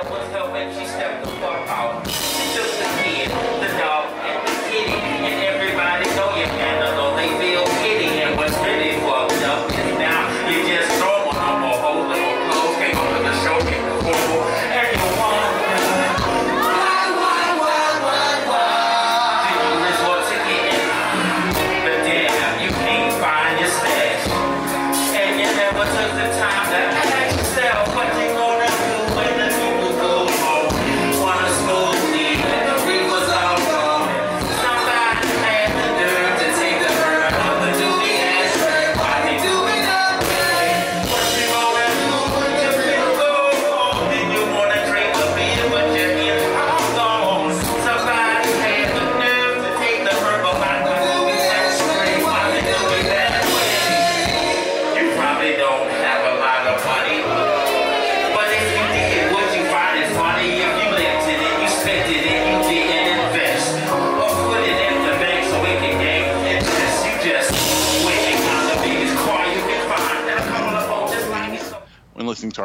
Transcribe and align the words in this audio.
that 0.00 0.10
was 0.10 0.28
helping, 0.30 0.70
she 0.78 0.86
stepped 0.86 1.24
the 1.24 1.30
fuck 1.40 1.68
out. 1.68 2.97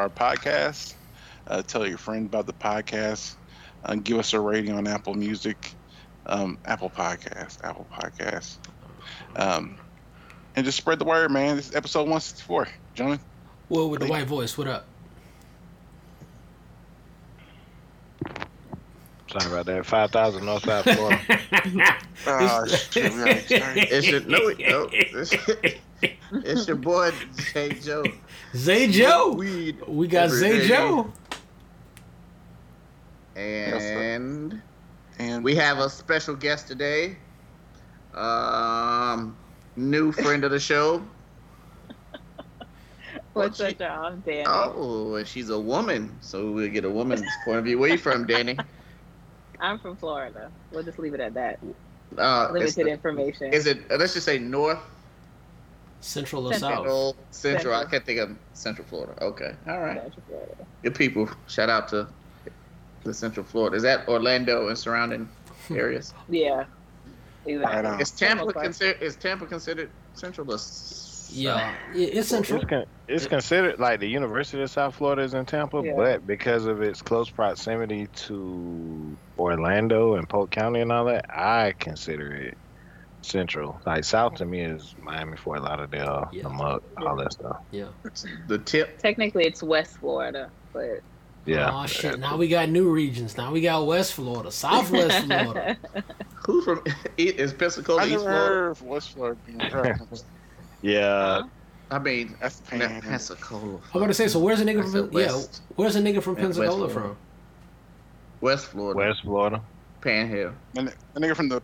Our 0.03 0.09
podcast. 0.09 0.95
Uh, 1.47 1.61
tell 1.61 1.87
your 1.87 1.97
friend 1.97 2.25
about 2.25 2.45
the 2.45 2.53
podcast. 2.53 3.35
Uh, 3.85 3.95
give 3.95 4.17
us 4.17 4.33
a 4.33 4.39
rating 4.39 4.73
on 4.73 4.85
Apple 4.85 5.13
Music, 5.13 5.73
um, 6.25 6.57
Apple 6.65 6.89
Podcast, 6.89 7.63
Apple 7.63 7.87
Podcast, 7.91 8.57
um, 9.35 9.77
and 10.55 10.65
just 10.65 10.77
spread 10.77 10.99
the 10.99 11.05
word, 11.05 11.31
man. 11.31 11.55
This 11.55 11.69
is 11.69 11.75
episode 11.75 12.01
164. 12.01 12.67
Gentlemen, 12.95 13.19
Will 13.69 13.89
with 13.89 14.01
the 14.01 14.07
white 14.07 14.27
voice. 14.27 14.57
What 14.57 14.67
up? 14.67 14.85
Sorry 19.31 19.51
about 19.51 19.65
that. 19.65 19.85
Five 19.85 20.11
thousand 20.11 20.43
Northside 20.43 20.83
Florida. 20.95 21.97
oh, 22.27 22.67
shit, 22.67 23.11
we 23.13 23.19
already 23.19 23.39
started. 23.39 23.87
It's 23.89 24.07
your 24.07 24.21
no, 24.21 24.37
no. 24.59 24.89
It's, 26.05 26.13
it's 26.33 26.67
your 26.67 26.75
boy 26.75 27.11
Jay 27.53 27.69
Joe. 27.69 28.03
Zay 28.55 28.87
Joe. 28.87 29.33
Weed. 29.33 29.77
We 29.87 30.07
got 30.07 30.25
every 30.25 30.37
Zay 30.39 30.59
day. 30.59 30.67
Joe. 30.67 31.11
And 33.35 34.61
And 35.19 35.43
we 35.43 35.55
have 35.55 35.79
a 35.79 35.89
special 35.89 36.35
guest 36.35 36.67
today. 36.67 37.17
Um, 38.13 39.35
new 39.75 40.11
friend 40.11 40.43
of 40.43 40.51
the 40.51 40.59
show. 40.59 41.01
What's 43.33 43.57
Well, 43.59 43.69
up, 43.69 43.79
y'all? 43.79 44.15
Danny. 44.17 44.43
Oh, 44.47 45.15
and 45.15 45.27
she's 45.27 45.49
a 45.49 45.59
woman, 45.59 46.15
so 46.21 46.51
we'll 46.51 46.69
get 46.69 46.85
a 46.85 46.89
woman's 46.89 47.23
point 47.45 47.57
of 47.57 47.63
view. 47.65 47.79
Where 47.79 47.89
you 47.89 47.97
from, 47.97 48.27
Danny? 48.27 48.57
I'm 49.59 49.79
from 49.79 49.95
Florida. 49.95 50.51
We'll 50.71 50.83
just 50.83 50.99
leave 50.99 51.13
it 51.15 51.19
at 51.19 51.33
that. 51.33 51.59
Uh, 52.17 52.49
it's 52.55 52.77
Limited 52.77 52.85
the- 52.85 52.91
information. 52.91 53.53
is 53.53 53.65
it? 53.65 53.79
uh, 53.89 53.95
Let's 53.97 54.13
just 54.13 54.25
say 54.27 54.37
North 54.37 54.77
Central 56.03 56.47
or 56.47 56.53
Central. 56.53 57.13
South? 57.13 57.15
Central, 57.31 57.61
Central. 57.61 57.73
I 57.75 57.85
can't 57.85 58.05
think 58.05 58.19
of 58.19 58.35
Central 58.53 58.85
Florida. 58.87 59.13
Okay, 59.23 59.53
all 59.67 59.79
right. 59.79 60.01
Central 60.01 60.23
Florida. 60.27 60.55
Good 60.83 60.95
people. 60.95 61.29
Shout 61.47 61.69
out 61.69 61.87
to 61.89 62.07
the 63.03 63.13
Central 63.13 63.45
Florida. 63.45 63.75
Is 63.77 63.83
that 63.83 64.07
Orlando 64.07 64.67
and 64.67 64.77
surrounding 64.77 65.29
hmm. 65.67 65.75
areas? 65.75 66.13
Yeah. 66.29 66.65
Exactly. 67.45 67.89
Right. 67.91 68.01
Is 68.01 68.11
Tampa 68.11 68.41
Almost 68.41 68.57
considered? 68.57 69.01
Is 69.01 69.15
Tampa 69.15 69.45
considered 69.45 69.89
Central? 70.13 70.51
Or 70.51 70.57
Yeah, 71.29 71.73
it's 71.93 72.29
Central. 72.29 72.59
It's, 72.59 72.69
con- 72.69 72.85
it's 73.07 73.27
considered 73.27 73.79
like 73.79 73.99
the 73.99 74.07
University 74.07 74.61
of 74.61 74.69
South 74.69 74.95
Florida 74.95 75.23
is 75.23 75.33
in 75.33 75.45
Tampa, 75.45 75.81
Yeah. 75.83 75.93
but 75.95 76.27
because 76.27 76.65
of 76.65 76.81
its 76.81 77.01
close 77.01 77.29
proximity 77.29 78.07
to 78.27 79.17
Orlando 79.37 80.15
and 80.15 80.27
Polk 80.27 80.51
County 80.51 80.79
and 80.79 80.91
all 80.91 81.05
that, 81.05 81.25
I 81.29 81.73
consider 81.79 82.31
it 82.31 82.57
central. 83.23 83.79
Like 83.85 84.03
South 84.03 84.35
to 84.35 84.45
me 84.45 84.61
is 84.61 84.95
Miami, 85.01 85.37
Fort 85.37 85.61
Lauderdale, 85.61 86.29
Yeah. 86.31 86.43
the 86.43 86.49
Muck, 86.49 86.83
all 87.05 87.15
that 87.17 87.33
stuff. 87.33 87.57
Yeah. 87.71 87.87
The 88.47 88.57
tip. 88.59 88.97
Technically, 88.99 89.45
it's 89.45 89.63
West 89.63 89.97
Florida, 89.97 90.49
but 90.71 91.01
Yeah. 91.45 91.71
Oh 91.73 91.85
shit! 91.87 92.19
Now 92.19 92.37
we 92.37 92.47
got 92.47 92.69
new 92.69 92.89
regions. 92.89 93.35
Now 93.37 93.51
we 93.51 93.61
got 93.61 93.85
West 93.85 94.13
Florida, 94.13 94.51
Southwest 94.51 95.25
Florida. 95.25 95.77
Who 96.45 96.61
from? 96.61 96.83
Is 97.17 97.53
Pensacola 97.53 98.01
I 98.03 98.05
East 98.05 98.15
Florida? 98.19 98.37
heard 98.39 98.67
of 98.71 98.81
West 98.83 99.11
Florida 99.11 99.37
being 99.45 99.57
referenced. 99.73 100.25
Yeah. 100.81 101.43
I 101.91 101.99
mean, 101.99 102.35
That's 102.41 102.59
the. 102.59 102.77
Pensacola. 103.03 103.79
I'm 103.93 103.99
gonna 103.99 104.13
say. 104.13 104.27
So 104.27 104.39
where's 104.39 104.61
a 104.61 104.65
nigga 104.65 104.83
I 104.83 104.87
said 104.87 105.09
from? 105.11 105.19
Yeah, 105.19 105.41
where's 105.75 105.95
a 105.95 106.01
nigga 106.01 106.23
from 106.23 106.37
Yeah, 106.37 106.47
West 106.47 106.59
Pensacola 106.59 106.89
from? 106.89 107.17
West 108.41 108.65
Florida. 108.67 108.97
West 108.97 109.21
Florida. 109.21 109.61
Panhandle. 110.01 110.53
And 110.75 110.87
the, 110.87 110.93
the 111.13 111.19
nigga 111.21 111.35
from 111.35 111.49
the, 111.49 111.61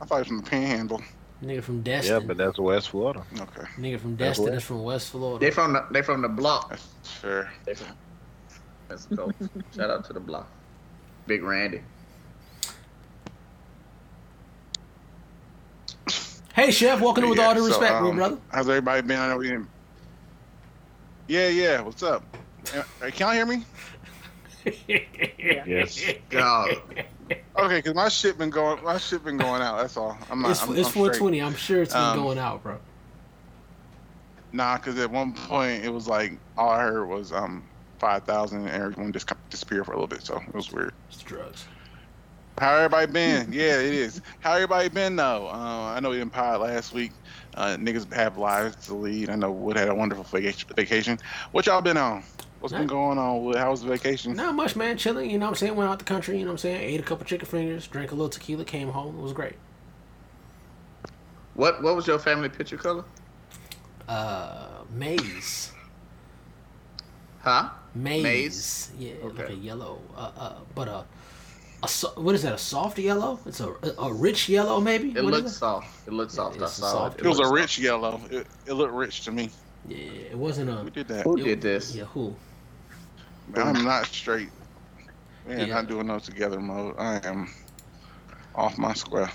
I 0.00 0.04
thought 0.04 0.16
he 0.16 0.20
was 0.20 0.28
from 0.28 0.36
the 0.38 0.42
Panhandle. 0.50 1.02
Nigga 1.42 1.62
from 1.62 1.82
Destin. 1.82 2.20
Yeah, 2.20 2.26
but 2.26 2.36
that's 2.36 2.58
West 2.58 2.90
Florida. 2.90 3.22
Okay. 3.34 3.62
Nigga 3.78 3.86
Okay, 3.94 3.96
from 3.98 4.16
That's 4.16 4.30
Destin 4.38 4.44
where- 4.46 4.54
is 4.54 4.64
from 4.64 4.82
West 4.82 5.10
Florida. 5.10 5.44
They 5.44 5.50
from 5.50 5.72
the 5.74 5.84
they 5.90 6.02
from 6.02 6.22
the 6.22 6.28
block. 6.28 6.70
that's 6.70 7.10
fair. 7.10 7.52
They 7.64 7.74
from 7.74 7.86
Pensacola. 8.88 9.34
Shout 9.74 9.90
out 9.90 10.04
to 10.06 10.12
the 10.14 10.20
block. 10.20 10.48
Big 11.26 11.42
Randy. 11.42 11.82
Hey, 16.54 16.70
chef, 16.70 17.00
welcome 17.02 17.24
to 17.24 17.28
with 17.28 17.38
Yeah, 17.38 17.48
all 17.48 17.54
due 17.54 17.60
so, 17.60 17.66
respect, 17.66 17.98
bro, 18.00 18.10
um, 18.10 18.16
brother. 18.16 18.38
How's 18.50 18.66
everybody 18.68 19.02
been? 19.02 19.18
I 19.18 19.28
know 19.28 19.36
we 19.36 19.48
didn't. 19.48 19.68
Yeah, 21.28 21.48
yeah. 21.48 21.80
What's 21.82 22.02
up? 22.02 22.22
Uh, 22.74 22.82
Can 23.10 23.12
y'all 23.18 23.32
hear 23.32 23.44
me? 23.46 23.62
Yes. 24.88 26.02
Dog. 26.30 26.78
Okay, 27.58 27.82
cause 27.82 27.94
my 27.94 28.08
shit 28.08 28.38
been 28.38 28.50
going. 28.50 28.82
My 28.84 28.98
shit 28.98 29.24
been 29.24 29.36
going 29.38 29.62
out. 29.62 29.78
That's 29.78 29.96
all. 29.96 30.16
I'm 30.30 30.42
not. 30.42 30.50
It's, 30.52 30.62
I'm, 30.62 30.70
it's 30.76 30.86
I'm 30.86 30.90
straight. 30.92 31.16
420. 31.16 31.42
I'm 31.42 31.54
sure 31.54 31.82
it's 31.82 31.92
been 31.94 32.02
Um, 32.02 32.16
going 32.18 32.38
out, 32.38 32.62
bro. 32.62 32.78
Nah, 34.52 34.76
cause 34.78 34.98
at 34.98 35.10
one 35.10 35.32
point 35.32 35.84
it 35.84 35.88
was 35.92 36.06
like 36.06 36.38
all 36.56 36.70
I 36.70 36.82
heard 36.82 37.06
was 37.06 37.32
um 37.32 37.64
five 37.98 38.24
thousand, 38.24 38.66
and 38.66 38.70
everyone 38.70 39.12
just 39.12 39.30
disappeared 39.50 39.86
for 39.86 39.92
a 39.92 39.96
little 39.96 40.06
bit. 40.06 40.22
So 40.22 40.36
it 40.36 40.54
was 40.54 40.72
weird. 40.72 40.92
It's 41.08 41.22
drugs. 41.22 41.66
How 42.58 42.74
everybody 42.76 43.10
been? 43.12 43.52
yeah, 43.52 43.78
it 43.80 43.92
is. 43.92 44.22
How 44.40 44.54
everybody 44.54 44.88
been 44.88 45.16
though? 45.16 45.48
Uh, 45.48 45.92
I 45.94 46.00
know 46.00 46.10
we 46.10 46.16
didn't 46.18 46.32
pod 46.32 46.60
last 46.60 46.94
week. 46.94 47.12
Uh, 47.54 47.76
niggas 47.78 48.10
have 48.14 48.38
lives 48.38 48.86
to 48.86 48.94
lead. 48.94 49.28
I 49.30 49.34
know 49.34 49.50
Wood 49.50 49.76
had 49.76 49.88
a 49.88 49.94
wonderful 49.94 50.24
vacation. 50.24 50.70
vacation. 50.74 51.18
What 51.52 51.66
y'all 51.66 51.82
been 51.82 51.96
on? 51.96 52.22
What's 52.66 52.76
been 52.76 52.88
going 52.88 53.16
on, 53.16 53.44
Wood? 53.44 53.54
How 53.54 53.70
was 53.70 53.82
the 53.82 53.88
vacation? 53.88 54.34
Not 54.34 54.56
much, 54.56 54.74
man. 54.74 54.98
Chilling. 54.98 55.30
You 55.30 55.38
know 55.38 55.46
what 55.46 55.50
I'm 55.50 55.54
saying? 55.54 55.76
Went 55.76 55.88
out 55.88 56.00
the 56.00 56.04
country. 56.04 56.36
You 56.36 56.44
know 56.44 56.48
what 56.48 56.54
I'm 56.54 56.58
saying? 56.58 56.80
Ate 56.80 56.98
a 56.98 57.02
couple 57.04 57.24
chicken 57.24 57.46
fingers, 57.46 57.86
drank 57.86 58.10
a 58.10 58.16
little 58.16 58.28
tequila, 58.28 58.64
came 58.64 58.88
home. 58.88 59.16
It 59.16 59.22
was 59.22 59.32
great. 59.32 59.52
What 61.54 61.80
what 61.80 61.94
was 61.94 62.08
your 62.08 62.18
family 62.18 62.48
picture 62.48 62.76
color? 62.76 63.04
Uh, 64.08 64.66
maize. 64.92 65.70
Huh? 67.38 67.68
Maize. 67.94 68.24
Maize? 68.24 68.90
Yeah, 68.98 69.12
like 69.22 69.38
Okay. 69.38 69.52
a 69.52 69.56
yellow. 69.56 70.00
Uh, 70.16 70.30
uh, 70.36 70.52
but 70.74 70.88
a, 70.88 71.04
a 71.84 71.88
so, 71.88 72.08
what 72.16 72.34
is 72.34 72.42
that? 72.42 72.52
A 72.52 72.58
soft 72.58 72.98
yellow? 72.98 73.38
It's 73.46 73.60
a 73.60 73.68
a, 73.68 74.06
a 74.08 74.12
rich 74.12 74.48
yellow, 74.48 74.80
maybe. 74.80 75.10
It 75.16 75.22
What 75.22 75.34
is 75.34 75.42
looks 75.44 75.56
soft. 75.58 76.08
It 76.08 76.12
looks 76.12 76.34
Yeah, 76.34 76.42
soft. 76.42 76.60
I 76.60 76.64
it's 76.64 76.78
a 76.78 76.80
soft- 76.80 77.20
it. 77.20 77.26
It 77.26 77.28
was 77.28 77.38
a 77.38 77.42
looks 77.42 77.60
rich 77.60 77.78
yellow. 77.78 78.20
It, 78.28 78.44
it 78.66 78.72
looked 78.72 78.92
rich 78.92 79.20
to 79.26 79.30
me. 79.30 79.50
Yeah, 79.88 79.98
it 80.32 80.36
wasn't 80.36 80.68
a. 80.70 80.74
Who 80.74 80.90
did 80.90 81.06
that? 81.06 81.22
Who 81.22 81.36
it- 81.38 81.44
did 81.44 81.60
this? 81.62 81.94
Yeah, 81.94 82.06
who? 82.06 82.34
I'm 83.54 83.84
not 83.84 84.06
straight. 84.06 84.48
Man, 85.46 85.60
Yeah. 85.60 85.66
not 85.66 85.86
doing 85.88 86.06
no 86.08 86.18
together 86.18 86.60
mode. 86.60 86.96
I 86.98 87.20
am 87.24 87.48
off 88.54 88.78
my 88.78 88.92
square. 88.94 89.30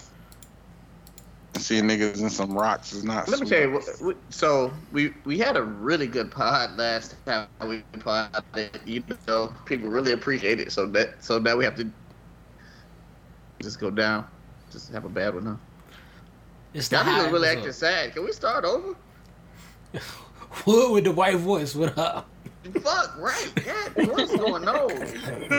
Seeing 1.58 1.84
niggas 1.86 2.22
in 2.22 2.30
some 2.30 2.54
rocks 2.54 2.92
is 2.94 3.04
not. 3.04 3.28
Let 3.30 3.42
me 3.42 3.48
tell 3.48 3.60
you. 3.62 4.16
So 4.30 4.72
we 4.92 5.14
we 5.26 5.38
had 5.38 5.58
a 5.58 5.64
really 5.64 6.08
good 6.08 6.32
pod 6.32 6.78
last 6.78 7.16
time 7.26 7.48
we 7.66 7.84
podded. 8.00 8.80
You 8.86 9.04
know, 9.28 9.54
people 9.66 9.90
really 9.90 10.14
appreciate 10.14 10.60
it. 10.60 10.72
So 10.72 10.86
that 10.88 11.24
so 11.24 11.40
now 11.40 11.56
we 11.58 11.64
have 11.66 11.76
to 11.76 11.90
just 13.62 13.80
go 13.80 13.90
down. 13.92 14.26
Just 14.72 14.92
have 14.92 15.04
a 15.06 15.10
bad 15.10 15.36
one, 15.36 15.46
huh? 15.46 15.56
It's 16.74 16.88
the 16.88 16.96
Y'all 16.96 17.06
niggas 17.06 17.32
really 17.32 17.48
episode. 17.50 17.58
acting 17.60 17.74
sad. 17.74 18.14
Can 18.14 18.24
we 18.26 18.32
start 18.32 18.64
over? 18.64 18.96
Wood 20.66 20.94
with 20.94 21.04
the 21.04 21.12
white 21.12 21.38
voice. 21.38 21.76
What 21.76 21.98
up? 21.98 22.30
Fuck, 22.84 23.18
right? 23.18 23.52
Yeah, 23.66 24.06
what's 24.06 24.36
going 24.36 24.68
on? 24.68 24.90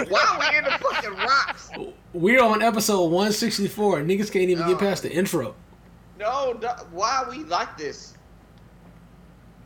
Why 0.08 0.26
are 0.30 0.38
we 0.52 0.58
in 0.58 0.64
the 0.64 0.78
fucking 0.80 1.16
rocks? 1.16 1.70
We're 2.12 2.42
on 2.42 2.62
episode 2.62 3.04
164. 3.06 4.02
Niggas 4.02 4.30
can't 4.30 4.48
even 4.50 4.68
get 4.68 4.78
past 4.78 5.02
the 5.02 5.12
intro. 5.12 5.54
No, 6.18 6.52
no, 6.62 6.68
why 6.92 7.24
are 7.24 7.30
we 7.30 7.38
like 7.44 7.76
this? 7.76 8.14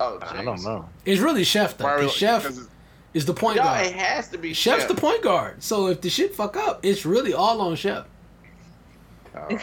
Oh, 0.01 0.19
I 0.23 0.43
don't 0.43 0.63
know. 0.63 0.89
It's 1.05 1.21
really 1.21 1.45
Chef 1.45 1.77
though. 1.77 1.85
Why 1.85 2.05
are 2.05 2.09
Chef 2.09 2.51
is 3.13 3.27
the 3.27 3.35
point 3.35 3.57
No, 3.57 3.65
guard. 3.65 3.87
it 3.87 3.93
has 3.95 4.29
to 4.29 4.39
be 4.39 4.55
Chef's 4.55 4.83
Chef. 4.83 4.89
the 4.89 4.95
point 4.95 5.23
guard. 5.23 5.63
So 5.63 5.89
if 5.89 6.01
the 6.01 6.09
shit 6.11 6.35
fuck 6.35 6.57
up, 6.57 6.81
it's 6.83 7.05
really 7.05 7.35
all 7.35 7.61
on 7.61 7.77
Chef. 7.77 8.07
Oh. 9.35 9.59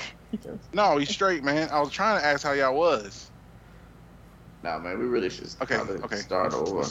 No, 0.73 0.97
he's 0.97 1.09
straight, 1.09 1.43
man. 1.43 1.69
I 1.71 1.79
was 1.79 1.91
trying 1.91 2.19
to 2.19 2.25
ask 2.25 2.43
how 2.43 2.51
y'all 2.53 2.75
was. 2.75 3.29
Nah, 4.63 4.79
man, 4.79 4.97
we 4.99 5.05
really 5.05 5.29
should 5.29 5.49
Okay, 5.61 5.75
probably 5.75 5.97
okay. 6.03 6.15
start 6.17 6.53
over. 6.53 6.87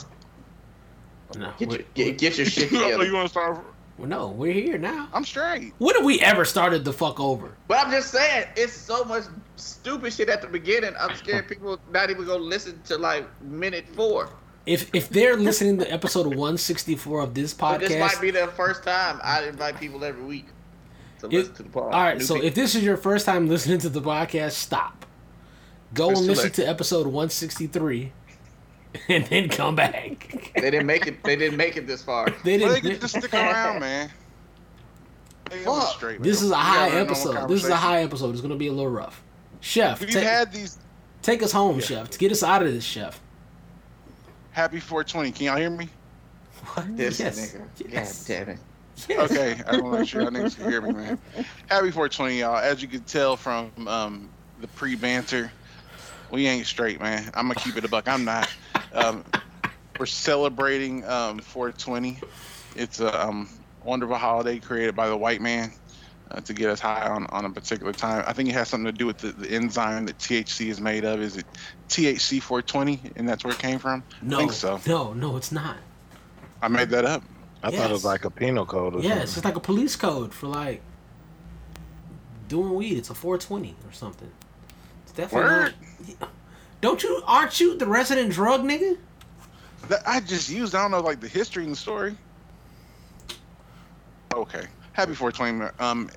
No, 1.37 1.51
Get 1.57 1.71
your, 1.71 1.79
get, 1.93 2.17
get 2.17 2.37
your 2.37 2.45
shit 2.45 2.69
together. 2.69 3.03
you 3.05 3.13
want 3.13 3.25
to 3.27 3.29
start? 3.31 3.65
well, 3.97 4.07
no, 4.07 4.27
we're 4.29 4.53
here 4.53 4.77
now. 4.77 5.07
I'm 5.13 5.23
straight. 5.23 5.73
When 5.77 5.95
have 5.95 6.03
we 6.05 6.19
ever 6.19 6.45
started 6.45 6.83
the 6.85 6.93
fuck 6.93 7.19
over? 7.19 7.55
But 7.67 7.85
I'm 7.85 7.91
just 7.91 8.11
saying, 8.11 8.47
it's 8.55 8.73
so 8.73 9.03
much 9.05 9.23
stupid 9.55 10.13
shit 10.13 10.29
at 10.29 10.41
the 10.41 10.47
beginning. 10.47 10.93
I'm 10.99 11.15
scared 11.15 11.47
people 11.47 11.79
not 11.91 12.09
even 12.09 12.25
gonna 12.25 12.43
listen 12.43 12.81
to 12.85 12.97
like 12.97 13.25
minute 13.43 13.85
four. 13.95 14.29
If 14.65 14.89
if 14.95 15.09
they're 15.09 15.35
listening 15.37 15.77
to 15.79 15.91
episode 15.91 16.25
164 16.27 17.19
of 17.21 17.33
this 17.33 17.53
But 17.53 17.79
this 17.79 17.99
might 17.99 18.21
be 18.21 18.31
their 18.31 18.47
first 18.47 18.83
time. 18.83 19.19
I 19.23 19.43
invite 19.45 19.79
people 19.79 20.03
every 20.03 20.23
week 20.23 20.45
to 21.19 21.25
If- 21.27 21.33
listen 21.33 21.53
to 21.55 21.63
the 21.63 21.69
podcast. 21.69 21.83
all 21.93 22.03
right. 22.03 22.17
New 22.17 22.23
So 22.23 22.33
people. 22.35 22.47
if 22.47 22.55
this 22.55 22.73
is 22.75 22.83
your 22.83 22.97
first 22.97 23.25
time 23.25 23.47
listening 23.49 23.79
to 23.79 23.89
the 23.89 24.01
podcast, 24.01 24.51
stop. 24.53 25.05
Go 25.93 26.09
It's 26.11 26.19
and 26.19 26.27
listen 26.29 26.45
late. 26.45 26.53
to 26.55 26.67
episode 26.67 27.05
163, 27.05 28.11
and 29.09 29.25
then 29.25 29.49
come 29.49 29.75
back. 29.75 30.51
they 30.55 30.69
didn't 30.71 30.85
make 30.85 31.07
it, 31.07 31.23
they 31.23 31.35
didn't 31.35 31.57
make 31.57 31.77
it 31.77 31.87
this 31.87 32.01
far. 32.03 32.27
They 32.43 32.57
Well, 32.59 32.69
they 32.69 32.81
didn't. 32.81 32.91
can 32.91 33.01
just 33.01 33.17
stick 33.17 33.33
around, 33.33 33.79
man. 33.79 34.09
Fuck. 35.63 35.95
straight. 35.95 36.21
This 36.21 36.41
is 36.41 36.51
a 36.51 36.55
high 36.55 36.89
gotta 36.89 36.91
have 36.97 37.07
normal 37.07 37.31
episode. 37.33 37.47
This 37.49 37.63
is 37.63 37.69
a 37.69 37.75
high 37.75 38.01
episode. 38.03 38.31
It's 38.31 38.41
gonna 38.41 38.55
be 38.55 38.67
a 38.67 38.71
little 38.73 38.91
rough. 38.91 39.23
Chef, 39.59 39.99
We've 39.99 40.09
take, 40.09 40.23
had 40.23 40.51
these. 40.51 40.77
take 41.21 41.43
us 41.43 41.51
home, 41.51 41.79
Chef. 41.79 42.09
To 42.09 42.17
get 42.19 42.31
us 42.31 42.43
out 42.43 42.63
of 42.63 42.73
this, 42.73 42.83
Chef. 42.83 43.19
Happy 44.51 44.79
420. 44.79 45.31
Can 45.31 45.45
y'all 45.47 45.57
hear 45.57 45.69
me? 45.69 45.89
What? 46.73 46.97
This 46.97 47.19
yes. 47.19 47.55
nigga. 47.55 47.91
Yes. 47.91 48.27
God 48.27 48.33
damn 48.33 48.49
it. 48.49 48.59
Yes. 49.09 49.31
Okay, 49.31 49.61
I 49.67 49.77
want 49.79 49.93
to 49.95 49.99
make 49.99 50.09
sure 50.09 50.21
y'all 50.21 50.31
niggas 50.31 50.55
can 50.55 50.69
hear 50.69 50.81
me, 50.81 50.93
man. 50.93 51.17
Happy 51.67 51.91
420, 51.91 52.39
y'all. 52.39 52.57
As 52.57 52.81
you 52.81 52.87
can 52.87 53.01
tell 53.01 53.35
from 53.35 53.71
um, 53.87 54.29
the 54.61 54.67
pre-banter, 54.69 55.51
we 56.31 56.47
ain't 56.47 56.65
straight, 56.65 56.99
man. 56.99 57.29
I'm 57.33 57.47
gonna 57.47 57.59
keep 57.59 57.77
it 57.77 57.85
a 57.85 57.87
buck. 57.87 58.07
I'm 58.07 58.25
not. 58.25 58.49
Um, 58.93 59.23
we're 59.99 60.05
celebrating 60.05 61.03
um, 61.05 61.39
420. 61.39 62.19
It's 62.75 62.99
a 62.99 63.27
um, 63.27 63.49
wonderful 63.83 64.15
holiday 64.15 64.59
created 64.59 64.95
by 64.95 65.07
the 65.07 65.15
white 65.17 65.41
man 65.41 65.71
uh, 66.31 66.41
to 66.41 66.53
get 66.53 66.69
us 66.69 66.79
high 66.79 67.07
on, 67.07 67.27
on 67.27 67.45
a 67.45 67.49
particular 67.49 67.93
time. 67.93 68.23
I 68.25 68.33
think 68.33 68.49
it 68.49 68.53
has 68.53 68.69
something 68.69 68.91
to 68.91 68.97
do 68.97 69.05
with 69.05 69.19
the, 69.19 69.31
the 69.33 69.49
enzyme 69.51 70.05
that 70.07 70.17
THC 70.17 70.69
is 70.69 70.81
made 70.81 71.05
of. 71.05 71.21
Is 71.21 71.37
it 71.37 71.45
THC 71.89 72.41
420, 72.41 73.11
and 73.15 73.29
that's 73.29 73.43
where 73.43 73.53
it 73.53 73.59
came 73.59 73.77
from? 73.77 74.03
No, 74.21 74.37
I 74.37 74.39
think 74.39 74.53
so. 74.53 74.79
no, 74.87 75.13
no, 75.13 75.37
it's 75.37 75.51
not. 75.51 75.77
I 76.61 76.67
made 76.69 76.89
that 76.89 77.05
up. 77.05 77.23
I 77.61 77.71
thought 77.71 77.89
it 77.89 77.93
was 77.93 78.03
like 78.05 78.25
a 78.25 78.29
penal 78.31 78.65
code 78.65 78.95
or 78.95 78.99
Yeah, 78.99 79.19
it's 79.21 79.31
something. 79.31 79.33
just 79.35 79.45
like 79.45 79.55
a 79.55 79.59
police 79.59 79.95
code 79.95 80.33
for 80.33 80.47
like 80.47 80.81
doing 82.47 82.73
weed. 82.73 82.97
It's 82.97 83.09
a 83.09 83.13
420 83.13 83.75
or 83.85 83.93
something. 83.93 84.31
It's 85.13 85.17
definitely 85.17 85.49
Word. 85.49 85.73
not. 86.19 86.29
Don't 86.81 87.03
you? 87.03 87.21
Aren't 87.27 87.59
you 87.59 87.77
the 87.77 87.85
resident 87.85 88.33
drug 88.33 88.61
nigga? 88.63 88.97
That 89.89 90.01
I 90.07 90.19
just 90.19 90.49
used. 90.49 90.73
I 90.73 90.81
don't 90.81 90.91
know 90.91 91.01
like 91.01 91.19
the 91.19 91.27
history 91.27 91.63
and 91.63 91.71
the 91.71 91.77
story. 91.77 92.15
Okay. 94.33 94.65
Happy 94.93 95.13
420. 95.13 95.71
Um, 95.79 96.09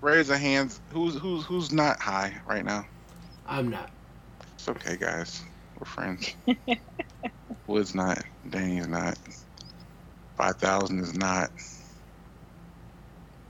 raise 0.00 0.30
a 0.30 0.38
hands. 0.38 0.80
Who's 0.92 1.16
who's 1.16 1.44
who's 1.44 1.72
not 1.72 2.00
high 2.00 2.32
right 2.46 2.64
now? 2.64 2.86
I'm 3.46 3.68
not. 3.68 3.90
It's 4.54 4.68
okay, 4.68 4.96
guys. 4.96 5.42
We're 5.78 5.86
friends. 5.86 6.34
Wood's 7.66 7.94
not. 7.94 8.22
Danny's 8.50 8.86
not. 8.86 9.18
Five 10.36 10.56
thousand 10.56 11.00
is 11.00 11.14
not. 11.14 11.50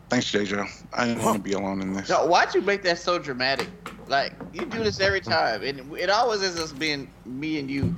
Thanks, 0.09 0.33
JJ. 0.33 0.67
I 0.95 1.07
didn't 1.07 1.23
want 1.23 1.37
to 1.37 1.43
be 1.43 1.53
alone 1.53 1.83
in 1.83 1.93
this. 1.93 2.09
No, 2.09 2.27
why'd 2.27 2.53
you 2.55 2.63
make 2.63 2.83
that 2.83 2.99
so 2.99 3.19
dramatic? 3.19 3.69
Like 4.11 4.33
you 4.53 4.67
do 4.67 4.83
this 4.83 4.99
every 4.99 5.21
time, 5.21 5.62
and 5.62 5.97
it 5.97 6.11
always 6.11 6.43
ends 6.43 6.61
up 6.61 6.77
being 6.81 7.09
me 7.25 7.61
and 7.61 7.71
you. 7.71 7.95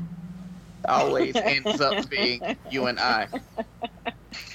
Always 0.85 1.35
ends 1.37 1.81
up 1.81 2.09
being 2.11 2.57
you 2.71 2.87
and 2.87 3.01
I. 3.01 3.29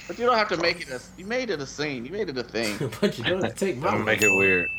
But 0.08 0.20
you 0.20 0.26
don't 0.26 0.38
have 0.38 0.50
to 0.50 0.58
make 0.58 0.82
it 0.82 0.90
a. 0.90 1.02
You 1.18 1.26
made 1.26 1.50
it 1.50 1.60
a 1.60 1.66
scene. 1.66 2.06
You 2.06 2.12
made 2.12 2.30
it 2.30 2.38
a 2.38 2.44
thing. 2.44 2.78
but 3.02 3.18
you 3.18 3.24
don't 3.24 3.58
take 3.58 3.78
my 3.78 3.90
Don't 3.90 4.06
make 4.06 4.22
it 4.22 4.30
weird. 4.30 4.70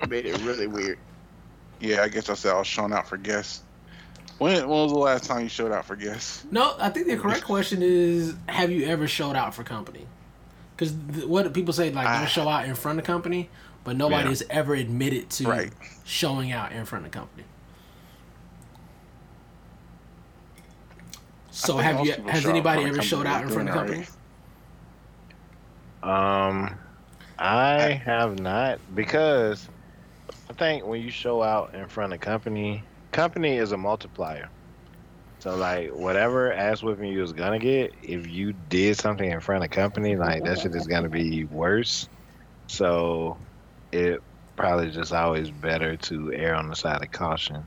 You 0.00 0.08
made 0.08 0.24
it 0.24 0.40
really 0.40 0.66
weird. 0.66 0.98
Yeah, 1.78 2.00
I 2.02 2.08
guess 2.08 2.30
I 2.30 2.34
said 2.34 2.54
I 2.54 2.58
was 2.58 2.66
showing 2.66 2.94
out 2.94 3.06
for 3.06 3.18
guests. 3.18 3.62
When, 4.38 4.54
when 4.60 4.68
was 4.68 4.92
the 4.92 4.98
last 4.98 5.24
time 5.24 5.42
you 5.42 5.48
showed 5.50 5.72
out 5.72 5.84
for 5.84 5.94
guests? 5.94 6.46
No, 6.50 6.74
I 6.78 6.88
think 6.88 7.08
the 7.08 7.18
correct 7.18 7.44
question 7.44 7.82
is: 7.82 8.34
Have 8.48 8.70
you 8.70 8.86
ever 8.86 9.06
showed 9.06 9.36
out 9.36 9.54
for 9.54 9.62
company? 9.62 10.06
Because 10.74 10.94
th- 11.12 11.26
what 11.26 11.52
people 11.52 11.74
say, 11.74 11.90
like, 11.90 12.06
don't 12.06 12.30
show 12.30 12.48
out 12.48 12.64
in 12.64 12.74
front 12.76 12.98
of 12.98 13.04
company, 13.04 13.50
but 13.88 13.96
nobody 13.96 14.24
Yeah. 14.24 14.28
has 14.28 14.42
ever 14.50 14.74
admitted 14.74 15.30
to 15.30 15.48
Right. 15.48 15.72
showing 16.04 16.52
out 16.52 16.72
in 16.72 16.84
front 16.84 17.06
of 17.06 17.10
the 17.10 17.18
company. 17.18 17.44
So 21.50 21.78
have 21.78 22.04
you? 22.04 22.12
Has 22.12 22.20
show 22.20 22.28
out 22.28 22.44
in 22.44 22.50
anybody 22.50 22.84
ever 22.84 23.00
showed 23.00 23.24
out 23.24 23.44
in 23.44 23.48
front 23.48 23.70
of 23.70 23.74
doing 23.86 24.04
company? 24.04 24.06
Um, 26.02 26.78
I 27.38 27.92
have 28.04 28.38
not 28.38 28.78
because 28.94 29.70
I 30.50 30.52
think 30.52 30.84
when 30.84 31.00
you 31.00 31.10
show 31.10 31.42
out 31.42 31.74
in 31.74 31.88
front 31.88 32.12
of 32.12 32.20
company, 32.20 32.84
company 33.12 33.56
is 33.56 33.72
a 33.72 33.78
multiplier. 33.78 34.50
So 35.38 35.56
like 35.56 35.88
whatever 35.94 36.52
ass 36.52 36.82
whipping 36.82 37.10
you 37.10 37.22
was 37.22 37.32
gonna 37.32 37.58
get, 37.58 37.94
if 38.02 38.26
you 38.26 38.52
did 38.52 38.98
something 38.98 39.30
in 39.30 39.40
front 39.40 39.64
of 39.64 39.70
company, 39.70 40.14
like 40.14 40.44
that 40.44 40.58
shit 40.58 40.74
is 40.74 40.86
gonna 40.86 41.08
be 41.08 41.44
worse. 41.44 42.06
So 42.66 43.38
it 43.92 44.22
probably 44.56 44.90
just 44.90 45.12
always 45.12 45.50
better 45.50 45.96
to 45.96 46.32
err 46.32 46.54
on 46.54 46.68
the 46.68 46.76
side 46.76 47.02
of 47.02 47.10
caution. 47.12 47.64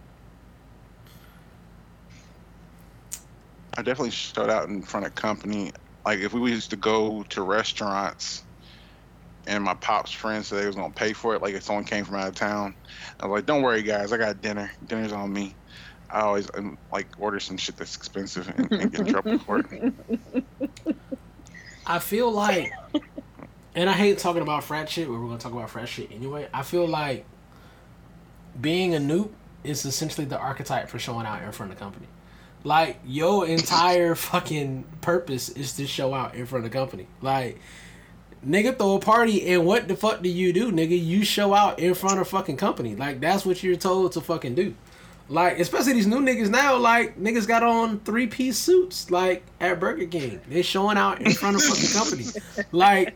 I 3.78 3.82
definitely 3.82 4.12
showed 4.12 4.50
out 4.50 4.68
in 4.68 4.82
front 4.82 5.06
of 5.06 5.16
company. 5.16 5.72
Like 6.06 6.20
if 6.20 6.34
we 6.34 6.52
used 6.52 6.70
to 6.72 6.76
go 6.76 7.24
to 7.30 7.42
restaurants 7.42 8.44
and 9.48 9.64
my 9.64 9.74
pop's 9.76 10.12
friends 10.12 10.48
said 10.48 10.60
they 10.60 10.68
was 10.68 10.76
gonna 10.76 10.94
pay 10.94 11.14
for 11.14 11.36
it, 11.36 11.42
like 11.42 11.54
if 11.54 11.64
someone 11.64 11.86
came 11.86 12.04
from 12.04 12.16
out 12.16 12.28
of 12.28 12.36
town, 12.36 12.76
I 13.20 13.28
was 13.28 13.40
like, 13.40 13.46
Don't 13.46 13.62
worry 13.62 13.82
guys, 13.82 14.12
I 14.12 14.18
got 14.18 14.42
dinner. 14.42 14.72
Dinner's 14.88 15.14
on 15.14 15.32
me. 15.32 15.56
I 16.10 16.22
always 16.22 16.50
um, 16.56 16.78
like 16.92 17.08
order 17.18 17.40
some 17.40 17.56
shit 17.56 17.78
that's 17.78 17.96
expensive 17.96 18.50
and, 18.58 18.72
and 18.72 18.92
get 18.92 19.02
in 19.02 19.08
trouble 19.08 19.40
for 19.40 19.60
it. 19.60 19.94
I 21.86 22.00
feel 22.00 22.32
like, 22.32 22.72
and 23.76 23.90
I 23.90 23.94
hate 23.94 24.18
talking 24.18 24.42
about 24.42 24.64
frat 24.64 24.90
shit, 24.90 25.08
but 25.08 25.14
we're 25.14 25.28
gonna 25.28 25.38
talk 25.38 25.54
about 25.54 25.70
frat 25.70 25.88
shit 25.88 26.12
anyway. 26.12 26.48
I 26.54 26.64
feel 26.64 26.88
like 26.88 27.26
being 28.60 28.96
a 28.96 29.00
noob 29.00 29.30
is 29.64 29.86
essentially 29.86 30.26
the 30.26 30.38
archetype 30.38 30.90
for 30.90 31.00
showing 31.00 31.26
out 31.26 31.42
in 31.42 31.52
front 31.52 31.72
of 31.72 31.78
the 31.78 31.84
company. 31.84 32.08
Like 32.64 33.00
your 33.06 33.48
entire 33.48 34.16
fucking 34.16 34.84
purpose 35.02 35.50
is 35.50 35.74
to 35.74 35.88
show 35.88 36.14
out 36.14 36.36
in 36.36 36.46
front 36.46 36.66
of 36.66 36.72
the 36.72 36.78
company. 36.78 37.08
Like 37.22 37.60
nigga 38.46 38.78
throw 38.78 38.96
a 38.96 39.00
party 39.00 39.48
and 39.50 39.66
what 39.66 39.88
the 39.88 39.96
fuck 39.96 40.22
do 40.22 40.30
you 40.30 40.52
do, 40.52 40.72
nigga? 40.72 41.02
You 41.02 41.24
show 41.24 41.54
out 41.54 41.80
in 41.80 41.94
front 41.94 42.20
of 42.20 42.28
fucking 42.28 42.58
company. 42.58 42.96
Like 42.96 43.20
that's 43.20 43.46
what 43.46 43.64
you're 43.64 43.76
told 43.76 44.12
to 44.14 44.22
fucking 44.22 44.56
do. 44.56 44.76
Like, 45.32 45.60
especially 45.60 45.94
these 45.94 46.08
new 46.08 46.20
niggas 46.20 46.50
now, 46.50 46.76
like 46.76 47.18
niggas 47.18 47.48
got 47.48 47.64
on 47.64 48.02
three 48.02 48.28
piece 48.28 48.58
suits, 48.58 49.10
like 49.10 49.44
at 49.62 49.80
Burger 49.80 50.06
King. 50.06 50.42
They're 50.50 50.62
showing 50.62 50.98
out 50.98 51.22
in 51.22 51.32
front 51.32 51.56
of 51.56 51.64
fucking 51.64 51.98
company. 51.98 52.66
Like 52.74 53.16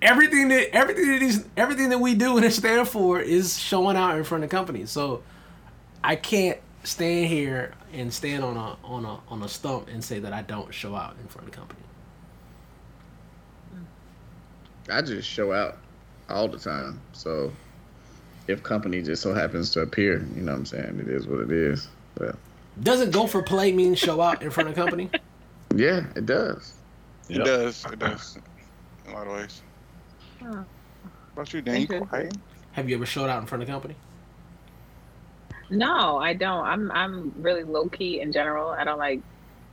everything 0.00 0.46
that 0.48 0.72
everything 0.72 1.10
that 1.10 1.18
these 1.18 1.44
everything 1.56 1.88
that 1.88 1.98
we 1.98 2.14
do 2.14 2.38
and 2.38 2.52
stand 2.52 2.86
for 2.86 3.18
is 3.18 3.58
showing 3.58 3.96
out 3.96 4.16
in 4.16 4.22
front 4.22 4.44
of 4.44 4.50
company. 4.50 4.86
So 4.86 5.24
I 6.04 6.14
can't 6.14 6.60
stand 6.84 7.26
here 7.26 7.74
and 7.92 8.14
stand 8.14 8.44
on 8.44 8.56
a 8.56 8.76
on 8.84 9.04
a 9.04 9.18
on 9.28 9.42
a 9.42 9.48
stump 9.48 9.88
and 9.88 10.04
say 10.04 10.20
that 10.20 10.32
I 10.32 10.42
don't 10.42 10.72
show 10.72 10.94
out 10.94 11.16
in 11.20 11.26
front 11.26 11.48
of 11.48 11.52
the 11.52 11.58
company. 11.58 11.80
I 14.88 15.02
just 15.02 15.28
show 15.28 15.52
out 15.52 15.78
all 16.28 16.46
the 16.46 16.58
time. 16.58 17.00
So 17.12 17.50
if 18.48 18.62
company 18.62 19.02
just 19.02 19.22
so 19.22 19.34
happens 19.34 19.70
to 19.72 19.80
appear, 19.80 20.26
you 20.34 20.42
know 20.42 20.52
what 20.52 20.58
I'm 20.58 20.66
saying? 20.66 20.98
It 21.00 21.08
is 21.08 21.26
what 21.26 21.40
it 21.40 21.52
is. 21.52 21.88
But 22.14 22.36
Doesn't 22.82 23.12
go 23.12 23.26
for 23.26 23.42
play 23.42 23.72
mean 23.72 23.94
show 23.94 24.20
out 24.20 24.42
in 24.42 24.50
front 24.50 24.68
of 24.70 24.74
company? 24.74 25.10
yeah, 25.76 26.06
it 26.16 26.26
does. 26.26 26.74
It 27.28 27.36
Yep. 27.36 27.44
does. 27.44 27.84
It 27.92 27.98
does. 27.98 28.38
In 29.06 29.12
a 29.12 29.14
lot 29.14 29.26
of 29.26 29.34
ways. 29.34 29.60
Huh. 30.40 30.62
What 31.34 31.42
about 31.42 31.52
you, 31.54 31.60
Dan? 31.62 31.80
You 31.82 31.86
quiet? 31.86 32.36
Have 32.72 32.88
you 32.88 32.96
ever 32.96 33.06
showed 33.06 33.28
out 33.28 33.40
in 33.40 33.46
front 33.46 33.62
of 33.62 33.68
company? 33.68 33.94
No, 35.70 36.18
I 36.18 36.32
don't. 36.32 36.64
I'm 36.64 36.90
I'm 36.92 37.32
really 37.38 37.64
low 37.64 37.88
key 37.88 38.20
in 38.20 38.32
general. 38.32 38.70
I 38.70 38.84
don't 38.84 38.98
like 38.98 39.20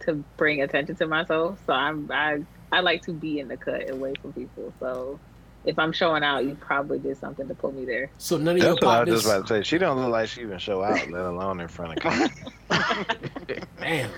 to 0.02 0.24
bring 0.38 0.62
attention 0.62 0.96
to 0.98 1.08
myself. 1.08 1.58
So 1.66 1.74
I'm 1.74 2.10
I 2.12 2.44
I 2.72 2.82
like 2.82 3.04
to 3.04 3.14
be 3.14 3.40
in 3.40 3.48
the 3.48 3.56
cut 3.58 3.90
away 3.90 4.14
from 4.22 4.34
people. 4.34 4.74
So 4.80 5.20
if 5.66 5.80
I'm 5.80 5.92
showing 5.92 6.24
out, 6.24 6.46
you 6.46 6.56
probably 6.56 7.00
did 7.00 7.18
something 7.18 7.48
to 7.48 7.56
put 7.56 7.74
me 7.74 7.86
there. 7.86 8.10
So 8.18 8.38
none 8.38 8.56
of 8.56 8.62
your 8.62 8.78
partners. 8.78 8.78
That's 8.78 8.86
what 8.86 8.96
I 8.96 9.04
was 9.04 9.10
just 9.10 9.26
about 9.26 9.48
to 9.48 9.54
say. 9.54 9.64
She 9.64 9.78
don't 9.78 10.00
look 10.00 10.12
like 10.12 10.30
she 10.30 10.42
even 10.42 10.60
show 10.60 10.84
out, 10.84 11.10
let 11.10 11.26
alone 11.26 11.60
in 11.60 11.68
front 11.68 11.98
of 11.98 12.04
company. 12.70 13.62
Damn. 13.80 14.12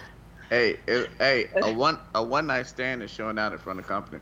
Hey, 0.50 0.77
it, 0.88 1.10
hey, 1.18 1.50
a 1.62 1.74
one 1.74 2.00
a 2.16 2.24
one 2.24 2.48
night 2.48 2.68
stand 2.68 3.04
is 3.04 3.12
showing 3.12 3.38
out 3.38 3.51
in 3.51 3.58
front 3.60 3.80
of 3.80 3.88
company. 3.88 4.22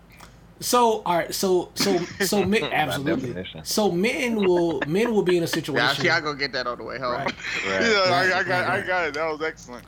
So 0.59 1.01
all 1.05 1.17
right. 1.17 1.33
So 1.33 1.71
so 1.75 1.97
so 2.21 2.43
men, 2.45 2.63
absolutely. 2.63 3.45
So 3.63 3.91
men 3.91 4.35
will 4.35 4.81
men 4.87 5.13
will 5.13 5.21
be 5.21 5.37
in 5.37 5.43
a 5.43 5.47
situation. 5.47 5.75
Yeah, 5.75 5.89
situation. 5.89 6.03
see, 6.03 6.09
I 6.09 6.21
go 6.21 6.33
get 6.33 6.53
that 6.53 6.67
on 6.67 6.77
the 6.77 6.83
way 6.83 6.97
home. 6.97 7.13
Right. 7.13 7.25
Right. 7.25 7.81
Yeah, 7.81 7.87
I, 8.09 8.39
I 8.39 8.43
got, 8.43 8.67
right, 8.67 8.83
I 8.83 8.87
got 8.87 9.07
it. 9.07 9.13
That 9.13 9.31
was 9.31 9.41
excellent. 9.41 9.85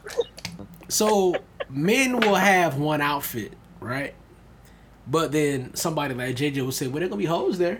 So 0.89 1.35
men 1.69 2.19
will 2.19 2.35
have 2.35 2.77
one 2.77 3.01
outfit, 3.01 3.53
right? 3.79 4.13
But 5.09 5.31
then 5.31 5.73
somebody 5.73 6.13
like 6.13 6.35
JJ 6.35 6.61
will 6.63 6.71
say, 6.71 6.87
"Well, 6.87 6.99
there 6.99 7.07
gonna 7.09 7.19
be 7.19 7.25
hoes 7.25 7.57
there," 7.57 7.79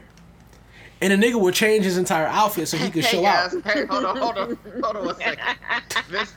and 1.01 1.12
a 1.12 1.17
nigga 1.17 1.39
will 1.39 1.51
change 1.51 1.84
his 1.84 1.98
entire 1.98 2.27
outfit 2.27 2.67
so 2.69 2.77
he 2.77 2.89
could 2.89 3.03
Hey 3.03 3.12
show 3.17 3.22
guys, 3.22 3.53
out. 3.55 3.63
hey, 3.63 3.86
hold 3.86 4.05
on, 4.05 4.17
hold 4.17 4.38
on, 4.38 4.57
hold 4.84 4.96
on 4.98 5.05
one 5.05 5.15
second. 5.17 5.39
This, 6.10 6.34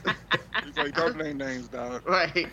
He's 0.65 0.75
like, 0.77 0.93
don't 0.95 1.15
name 1.17 1.37
names, 1.37 1.67
dog. 1.69 2.07
right. 2.09 2.47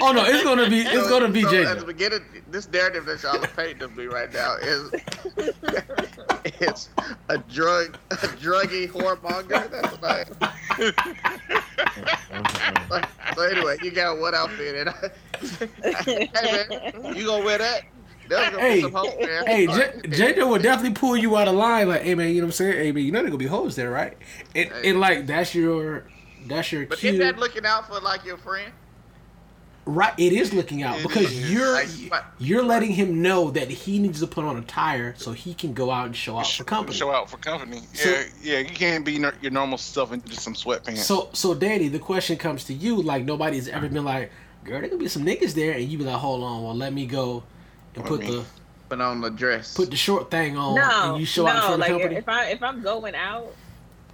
Oh 0.00 0.10
no, 0.10 0.24
it's 0.24 0.42
gonna 0.42 0.70
be 0.70 0.80
it's 0.80 0.90
So- 1.04 1.08
gonna 1.10 1.28
be 1.28 1.42
so 1.42 1.62
At 1.64 1.78
the 1.80 1.84
beginning, 1.84 2.20
this 2.50 2.66
narrative 2.70 3.04
that 3.04 3.22
y'all 3.22 3.36
are 3.44 3.46
painting 3.48 3.82
of 3.82 3.94
me 3.94 4.06
right 4.06 4.32
now 4.32 4.54
is 4.56 4.90
it's 6.46 6.88
a 7.28 7.36
drug, 7.36 7.98
a 8.10 8.14
druggy 8.16 8.88
whoremonger. 8.90 9.70
That's 9.70 9.92
what 10.00 10.04
I 10.04 10.24
am. 12.90 13.04
So 13.36 13.42
anyway, 13.42 13.76
you 13.82 13.90
got 13.90 14.18
one 14.18 14.34
outfit, 14.34 14.76
and 14.76 14.88
I, 14.88 15.10
hey 15.82 16.28
man, 16.34 17.14
you 17.16 17.26
gonna 17.26 17.44
wear 17.44 17.58
that? 17.58 17.82
Hey, 18.28 18.76
be 18.76 18.82
some 18.82 18.92
hoes 18.92 19.14
there. 19.20 19.44
Hey, 19.46 19.66
J- 19.66 20.00
JJ 20.34 20.48
will 20.48 20.58
definitely 20.58 20.94
pull 20.94 21.16
you 21.16 21.36
out 21.36 21.46
of 21.46 21.54
line. 21.54 21.88
Like, 21.88 22.02
hey 22.02 22.14
man, 22.16 22.28
you 22.30 22.36
know 22.36 22.40
what 22.42 22.46
I'm 22.48 22.52
saying? 22.52 22.72
Hey 22.76 22.92
man, 22.92 23.04
you 23.04 23.12
know 23.12 23.20
there 23.20 23.28
gonna 23.28 23.38
be 23.38 23.46
hoes 23.46 23.76
there, 23.76 23.90
right? 23.90 24.16
And, 24.54 24.68
Hey. 24.70 24.90
and 24.90 25.00
like 25.00 25.26
that's 25.26 25.54
your 25.54 26.04
that's 26.48 26.72
your 26.72 26.86
But 26.86 26.98
cue. 26.98 27.10
isn't 27.10 27.20
that 27.20 27.38
looking 27.38 27.64
out 27.64 27.86
for 27.88 28.00
like 28.00 28.24
your 28.24 28.36
friend? 28.38 28.72
right, 29.88 30.14
it 30.18 30.32
is 30.32 30.52
looking 30.52 30.82
out 30.82 30.98
It 30.98 31.04
because 31.06 31.30
is. 31.30 31.52
you're 31.52 31.72
Like, 32.10 32.24
you're 32.38 32.64
letting 32.64 32.90
him 32.90 33.22
know 33.22 33.52
that 33.52 33.70
he 33.70 34.00
needs 34.00 34.18
to 34.18 34.26
put 34.26 34.44
on 34.44 34.56
a 34.56 34.62
tire 34.62 35.14
so 35.16 35.30
he 35.30 35.54
can 35.54 35.74
go 35.74 35.92
out 35.92 36.06
and 36.06 36.16
show 36.16 36.36
out 36.36 36.48
for 36.50 36.64
company. 36.64 36.96
Show 36.98 37.12
out 37.12 37.30
for 37.30 37.36
company. 37.36 37.82
So- 37.92 38.10
yeah, 38.10 38.24
yeah. 38.42 38.58
You 38.58 38.70
can't 38.74 39.04
be 39.04 39.12
your 39.12 39.52
normal 39.52 39.78
self 39.78 40.12
in 40.12 40.24
just 40.24 40.40
some 40.42 40.54
sweatpants. 40.54 40.98
So, 40.98 41.28
so 41.34 41.54
Danny, 41.54 41.86
the 41.86 42.00
question 42.00 42.36
comes 42.36 42.64
to 42.64 42.74
you. 42.74 43.00
Like 43.00 43.24
nobody's 43.24 43.68
ever 43.68 43.88
been 43.88 44.04
like, 44.04 44.32
"Girl, 44.66 44.80
there 44.80 44.88
could 44.88 44.98
be 44.98 45.08
some 45.08 45.24
niggas 45.24 45.54
there," 45.54 45.72
and 45.74 45.84
you 45.84 45.98
be 45.98 46.04
like, 46.04 46.16
"Hold 46.16 46.42
on, 46.42 46.62
well, 46.64 46.74
let 46.74 46.92
me 46.92 47.06
go 47.06 47.42
and 47.94 48.04
put 48.04 48.20
the 48.20 48.44
Put 48.88 49.00
on 49.00 49.20
the 49.20 49.30
dress. 49.30 49.74
put 49.74 49.90
the 49.90 49.96
short 49.96 50.30
thing 50.30 50.56
on, 50.56 50.76
No, 50.76 51.12
and 51.12 51.20
you 51.20 51.26
show 51.26 51.46
out 51.46 51.56
in 51.56 51.62
front 51.62 51.80
Like 51.80 51.90
of 51.90 51.96
company." 52.00 52.16
if 52.16 52.28
I 52.28 52.46
if 52.50 52.62
I'm 52.62 52.82
going 52.82 53.14
out, 53.14 53.52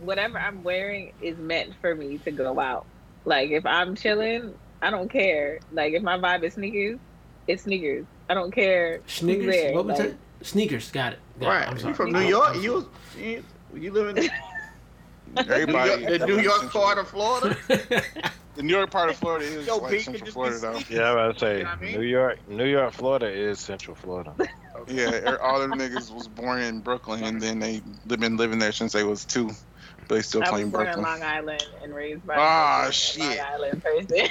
whatever 0.00 0.38
I'm 0.38 0.62
wearing 0.62 1.12
is 1.20 1.36
meant 1.38 1.72
for 1.80 1.94
me 1.94 2.18
to 2.18 2.30
go 2.30 2.58
out. 2.58 2.86
Like 3.24 3.50
if 3.50 3.66
I'm 3.66 3.94
chilling, 3.94 4.54
I 4.80 4.90
don't 4.90 5.08
care. 5.10 5.60
Like 5.72 5.92
if 5.94 6.02
my 6.02 6.16
vibe 6.18 6.42
is 6.42 6.54
sneakers, 6.54 6.98
it's 7.46 7.64
sneakers. 7.64 8.06
I 8.30 8.34
don't 8.34 8.50
care. 8.50 9.00
Sneakers. 9.06 9.74
What 9.74 9.84
was 9.86 9.98
Like, 9.98 10.08
it? 10.10 10.16
Sneakers. 10.40 10.90
Got 10.90 11.12
it. 11.14 11.18
Got 11.38 11.46
it. 11.46 11.48
I'm 11.68 11.72
Right. 11.72 11.80
sorry. 11.80 11.90
You 11.90 11.94
from 11.94 12.12
New 12.12 12.20
York? 12.20 12.56
You 12.62 12.72
was 12.72 12.84
you, 13.18 13.44
you 13.74 13.92
live 13.92 14.16
in 14.16 14.24
New 14.24 14.30
Everybody, 15.36 16.02
York, 16.02 16.18
the 16.20 16.26
New 16.26 16.40
York 16.40 16.70
part 16.72 16.98
of 16.98 17.08
Florida? 17.08 17.56
sorry. 18.54 18.56
the 18.56 18.62
New 18.62 18.76
York 18.76 18.90
part 18.90 19.10
of 19.10 19.16
Florida 19.16 19.44
is 19.46 19.66
Yo, 19.66 19.76
like 19.78 19.92
Pete, 19.92 20.02
Central 20.02 20.30
Florida, 20.30 20.58
though. 20.58 20.78
Yeah, 20.88 21.10
I 21.10 21.14
was 21.14 21.14
about 21.14 21.32
to 21.34 21.38
say 21.40 21.58
You 21.58 21.64
know 21.64 21.70
I 21.70 21.76
mean? 21.76 21.92
New 21.92 22.06
York, 22.06 22.48
New 22.48 22.64
York, 22.64 22.92
Florida 22.92 23.28
is 23.30 23.60
Central 23.60 23.96
Florida. 23.96 24.34
Yeah, 24.88 25.10
er- 25.12 25.40
all 25.40 25.60
them 25.60 25.72
niggas 25.72 26.12
was 26.12 26.26
born 26.26 26.60
in 26.60 26.80
Brooklyn, 26.80 27.22
and 27.22 27.40
then 27.40 27.58
they 27.60 27.82
they 28.06 28.16
been 28.16 28.36
living 28.36 28.58
there 28.58 28.72
since 28.72 28.92
they 28.92 29.04
was 29.04 29.24
two. 29.24 29.50
But 30.08 30.16
they 30.16 30.22
still 30.22 30.42
I 30.42 30.46
claim 30.48 30.72
was 30.72 30.72
born 30.72 30.88
in 30.88 31.02
Long 31.02 31.22
Island 31.22 31.62
and 31.82 31.94
raised 31.94 32.26
by 32.26 32.36
Ah, 32.38 32.86
a 32.88 32.92
shit. 32.92 33.20
Long 33.20 33.38
Island 33.52 33.82
person. 33.84 34.28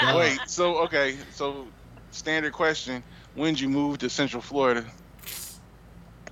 Yeah. 0.00 0.14
Wait, 0.16 0.38
so 0.46 0.76
okay, 0.84 1.16
so 1.32 1.66
standard 2.12 2.52
question: 2.52 3.02
When 3.34 3.54
did 3.54 3.60
you 3.60 3.70
move 3.70 3.98
to 3.98 4.10
Central 4.10 4.42
Florida? 4.42 4.84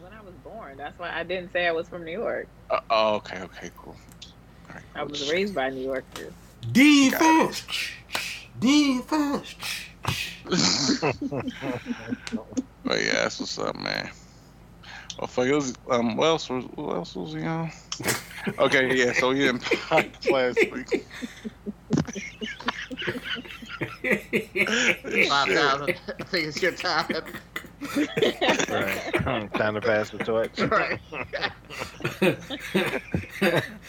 when 0.00 0.12
I 0.12 0.20
was 0.20 0.34
born, 0.44 0.76
that's 0.76 0.98
why 0.98 1.10
I 1.10 1.24
didn't 1.24 1.50
say 1.52 1.66
I 1.66 1.72
was 1.72 1.88
from 1.88 2.04
New 2.04 2.12
York. 2.12 2.46
Uh, 2.70 2.78
oh, 2.90 3.14
okay, 3.16 3.40
okay, 3.40 3.70
cool. 3.76 3.96
All 4.68 4.74
right, 4.74 4.84
I 4.94 5.02
was 5.02 5.28
raised 5.32 5.54
by 5.54 5.70
New 5.70 5.82
Yorkers. 5.82 6.34
Defense. 6.72 7.62
Defense. 8.58 9.54
But 12.90 13.02
yeah, 13.04 13.22
that's 13.22 13.38
what's 13.38 13.56
up, 13.58 13.78
man. 13.78 14.10
Oh 15.20 15.26
fuck, 15.26 15.46
it 15.46 15.54
was, 15.54 15.74
um, 15.90 16.16
what 16.16 16.26
else 16.26 16.48
was, 16.48 16.64
what 16.74 16.96
else 16.96 17.14
was 17.14 17.34
he 17.34 17.42
on? 17.42 17.70
okay, 18.58 18.96
yeah, 18.96 19.12
so 19.12 19.30
he 19.30 19.40
didn't 19.40 19.62
podcast 19.62 20.30
last 20.32 20.58
week. 20.72 21.06
Five 25.28 25.48
thousand. 25.48 25.94
I 26.18 26.24
think 26.24 26.48
it's 26.48 26.60
your 26.60 26.72
time. 26.72 27.22
Right. 27.80 29.50
Time 29.54 29.74
to 29.74 29.80
pass 29.80 30.10
the 30.10 30.18
torch. 30.18 30.58
right. 30.60 31.00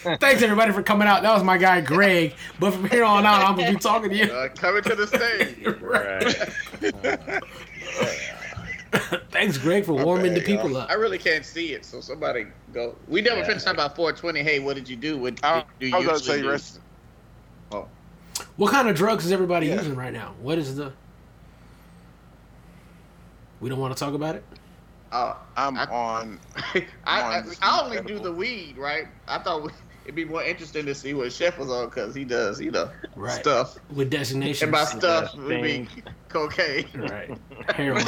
Thanks 0.20 0.42
everybody 0.42 0.72
for 0.72 0.82
coming 0.84 1.08
out. 1.08 1.22
That 1.24 1.34
was 1.34 1.44
my 1.44 1.58
guy 1.58 1.82
Greg. 1.82 2.34
But 2.60 2.72
from 2.72 2.90
here 2.90 3.04
on 3.04 3.26
out, 3.26 3.44
I'm 3.44 3.56
gonna 3.58 3.72
be 3.74 3.78
talking 3.78 4.10
to 4.12 4.16
you. 4.16 4.32
Uh, 4.32 4.50
coming 4.50 4.84
to 4.84 4.96
the 4.96 5.08
stage. 5.08 5.58
Right. 5.82 6.24
Thanks, 9.32 9.58
Greg, 9.58 9.86
for 9.86 9.94
warming 9.94 10.34
the 10.34 10.40
bad, 10.42 10.50
y'all. 10.50 10.58
people 10.64 10.78
up. 10.78 10.90
I 10.90 10.94
really 10.96 11.18
can't 11.18 11.46
see 11.46 11.72
it, 11.74 11.86
so 11.86 12.02
somebody 12.02 12.46
go. 12.74 12.96
We 13.08 13.22
never 13.22 13.40
Yeah. 13.40 13.46
finished 13.46 13.64
talking 13.66 13.80
about 13.80 13.96
420. 13.96 14.44
Hey, 14.44 14.60
what 14.60 14.76
did 14.76 14.88
you 14.90 14.98
do? 14.98 15.18
What 15.18 15.40
I, 15.44 15.64
do 15.80 15.88
you 15.88 15.96
I 15.96 16.00
was 16.00 16.08
about 16.08 16.18
to 16.20 16.24
say, 16.26 16.42
do? 16.42 16.50
rest, 16.50 16.80
What 18.58 18.72
kind 18.72 18.90
of 18.90 18.96
drugs 18.96 19.26
is 19.26 19.32
everybody 19.32 19.68
Yeah. 19.68 19.76
using 19.76 19.96
right 19.96 20.12
now? 20.14 20.34
What 20.42 20.58
is 20.58 20.76
the? 20.76 20.92
We 23.62 23.70
don't 23.70 23.80
want 23.80 23.96
to 23.96 24.00
talk 24.04 24.14
about 24.14 24.36
it. 24.36 24.44
Uh, 25.12 25.36
I'm 25.56 25.78
I- 25.78 25.86
on. 25.86 26.40
I, 26.56 26.84
I, 27.06 27.42
Mine's 27.42 27.58
I 27.62 27.82
only 27.84 28.02
do 28.02 28.20
the 28.20 28.32
weed, 28.32 28.78
right? 28.78 29.08
I 29.28 29.38
thought 29.40 29.64
we- 29.64 29.72
it'd 30.04 30.16
be 30.16 30.26
more 30.26 30.44
interesting 30.44 30.86
to 30.88 30.96
see 30.96 31.14
what 31.14 31.32
Chef 31.32 31.60
was 31.60 31.70
on 31.70 31.86
because 31.86 32.16
he 32.16 32.24
does, 32.26 32.60
you 32.60 32.72
know, 32.72 32.90
Right. 33.16 33.40
stuff. 33.40 33.78
With 33.94 34.10
designations. 34.10 34.64
And 34.64 34.72
by 34.72 34.86
stuff 34.86 35.32
Yes, 35.34 35.36
would 35.36 35.62
be 35.62 35.88
cocaine. 36.30 36.88
Right. 36.96 37.30
Heroin. 37.76 38.04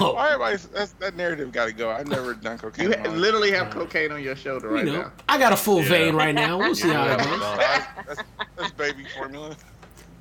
Oh. 0.00 0.12
Why 0.14 0.26
everybody? 0.32 0.56
That's, 0.74 0.92
that 0.94 1.16
narrative 1.16 1.52
got 1.52 1.66
to 1.66 1.72
go. 1.72 1.90
I've 1.90 2.08
never 2.08 2.34
done 2.34 2.58
cocaine. 2.58 2.90
You 2.90 2.96
ha- 2.98 3.08
literally 3.10 3.50
have 3.52 3.66
Right. 3.68 3.72
cocaine 3.74 4.12
on 4.12 4.22
your 4.22 4.36
shoulder 4.36 4.68
You 4.68 4.74
right 4.74 4.84
know, 4.84 4.92
now. 5.02 5.12
I 5.28 5.38
got 5.38 5.52
a 5.52 5.56
full 5.56 5.82
Yeah. 5.82 5.88
vein 5.88 6.14
right 6.16 6.34
now. 6.34 6.58
We'll 6.58 6.74
see 6.74 6.88
how 6.88 7.06
it 7.06 7.18
goes. 7.18 7.40
That's, 7.40 7.86
that's, 8.06 8.22
that's 8.56 8.72
baby 8.72 9.06
formula. 9.16 9.56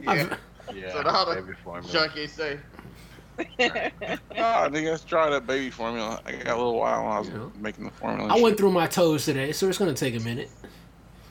Yeah. 0.02 0.38
Yeah. 0.74 0.92
So 0.94 1.02
now 1.02 1.26
the 1.26 1.42
baby 1.42 1.54
formula. 1.64 1.92
Junkie 1.92 2.28
say, 2.28 2.60
Oh, 4.40 4.68
nigga, 4.70 4.92
let's 4.92 5.04
try 5.04 5.30
that 5.30 5.46
baby 5.48 5.70
formula. 5.70 6.22
I 6.26 6.32
got 6.34 6.54
a 6.54 6.58
little 6.58 6.76
while 6.78 7.04
when 7.04 7.12
I 7.12 7.20
was 7.20 7.28
You 7.30 7.34
know. 7.36 7.52
making 7.60 7.86
the 7.86 7.92
formula. 7.92 8.34
I 8.36 8.40
went 8.42 8.58
through 8.58 8.72
my 8.72 8.88
toes 8.88 9.26
today, 9.26 9.52
so 9.52 9.68
it's 9.68 9.78
gonna 9.78 9.94
take 9.94 10.16
a 10.16 10.20
minute. 10.20 10.50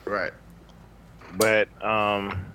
right. 0.05 0.31
But 1.37 1.67
um, 1.83 2.45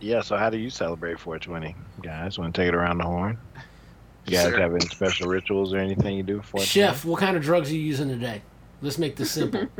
yeah. 0.00 0.20
So 0.20 0.36
how 0.36 0.50
do 0.50 0.56
you 0.58 0.70
celebrate 0.70 1.18
420, 1.18 1.74
guys? 2.02 2.38
Want 2.38 2.54
to 2.54 2.60
take 2.60 2.68
it 2.68 2.74
around 2.74 2.98
the 2.98 3.04
horn? 3.04 3.38
You 4.26 4.32
guys 4.38 4.48
Sure. 4.48 4.58
have 4.60 4.72
any 4.74 4.86
special 4.86 5.28
rituals 5.28 5.74
or 5.74 5.78
anything 5.78 6.16
you 6.16 6.22
do 6.22 6.38
for 6.40 6.58
420? 6.58 6.66
Chef, 6.66 7.04
what 7.04 7.20
kind 7.20 7.36
of 7.36 7.42
drugs 7.42 7.70
are 7.70 7.74
you 7.74 7.80
using 7.82 8.08
today? 8.08 8.42
Let's 8.82 8.98
make 8.98 9.16
this 9.16 9.30
simple. 9.30 9.66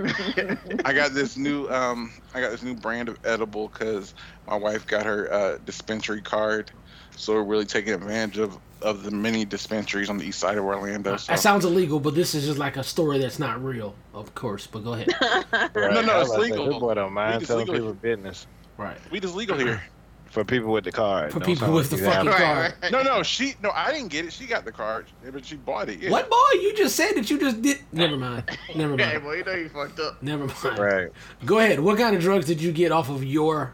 I 0.85 0.93
got 0.93 1.13
this 1.13 1.37
new 1.37 1.69
um 1.69 2.13
I 2.35 2.41
got 2.41 2.51
this 2.51 2.63
new 2.63 2.75
brand 2.75 3.09
of 3.09 3.19
edible 3.25 3.69
because 3.69 4.15
my 4.47 4.57
wife 4.57 4.87
got 4.87 5.05
her 5.07 5.33
uh, 5.33 5.59
dispensary 5.67 6.21
card, 6.23 6.71
so 7.17 7.35
we're 7.35 7.43
really 7.45 7.65
taking 7.67 7.93
advantage 7.95 8.39
of 8.39 8.57
of 8.85 9.03
the 9.03 9.11
many 9.11 9.45
dispensaries 9.45 10.09
on 10.11 10.19
the 10.19 10.25
east 10.25 10.39
side 10.39 10.59
of 10.59 10.65
Orlando. 10.65 11.17
So. 11.17 11.33
That 11.33 11.41
sounds 11.41 11.65
illegal, 11.65 11.99
but 11.99 12.15
this 12.15 12.35
is 12.35 12.45
just 12.47 12.59
like 12.59 12.77
a 12.77 12.85
story 12.85 13.19
that's 13.19 13.39
not 13.39 13.65
real, 13.65 13.95
of 14.13 14.35
course. 14.35 14.67
But 14.67 14.85
go 14.85 14.93
ahead. 14.95 15.09
Right. 15.53 15.75
No, 15.95 16.01
no, 16.01 16.01
it's 16.01 16.07
was 16.07 16.07
about 16.07 16.23
to 16.25 16.27
say, 16.29 16.39
legal. 16.51 16.67
This 16.67 16.79
boy 16.79 16.95
don't 16.95 17.13
mind 17.13 17.43
It's 17.43 17.49
telling 17.49 17.67
legal. 17.67 17.75
people 17.93 17.95
business 17.95 18.47
Right. 18.77 18.97
Weed 19.11 19.25
is 19.25 19.35
legal 19.35 19.57
here. 19.59 19.83
for 20.27 20.45
people 20.45 20.73
with 20.73 20.85
the 20.85 20.93
card. 20.93 21.33
For 21.33 21.41
people 21.41 21.73
with 21.73 21.91
the 21.91 21.99
fucking 21.99 22.29
Right, 22.29 22.39
card. 22.39 22.75
right. 22.83 22.93
No, 22.93 23.03
no, 23.03 23.23
she 23.23 23.55
no, 23.63 23.71
I 23.75 23.93
didn't 23.93 24.09
get 24.09 24.25
it. 24.27 24.33
She 24.33 24.47
got 24.47 24.65
the 24.65 24.73
card, 24.73 25.07
but 25.33 25.45
she 25.45 25.57
bought 25.57 25.89
it. 25.89 26.01
Yeah. 26.01 26.11
What 26.11 26.29
boy? 26.29 26.37
You 26.61 26.75
just 26.77 26.97
said 26.97 27.13
that 27.15 27.31
you 27.31 27.39
just 27.39 27.63
did. 27.63 27.79
Never 27.93 28.17
mind. 28.17 28.45
Never 28.75 28.97
mind. 28.97 29.01
Hey, 29.03 29.13
mind. 29.13 29.23
boy, 29.25 29.35
you 29.37 29.45
know 29.45 29.53
you 29.55 29.69
fucked 29.69 30.01
up. 30.01 30.23
Never 30.23 30.47
mind. 30.47 30.79
Right. 30.79 31.09
Go 31.45 31.59
ahead. 31.61 31.79
What 31.81 31.99
kind 31.99 32.15
of 32.17 32.21
drugs 32.23 32.47
did 32.47 32.61
you 32.61 32.73
get 32.73 32.91
off 32.93 33.09
of 33.11 33.23
your 33.25 33.73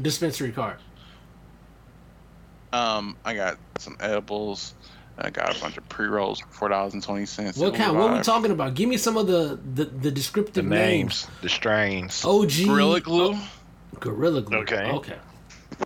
dispensary 0.00 0.50
card? 0.52 0.78
Um, 2.72 3.16
I 3.24 3.34
got 3.34 3.58
some 3.78 3.96
edibles. 4.00 4.74
I 5.18 5.28
got 5.30 5.56
a 5.56 5.60
bunch 5.60 5.76
of 5.76 5.86
pre 5.88 6.06
rolls 6.06 6.40
for 6.40 6.46
four 6.48 6.68
dollars 6.70 6.94
and 6.94 7.02
twenty 7.02 7.26
cents. 7.26 7.58
What 7.58 7.74
kind? 7.74 7.96
What 7.96 8.10
are 8.10 8.16
we 8.16 8.22
talking 8.22 8.50
about? 8.50 8.74
Give 8.74 8.88
me 8.88 8.96
some 8.96 9.16
of 9.16 9.26
the 9.26 9.58
the, 9.74 9.84
the 9.84 9.84
The 9.84 10.10
descriptive 10.10 10.64
names, 10.64 11.26
the 11.42 11.48
strains. 11.48 12.24
OG 12.24 12.50
Gorilla 12.66 13.00
glue. 13.00 13.36
Gorilla 14.00 14.40
Glue. 14.40 14.58
Okay. 14.58 14.90
Okay. 14.90 15.16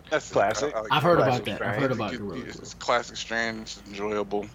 That's 0.09 0.31
Classic. 0.31 0.73
I 0.73 0.79
like 0.81 0.91
I've 0.91 1.03
heard 1.03 1.17
Classic 1.19 1.47
about 1.47 1.59
that. 1.59 1.67
I've 1.67 1.81
heard 1.81 1.91
about 1.91 2.11
good- 2.11 2.19
Gorilla 2.21 2.45
It's 2.45 2.57
Glue. 2.57 2.69
a 2.71 2.75
classic 2.75 3.17
strain. 3.17 3.59
It's 3.61 3.81
enjoyable. 3.87 4.45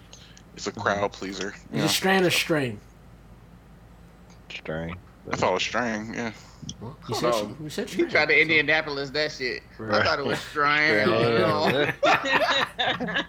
It's 0.55 0.67
a 0.67 0.71
crowd 0.71 1.11
pleaser. 1.13 1.53
You 1.71 1.77
Is 1.77 1.79
know? 1.79 1.85
it 1.85 1.89
strain 1.89 2.23
or 2.23 2.29
strain? 2.31 2.79
String. 4.49 4.95
I 5.31 5.35
thought 5.35 5.51
it 5.51 5.53
was 5.53 5.63
string. 5.63 6.13
Yeah. 6.13 6.31
Well, 6.81 6.97
you 7.09 7.15
said, 7.15 7.33
on. 7.33 7.57
you 7.61 7.69
said 7.69 7.93
You 7.93 8.09
tried 8.09 8.27
to 8.27 8.39
Indianapolis 8.39 9.09
that 9.11 9.31
shit. 9.31 9.63
I 9.79 10.03
thought 10.03 10.19
it 10.19 10.25
was 10.25 10.39
Strand. 10.39 11.09
Strand. 11.09 11.93
you 12.03 12.09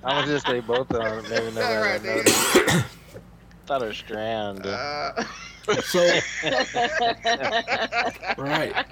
I'm 0.04 0.16
gonna 0.16 0.26
just 0.26 0.46
say 0.46 0.60
both 0.60 0.90
of 0.90 1.00
them. 1.02 1.22
Maybe 1.30 1.46
All 1.46 1.52
nobody 1.52 1.76
right, 1.76 2.02
knows. 2.02 2.24
thought 3.66 3.82
it 3.82 3.86
was 3.88 3.96
strand. 3.96 4.66
Uh, 4.66 5.24
So 5.82 6.00
right. 8.38 8.84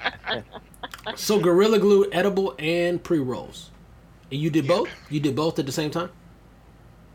So 1.16 1.38
Gorilla 1.38 1.78
Glue 1.78 2.08
edible 2.12 2.54
and 2.58 3.02
pre 3.02 3.18
rolls. 3.18 3.70
And 4.30 4.40
you 4.40 4.49
did 4.49 4.66
both? 4.66 4.88
You 5.11 5.20
did 5.20 5.37
both 5.37 5.58
at 5.58 5.66
the 5.66 5.72
same 5.72 5.90
time? 5.90 6.08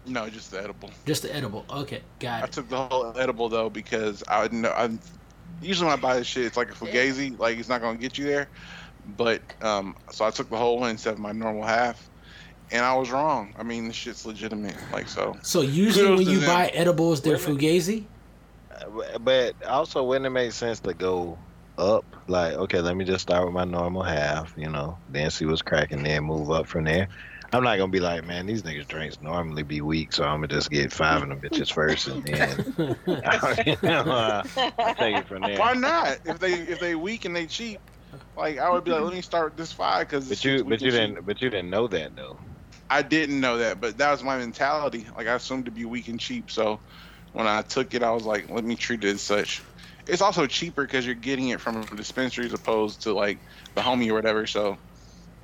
No, 0.05 0.29
just 0.29 0.51
the 0.51 0.61
edible. 0.61 0.91
Just 1.05 1.23
the 1.23 1.35
edible. 1.35 1.65
Okay, 1.71 2.01
got 2.19 2.33
I 2.33 2.39
it. 2.39 2.43
I 2.43 2.47
took 2.47 2.69
the 2.69 2.77
whole 2.77 3.17
edible 3.17 3.49
though 3.49 3.69
because 3.69 4.23
I 4.27 4.41
would 4.43 4.53
know. 4.53 4.71
I'm 4.77 4.99
usually 5.61 5.89
when 5.89 5.97
I 5.97 6.01
buy 6.01 6.17
this 6.17 6.27
shit, 6.27 6.45
it's 6.45 6.57
like 6.57 6.69
a 6.69 6.73
fugazi. 6.73 7.37
Like 7.37 7.57
it's 7.57 7.69
not 7.69 7.81
gonna 7.81 7.97
get 7.97 8.17
you 8.17 8.25
there. 8.25 8.47
But 9.15 9.41
um, 9.61 9.95
so 10.11 10.25
I 10.25 10.31
took 10.31 10.49
the 10.49 10.57
whole 10.57 10.79
one 10.79 10.91
instead 10.91 11.13
of 11.13 11.19
my 11.19 11.31
normal 11.31 11.63
half, 11.63 12.09
and 12.71 12.83
I 12.83 12.93
was 12.95 13.09
wrong. 13.09 13.53
I 13.57 13.63
mean, 13.63 13.87
this 13.87 13.95
shit's 13.95 14.25
legitimate. 14.25 14.75
Like 14.91 15.07
so. 15.07 15.37
So 15.41 15.61
usually 15.61 16.09
when 16.09 16.27
you 16.27 16.39
them. 16.39 16.49
buy 16.49 16.67
edibles, 16.67 17.21
they're 17.21 17.37
Wait 17.37 17.47
a 17.47 17.51
fugazi. 17.51 18.03
Uh, 18.71 19.17
But 19.19 19.55
also, 19.65 20.03
wouldn't 20.03 20.25
it 20.25 20.31
make 20.31 20.51
sense 20.51 20.79
to 20.81 20.93
go 20.93 21.37
up? 21.77 22.05
Like, 22.27 22.53
okay, 22.53 22.81
let 22.81 22.95
me 22.97 23.05
just 23.05 23.21
start 23.21 23.45
with 23.45 23.53
my 23.53 23.63
normal 23.63 24.03
half, 24.03 24.53
you 24.57 24.69
know, 24.69 24.97
then 25.09 25.31
see 25.31 25.45
what's 25.45 25.61
cracking, 25.61 26.03
then 26.03 26.23
move 26.23 26.51
up 26.51 26.67
from 26.67 26.83
there. 26.83 27.07
I'm 27.53 27.63
not 27.63 27.77
gonna 27.77 27.91
be 27.91 27.99
like, 27.99 28.25
man, 28.25 28.45
these 28.45 28.63
niggas 28.63 28.87
drinks 28.87 29.21
normally 29.21 29.63
be 29.63 29.81
weak, 29.81 30.11
so 30.13 30.23
I'm 30.23 30.37
gonna 30.37 30.47
just 30.47 30.69
get 30.69 30.91
five 30.91 31.23
of 31.23 31.29
them 31.29 31.39
bitches 31.39 31.71
first, 31.71 32.07
and 32.07 32.23
then 32.25 32.97
you 33.65 33.89
know, 33.89 33.99
uh, 34.01 34.43
take 34.95 35.15
it 35.15 35.27
from 35.27 35.43
there. 35.43 35.57
Why 35.57 35.73
not? 35.73 36.17
If 36.25 36.39
they 36.39 36.53
if 36.53 36.79
they 36.79 36.95
weak 36.95 37.25
and 37.25 37.35
they 37.35 37.47
cheap, 37.47 37.79
like 38.35 38.57
I 38.57 38.69
would 38.69 38.83
be 38.83 38.91
like, 38.91 39.03
let 39.03 39.13
me 39.13 39.21
start 39.21 39.51
with 39.51 39.57
this 39.57 39.71
five 39.71 40.07
because. 40.07 40.27
But 40.27 40.43
you, 40.43 40.63
but 40.65 40.81
you 40.81 40.91
didn't, 40.91 41.25
but 41.25 41.41
you 41.41 41.49
didn't 41.49 41.69
know 41.69 41.87
that 41.87 42.15
though. 42.15 42.37
I 42.89 43.01
didn't 43.01 43.39
know 43.39 43.57
that, 43.57 43.79
but 43.79 43.97
that 43.97 44.11
was 44.11 44.23
my 44.23 44.37
mentality. 44.37 45.07
Like 45.15 45.27
I 45.27 45.35
assumed 45.35 45.65
to 45.65 45.71
be 45.71 45.85
weak 45.85 46.09
and 46.09 46.19
cheap, 46.19 46.51
so 46.51 46.81
when 47.33 47.47
I 47.47 47.61
took 47.61 47.93
it, 47.93 48.03
I 48.03 48.11
was 48.11 48.23
like, 48.23 48.49
let 48.49 48.63
me 48.63 48.75
treat 48.75 49.03
it 49.03 49.09
as 49.13 49.21
such. 49.21 49.61
It's 50.05 50.21
also 50.21 50.47
cheaper 50.47 50.83
because 50.83 51.05
you're 51.05 51.15
getting 51.15 51.49
it 51.49 51.61
from 51.61 51.77
a 51.81 51.95
dispensary 51.95 52.45
as 52.45 52.53
opposed 52.53 53.03
to 53.03 53.13
like 53.13 53.39
the 53.75 53.81
homie 53.81 54.09
or 54.09 54.13
whatever. 54.13 54.47
So 54.47 54.77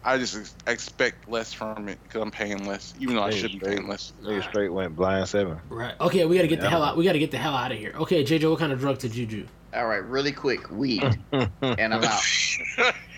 I 0.05 0.17
just 0.17 0.35
ex- 0.37 0.55
expect 0.67 1.29
less 1.29 1.53
from 1.53 1.87
it 1.87 1.97
because 2.03 2.21
I'm 2.21 2.31
paying 2.31 2.65
less, 2.67 2.93
even 2.99 3.15
though 3.15 3.23
I 3.23 3.29
Yeah, 3.29 3.37
should 3.37 3.51
be 3.53 3.57
straight. 3.59 3.77
paying 3.77 3.87
less. 3.87 4.11
Nigga 4.21 4.43
straight 4.43 4.69
went 4.69 4.95
blind 4.95 5.27
seven. 5.29 5.59
Right. 5.69 5.93
Okay, 6.01 6.25
we 6.25 6.35
gotta 6.35 6.47
get 6.47 6.59
the 6.61 6.69
hell 6.69 6.83
out. 6.83 6.97
We 6.97 7.05
gotta 7.05 7.19
get 7.19 7.31
the 7.31 7.37
hell 7.37 7.53
out 7.55 7.71
of 7.71 7.77
here. 7.77 7.93
Okay, 7.95 8.23
JJ, 8.23 8.49
what 8.49 8.59
kind 8.59 8.71
of 8.73 8.79
drug 8.79 8.99
did 8.99 9.15
you 9.15 9.25
do? 9.25 9.45
All 9.73 9.87
right, 9.87 10.03
really 10.03 10.31
quick, 10.31 10.69
weed, 10.71 11.03
and 11.31 11.93
I'm 11.93 12.03
out. 12.03 12.21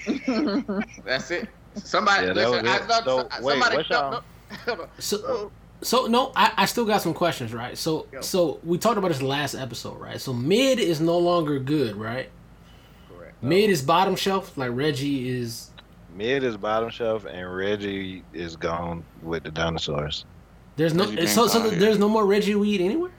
That's 1.06 1.32
it. 1.32 1.50
Somebody, 1.76 2.28
Yeah, 2.28 2.34
that 2.34 2.50
listen. 2.50 2.64
was 2.66 2.72
I, 2.72 2.76
it. 2.78 2.88
So, 2.88 3.02
so- 3.04 3.44
wait, 3.44 3.52
somebody, 3.52 3.76
what's 3.78 3.90
no, 3.90 4.22
no, 4.68 4.76
no. 4.76 4.88
So, 5.00 5.18
So, 5.18 5.52
so 5.82 6.06
no, 6.08 6.32
I, 6.36 6.52
I 6.58 6.66
still 6.66 6.86
got 6.86 7.02
some 7.02 7.14
questions, 7.14 7.54
right? 7.54 7.78
So, 7.78 8.08
Go. 8.12 8.22
so 8.22 8.60
we 8.64 8.78
talked 8.78 8.98
about 8.98 9.10
this 9.10 9.22
last 9.22 9.56
episode, 9.56 10.00
right? 10.00 10.22
So 10.22 10.34
mid 10.34 10.80
is 10.80 11.02
no 11.02 11.18
longer 11.18 11.60
good, 11.60 11.96
right? 11.98 12.30
correct. 13.14 13.44
Mid 13.44 13.70
is 13.70 13.82
bottom 13.82 14.16
shelf, 14.16 14.58
like 14.58 14.72
Reggie 14.74 15.30
is. 15.30 15.72
Mid 16.16 16.44
is 16.44 16.56
bottom 16.56 16.90
shelf, 16.90 17.26
and 17.26 17.54
Reggie 17.54 18.24
is 18.34 18.56
gone 18.56 19.04
with 19.22 19.44
the 19.44 19.52
dinosaurs. 19.52 20.26
There's 20.78 20.94
no 20.94 21.14
so 21.26 21.48
so 21.48 21.70
there's 21.70 22.00
no 22.00 22.08
more 22.10 22.26
Reggie 22.26 22.56
weed 22.56 22.80
anywhere. 22.82 23.12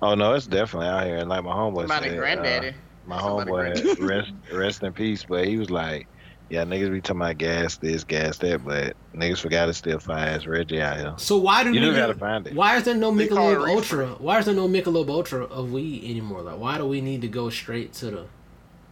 Oh 0.00 0.14
no, 0.14 0.34
it's 0.34 0.46
definitely 0.46 0.88
out 0.88 1.06
here. 1.06 1.16
And 1.16 1.28
like 1.28 1.42
my 1.44 1.52
homeboy 1.52 1.82
Somebody, 1.82 2.08
said, 2.10 2.18
uh, 2.18 2.20
granddaddy. 2.20 2.74
my 3.06 3.18
Somebody 3.18 3.50
homeboy 3.50 4.00
rest 4.08 4.32
rest 4.52 4.82
in 4.82 4.92
peace, 4.92 5.24
but 5.28 5.46
he 5.46 5.56
was 5.58 5.70
like, 5.70 6.06
yeah, 6.50 6.64
niggas 6.64 6.92
be 6.92 7.00
talking 7.00 7.20
about 7.20 7.38
gas 7.38 7.76
this, 7.78 8.04
gas 8.04 8.38
that, 8.38 8.64
but 8.64 8.96
niggas 9.14 9.40
forgot 9.40 9.66
to 9.66 9.74
still 9.74 9.98
find 9.98 10.30
ass 10.30 10.46
Reggie 10.46 10.80
out 10.80 10.98
here. 10.98 11.14
So 11.16 11.36
why 11.36 11.64
do 11.64 11.72
You 11.72 11.80
we? 11.80 11.86
do 11.90 11.96
gotta 11.96 12.14
find 12.14 12.46
it. 12.46 12.54
Why 12.54 12.76
is 12.76 12.84
there 12.84 12.94
no 12.94 13.12
They 13.12 13.26
call 13.26 13.54
Michelob. 13.54 13.68
Ultra? 13.68 14.06
Why 14.18 14.38
is 14.38 14.46
there 14.46 14.54
no 14.54 14.68
Michelob 14.68 15.08
Ultra 15.08 15.44
of 15.44 15.72
weed 15.72 16.04
anymore? 16.08 16.42
Like, 16.42 16.58
why 16.58 16.78
do 16.78 16.86
we 16.86 17.00
need 17.00 17.22
to 17.22 17.28
go 17.28 17.50
straight 17.50 17.92
to 17.94 18.06
the? 18.10 18.26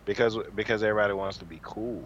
Because 0.05 0.37
because 0.57 0.83
everybody 0.83 1.13
wants 1.15 1.39
to 1.39 1.45
be 1.45 1.61
cool. 1.63 2.03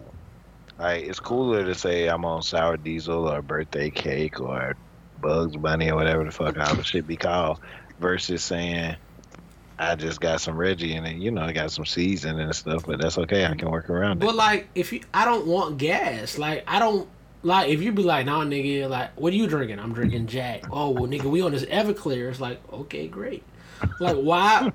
Like 0.83 1.05
it's 1.05 1.19
cooler 1.21 1.63
to 1.63 1.73
say 1.73 2.07
I'm 2.07 2.25
on 2.25 2.41
sour 2.43 2.75
diesel 2.75 3.29
or 3.29 3.41
birthday 3.41 3.89
cake 3.89 4.41
or 4.41 4.75
Bugs 5.21 5.55
Bunny 5.55 5.89
or 5.89 5.95
whatever 5.95 6.25
the 6.25 6.31
fuck 6.31 6.55
the 6.55 6.83
shit 6.83 7.07
be 7.07 7.15
called, 7.15 7.59
versus 8.01 8.43
saying 8.43 8.97
I 9.79 9.95
just 9.95 10.19
got 10.19 10.41
some 10.41 10.57
Reggie 10.57 10.93
and 10.93 11.23
you 11.23 11.31
know 11.31 11.41
I 11.41 11.53
got 11.53 11.71
some 11.71 11.85
seasoning 11.85 12.41
and 12.41 12.53
stuff, 12.53 12.85
but 12.85 12.99
that's 12.99 13.17
okay. 13.17 13.45
I 13.45 13.55
can 13.55 13.71
work 13.71 13.89
around 13.89 14.21
it. 14.21 14.25
But 14.25 14.35
like, 14.35 14.67
if 14.75 14.91
you, 14.91 14.99
I 15.13 15.23
don't 15.23 15.47
want 15.47 15.77
gas. 15.77 16.37
Like, 16.37 16.65
I 16.67 16.79
don't 16.79 17.07
like 17.43 17.69
if 17.69 17.81
you 17.81 17.93
be 17.93 18.03
like, 18.03 18.25
nah, 18.25 18.43
nigga, 18.43 18.89
like, 18.89 19.17
what 19.17 19.31
are 19.31 19.37
you 19.37 19.47
drinking? 19.47 19.79
I'm 19.79 19.93
drinking 19.93 20.27
Jack. 20.27 20.65
Oh, 20.69 20.89
well, 20.89 21.07
nigga, 21.07 21.25
we 21.31 21.41
on 21.41 21.53
this 21.53 21.63
Everclear. 21.63 22.29
It's 22.29 22.41
like, 22.41 22.59
okay, 22.73 23.07
great. 23.07 23.43
Like, 24.01 24.17
why? 24.17 24.73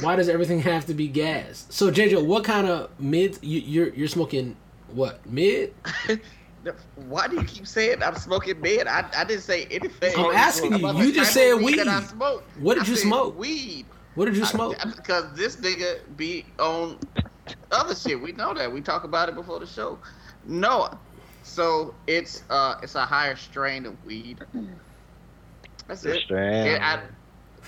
Why 0.00 0.16
does 0.16 0.30
everything 0.30 0.60
have 0.60 0.86
to 0.86 0.94
be 0.94 1.08
gas? 1.08 1.66
So, 1.68 1.90
JJ, 1.90 2.24
what 2.24 2.44
kind 2.44 2.66
of 2.66 2.98
mid 2.98 3.38
you, 3.42 3.60
you're 3.60 3.88
you're 3.90 4.08
smoking? 4.08 4.56
What 4.88 5.24
mid? 5.26 5.74
Why 6.96 7.28
do 7.28 7.36
you 7.36 7.44
keep 7.44 7.66
saying 7.66 8.02
I'm 8.02 8.16
smoking 8.16 8.60
mid? 8.60 8.86
I, 8.86 9.04
I 9.16 9.24
didn't 9.24 9.42
say 9.42 9.66
anything. 9.70 10.14
I'm 10.16 10.34
asking 10.34 10.78
you. 10.78 10.92
You 11.02 11.12
just 11.12 11.32
said 11.32 11.54
weed. 11.54 11.78
That 11.78 11.88
I 11.88 12.00
weed. 12.00 12.08
smoke. 12.08 12.44
What 12.58 12.74
did 12.74 12.84
I 12.84 12.86
you 12.88 12.96
said 12.96 13.06
smoke? 13.06 13.38
Weed. 13.38 13.86
What 14.14 14.24
did 14.26 14.36
you 14.36 14.44
smoke? 14.46 14.76
Because 14.96 15.32
this 15.36 15.56
nigga 15.56 15.98
be 16.16 16.46
on 16.58 16.98
other 17.70 17.94
shit. 17.94 18.20
We 18.20 18.32
know 18.32 18.54
that. 18.54 18.72
We 18.72 18.80
talk 18.80 19.04
about 19.04 19.28
it 19.28 19.34
before 19.34 19.60
the 19.60 19.66
show. 19.66 19.98
No. 20.44 20.88
So 21.42 21.94
it's 22.06 22.42
uh 22.50 22.76
it's 22.82 22.94
a 22.94 23.04
higher 23.04 23.36
strain 23.36 23.86
of 23.86 24.02
weed. 24.04 24.38
That's 25.86 26.04
it. 26.04 26.22
strand. 26.22 26.66
Yeah, 26.66 27.00
I- 27.02 27.15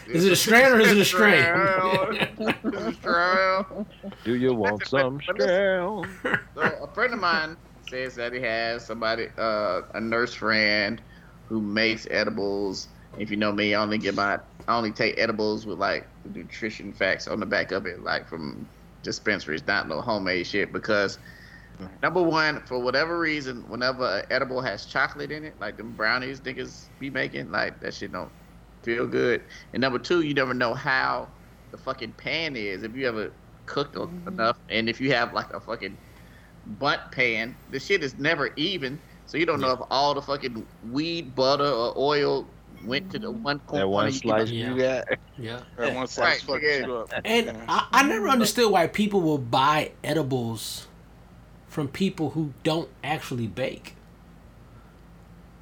Is 0.08 0.24
it 0.24 0.32
a 0.32 0.36
strain 0.36 0.72
or 0.72 0.80
is 0.80 0.92
it 0.92 0.98
a 0.98 1.04
strain? 1.04 1.44
It's 2.64 2.76
a 2.76 2.92
strain. 2.94 3.86
Do 4.24 4.34
you 4.34 4.54
want 4.54 4.80
Listen, 4.80 5.20
some 5.20 5.20
but 5.26 5.40
strand? 5.42 6.06
So 6.54 6.62
a 6.62 6.94
friend 6.94 7.14
of 7.14 7.20
mine 7.20 7.56
says 7.88 8.14
that 8.16 8.32
he 8.32 8.40
has 8.40 8.86
somebody, 8.86 9.28
uh, 9.36 9.82
a 9.94 10.00
nurse 10.00 10.34
friend, 10.34 11.02
who 11.48 11.60
makes 11.60 12.06
edibles. 12.10 12.88
If 13.18 13.30
you 13.30 13.36
know 13.36 13.52
me, 13.52 13.74
I 13.74 13.82
only 13.82 13.98
get 13.98 14.14
my, 14.14 14.38
I 14.66 14.76
only 14.76 14.92
take 14.92 15.18
edibles 15.18 15.66
with 15.66 15.78
like 15.78 16.06
the 16.24 16.30
nutrition 16.30 16.92
facts 16.92 17.28
on 17.28 17.40
the 17.40 17.46
back 17.46 17.72
of 17.72 17.86
it, 17.86 18.02
like 18.02 18.28
from 18.28 18.68
dispensaries, 19.02 19.66
not 19.66 19.88
no 19.88 20.00
homemade 20.00 20.46
shit. 20.46 20.72
Because 20.72 21.18
number 22.02 22.22
one, 22.22 22.62
for 22.66 22.78
whatever 22.78 23.18
reason, 23.18 23.68
whenever 23.68 24.20
an 24.20 24.24
edible 24.30 24.60
has 24.60 24.86
chocolate 24.86 25.30
in 25.30 25.44
it, 25.44 25.54
like 25.60 25.76
them 25.76 25.92
brownies 25.92 26.40
niggas 26.40 26.86
be 26.98 27.10
making, 27.10 27.50
like 27.50 27.80
that 27.80 27.94
shit 27.94 28.12
don't 28.12 28.30
feel 28.88 29.06
good. 29.06 29.42
And 29.74 29.80
number 29.82 29.98
two, 29.98 30.22
you 30.22 30.32
never 30.32 30.54
know 30.54 30.72
how 30.72 31.28
the 31.72 31.76
fucking 31.78 32.12
pan 32.12 32.56
is. 32.56 32.82
If 32.82 32.96
you 32.96 33.06
ever 33.06 33.30
cooked 33.66 33.96
enough, 34.26 34.56
and 34.70 34.88
if 34.88 34.98
you 34.98 35.12
have 35.12 35.34
like 35.34 35.52
a 35.52 35.60
fucking 35.60 35.96
bunt 36.78 37.00
pan, 37.12 37.54
the 37.70 37.78
shit 37.78 38.02
is 38.02 38.18
never 38.18 38.50
even. 38.56 38.98
So 39.26 39.36
you 39.36 39.44
don't 39.44 39.60
know 39.60 39.72
if 39.72 39.80
all 39.90 40.14
the 40.14 40.22
fucking 40.22 40.66
weed, 40.90 41.34
butter, 41.34 41.66
or 41.66 41.92
oil 41.98 42.46
went 42.82 43.10
to 43.10 43.18
the 43.18 43.30
one 43.30 43.58
corner. 43.60 43.84
That 43.84 43.88
one 43.88 44.10
slice 44.12 44.48
Yeah. 44.50 44.70
you 44.74 44.80
got. 44.80 45.04
Yeah. 45.36 45.60
That 45.76 45.94
one 45.94 46.06
slice 46.06 46.48
Right, 46.48 46.62
yeah. 46.62 47.04
And 47.26 47.46
Yeah. 47.46 47.64
I, 47.68 47.88
I 47.92 48.02
never 48.04 48.28
understood 48.28 48.70
why 48.72 48.86
people 48.86 49.20
will 49.20 49.36
buy 49.36 49.92
edibles 50.02 50.86
from 51.66 51.88
people 51.88 52.30
who 52.30 52.54
don't 52.62 52.88
actually 53.04 53.48
bake. 53.48 53.96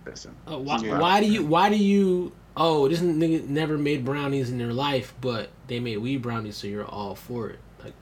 Listen, 0.07 0.37
Uh, 0.49 0.59
why, 0.59 0.79
Yeah. 0.79 1.01
why 1.01 1.21
do 1.21 1.27
you? 1.27 1.45
Why 1.45 1.69
do 1.69 1.77
you? 1.77 2.33
Oh, 2.57 2.89
this 2.89 3.01
nigga 3.01 3.47
never 3.47 3.77
made 3.77 4.05
brownies 4.05 4.51
in 4.51 4.57
their 4.57 4.73
life, 4.73 5.13
but 5.21 5.51
they 5.67 5.79
made 5.79 5.99
weed 5.99 6.23
brownies, 6.23 6.57
so 6.57 6.67
you're 6.67 6.87
all 6.87 7.15
for 7.15 7.51
it. 7.51 7.59
Like, 7.85 7.93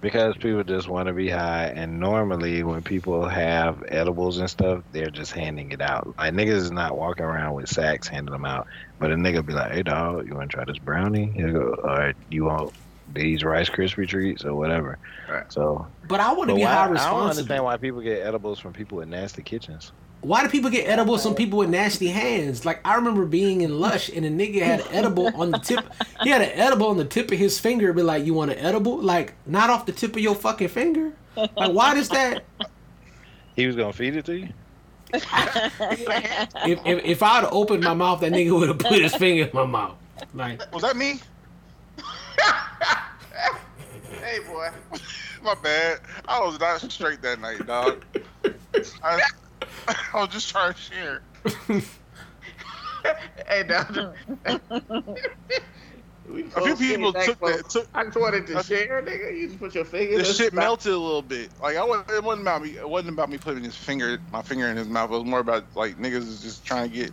Because 0.00 0.36
people 0.36 0.62
just 0.62 0.86
want 0.86 1.08
to 1.08 1.12
be 1.12 1.28
high, 1.28 1.66
and 1.66 1.98
normally 1.98 2.62
when 2.62 2.82
people 2.82 3.28
have 3.28 3.82
edibles 3.88 4.38
and 4.38 4.48
stuff, 4.48 4.84
they're 4.92 5.10
just 5.10 5.32
handing 5.32 5.72
it 5.72 5.80
out. 5.80 6.14
Like 6.18 6.34
niggas 6.34 6.50
is 6.50 6.70
not 6.70 6.96
walking 6.96 7.24
around 7.24 7.54
with 7.54 7.68
sacks 7.68 8.06
handing 8.06 8.32
them 8.32 8.44
out, 8.44 8.68
but 9.00 9.10
a 9.10 9.16
nigga 9.16 9.44
be 9.44 9.54
like, 9.54 9.72
"Hey 9.72 9.82
dog, 9.82 10.28
you 10.28 10.34
want 10.36 10.50
to 10.50 10.56
try 10.56 10.64
this 10.64 10.78
brownie? 10.78 11.32
Here 11.32 11.48
you 11.48 11.54
go. 11.54 11.74
Or 11.82 12.12
you 12.30 12.44
want 12.44 12.72
these 13.12 13.42
Rice 13.42 13.68
Krispie 13.68 14.06
treats 14.06 14.44
or 14.44 14.54
whatever." 14.54 14.98
Right. 15.28 15.52
So, 15.52 15.84
but 16.06 16.20
I 16.20 16.32
want 16.32 16.50
to 16.50 16.54
be 16.54 16.62
why, 16.62 16.68
high 16.68 16.84
I 16.84 17.10
don't 17.10 17.22
understand 17.22 17.64
why 17.64 17.76
people 17.76 18.00
get 18.02 18.24
edibles 18.24 18.60
from 18.60 18.72
people 18.72 18.98
with 18.98 19.08
nasty 19.08 19.42
kitchens. 19.42 19.90
Why 20.22 20.42
do 20.42 20.50
people 20.50 20.70
get 20.70 20.86
edibles 20.86 21.22
from 21.22 21.34
people 21.34 21.58
with 21.58 21.70
nasty 21.70 22.08
hands? 22.08 22.66
Like 22.66 22.80
I 22.84 22.96
remember 22.96 23.24
being 23.24 23.62
in 23.62 23.80
Lush 23.80 24.10
and 24.10 24.26
a 24.26 24.30
nigga 24.30 24.60
had 24.62 24.80
an 24.80 24.86
edible 24.92 25.34
on 25.34 25.50
the 25.50 25.58
tip. 25.58 25.84
He 26.22 26.28
had 26.28 26.42
an 26.42 26.50
edible 26.50 26.88
on 26.88 26.98
the 26.98 27.04
tip 27.06 27.30
of 27.32 27.38
his 27.38 27.58
finger. 27.58 27.92
Be 27.92 28.02
like, 28.02 28.26
you 28.26 28.34
want 28.34 28.50
an 28.50 28.58
edible? 28.58 29.00
Like 29.00 29.32
not 29.46 29.70
off 29.70 29.86
the 29.86 29.92
tip 29.92 30.14
of 30.14 30.20
your 30.20 30.34
fucking 30.34 30.68
finger. 30.68 31.12
Like 31.36 31.72
why 31.72 31.94
does 31.94 32.08
that? 32.10 32.44
He 33.56 33.66
was 33.66 33.76
gonna 33.76 33.92
feed 33.92 34.16
it 34.16 34.24
to 34.26 34.38
you. 34.38 34.48
If 36.62 36.78
if, 36.86 37.04
if 37.04 37.22
I'd 37.22 37.44
opened 37.50 37.82
my 37.82 37.94
mouth, 37.94 38.20
that 38.20 38.32
nigga 38.32 38.56
would 38.58 38.68
have 38.68 38.78
put 38.78 39.00
his 39.00 39.14
finger 39.14 39.44
in 39.44 39.50
my 39.52 39.64
mouth. 39.64 39.96
Like, 40.34 40.72
Was 40.72 40.82
that 40.82 40.96
me? 40.96 41.18
hey, 44.22 44.38
boy. 44.46 44.68
My 45.42 45.54
bad. 45.54 46.00
I 46.28 46.40
was 46.40 46.60
not 46.60 46.80
straight 46.92 47.22
that 47.22 47.40
night, 47.40 47.66
dog. 47.66 48.04
I, 49.02 49.20
I 49.88 50.20
was 50.20 50.28
just 50.30 50.50
trying 50.50 50.74
to 50.74 50.80
share. 50.80 51.22
Hey, 53.48 53.64
now. 53.66 54.12
A 56.56 56.60
few 56.60 56.76
people 56.76 57.12
took 57.12 57.40
that. 57.40 57.68
Took, 57.68 57.88
I 57.92 58.04
just 58.04 58.16
wanted 58.16 58.46
to 58.48 58.62
share, 58.62 59.02
nigga. 59.02 59.36
You 59.36 59.48
just 59.48 59.58
put 59.58 59.74
your 59.74 59.84
finger. 59.84 60.12
in 60.12 60.18
the 60.18 60.24
the 60.24 60.32
shit 60.32 60.52
spot. 60.52 60.54
melted 60.54 60.92
a 60.92 60.98
little 60.98 61.22
bit. 61.22 61.50
Like 61.60 61.76
I 61.76 61.84
wasn't, 61.84 62.10
it 62.10 62.22
wasn't 62.22 62.42
about 62.42 62.62
me. 62.62 62.76
It 62.76 62.88
wasn't 62.88 63.14
about 63.14 63.30
me 63.30 63.38
putting 63.38 63.64
his 63.64 63.74
finger, 63.74 64.20
my 64.30 64.42
finger 64.42 64.68
in 64.68 64.76
his 64.76 64.86
mouth. 64.86 65.10
It 65.10 65.14
was 65.14 65.24
more 65.24 65.40
about 65.40 65.64
like 65.74 65.98
niggas 65.98 66.28
is 66.28 66.40
just 66.40 66.64
trying 66.64 66.90
to 66.90 66.96
get, 66.96 67.10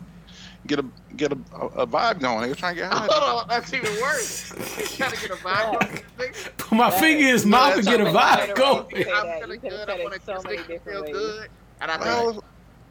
get 0.68 0.80
a 0.80 0.86
get 1.16 1.32
a, 1.32 1.38
a 1.56 1.88
vibe 1.88 2.20
going. 2.20 2.42
They 2.44 2.50
were 2.50 2.56
trying 2.56 2.76
to 2.76 2.82
get 2.82 2.92
high. 2.92 3.08
Hold 3.10 3.24
on, 3.24 3.44
oh, 3.44 3.46
that's 3.50 3.74
even 3.74 3.92
worse. 4.02 4.54
He's 4.76 4.96
trying 4.96 5.12
to 5.12 5.20
get 5.20 5.32
a 5.32 5.42
vibe. 5.42 5.82
on 5.82 5.90
this 5.90 6.04
nigga. 6.20 6.58
put 6.58 6.76
my 6.76 6.92
finger 6.92 7.24
in 7.24 7.34
his 7.34 7.46
mouth 7.46 7.78
and 7.78 7.88
get 7.88 8.02
a 8.02 8.06
vibe 8.06 8.56
going. 8.56 8.86
way 8.86 9.04
to 9.04 9.10
say 9.10 9.12
I'm 9.12 9.42
feeling 9.42 9.60
good. 9.62 9.90
I 9.90 10.04
want 10.04 10.14
to 10.14 10.22
so 10.22 10.34
just 10.34 10.46
many 10.46 10.58
make 10.58 10.66
him 10.68 10.76
different 10.76 11.06
feel 11.08 11.14
good. 11.16 11.50
And 11.82 11.92
I 11.92 11.98
Well, 11.98 12.34
thought, 12.34 12.44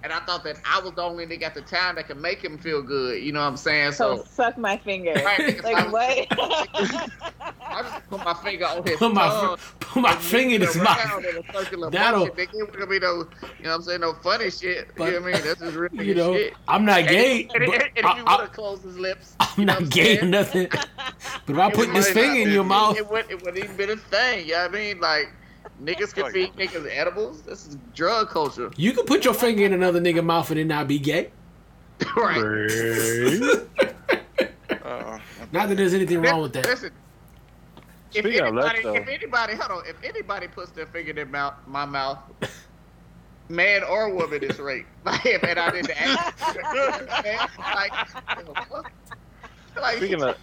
and 0.04 0.12
I 0.12 0.20
thought 0.20 0.44
that 0.44 0.56
I 0.64 0.78
was 0.80 0.92
the 0.92 1.02
only 1.02 1.26
nigga 1.26 1.42
at 1.44 1.54
the 1.54 1.62
time 1.62 1.96
that 1.96 2.06
could 2.06 2.18
make 2.18 2.42
him 2.44 2.58
feel 2.58 2.80
good. 2.82 3.22
You 3.22 3.32
know 3.32 3.40
what 3.40 3.46
I'm 3.46 3.56
saying? 3.56 3.92
So 3.92 4.18
So 4.18 4.24
suck 4.24 4.58
my 4.58 4.76
finger. 4.76 5.12
Right, 5.24 5.62
like 5.64 5.92
what? 5.92 6.26
I 7.68 7.82
just 7.82 8.08
put 8.08 8.24
my 8.24 8.34
finger 8.34 8.66
on 8.66 8.86
his 8.86 8.96
Put 8.98 9.12
my 9.12 9.28
tongue. 9.28 9.56
put 9.80 10.00
my 10.02 10.14
finger 10.16 10.54
in 10.54 10.60
moved 10.60 10.74
his 10.74 10.82
mouth. 10.82 11.04
around 11.04 11.24
in 11.24 11.36
a 11.38 11.52
circular 11.52 11.90
That'll- 11.90 12.20
motion. 12.20 12.34
Nigga, 12.36 12.62
it 12.68 12.72
gonna 12.72 12.86
be 12.86 12.98
no, 13.00 13.08
you 13.08 13.64
know 13.64 13.70
what 13.70 13.74
I'm 13.74 13.82
saying, 13.82 14.00
no 14.00 14.12
funny 14.22 14.50
shit. 14.50 14.88
But- 14.96 15.06
you 15.06 15.10
know 15.12 15.20
what 15.22 15.28
I 15.30 15.32
mean? 15.38 15.44
That's 15.44 15.60
just 15.60 15.74
real 15.76 15.90
You 16.04 16.14
nigga 16.14 16.16
know, 16.16 16.34
shit. 16.34 16.54
I'm 16.68 16.84
not 16.84 17.08
gay. 17.08 17.42
and, 17.54 17.62
and, 17.62 17.66
but 17.72 17.82
and 17.82 17.90
if 17.96 18.04
I, 18.04 18.10
you 18.18 18.22
would 18.24 18.28
have 18.30 18.40
I, 18.40 18.46
closed 18.46 18.84
his 18.84 18.98
lips, 18.98 19.34
I'm 19.40 19.48
you 19.58 19.64
know 19.66 19.72
not 19.74 19.82
what 19.82 19.90
gay 19.90 20.18
or 20.20 20.24
nothing. 20.26 20.68
But 20.70 20.88
if 21.48 21.58
I 21.58 21.70
put 21.72 21.92
this 21.92 22.06
might 22.08 22.14
finger 22.14 22.40
in 22.42 22.50
your 22.54 22.64
mouth, 22.64 22.96
It 22.96 23.10
wouldn't, 23.10 23.30
it 23.30 23.42
wouldn't 23.42 23.64
even 23.64 23.76
been 23.76 23.90
a 23.90 23.96
thing. 23.96 24.46
You 24.46 24.52
know 24.54 24.62
what 24.62 24.70
I 24.70 24.74
mean? 24.74 25.00
Like, 25.00 25.32
niggas 25.82 26.12
can 26.14 26.24
Like- 26.24 26.32
feed 26.32 26.52
niggas 26.54 26.88
edibles. 26.90 27.42
This 27.42 27.66
is 27.66 27.76
drug 27.94 28.28
culture. 28.28 28.70
you 28.76 28.92
can 28.92 29.04
put 29.04 29.24
your 29.24 29.34
finger 29.34 29.64
in 29.64 29.72
another 29.72 30.00
nigga 30.00 30.24
mouth 30.24 30.50
and 30.50 30.58
it 30.60 30.66
not 30.66 30.88
be 30.88 30.98
gay. 30.98 31.30
right. 32.16 33.66
Uh, 34.84 35.18
Not 35.50 35.68
that 35.68 35.74
there's 35.76 35.94
anything 35.94 36.22
wrong 36.22 36.42
with 36.42 36.52
that. 36.52 36.64
Listen, 36.64 36.92
if 38.14 38.20
Speaking 38.20 38.40
of 38.40 38.46
anybody, 38.56 38.82
left, 38.84 38.98
if 38.98 39.08
anybody, 39.08 39.54
hold 39.56 39.70
on, 39.80 39.86
if 39.88 39.96
anybody 40.04 40.46
puts 40.46 40.70
their 40.70 40.86
finger 40.86 41.10
in 41.10 41.16
their 41.16 41.26
mouth, 41.26 41.54
my 41.66 41.84
mouth, 41.84 42.18
man 43.48 43.82
or 43.82 44.10
woman 44.14 44.44
is 44.44 44.58
raped. 44.60 44.88
Like, 45.04 45.26
if 45.26 45.42
and 45.42 45.58
I 45.58 45.70
didn't 45.72 45.90
ask, 46.00 46.54
man, 47.24 47.48
like, 47.58 47.92
the 48.46 48.54
fuck? 48.68 48.92
like, 49.80 49.96
Speaking 49.96 50.22
of 50.22 50.36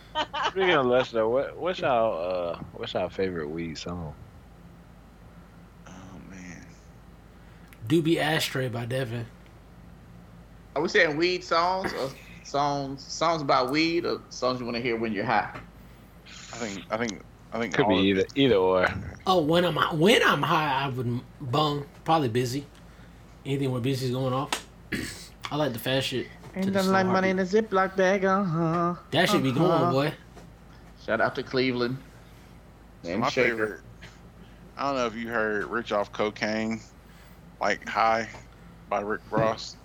speaking 0.49 0.71
of 0.71 0.85
Lester, 0.87 1.25
what 1.27 1.55
what's 1.57 1.79
y'all 1.79 2.53
uh 2.53 2.59
what's 2.73 2.93
y'all 2.93 3.07
favorite 3.09 3.49
weed 3.49 3.77
song? 3.77 4.13
oh 5.87 5.91
man. 6.29 6.65
Doobie 7.87 8.17
Ashtray 8.17 8.69
by 8.69 8.85
Devin. 8.85 9.25
are 10.75 10.81
we 10.81 10.87
saying 10.87 11.17
weed 11.17 11.43
songs 11.43 11.93
or 11.93 12.09
songs, 12.43 13.03
songs 13.03 13.41
about 13.41 13.71
weed 13.71 14.05
or 14.05 14.21
songs 14.29 14.59
you 14.59 14.65
want 14.65 14.75
to 14.77 14.81
hear 14.83 14.95
when 14.97 15.11
you're 15.13 15.25
high? 15.25 15.49
I 16.25 16.55
think 16.57 16.83
I 16.89 16.97
think 16.97 17.21
I 17.51 17.59
think 17.59 17.73
Could 17.73 17.87
be 17.89 17.95
either 17.95 18.21
it. 18.21 18.31
either 18.35 18.55
or. 18.55 18.87
Oh, 19.27 19.41
when 19.41 19.65
I'm 19.65 19.75
when 19.99 20.21
I'm 20.23 20.41
high, 20.41 20.85
I 20.85 20.89
would 20.89 21.19
bung. 21.41 21.85
Probably 22.05 22.29
Bizzy. 22.29 22.63
Anything 23.45 23.71
where 23.71 23.81
Bizzy's 23.81 24.11
going 24.11 24.33
off. 24.33 24.65
I 25.51 25.55
like 25.57 25.73
the 25.73 25.79
fast 25.79 26.07
shit. 26.07 26.27
to 26.53 26.57
Ain't 26.59 26.65
the 26.67 26.71
nothing 26.71 26.91
like 26.91 27.05
money 27.05 27.29
in 27.29 27.37
heartbeat. 27.37 27.63
a 27.65 27.67
Ziploc 27.67 27.95
bag, 27.95 28.25
uh 28.25 28.43
huh. 28.43 28.95
That 29.11 29.29
should 29.29 29.43
be 29.43 29.49
Uh-huh. 29.51 29.59
going, 29.91 29.91
boy. 29.91 30.13
Shout 31.05 31.19
out 31.21 31.35
to 31.35 31.43
Cleveland. 31.43 31.97
And 33.03 33.19
my 33.21 33.29
Shaker. 33.29 33.49
favorite. 33.49 33.81
I 34.77 34.87
don't 34.87 34.95
know 34.97 35.05
if 35.05 35.15
you 35.15 35.27
heard 35.27 35.65
"Rich 35.65 35.91
Off 35.91 36.11
Cocaine," 36.13 36.79
like 37.63 37.87
"High" 37.87 38.27
by 38.89 38.99
Rick 38.99 39.21
Ross. 39.31 39.77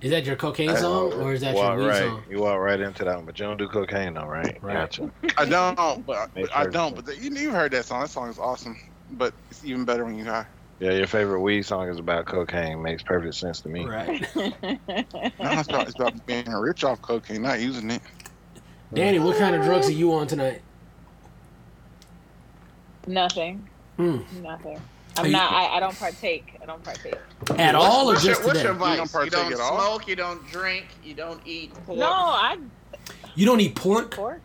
Is 0.00 0.10
that 0.10 0.24
your 0.26 0.36
cocaine 0.36 0.68
That's 0.68 0.80
song 0.80 1.12
or 1.14 1.32
is 1.32 1.40
that 1.40 1.54
walk 1.54 1.72
your 1.72 1.78
weed 1.78 1.86
right, 1.88 2.02
song? 2.02 2.22
you 2.30 2.40
walk 2.40 2.58
right 2.58 2.78
into 2.78 3.04
that 3.04 3.16
one, 3.16 3.24
but 3.24 3.38
you 3.38 3.46
don't 3.46 3.56
do 3.56 3.66
cocaine 3.66 4.14
though, 4.14 4.26
right? 4.26 4.62
Right. 4.62 4.74
Gotcha. 4.74 5.10
I 5.36 5.44
don't, 5.44 6.06
but 6.06 6.34
Makes 6.36 6.50
I 6.54 6.66
don't. 6.66 6.94
But 6.94 7.06
the, 7.06 7.16
you 7.16 7.30
you've 7.30 7.52
heard 7.52 7.72
that 7.72 7.84
song. 7.86 8.02
That 8.02 8.10
song 8.10 8.28
is 8.28 8.38
awesome, 8.38 8.78
but 9.12 9.32
it's 9.50 9.64
even 9.64 9.84
better 9.84 10.04
when 10.04 10.16
you 10.16 10.24
high. 10.24 10.46
Yeah, 10.80 10.92
your 10.92 11.08
favorite 11.08 11.40
weed 11.40 11.62
song 11.62 11.88
is 11.88 11.98
about 11.98 12.26
cocaine. 12.26 12.80
Makes 12.80 13.02
perfect 13.02 13.34
sense 13.34 13.60
to 13.62 13.68
me. 13.68 13.86
Right. 13.86 14.26
No, 15.40 15.60
it's 15.60 15.68
about, 15.68 15.88
it's 15.88 15.94
about 15.96 16.26
being 16.26 16.48
rich 16.50 16.84
off 16.84 17.00
cocaine, 17.00 17.42
not 17.42 17.60
using 17.60 17.90
it. 17.90 18.02
Danny, 18.92 19.18
what 19.18 19.36
kind 19.36 19.54
of 19.56 19.62
drugs 19.62 19.88
are 19.88 19.92
you 19.92 20.12
on 20.14 20.26
tonight? 20.26 20.60
Nothing. 23.06 23.66
Hmm. 23.96 24.18
Nothing. 24.42 24.80
Are 25.18 25.24
I'm 25.24 25.32
not. 25.32 25.52
I, 25.52 25.76
I 25.76 25.80
don't 25.80 25.98
partake. 25.98 26.58
I 26.62 26.66
don't 26.66 26.82
partake. 26.82 27.16
At 27.56 27.74
all 27.74 28.04
or 28.10 28.12
what's 28.12 28.24
just 28.24 28.40
your, 28.40 28.46
what's 28.48 28.58
today? 28.60 28.68
your 28.70 28.74
vice? 28.74 29.12
don't 29.12 29.24
You 29.24 29.30
don't 29.30 29.52
at 29.52 29.60
all? 29.60 29.76
smoke, 29.78 30.08
you 30.08 30.16
don't 30.16 30.46
drink, 30.50 30.86
you 31.04 31.14
don't 31.14 31.40
eat 31.46 31.72
pork. 31.86 31.98
No, 31.98 32.06
I 32.10 32.58
You 33.34 33.46
don't 33.46 33.60
eat 33.60 33.74
pork? 33.74 34.12
pork. 34.14 34.40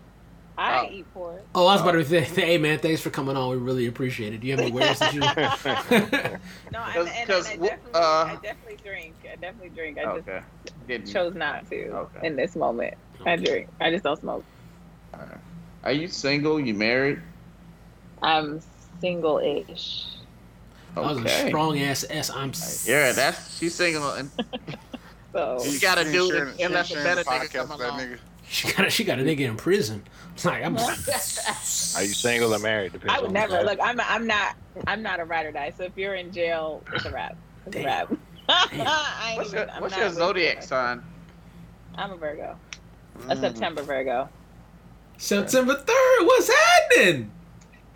I 0.56 0.86
Oh. 0.86 0.92
eat 0.92 1.14
pork. 1.16 1.42
Oh, 1.56 1.66
I 1.66 1.74
was 1.74 1.82
about 1.82 1.94
to 1.94 2.06
say, 2.06 2.22
hey 2.46 2.58
man, 2.60 2.78
thanks 2.80 3.02
for 3.02 3.10
coming 3.10 3.36
on. 3.36 3.50
We 3.50 3.58
really 3.58 3.88
appreciate 3.88 4.34
it. 4.34 4.42
Do 4.42 4.48
you 4.48 4.54
have 4.54 4.60
any 4.62 4.72
words 4.72 5.00
that 5.00 5.14
you? 5.14 5.20
No, 6.72 6.80
and, 6.80 6.98
and, 6.98 7.08
and, 7.10 7.30
Cause- 7.30 7.48
I, 7.48 7.56
definitely, 7.58 7.94
uh, 7.94 7.98
I 8.00 8.38
definitely 8.42 8.78
drink. 8.84 9.16
I 9.32 9.36
definitely 9.36 9.70
drink. 9.70 9.98
I 9.98 10.04
Okay. 10.06 10.42
Didn't 10.88 11.06
just 11.06 11.14
chose 11.14 11.34
not 11.36 11.68
to 11.70 11.88
Okay. 11.90 12.28
in 12.28 12.36
this 12.36 12.56
moment. 12.56 12.96
I 13.26 13.36
drink. 13.36 13.70
I 13.80 13.90
just 13.92 14.04
don't 14.04 14.20
smoke. 14.20 14.44
Are 15.84 15.92
you 15.92 16.08
single? 16.08 16.60
You 16.60 16.74
married? 16.74 17.20
I'm 18.22 18.62
single-ish. 19.02 20.06
That 20.96 21.04
was 21.04 21.18
a 21.18 21.22
Okay. 21.22 21.48
strong 21.48 21.80
ass 21.80 22.06
S. 22.10 22.30
I'm. 22.30 22.50
s- 22.50 22.88
Yeah, 22.88 23.12
that's 23.14 23.58
she's 23.58 23.74
single, 23.76 24.12
and 24.12 24.30
So 25.34 25.64
You 25.64 25.80
gotta 25.80 26.06
She 26.06 26.12
do 26.12 26.28
sharing- 26.30 26.50
it 26.54 26.58
she 26.58 26.64
unless 26.64 26.86
a 26.86 26.94
sharing 26.94 27.04
better 27.06 27.24
the 27.24 27.30
nigga 27.32 27.40
podcast 27.48 27.52
come 27.54 27.70
with 27.70 27.78
that 27.80 27.90
along. 27.90 28.00
nigga. 28.02 28.20
She 28.46 28.72
got 28.72 28.86
a, 28.86 28.90
she 28.92 29.04
got 29.04 29.18
a 29.20 29.24
nigga 29.24 29.40
in 29.40 29.56
prison. 29.56 30.04
It's 30.36 30.46
like 30.46 30.64
I'm. 30.64 30.78
Are 30.78 32.04
you 32.04 32.14
single 32.14 32.54
or 32.54 32.60
married? 32.60 32.92
Depends 32.92 33.14
I 33.16 33.20
would 33.22 33.32
never 33.32 33.64
look. 33.64 33.80
I'm. 33.82 34.00
I'm 34.02 34.28
not. 34.28 34.56
I'm 34.86 35.02
not 35.02 35.20
a 35.20 35.26
ride 35.26 35.46
or 35.48 35.52
die. 35.52 35.74
So 35.76 35.84
if 35.86 35.94
you're 35.98 36.14
in 36.16 36.32
jail, 36.32 36.84
it's 36.94 37.06
a 37.06 37.12
wrap. 37.12 37.36
It's 37.66 37.76
a 37.78 37.80
Damn. 37.82 37.86
wrap. 37.86 38.14
I 38.50 39.34
What's 39.38 39.54
even, 39.54 39.68
your, 39.70 39.82
what's 39.82 39.98
your 39.98 40.10
zodiac 40.12 40.58
it. 40.58 40.64
sign? 40.66 41.02
I'm 41.96 42.12
a 42.12 42.18
Virgo. 42.18 42.56
A 43.30 43.36
Mm. 43.36 43.40
September 43.40 43.82
Virgo. 43.82 44.30
September 45.18 45.76
third. 45.76 46.26
What's 46.26 46.50
happening? 46.54 47.32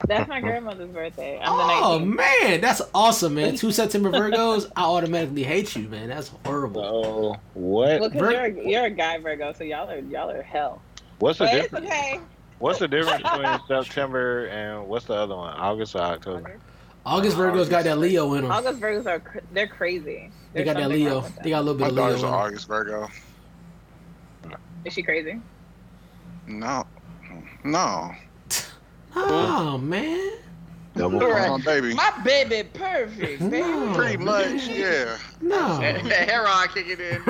That's 0.08 0.28
my 0.30 0.40
grandmother's 0.42 0.90
birthday. 0.90 1.40
I'm 1.42 1.54
Oh 1.54 2.00
19th. 2.00 2.16
man, 2.16 2.62
that's 2.62 2.82
awesome, 2.94 3.34
man. 3.36 3.56
Two 3.56 3.72
September 3.72 4.12
Virgos. 4.12 4.70
I 4.76 4.84
automatically 4.84 5.44
hate 5.44 5.76
you, 5.76 5.88
man. 5.90 6.10
That's 6.10 6.32
horrible. 6.46 6.84
Oh, 6.86 7.36
what? 7.54 8.00
Well, 8.02 8.10
'cause 8.12 8.20
Vir- 8.20 8.32
you're 8.32 8.42
a, 8.46 8.70
you're 8.70 8.86
a 8.86 8.90
guy 8.92 9.18
Virgo, 9.18 9.54
so 9.54 9.64
y'all 9.64 9.90
are 9.90 9.98
y'all 10.00 10.30
are 10.30 10.42
hell. 10.44 10.82
What's 11.20 11.40
the 11.40 11.46
But 11.46 11.54
it's 11.56 11.64
difference? 11.64 11.86
okay. 11.88 12.20
What's 12.60 12.80
the 12.80 12.88
difference 12.88 13.24
between 13.32 13.60
September 13.68 14.46
and 14.48 14.88
what's 14.88 15.06
the 15.06 15.16
other 15.16 15.36
one? 15.36 15.54
August 15.56 15.96
or 15.96 16.02
October? 16.02 16.60
August 17.06 17.38
uh, 17.38 17.40
Virgos 17.40 17.70
got 17.70 17.84
that 17.86 17.98
Leo 17.98 18.34
in 18.34 18.44
them. 18.44 18.52
August 18.52 18.80
Virgos 18.82 19.06
are 19.06 19.20
cr- 19.20 19.40
they're 19.54 19.68
crazy. 19.68 20.30
They 20.54 20.64
got 20.64 20.76
that 20.76 20.90
Leo. 20.90 21.22
They 21.44 21.50
got 21.52 21.62
a 21.62 21.64
little 21.64 21.80
My 21.80 21.88
bit 21.90 21.92
of 21.92 21.96
Leo 21.96 22.04
daughter's 22.06 22.20
in 22.22 22.28
an 22.28 22.34
'em. 22.34 22.40
August 22.40 22.68
Virgo. 22.68 23.08
Is 24.86 24.94
she 24.94 25.04
crazy? 25.04 25.40
No, 26.48 26.86
no, 27.64 28.12
Oh 29.20 29.78
man. 29.78 30.32
Double 30.96 31.20
Right. 31.20 31.50
On, 31.50 31.62
baby. 31.62 31.94
My 31.94 32.12
baby 32.24 32.68
perfect, 32.74 33.40
baby. 33.50 33.62
No. 33.62 33.94
Pretty 33.96 34.18
much, 34.18 34.68
yeah. 34.68 35.18
No. 35.42 35.78
That 35.82 36.28
hair 36.30 36.48
on 36.48 36.68
kicking 36.70 37.00
in. 37.00 37.22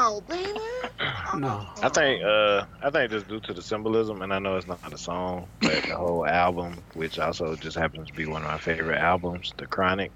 Oh, 0.00 0.22
baby. 0.28 0.52
no. 1.38 1.66
I 1.82 1.88
think 1.88 2.22
uh 2.22 2.64
I 2.82 2.90
think 2.90 3.10
just 3.10 3.28
due 3.28 3.40
to 3.40 3.54
the 3.54 3.62
symbolism 3.62 4.22
and 4.22 4.32
I 4.32 4.38
know 4.38 4.56
it's 4.56 4.66
not 4.66 4.92
a 4.92 4.98
song, 4.98 5.46
but 5.60 5.82
the 5.84 5.96
whole 5.96 6.26
album, 6.26 6.76
which 6.94 7.18
also 7.18 7.54
just 7.56 7.76
happens 7.76 8.08
to 8.08 8.12
be 8.14 8.26
one 8.26 8.42
of 8.42 8.48
my 8.48 8.58
favorite 8.58 8.98
albums, 8.98 9.52
The 9.56 9.66
Chronic. 9.66 10.10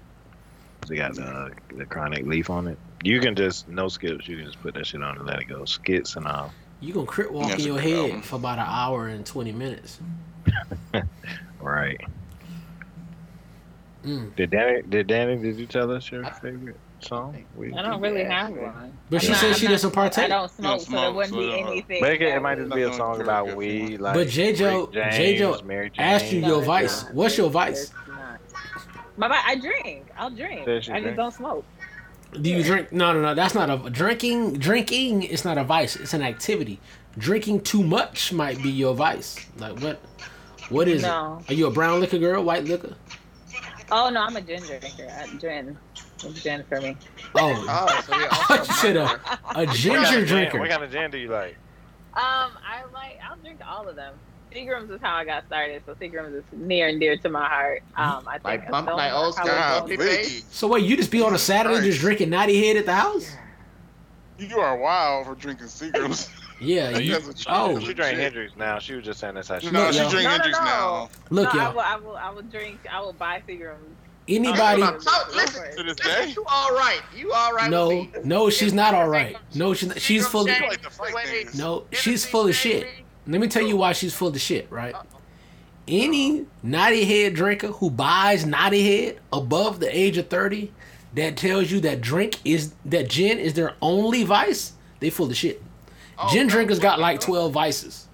They 0.87 0.97
got 0.97 1.15
the 1.15 1.51
the 1.75 1.85
Chronic 1.85 2.25
leaf 2.25 2.49
on 2.49 2.67
it. 2.67 2.77
You 3.03 3.19
can 3.19 3.35
just 3.35 3.67
no 3.67 3.87
skips, 3.87 4.27
you 4.27 4.37
can 4.37 4.45
just 4.45 4.61
put 4.61 4.75
that 4.75 4.85
shit 4.85 5.01
on 5.01 5.17
and 5.17 5.25
let 5.25 5.39
it 5.41 5.45
go. 5.47 5.65
Skits 5.65 6.15
and 6.15 6.27
all. 6.27 6.53
You 6.83 6.93
gonna 6.93 7.05
crit 7.05 7.31
walk 7.31 7.47
That's 7.47 7.61
in 7.61 7.67
your 7.67 7.79
head 7.79 7.93
album. 7.97 8.21
for 8.23 8.35
about 8.35 8.59
an 8.59 8.65
hour 8.67 9.07
and 9.07 9.25
twenty 9.25 9.51
minutes. 9.53 9.99
Right. 11.61 12.01
Mm. 14.05 14.35
Did 14.35 14.49
Danny 14.49 14.81
did 14.81 15.07
Danny 15.07 15.37
did 15.41 15.57
you 15.57 15.65
tell 15.65 15.89
us 15.91 16.11
your 16.11 16.25
favorite 16.25 16.75
song? 16.99 17.45
We, 17.55 17.73
I 17.73 17.81
don't 17.81 18.01
really 18.01 18.25
have 18.25 18.49
one. 18.49 18.91
But 19.09 19.21
she 19.21 19.29
I'm 19.29 19.35
said 19.35 19.47
not- 19.51 19.57
she 19.59 19.65
I'm 19.67 19.71
doesn't 19.71 19.91
partake. 19.91 20.25
I 20.25 20.27
don't 20.27 20.51
smoke, 20.51 20.81
so 20.81 20.91
there 20.91 20.99
smoke, 20.99 21.15
wouldn't 21.15 21.33
so 21.35 21.39
be 21.39 21.53
anything. 21.61 22.01
Make 22.01 22.19
it, 22.19 22.35
it 22.35 22.41
might 22.41 22.55
just 22.57 22.69
would- 22.69 22.75
be 22.75 22.81
a 22.81 22.93
song 22.93 23.21
about 23.21 23.55
weed. 23.55 24.01
Like 24.01 24.13
But 24.15 24.27
J-Jo- 24.27 24.87
Rick 24.87 24.93
James, 24.93 25.15
J-Jo 25.15 25.59
asked 25.97 26.33
you 26.33 26.39
your 26.41 26.49
No, 26.59 26.61
vice. 26.61 27.03
What's 27.11 27.37
your 27.37 27.47
It's 27.47 27.53
vice? 27.53 27.91
My 29.15 29.29
vi- 29.29 29.43
I 29.45 29.55
drink. 29.55 30.07
I'll 30.17 30.31
drink. 30.31 30.67
I 30.67 30.71
you 30.73 30.79
just 30.81 30.89
drink. 30.89 31.15
don't 31.15 31.33
smoke. 31.33 31.63
Do 32.41 32.49
you 32.49 32.63
drink? 32.63 32.91
No, 32.91 33.13
no, 33.13 33.21
no. 33.21 33.35
That's 33.35 33.53
not 33.55 33.69
a 33.69 33.89
drinking. 33.89 34.53
Drinking 34.59 35.23
is 35.23 35.45
not 35.45 35.57
a 35.57 35.63
vice. 35.63 35.95
It's 35.95 36.13
an 36.13 36.21
activity. 36.21 36.79
Drinking 37.17 37.61
too 37.61 37.83
much 37.83 38.33
might 38.33 38.61
be 38.63 38.69
your 38.69 38.93
vice. 38.95 39.37
Like 39.57 39.79
what? 39.81 39.99
What 40.69 40.87
is 40.87 41.03
No. 41.03 41.39
it? 41.47 41.51
Are 41.51 41.53
you 41.53 41.67
a 41.67 41.71
brown 41.71 41.99
liquor 41.99 42.17
girl? 42.17 42.43
White 42.43 42.65
liquor? 42.65 42.95
Oh 43.91 44.09
no, 44.09 44.21
I'm 44.23 44.35
a 44.35 44.41
ginger 44.41 44.79
drinker. 44.79 45.07
I'm 45.19 45.39
gin. 45.39 45.77
It's 46.23 46.41
gin 46.41 46.63
for 46.69 46.79
me. 46.81 46.95
Oh, 47.35 47.65
Oh, 47.67 48.01
so 48.01 48.17
you're 48.17 48.29
also 48.29 48.63
thought 48.73 48.95
a, 48.95 49.59
a 49.59 49.65
What 49.65 49.67
kind 49.67 49.69
of 49.69 49.75
ginger 49.75 50.25
drinker. 50.25 50.59
What 50.59 50.69
kind 50.69 50.83
of 50.83 50.91
gin 50.91 51.11
do 51.11 51.17
you 51.17 51.29
like? 51.29 51.57
Um, 52.13 52.51
I 52.65 52.83
like. 52.93 53.19
I'll 53.27 53.37
drink 53.37 53.59
all 53.67 53.87
of 53.87 53.95
them. 53.95 54.13
Seagram's 54.53 54.89
is 54.91 55.01
how 55.01 55.15
I 55.15 55.25
got 55.25 55.45
started, 55.47 55.81
so 55.85 55.93
Seagram's 55.95 56.35
is 56.35 56.43
near 56.51 56.87
and 56.87 56.99
dear 56.99 57.17
to 57.17 57.29
my 57.29 57.47
heart. 57.47 57.83
Um, 57.97 58.23
I 58.27 58.33
think 58.33 58.43
Like 58.45 58.67
I 58.67 58.71
bump, 58.71 58.87
don't 58.87 58.99
old 59.11 59.35
how 59.37 59.43
school 59.43 59.45
it 59.45 59.55
God, 59.55 59.79
bumpy 59.79 59.97
goes. 59.97 60.05
Vicky. 60.07 60.23
face. 60.23 60.45
So 60.51 60.67
wait, 60.67 60.83
you 60.85 60.95
just 60.97 61.11
be 61.11 61.21
on 61.21 61.33
a 61.33 61.37
Saturday 61.39 61.75
Christ. 61.75 61.87
just 61.89 61.99
drinking 62.01 62.29
Naughty 62.29 62.65
Head 62.67 62.77
at 62.77 62.85
the 62.85 62.93
house? 62.93 63.35
You 64.37 64.57
are 64.59 64.77
wild 64.77 65.27
for 65.27 65.35
drinking 65.35 65.67
Seagrams. 65.67 66.29
Yeah. 66.61 66.91
Like, 66.91 67.03
You, 67.03 67.17
oh, 67.49 67.77
She 67.79 67.93
drank 67.93 68.11
shit. 68.15 68.19
Hendrick's 68.19 68.55
now. 68.55 68.79
She 68.79 68.93
was 68.93 69.03
just 69.03 69.19
saying 69.19 69.33
that's 69.33 69.49
how 69.49 69.59
she. 69.59 69.69
No, 69.69 69.81
Look, 69.85 69.93
she 69.93 69.99
yo. 69.99 70.09
drink 70.09 70.23
No, 70.23 70.29
no, 70.29 70.31
Hendrick's 70.43 70.59
no. 70.59 70.63
now. 70.65 71.09
look, 71.29 71.53
no, 71.53 71.59
I 71.59 71.63
y'all. 71.63 71.73
will, 71.73 71.79
I 71.81 71.95
will. 71.97 72.15
I 72.15 72.29
will 72.29 72.41
drink. 72.43 72.79
I 72.89 73.01
will 73.01 73.11
buy 73.11 73.41
Seagram's. 73.45 73.79
Anybody? 74.29 74.79
No, 74.81 74.91
no, 74.91 74.97
no, 74.97 75.23
listen, 75.35 75.75
To 75.75 75.83
this 75.83 75.97
listen, 76.05 76.25
day? 76.27 76.33
you 76.33 76.45
all 76.47 76.69
right. 76.71 77.01
You 77.13 77.33
all 77.33 77.51
right 77.51 77.69
No, 77.69 77.89
with 77.89 77.97
me. 77.97 78.21
no, 78.23 78.49
she's 78.49 78.71
not 78.71 78.93
all 78.93 79.09
right. 79.09 79.35
No, 79.55 79.73
she's 79.73 79.89
not, 79.89 79.99
she's 79.99 80.25
full. 80.25 80.41
Of, 80.43 80.47
like 80.61 80.81
to 80.83 80.89
fight 80.89 81.13
niggas. 81.13 81.57
no, 81.57 81.83
she's 81.91 82.23
full 82.25 82.47
of 82.47 82.55
shit. 82.55 82.87
Let 83.27 83.39
me 83.41 83.47
tell 83.47 83.65
you 83.65 83.77
why 83.77 83.93
she's 83.93 84.13
full 84.13 84.29
of 84.29 84.39
shit, 84.41 84.67
right? 84.69 84.95
Any 85.87 86.45
naughty 86.61 87.03
head 87.05 87.33
drinker 87.35 87.67
who 87.67 87.89
buys 87.89 88.45
naughty 88.45 88.83
head 89.05 89.19
above 89.31 89.79
the 89.79 89.95
age 89.97 90.17
of 90.17 90.27
30 90.29 90.71
that 91.15 91.35
tells 91.37 91.71
you 91.71 91.79
that 91.81 92.01
drink 92.01 92.39
is 92.45 92.73
that 92.85 93.09
gin 93.09 93.37
is 93.37 93.53
their 93.53 93.75
only 93.81 94.23
vice, 94.23 94.73
they 94.99 95.09
full 95.09 95.29
of 95.29 95.35
shit. 95.35 95.61
Oh, 96.17 96.29
Gin 96.31 96.47
no, 96.47 96.53
drinkers 96.53 96.79
got 96.79 96.99
like 96.99 97.19
no. 97.21 97.25
12 97.27 97.51
vices. 97.53 98.07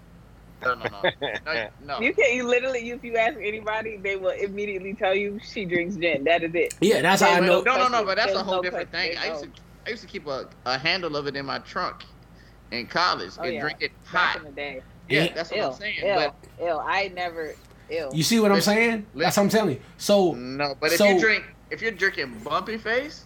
No, 0.61 0.73
no, 0.73 0.85
no. 0.91 1.09
No, 1.45 1.67
no. 1.85 1.99
You 2.01 2.13
can't. 2.13 2.33
You 2.33 2.47
literally, 2.47 2.89
if 2.89 3.03
you 3.03 3.15
ask 3.17 3.37
anybody, 3.41 3.97
they 3.97 4.15
will 4.15 4.31
immediately 4.31 4.93
tell 4.93 5.13
you 5.15 5.39
she 5.43 5.65
drinks 5.65 5.95
gin. 5.95 6.23
That 6.23 6.43
is 6.43 6.51
it. 6.53 6.73
Yeah, 6.81 7.01
that's 7.01 7.21
how 7.21 7.31
I 7.31 7.39
know. 7.39 7.61
No, 7.61 7.77
no, 7.77 7.87
no, 7.87 8.03
but 8.03 8.17
that's 8.17 8.33
a 8.33 8.43
whole 8.43 8.55
no 8.57 8.61
different 8.63 8.91
thing. 8.91 9.17
I 9.17 9.27
used 9.29 9.43
to, 9.43 9.49
I 9.85 9.89
used 9.91 10.01
to 10.01 10.07
keep 10.07 10.27
a, 10.27 10.47
a 10.65 10.77
handle 10.77 11.15
of 11.15 11.27
it 11.27 11.35
in 11.35 11.45
my 11.45 11.59
trunk 11.59 12.03
in 12.71 12.87
college 12.87 13.31
Oh, 13.37 13.43
and 13.43 13.53
yeah. 13.53 13.61
drink 13.61 13.77
it 13.81 13.91
Back 14.11 14.33
hot. 14.33 14.37
in 14.37 14.43
the 14.45 14.51
day. 14.51 14.81
Yeah, 15.09 15.23
Yeah. 15.25 15.33
that's 15.33 15.49
what 15.51 15.57
Ew, 15.57 15.63
I'm 15.65 15.73
saying. 15.73 15.95
ew, 15.97 16.13
But 16.15 16.35
ew. 16.59 16.77
I 16.79 17.07
never. 17.09 17.55
Ew. 17.89 18.09
You 18.13 18.23
see 18.23 18.39
what 18.39 18.51
I'm 18.51 18.57
Listen, 18.57 18.73
saying? 18.75 19.05
That's 19.15 19.35
what 19.37 19.43
I'm 19.43 19.49
telling 19.49 19.75
you. 19.75 19.81
So, 19.97 20.33
no, 20.33 20.75
but 20.79 20.91
if 20.93 20.99
you 20.99 21.19
drink, 21.19 21.43
if 21.71 21.81
you're 21.81 21.91
drinking 21.91 22.39
bumpy 22.43 22.77
face 22.77 23.23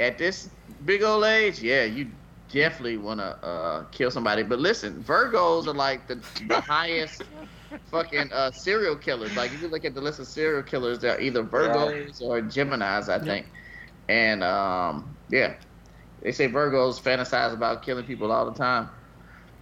at 0.00 0.18
this 0.18 0.50
big 0.84 1.02
old 1.02 1.24
age, 1.24 1.60
yeah, 1.62 1.84
you 1.84 2.08
definitely 2.52 2.96
want 2.98 3.20
to 3.20 3.24
uh, 3.46 3.84
kill 3.92 4.10
somebody. 4.10 4.42
But 4.42 4.58
listen, 4.58 5.02
Virgos 5.04 5.66
are 5.66 5.74
like 5.74 6.06
the, 6.08 6.16
the 6.48 6.60
highest 6.60 7.22
fucking 7.90 8.32
uh, 8.32 8.50
serial 8.50 8.96
killers. 8.96 9.34
Like 9.36 9.52
if 9.52 9.62
you 9.62 9.68
look 9.68 9.84
at 9.84 9.94
the 9.94 10.00
list 10.00 10.18
of 10.18 10.26
serial 10.26 10.62
killers, 10.62 10.98
they're 10.98 11.20
either 11.20 11.44
Virgos 11.44 12.20
or 12.20 12.40
Gemini's, 12.42 13.08
I 13.08 13.18
think. 13.20 13.46
And 14.08 14.42
um, 14.42 15.16
yeah, 15.30 15.54
they 16.22 16.32
say 16.32 16.48
Virgos 16.48 17.00
fantasize 17.00 17.54
about 17.54 17.82
killing 17.82 18.04
people 18.04 18.32
all 18.32 18.44
the 18.50 18.56
time, 18.58 18.90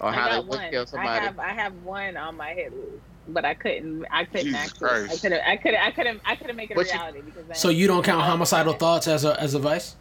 or 0.00 0.08
I 0.08 0.12
how 0.12 0.24
they 0.28 0.30
got 0.36 0.46
would 0.46 0.58
one. 0.58 0.70
kill 0.70 0.86
I 0.96 1.18
have. 1.18 1.38
I 1.38 1.48
have 1.52 1.72
one 1.84 2.16
on 2.16 2.36
my 2.36 2.50
hit 2.52 2.72
list, 2.74 3.02
but 3.28 3.44
I 3.44 3.54
couldn't. 3.54 4.06
I 4.10 4.24
couldn't 4.24 4.46
Jesus 4.46 4.60
actually. 4.82 4.88
I 5.10 5.16
couldn't. 5.16 5.40
I 5.48 5.56
couldn't. 5.56 5.80
I 5.82 5.90
couldn't. 5.90 6.20
I 6.24 6.36
couldn't 6.36 6.56
make 6.56 6.70
it 6.70 6.74
a 6.74 6.76
But 6.76 6.86
you- 6.86 6.92
reality 6.92 7.20
because. 7.22 7.58
So 7.60 7.68
you 7.68 7.86
don't 7.86 8.04
count 8.04 8.22
homicidal 8.22 8.72
thoughts 8.74 9.06
as 9.08 9.24
a 9.24 9.38
as 9.40 9.54
a 9.54 9.58
vice? 9.58 9.96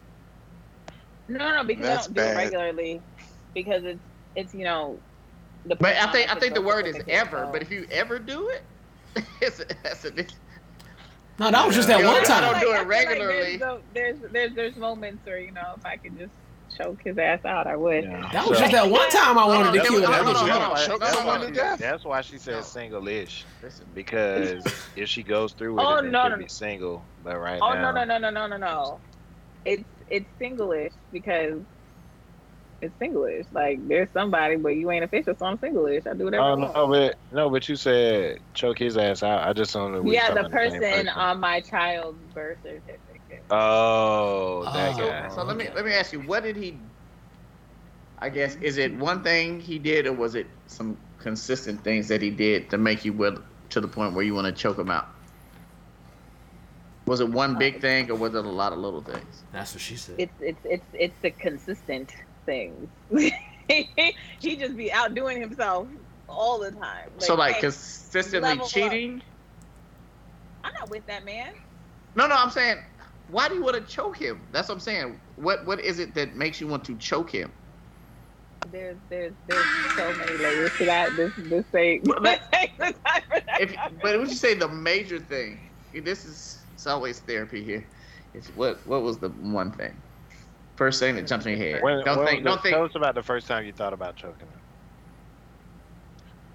No, 1.27 1.53
no, 1.53 1.63
because 1.63 1.85
That's 1.85 2.07
I 2.07 2.11
don't 2.11 2.15
do 2.15 2.21
it 2.31 2.35
regularly, 2.37 3.01
because 3.53 3.83
it's 3.83 3.99
it's 4.35 4.53
you 4.53 4.63
know. 4.63 4.97
The 5.65 5.75
But 5.75 5.95
I 5.97 6.11
think 6.11 6.33
I 6.35 6.39
think 6.39 6.53
the 6.55 6.61
word 6.61 6.87
is 6.87 6.95
ever. 7.07 7.45
so- 7.45 7.51
But 7.51 7.61
if 7.61 7.69
you 7.69 7.85
ever 7.91 8.17
do 8.17 8.47
it, 8.49 8.63
it's 9.41 9.59
a, 9.59 9.65
that's 9.83 10.05
a 10.05 10.11
No, 11.37 11.51
that 11.51 11.67
was 11.67 11.75
just 11.75 11.87
that 11.89 11.99
Yeah, 11.99 12.07
one 12.07 12.21
I 12.21 12.23
time. 12.23 12.43
I 12.45 12.51
don't 12.51 12.59
do 12.61 12.67
it 12.71 12.73
I 12.73 12.77
feel 12.77 12.79
like 12.79 12.87
regularly. 12.87 13.57
there's, 13.57 13.81
there's 13.93 14.31
there's 14.31 14.53
there's 14.55 14.75
moments 14.77 15.25
where 15.25 15.39
you 15.39 15.51
know 15.51 15.73
if 15.77 15.85
I 15.85 15.97
could 15.97 16.17
just 16.17 16.31
choke 16.81 17.01
his 17.03 17.17
ass 17.17 17.43
out, 17.45 17.67
I 17.67 17.75
would. 17.75 18.03
That 18.33 18.47
was 18.47 18.59
just 18.59 18.71
that 18.71 18.89
one 18.89 19.09
time 19.09 19.37
I 19.37 19.45
wanted 19.45 19.73
to 19.73 19.81
kill 19.81 19.95
on, 19.95 20.11
that 20.11 20.23
hold 20.23 20.37
on, 20.37 20.75
bitch. 20.75 20.85
Choke 20.87 21.01
No, 21.01 21.07
no, 21.07 21.13
someone 21.13 21.41
to 21.41 21.51
death. 21.51 21.79
That's 21.79 22.05
why 22.05 22.21
she 22.21 22.37
said 22.37 22.55
No. 22.55 22.61
single-ish 22.61 23.45
Listen, 23.61 23.87
because 23.93 24.63
if 24.95 25.09
she 25.09 25.23
goes 25.23 25.53
through 25.53 25.75
with 25.75 25.83
Oh, 25.83 25.99
it, 25.99 26.03
no, 26.03 26.09
she'll 26.21 26.29
no, 26.29 26.35
be 26.37 26.43
no. 26.43 26.47
single. 26.47 27.09
But 27.21 27.37
right 27.39 27.59
Oh 27.61 27.73
now, 27.73 27.91
no 27.91 27.91
no 27.91 28.05
no 28.05 28.17
no 28.19 28.29
no 28.29 28.47
no 28.47 28.57
no. 28.57 29.01
It's 29.65 29.83
it's 30.07 30.29
singlish 30.41 30.93
because 31.11 31.61
it's 32.81 32.95
singlish. 32.97 33.47
Like 33.51 33.79
there's 33.87 34.11
somebody, 34.11 34.55
but 34.55 34.69
you 34.75 34.89
ain't 34.91 35.03
official, 35.03 35.35
so 35.37 35.45
I'm 35.45 35.57
singlish. 35.57 36.07
I 36.07 36.13
do 36.13 36.25
whatever. 36.25 36.43
Oh 36.43 36.51
I 36.51 36.55
want. 36.55 36.75
no, 36.75 36.87
but 36.87 37.15
no, 37.31 37.49
but 37.49 37.67
you 37.67 37.75
said 37.75 38.39
choke 38.53 38.79
his 38.79 38.97
ass 38.97 39.23
out. 39.23 39.47
I 39.47 39.53
just 39.53 39.73
don't 39.73 39.91
know. 39.93 40.03
yeah, 40.11 40.29
the 40.33 40.39
about 40.41 40.51
same 40.51 40.81
person 40.81 41.09
on 41.09 41.39
my 41.39 41.61
child's 41.61 42.23
birth 42.33 42.59
certificate. 42.63 43.08
Oh, 43.49 44.67
that 44.73 44.97
Oh. 44.97 44.97
guy. 44.97 45.29
So 45.29 45.43
let 45.43 45.57
me 45.57 45.69
let 45.75 45.85
me 45.85 45.93
ask 45.93 46.13
you, 46.13 46.21
what 46.21 46.43
did 46.43 46.55
he? 46.57 46.85
I 48.19 48.29
guess 48.29 48.55
is 48.57 48.77
it 48.77 48.95
one 48.97 49.23
thing 49.23 49.59
he 49.61 49.79
did, 49.79 50.07
or 50.07 50.13
was 50.13 50.35
it 50.35 50.49
some 50.67 50.99
consistent 51.17 51.83
things 51.83 52.09
that 52.09 52.21
he 52.21 52.31
did 52.31 52.69
to 52.71 52.77
make 52.77 53.05
you 53.05 53.13
will 53.13 53.37
to 53.69 53.81
the 53.81 53.87
point 53.87 54.13
where 54.15 54.23
you 54.25 54.33
want 54.35 54.47
to 54.47 54.61
choke 54.61 54.79
him 54.79 54.91
out? 54.91 55.07
Was 57.07 57.21
it 57.21 57.29
one 57.29 57.57
big 57.57 57.75
uh, 57.75 57.79
thing, 57.79 58.11
or 58.11 58.15
was 58.15 58.35
it 58.35 58.45
a 58.45 58.49
lot 58.49 58.73
of 58.73 58.79
little 58.79 59.01
things? 59.01 59.45
That's 59.51 59.73
what 59.73 59.81
she 59.81 59.97
said. 59.97 60.19
It's 60.19 60.35
it's 60.39 60.61
it's 60.65 60.87
it's 60.93 61.21
the 61.21 61.31
consistent 61.31 62.13
things. 62.45 62.89
he 63.67 64.57
just 64.57 64.77
be 64.77 64.91
outdoing 64.91 65.41
himself 65.41 65.87
all 66.27 66.59
the 66.59 66.71
time. 66.71 67.09
so 67.19 67.35
like 67.35 67.55
hey, 67.55 67.61
consistently 67.61 68.41
level 68.41 68.65
up. 68.65 68.71
cheating? 68.71 69.21
I'm 70.63 70.71
not 70.81 70.89
with 70.91 71.05
that 71.07 71.25
man. 71.25 71.51
No, 72.15 72.27
no, 72.27 72.35
I'm 72.35 72.49
saying, 72.51 72.77
why 73.29 73.49
do 73.49 73.55
you 73.55 73.63
want 73.63 73.77
to 73.77 73.83
choke 73.93 74.17
him? 74.17 74.47
That's 74.51 74.69
what 74.69 74.75
I'm 74.75 74.81
saying. 74.81 75.21
What 75.35 75.65
what 75.65 75.79
is 75.81 75.99
it 75.99 76.15
that 76.15 76.35
makes 76.35 76.61
you 76.61 76.67
want 76.67 76.85
to 76.85 76.97
choke 76.97 77.31
him? 77.31 77.53
There's 78.65 78.99
there's 79.09 79.35
there's 79.47 79.65
so 79.95 80.13
many 80.13 80.37
layers 80.37 80.71
to 80.77 80.85
that. 80.85 81.15
This 81.15 81.33
this 81.37 81.65
ain't 81.75 82.05
this 82.23 82.39
ain't 82.55 82.71
the 82.79 82.85
time 82.85 83.21
for 83.29 83.41
that. 83.47 83.61
If 83.61 83.75
but 84.01 84.19
would 84.19 84.29
you 84.29 84.35
say 84.35 84.53
the 84.55 84.67
major 84.67 85.19
thing? 85.19 85.61
This 85.93 86.25
is 86.25 86.67
it's 86.73 86.87
always 86.87 87.19
therapy 87.21 87.63
here. 87.63 87.89
It's 88.33 88.49
what 88.49 88.85
what 88.87 89.03
was 89.03 89.19
the 89.19 89.29
one 89.29 89.71
thing? 89.73 90.03
First 90.77 90.99
thing 90.99 91.15
that 91.15 91.27
jumps 91.27 91.45
in 91.45 91.57
your 91.57 91.67
head. 91.67 91.83
When, 91.83 92.03
don't 92.05 92.17
when 92.17 92.27
think. 92.27 92.45
Don't 92.45 92.61
think. 92.63 92.73
Tell 92.75 92.85
us 92.85 92.91
about 92.95 93.15
the 93.15 93.23
first 93.23 93.47
time 93.47 93.65
you 93.65 93.73
thought 93.73 93.93
about 93.93 94.15
choking 94.17 94.49
him. 94.49 94.61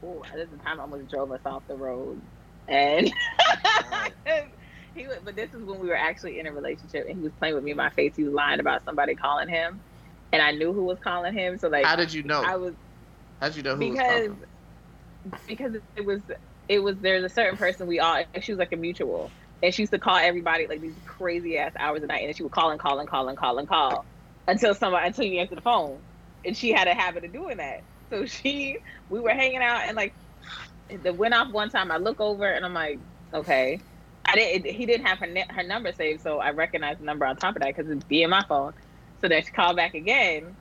Ooh, 0.04 0.22
this 0.34 0.46
is 0.46 0.50
the 0.52 0.58
time 0.58 0.80
I 0.80 0.82
almost 0.82 1.10
drove 1.10 1.32
us 1.32 1.40
off 1.44 1.64
the 1.68 1.76
road, 1.76 2.26
and 2.68 3.12
he. 4.94 5.07
But 5.24 5.37
this 5.37 5.52
is 5.52 5.64
when 5.64 5.80
we 5.80 5.88
were 5.88 5.96
actually 5.96 6.38
in 6.38 6.46
a 6.46 6.52
relationship, 6.52 7.07
and 7.09 7.16
he 7.16 7.22
was 7.22 7.33
playing 7.35 7.54
with 7.54 7.64
me 7.64 7.72
in 7.72 7.76
my 7.76 7.90
face. 7.90 8.16
He 8.16 8.24
was 8.24 8.33
lying 8.35 8.61
about 8.61 8.85
somebody 8.85 9.14
calling 9.14 9.48
him, 9.48 9.83
and 10.33 10.42
I 10.42 10.52
knew 10.52 10.72
who 10.72 10.85
was 10.85 10.98
calling 11.00 11.35
him. 11.35 11.59
So 11.59 11.68
like, 11.68 11.85
How 11.85 11.96
did 11.96 12.12
you 12.12 12.22
know? 12.22 12.42
I 12.42 12.57
was 12.57 12.74
How 13.40 13.48
did 13.48 13.57
you 13.57 13.62
know 13.62 13.76
who 13.76 13.88
was 13.88 13.98
because 13.98 14.30
because 15.46 15.74
it 15.96 16.04
was 16.04 16.22
it 16.68 16.78
was 16.80 16.96
there's 17.00 17.24
a 17.24 17.28
certain 17.28 17.57
person 17.57 17.87
we 17.87 18.00
all 18.00 18.22
she 18.40 18.52
was 18.52 18.59
like 18.59 18.72
a 18.72 18.76
mutual 18.76 19.30
and 19.62 19.74
she 19.74 19.83
used 19.83 19.92
to 19.92 19.98
call 19.98 20.16
everybody 20.16 20.66
like 20.66 20.80
these 20.80 20.96
crazy 21.07 21.57
ass 21.59 21.72
hours 21.78 22.02
a 22.02 22.07
night 22.07 22.24
and 22.24 22.37
she 22.37 22.42
would 22.42 22.52
call 22.52 22.70
and 22.70 22.80
call 22.80 22.98
and 22.98 23.09
call 23.09 23.28
and 23.28 23.38
call 23.38 23.59
and 23.59 23.68
call 23.68 24.07
until 24.46 24.74
somebody 24.74 25.07
until 25.07 25.24
you 25.24 25.40
answer 25.40 25.54
the 25.54 25.61
phone 25.61 26.02
and 26.44 26.57
she 26.57 26.70
had 26.72 26.88
a 26.88 26.94
habit 26.94 27.24
of 27.24 27.33
doing 27.33 27.59
that 27.59 27.85
so 28.11 28.26
she 28.26 28.78
we 29.09 29.20
were 29.20 29.30
hanging 29.30 29.62
out 29.62 29.83
and 29.87 29.96
like 29.96 30.14
it 30.88 31.16
went 31.16 31.35
off 31.35 31.52
one 31.52 31.70
time 31.70 31.90
I 31.90 31.96
look 31.96 32.20
over 32.20 32.46
and 32.46 32.64
I'm 32.64 32.74
like 32.74 33.00
okay 33.33 33.80
I 34.26 34.34
didn't 34.37 34.72
he 34.72 34.87
didn't 34.87 35.06
have 35.06 35.18
her 35.18 35.28
her 35.50 35.62
number 35.62 35.92
saved 35.92 36.22
so 36.22 36.38
I 36.38 36.50
recognized 36.50 37.00
the 37.00 37.04
number 37.04 37.26
on 37.26 37.37
top 37.37 37.56
of 37.56 37.62
that 37.62 37.74
because 37.74 37.90
it's 37.90 38.04
be 38.04 38.22
in 38.22 38.30
my 38.30 38.44
phone 38.48 38.72
so 39.20 39.28
then 39.28 39.42
she 39.42 39.50
called 39.50 39.76
back 39.76 39.94
again 39.94 40.56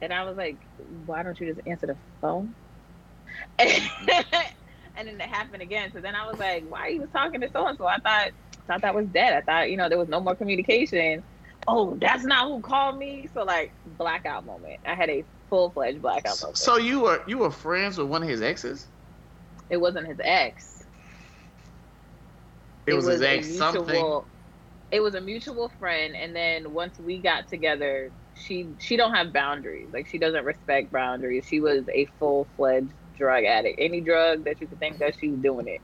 and 0.00 0.12
I 0.12 0.24
was 0.24 0.36
like 0.36 0.58
why 0.76 1.22
don't 1.22 1.38
you 1.40 1.52
just 1.52 1.66
answer 1.66 1.86
the 1.86 1.96
phone 2.20 2.54
and 3.58 5.08
then 5.08 5.20
it 5.20 5.28
happened 5.28 5.62
again. 5.62 5.90
So 5.92 6.00
then 6.00 6.14
I 6.14 6.26
was 6.26 6.38
like, 6.38 6.64
why 6.68 6.90
he 6.90 6.98
was 6.98 7.10
talking 7.10 7.40
to 7.40 7.50
so 7.50 7.66
and 7.66 7.76
so? 7.78 7.86
I 7.86 7.98
thought 7.98 8.30
thought 8.66 8.82
that 8.82 8.94
was 8.94 9.06
dead. 9.06 9.34
I 9.34 9.40
thought, 9.40 9.70
you 9.70 9.76
know, 9.76 9.88
there 9.88 9.98
was 9.98 10.08
no 10.08 10.20
more 10.20 10.36
communication. 10.36 11.24
Oh, 11.66 11.96
that's 12.00 12.24
not 12.24 12.46
who 12.46 12.60
called 12.60 12.98
me. 12.98 13.28
So 13.32 13.42
like 13.44 13.74
blackout 13.84 14.44
moment. 14.44 14.80
I 14.86 14.94
had 14.94 15.10
a 15.10 15.24
full 15.48 15.70
fledged 15.70 16.02
blackout 16.02 16.40
moment. 16.40 16.58
so 16.58 16.76
you 16.76 17.00
were 17.00 17.22
you 17.26 17.38
were 17.38 17.50
friends 17.50 17.98
with 17.98 18.08
one 18.08 18.22
of 18.22 18.28
his 18.28 18.42
exes? 18.42 18.88
it 19.68 19.76
wasn't 19.76 20.06
his 20.06 20.18
ex. 20.22 20.79
It, 22.90 22.96
was, 22.96 23.06
his 23.06 23.22
a 23.22 23.36
ex 23.36 23.56
something. 23.56 24.22
It 24.90 25.00
was 25.00 25.14
a 25.14 25.20
mutual 25.20 25.68
friend, 25.78 26.14
and 26.16 26.34
then 26.34 26.72
once 26.72 26.98
we 26.98 27.22
got 27.22 27.48
together, 27.48 28.12
she 28.34 28.74
she 28.78 28.96
don't 28.96 29.14
have 29.14 29.32
boundaries. 29.32 29.90
Like 29.92 30.08
she 30.08 30.18
doesn't 30.18 30.44
respect 30.44 30.90
boundaries. 30.90 31.46
She 31.46 31.60
was 31.60 31.84
a 31.92 32.06
full 32.18 32.48
fledged 32.56 32.92
drug 33.16 33.44
addict. 33.44 33.78
Any 33.78 34.00
drug 34.00 34.44
that 34.44 34.60
you 34.60 34.66
could 34.66 34.80
think 34.80 35.00
of, 35.00 35.14
she 35.18 35.30
was 35.30 35.40
doing 35.40 35.68
it. 35.68 35.80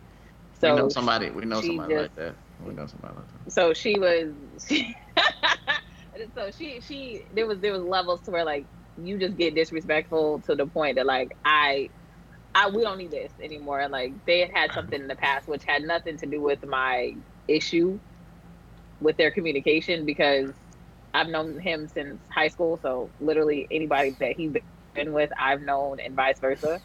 So 0.61 0.75
we 0.75 0.81
know 0.83 0.89
somebody. 0.89 1.31
We 1.31 1.45
know 1.45 1.61
somebody 1.61 1.95
just- 1.95 2.03
like 2.03 2.15
that. 2.17 2.37
We 2.59 2.75
know 2.75 2.87
somebody 2.87 3.15
like 3.17 3.27
that. 3.33 3.53
so 3.53 3.75
she 3.75 3.99
was 3.99 4.35
so 6.35 6.51
she 6.51 6.81
she 6.81 7.25
there 7.33 7.47
was 7.47 7.61
there 7.61 7.73
was 7.73 7.83
levels 7.83 8.23
to 8.23 8.31
where 8.31 8.45
like 8.45 8.67
you 8.97 9.19
just 9.19 9.37
get 9.37 9.55
disrespectful 9.55 10.41
to 10.47 10.55
the 10.55 10.67
point 10.67 10.97
that 10.97 11.07
like 11.07 11.37
I 11.45 11.91
I 12.57 12.71
we 12.71 12.83
don't 12.83 12.97
need 12.97 13.11
this 13.11 13.33
anymore. 13.41 13.87
Like 13.91 14.15
they 14.27 14.41
had 14.41 14.51
had 14.55 14.73
something 14.73 14.99
in 14.99 15.09
the 15.09 15.17
past 15.17 15.47
which 15.47 15.63
had 15.67 15.83
nothing 15.83 16.17
to 16.19 16.27
do 16.27 16.41
with 16.41 16.65
my 16.67 17.15
issue 17.47 18.01
with 18.99 19.19
their 19.19 19.31
communication 19.31 20.07
because 20.07 20.51
I've 21.13 21.29
known 21.29 21.61
him 21.61 21.87
since 21.87 22.23
high 22.35 22.49
school. 22.49 22.79
So 22.83 23.13
literally 23.21 23.69
anybody 23.71 24.17
that 24.21 24.33
he's 24.37 24.53
been 24.95 25.13
with, 25.13 25.31
I've 25.39 25.61
known, 25.61 26.01
and 26.01 26.17
vice 26.17 26.41
versa, 26.41 26.81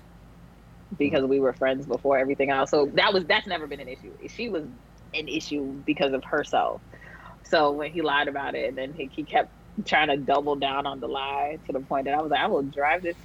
because 0.97 1.25
we 1.25 1.39
were 1.39 1.53
friends 1.53 1.85
before 1.85 2.17
everything 2.17 2.49
else. 2.49 2.69
So 2.69 2.91
that 2.95 3.13
was 3.13 3.25
that's 3.25 3.47
never 3.47 3.65
been 3.65 3.79
an 3.79 3.87
issue. 3.87 4.13
She 4.27 4.49
was 4.49 4.65
an 5.13 5.27
issue 5.29 5.81
because 5.85 6.11
of 6.11 6.23
herself. 6.25 6.81
So 7.45 7.71
when 7.71 7.91
he 7.91 8.01
lied 8.01 8.27
about 8.27 8.55
it, 8.55 8.67
and 8.67 8.77
then 8.77 8.93
he, 8.93 9.09
he 9.13 9.23
kept 9.23 9.53
trying 9.85 10.09
to 10.09 10.17
double 10.17 10.57
down 10.57 10.85
on 10.85 10.99
the 10.99 11.07
lie 11.07 11.59
to 11.65 11.73
the 11.73 11.79
point 11.79 12.05
that 12.05 12.13
I 12.13 12.21
was 12.21 12.29
like, 12.31 12.41
I 12.41 12.47
will 12.47 12.63
drive 12.63 13.03
this 13.03 13.17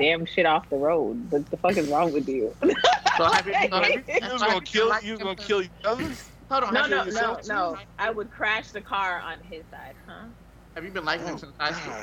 damn 0.00 0.24
shit 0.26 0.46
off 0.46 0.68
the 0.70 0.76
road. 0.76 1.30
What 1.30 1.50
the 1.50 1.56
fuck 1.58 1.76
is 1.76 1.88
wrong 1.88 2.12
with 2.12 2.28
you? 2.28 2.54
So 3.16 3.24
have 3.24 3.46
you, 3.46 3.54
so 3.68 3.76
have 3.82 3.94
you, 3.94 4.04
You 4.22 4.32
was 4.32 4.42
gonna 4.42 4.60
kill. 4.62 4.92
You 5.02 5.12
was 5.12 5.20
gonna 5.20 5.36
kill 5.36 5.62
each 5.62 5.70
other. 5.84 6.16
Hold 6.50 6.64
on. 6.64 6.74
no, 6.74 6.86
no, 6.86 7.04
no, 7.04 7.38
no. 7.46 7.76
I 7.98 8.10
would 8.10 8.30
crash 8.30 8.70
the 8.70 8.80
car 8.80 9.20
on 9.20 9.40
his 9.42 9.66
side, 9.68 9.94
huh? 10.08 10.28
Have 10.74 10.84
you 10.84 10.90
been 10.90 11.04
liking 11.04 11.26
him 11.26 11.34
Oh, 11.34 11.36
since 11.36 11.54
high 11.60 11.72
school? 11.72 11.94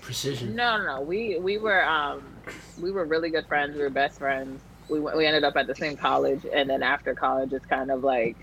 Precision. 0.00 0.56
No, 0.56 0.78
no, 0.78 0.84
no. 0.96 1.00
We 1.02 1.38
we 1.40 1.58
were 1.58 1.84
um 1.84 2.42
we 2.76 2.90
were 2.90 3.04
really 3.04 3.30
good 3.30 3.46
friends. 3.46 3.76
We 3.76 3.82
were 3.82 3.90
best 3.90 4.18
friends. 4.18 4.62
We 4.88 4.98
went, 5.00 5.16
we 5.16 5.26
ended 5.26 5.44
up 5.44 5.54
at 5.56 5.68
the 5.68 5.74
same 5.76 5.96
college, 5.96 6.44
and 6.52 6.68
then 6.68 6.82
after 6.82 7.14
college, 7.14 7.52
it's 7.52 7.66
kind 7.66 7.90
of 7.92 8.02
like 8.02 8.36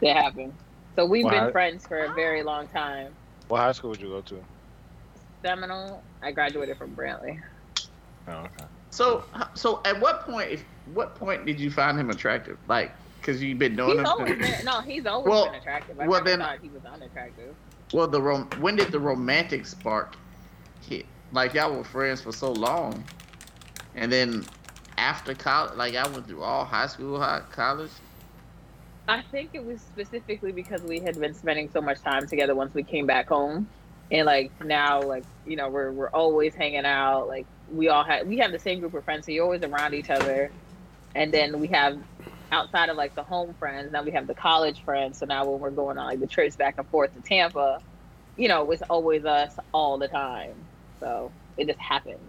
it 0.00 0.14
happened. 0.14 0.58
So 0.94 1.06
we've 1.06 1.24
Wow. 1.24 1.30
been 1.46 1.52
friends 1.52 1.84
for 1.86 2.04
a 2.04 2.14
very 2.14 2.42
long 2.44 2.68
time. 2.68 3.18
What 3.48 3.58
high 3.58 3.72
school 3.72 3.90
would 3.90 4.00
you 4.00 4.08
go 4.08 4.22
to? 4.22 4.46
Seminole. 5.44 6.05
I 6.22 6.30
graduated 6.32 6.76
from 6.78 6.94
Brantley. 6.96 7.40
Oh, 8.28 8.32
okay. 8.32 8.64
So, 8.90 9.24
so 9.54 9.80
at 9.84 10.00
what 10.00 10.22
point, 10.22 10.50
if, 10.50 10.64
what 10.94 11.14
point 11.14 11.44
did 11.46 11.60
you 11.60 11.70
find 11.70 11.98
him 11.98 12.10
attractive? 12.10 12.58
Like, 12.68 12.92
because 13.20 13.42
you've 13.42 13.58
been 13.58 13.74
knowing 13.76 13.98
He's 13.98 14.00
him. 14.00 14.06
always 14.06 14.38
been 14.38 14.64
no. 14.64 14.80
He's 14.80 15.06
always 15.06 15.28
Well- 15.30 15.46
been 15.46 15.54
attractive. 15.56 16.00
I 16.00 16.06
well, 16.06 16.20
never 16.24 16.30
then- 16.30 16.38
thought 16.40 16.58
he 16.62 16.68
was 16.68 16.84
unattractive. 16.84 17.54
Well, 17.92 18.08
the 18.08 18.20
rom- 18.20 18.48
when 18.60 18.74
did 18.76 18.90
the 18.90 18.98
romantic 18.98 19.64
spark 19.66 20.16
hit? 20.88 21.06
Like 21.32 21.54
y'all 21.54 21.72
were 21.76 21.84
friends 21.84 22.20
for 22.20 22.32
so 22.32 22.52
long, 22.52 23.04
and 23.94 24.10
then 24.10 24.44
after 24.96 25.34
college, 25.34 25.76
like 25.76 25.94
I 25.94 26.06
went 26.08 26.26
through 26.26 26.42
all 26.42 26.64
high 26.64 26.86
school, 26.88 27.18
high 27.20 27.42
college. 27.52 27.90
I 29.08 29.22
think 29.30 29.50
it 29.54 29.64
was 29.64 29.80
specifically 29.80 30.50
because 30.50 30.82
we 30.82 30.98
had 30.98 31.20
been 31.20 31.32
spending 31.34 31.70
so 31.70 31.80
much 31.80 32.00
time 32.00 32.26
together 32.26 32.54
once 32.56 32.74
we 32.74 32.82
came 32.82 33.06
back 33.06 33.28
home. 33.28 33.68
And 34.10 34.26
like 34.26 34.52
now, 34.64 35.02
like, 35.02 35.24
you 35.46 35.56
know, 35.56 35.68
we're 35.68 35.90
we're 35.92 36.10
always 36.10 36.54
hanging 36.54 36.84
out. 36.84 37.28
Like 37.28 37.46
we 37.72 37.88
all 37.88 38.04
had 38.04 38.28
we 38.28 38.38
have 38.38 38.52
the 38.52 38.58
same 38.58 38.80
group 38.80 38.94
of 38.94 39.04
friends, 39.04 39.26
so 39.26 39.32
you're 39.32 39.44
always 39.44 39.62
around 39.62 39.94
each 39.94 40.10
other. 40.10 40.50
And 41.14 41.32
then 41.32 41.60
we 41.60 41.68
have 41.68 41.98
outside 42.52 42.88
of 42.88 42.96
like 42.96 43.14
the 43.14 43.22
home 43.22 43.54
friends, 43.54 43.92
now 43.92 44.02
we 44.02 44.12
have 44.12 44.26
the 44.26 44.34
college 44.34 44.82
friends. 44.84 45.18
So 45.18 45.26
now 45.26 45.44
when 45.44 45.60
we're 45.60 45.70
going 45.70 45.98
on 45.98 46.06
like 46.06 46.20
the 46.20 46.26
trips 46.26 46.56
back 46.56 46.78
and 46.78 46.86
forth 46.88 47.14
to 47.14 47.20
Tampa, 47.22 47.80
you 48.36 48.48
know, 48.48 48.70
it's 48.70 48.82
always 48.82 49.24
us 49.24 49.56
all 49.72 49.98
the 49.98 50.08
time. 50.08 50.54
So 51.00 51.32
it 51.56 51.66
just 51.66 51.78
happened. 51.78 52.20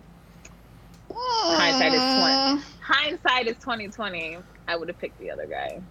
Hindsight 1.13 1.93
is 1.93 2.59
20. 2.59 2.63
Hindsight 2.81 3.47
is 3.47 3.63
twenty 3.63 3.87
twenty. 3.87 4.37
I 4.67 4.75
would 4.75 4.87
have 4.87 4.97
picked 4.99 5.19
the 5.19 5.31
other 5.31 5.45
guy. 5.45 5.81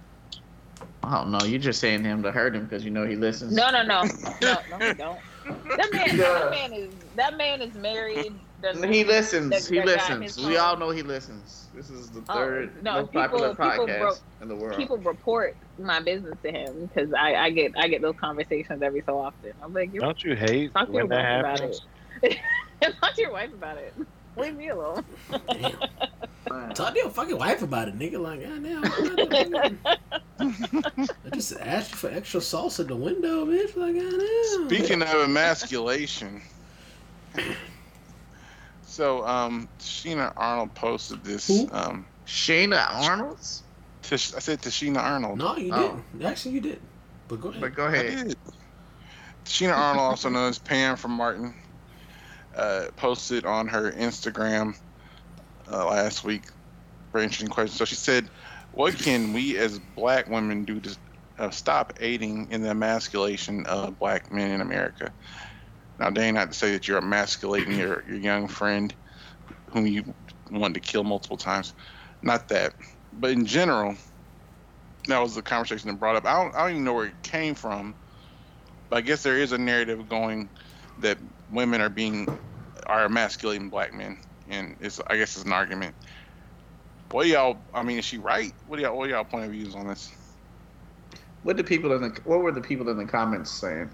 I 1.02 1.18
don't 1.18 1.30
know. 1.30 1.40
You're 1.44 1.58
just 1.58 1.80
saying 1.80 2.04
him 2.04 2.22
to 2.22 2.32
hurt 2.32 2.54
him 2.54 2.64
because 2.64 2.84
you 2.84 2.90
know 2.90 3.06
he 3.06 3.16
listens. 3.16 3.54
No, 3.54 3.70
no, 3.70 3.82
no, 3.82 4.02
no, 4.42 4.58
no, 4.70 4.86
he 4.86 4.94
don't. 4.94 5.18
That 5.46 5.90
man, 5.92 6.16
that 6.16 6.50
man 6.50 6.72
is 6.72 6.90
that 7.16 7.36
man 7.36 7.60
is 7.62 7.74
married. 7.74 8.32
The- 8.62 8.86
He 8.88 9.04
listens. 9.04 9.50
that- 9.50 9.64
he 9.66 9.76
that 9.80 9.86
listens. 9.86 10.46
We 10.46 10.56
all 10.56 10.76
know 10.76 10.90
he 10.90 11.02
listens. 11.02 11.68
This 11.74 11.90
is 11.90 12.08
the 12.10 12.20
Oh, 12.28 12.34
third 12.34 12.82
no, 12.82 12.94
most 13.02 13.12
people- 13.12 13.20
popular 13.22 13.48
people 13.50 13.86
podcast 13.86 13.98
broke- 14.00 14.18
in 14.40 14.48
the 14.48 14.56
world. 14.56 14.76
People 14.76 14.96
report 14.98 15.54
my 15.78 16.00
business 16.00 16.36
to 16.42 16.50
him 16.50 16.86
because 16.86 17.12
I, 17.12 17.34
I 17.34 17.50
get 17.50 17.72
I 17.76 17.86
get 17.88 18.00
those 18.02 18.16
conversations 18.18 18.82
every 18.82 19.02
so 19.06 19.18
often. 19.18 19.52
I'm 19.62 19.72
like, 19.74 19.92
you 19.92 20.00
Don't 20.00 20.22
you 20.24 20.34
hate 20.34 20.72
talk 20.72 20.86
to 20.86 20.92
your 20.92 21.02
when 21.06 21.10
that 21.10 21.44
wife 21.44 21.60
about 21.60 21.80
it. 22.22 22.38
talk 23.00 23.14
to 23.14 23.20
your 23.20 23.32
wife 23.32 23.52
about 23.52 23.76
it. 23.78 23.94
Leave 24.36 24.56
me 24.56 24.68
alone. 24.68 25.04
Damn. 25.50 26.72
Talk 26.74 26.92
to 26.94 26.98
your 27.00 27.10
fucking 27.10 27.36
wife 27.38 27.62
about 27.62 27.88
it, 27.88 27.98
nigga. 27.98 28.20
Like, 28.20 28.42
goddamn. 28.42 29.78
I 30.38 31.34
just 31.34 31.54
asked 31.58 31.92
you 31.92 31.96
for 31.96 32.10
extra 32.10 32.40
sauce 32.40 32.78
at 32.80 32.88
the 32.88 32.96
window, 32.96 33.46
bitch. 33.46 33.74
Like, 33.76 33.94
goddamn. 33.94 34.68
Speaking 34.68 35.02
of 35.02 35.08
emasculation, 35.08 36.42
so 38.84 39.26
um, 39.26 39.68
Sheena 39.80 40.32
Arnold 40.36 40.74
posted 40.74 41.24
this. 41.24 41.48
Who? 41.48 41.68
Um, 41.72 42.06
Shayna 42.26 42.84
Arnold's. 43.08 43.62
Tish, 44.02 44.34
I 44.34 44.38
said 44.38 44.62
to 44.62 44.68
Sheena 44.68 44.98
Arnold. 44.98 45.38
No, 45.38 45.56
you 45.56 45.72
Oh. 45.74 46.00
didn't. 46.12 46.26
Actually, 46.26 46.54
you 46.56 46.60
did. 46.60 46.80
But 47.28 47.40
go 47.40 47.48
ahead. 47.48 47.60
But 47.60 47.74
go 47.74 47.86
I 47.86 47.92
ahead. 47.94 48.28
did. 48.28 48.36
Sheena 49.46 49.76
Arnold, 49.76 50.04
also 50.04 50.28
known 50.28 50.48
as 50.48 50.58
Pam 50.58 50.96
from 50.96 51.12
Martin, 51.12 51.54
uh, 52.56 52.86
posted 52.96 53.44
on 53.44 53.68
her 53.68 53.92
Instagram 53.92 54.74
uh, 55.70 55.86
last 55.86 56.24
week. 56.24 56.46
Very 57.12 57.24
interesting 57.24 57.48
question. 57.48 57.76
So 57.76 57.84
she 57.84 57.94
said, 57.94 58.28
"What 58.72 58.96
can 58.96 59.32
we 59.32 59.56
as 59.58 59.78
Black 59.78 60.28
women 60.28 60.64
do 60.64 60.80
to 60.80 60.98
uh, 61.38 61.50
stop 61.50 61.92
aiding 62.00 62.50
in 62.50 62.62
the 62.62 62.70
emasculation 62.70 63.66
of 63.66 63.98
Black 63.98 64.32
men 64.32 64.50
in 64.50 64.60
America?" 64.60 65.12
Now, 65.98 66.10
Dane, 66.10 66.34
not 66.34 66.50
to 66.50 66.58
say 66.58 66.72
that 66.72 66.88
you're 66.88 66.98
emasculating 66.98 67.78
your 67.78 68.04
your 68.06 68.18
young 68.18 68.48
friend, 68.48 68.94
whom 69.72 69.86
you 69.86 70.14
wanted 70.50 70.74
to 70.74 70.80
kill 70.80 71.04
multiple 71.04 71.38
times. 71.38 71.74
Not 72.22 72.48
that, 72.48 72.74
but 73.12 73.30
in 73.30 73.46
general, 73.46 73.96
that 75.08 75.20
was 75.20 75.34
the 75.34 75.42
conversation 75.42 75.90
that 75.90 76.00
brought 76.00 76.16
up. 76.16 76.24
I 76.24 76.42
don't, 76.42 76.54
I 76.54 76.62
don't 76.62 76.70
even 76.70 76.84
know 76.84 76.94
where 76.94 77.06
it 77.06 77.22
came 77.22 77.54
from, 77.54 77.96
but 78.90 78.96
I 78.96 79.00
guess 79.02 79.22
there 79.22 79.38
is 79.38 79.52
a 79.52 79.58
narrative 79.58 80.08
going 80.08 80.50
that 80.98 81.18
women 81.48 81.80
are 81.80 81.90
being 81.90 82.28
are 82.86 83.06
emasculating 83.06 83.70
black 83.70 83.94
men, 83.94 84.18
and 84.48 84.76
it's 84.80 85.00
I 85.08 85.16
guess 85.16 85.36
it's 85.36 85.44
an 85.46 85.52
argument. 85.52 85.96
What 87.10 87.24
do 87.24 87.30
y'all? 87.30 87.64
I 87.74 87.82
mean, 87.82 87.98
is 87.98 88.04
she 88.06 88.18
right? 88.18 88.52
What 88.64 88.76
do 88.76 88.82
y'all? 88.82 88.96
What 88.96 89.08
are 89.08 89.12
y'all 89.12 89.24
point 89.24 89.46
of 89.46 89.52
views 89.52 89.74
on 89.74 89.88
this? 89.88 90.10
What 91.42 91.56
did 91.56 91.66
people 91.66 91.92
in 91.94 92.02
the 92.02 92.20
What 92.24 92.40
were 92.40 92.52
the 92.52 92.62
people 92.62 92.88
in 92.90 92.98
the 92.98 93.06
comments 93.06 93.52
saying? 93.52 93.90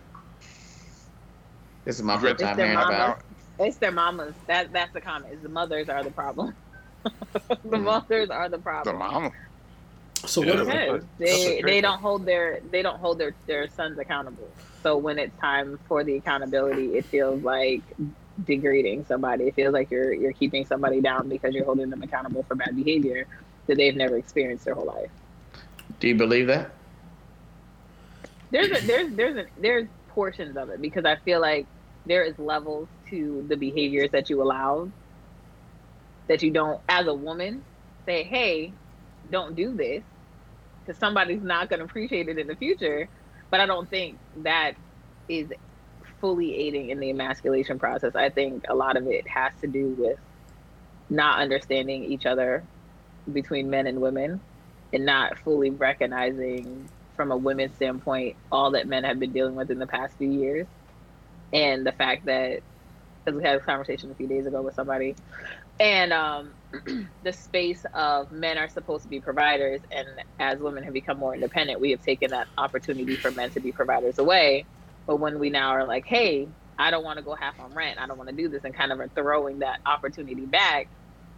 This 1.84 1.96
is 1.98 2.04
my 2.04 2.18
You 2.18 2.18
first 2.18 2.40
time 2.40 2.58
hearing 2.60 2.80
mama. 2.80 2.82
about. 2.82 3.22
It's 3.58 3.78
their 3.78 3.92
mamas. 3.92 4.36
That 4.48 4.72
that's 4.72 4.92
the 4.92 5.00
comment. 5.02 5.34
Is 5.34 5.42
the 5.42 5.48
mothers 5.50 5.88
are 5.88 6.04
the 6.04 6.12
problem. 6.12 6.56
the 7.64 7.78
Mm. 7.78 7.80
mothers 7.80 8.30
are 8.30 8.48
the 8.50 8.58
problem. 8.58 8.86
The 8.86 8.92
mama. 8.94 9.32
So 10.26 10.42
Yeah, 10.42 10.56
what? 10.62 10.62
that's 10.64 10.68
If, 10.68 10.84
Yes, 10.86 11.04
That's 11.28 11.46
a 11.46 11.52
they 11.52 11.62
they 11.62 11.80
don't 11.82 12.00
hold 12.00 12.26
their 12.26 12.60
they 12.70 12.82
don't 12.82 13.00
hold 13.00 13.18
their 13.20 13.36
their 13.46 13.68
sons 13.68 13.98
accountable. 13.98 14.56
So 14.82 14.96
when 14.96 15.18
it's 15.18 15.36
time 15.40 15.78
for 15.86 16.04
the 16.04 16.16
accountability, 16.16 16.96
it 16.96 17.06
feels 17.06 17.42
like 17.42 17.82
degrading 18.44 19.04
somebody. 19.06 19.44
It 19.44 19.54
feels 19.54 19.72
like 19.72 19.90
you're 19.90 20.12
you're 20.12 20.32
keeping 20.32 20.66
somebody 20.66 21.00
down 21.00 21.28
because 21.28 21.54
you're 21.54 21.64
holding 21.64 21.90
them 21.90 22.02
accountable 22.02 22.42
for 22.44 22.54
bad 22.54 22.74
behavior 22.74 23.26
that 23.66 23.76
they've 23.76 23.96
never 23.96 24.16
experienced 24.16 24.64
their 24.64 24.74
whole 24.74 24.86
life. 24.86 25.10
Do 26.00 26.08
you 26.08 26.16
believe 26.16 26.48
that? 26.48 26.72
There's 28.50 28.82
a, 28.82 28.86
there's 28.86 29.16
there's 29.16 29.36
a, 29.36 29.46
there's 29.56 29.88
portions 30.08 30.56
of 30.56 30.70
it 30.70 30.80
because 30.80 31.04
I 31.04 31.16
feel 31.16 31.40
like 31.40 31.66
there 32.06 32.24
is 32.24 32.38
levels 32.38 32.88
to 33.10 33.44
the 33.48 33.56
behaviors 33.56 34.10
that 34.12 34.28
you 34.28 34.42
allow 34.42 34.88
that 36.28 36.42
you 36.42 36.50
don't 36.50 36.80
as 36.88 37.06
a 37.06 37.14
woman 37.14 37.62
say, 38.06 38.24
hey, 38.24 38.72
don't 39.30 39.54
do 39.54 39.74
this 39.74 40.02
because 40.84 40.98
somebody's 40.98 41.42
not 41.42 41.68
going 41.68 41.78
to 41.78 41.84
appreciate 41.84 42.28
it 42.28 42.38
in 42.38 42.46
the 42.46 42.56
future. 42.56 43.08
But 43.52 43.60
I 43.60 43.66
don't 43.66 43.90
think 43.90 44.18
that 44.38 44.74
is 45.28 45.52
fully 46.20 46.56
aiding 46.56 46.90
in 46.90 47.00
the 47.00 47.10
emasculation 47.10 47.78
process. 47.78 48.16
I 48.16 48.30
think 48.30 48.64
a 48.68 48.74
lot 48.74 48.96
of 48.96 49.06
it 49.08 49.28
has 49.28 49.52
to 49.60 49.68
do 49.68 49.94
with 49.98 50.18
not 51.10 51.40
understanding 51.40 52.04
each 52.04 52.26
other 52.26 52.66
between 53.32 53.70
men 53.70 53.86
and 53.86 54.00
women 54.00 54.42
and 54.92 55.06
not 55.06 55.38
fully 55.38 55.70
recognizing 55.70 56.90
from 57.16 57.30
a 57.30 57.36
women's 57.36 57.74
standpoint 57.76 58.36
all 58.50 58.72
that 58.72 58.88
men 58.88 59.04
have 59.04 59.20
been 59.20 59.32
dealing 59.32 59.54
with 59.54 59.70
in 59.70 59.78
the 59.78 59.86
past 59.86 60.16
few 60.18 60.30
years 60.30 60.66
and 61.52 61.86
the 61.86 61.92
fact 61.92 62.26
that 62.26 62.62
because 63.24 63.38
we 63.38 63.44
had 63.44 63.56
a 63.56 63.60
conversation 63.60 64.10
a 64.10 64.14
few 64.14 64.28
days 64.28 64.46
ago 64.46 64.62
with 64.62 64.74
somebody 64.74 65.16
and 65.78 66.12
um, 66.12 66.54
the 67.22 67.32
space 67.32 67.84
of 67.94 68.30
men 68.30 68.58
are 68.58 68.68
supposed 68.68 69.04
to 69.04 69.08
be 69.08 69.20
providers 69.20 69.82
and 69.90 70.06
as 70.38 70.60
women 70.60 70.84
have 70.84 70.94
become 70.94 71.18
more 71.18 71.34
independent 71.34 71.80
we 71.80 71.90
have 71.92 72.00
taken 72.02 72.30
that 72.30 72.48
opportunity 72.58 73.16
for 73.16 73.30
men 73.32 73.50
to 73.50 73.60
be 73.60 73.72
providers 73.72 74.18
away 74.18 74.66
but 75.06 75.18
when 75.18 75.38
we 75.38 75.50
now 75.50 75.70
are 75.70 75.86
like 75.86 76.04
hey 76.06 76.48
i 76.78 76.90
don't 76.90 77.04
want 77.04 77.18
to 77.18 77.24
go 77.24 77.34
half 77.36 77.58
on 77.60 77.74
rent 77.74 77.98
i 78.00 78.06
don't 78.06 78.18
want 78.18 78.30
to 78.30 78.36
do 78.36 78.48
this 78.48 78.64
and 78.64 78.74
kind 78.76 78.92
of 78.92 79.00
are 79.00 79.10
throwing 79.16 79.60
that 79.60 79.78
opportunity 79.86 80.46
back 80.46 80.82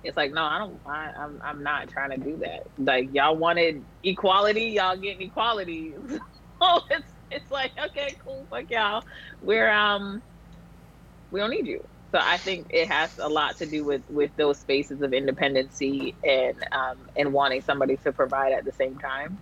It's 0.03 0.17
like, 0.17 0.33
no, 0.33 0.45
I 0.45 0.61
don't. 0.61 0.83
I, 0.87 1.13
I'm 1.19 1.41
I'm 1.45 1.65
not 1.65 1.91
trying 1.91 2.13
to 2.13 2.19
do 2.19 2.39
that. 2.39 2.63
Like 2.79 3.11
y'all 3.13 3.37
wanted 3.37 3.87
equality, 4.05 4.71
y'all 4.77 4.97
getting 4.99 5.23
equality. 5.29 5.97
so 6.63 6.81
it's 6.91 7.09
it's 7.31 7.53
like, 7.53 7.73
okay, 7.89 8.17
cool, 8.25 8.47
fuck 8.51 8.67
y'all. 8.71 9.03
We're 9.43 9.71
um, 9.71 10.23
we 11.31 11.41
don't 11.41 11.51
need 11.51 11.67
you. 11.69 11.81
So 12.15 12.21
I 12.23 12.37
think 12.37 12.69
it 12.71 12.87
has 12.93 13.19
a 13.19 13.29
lot 13.29 13.57
to 13.57 13.67
do 13.67 13.85
with 13.85 14.03
with 14.09 14.31
those 14.37 14.61
spaces 14.61 15.03
of 15.03 15.13
independency 15.13 16.17
and 16.23 16.65
um 16.71 17.09
and 17.17 17.33
wanting 17.33 17.61
somebody 17.61 17.97
to 18.05 18.13
provide 18.13 18.53
at 18.53 18.65
the 18.65 18.71
same 18.71 18.97
time. 18.99 19.41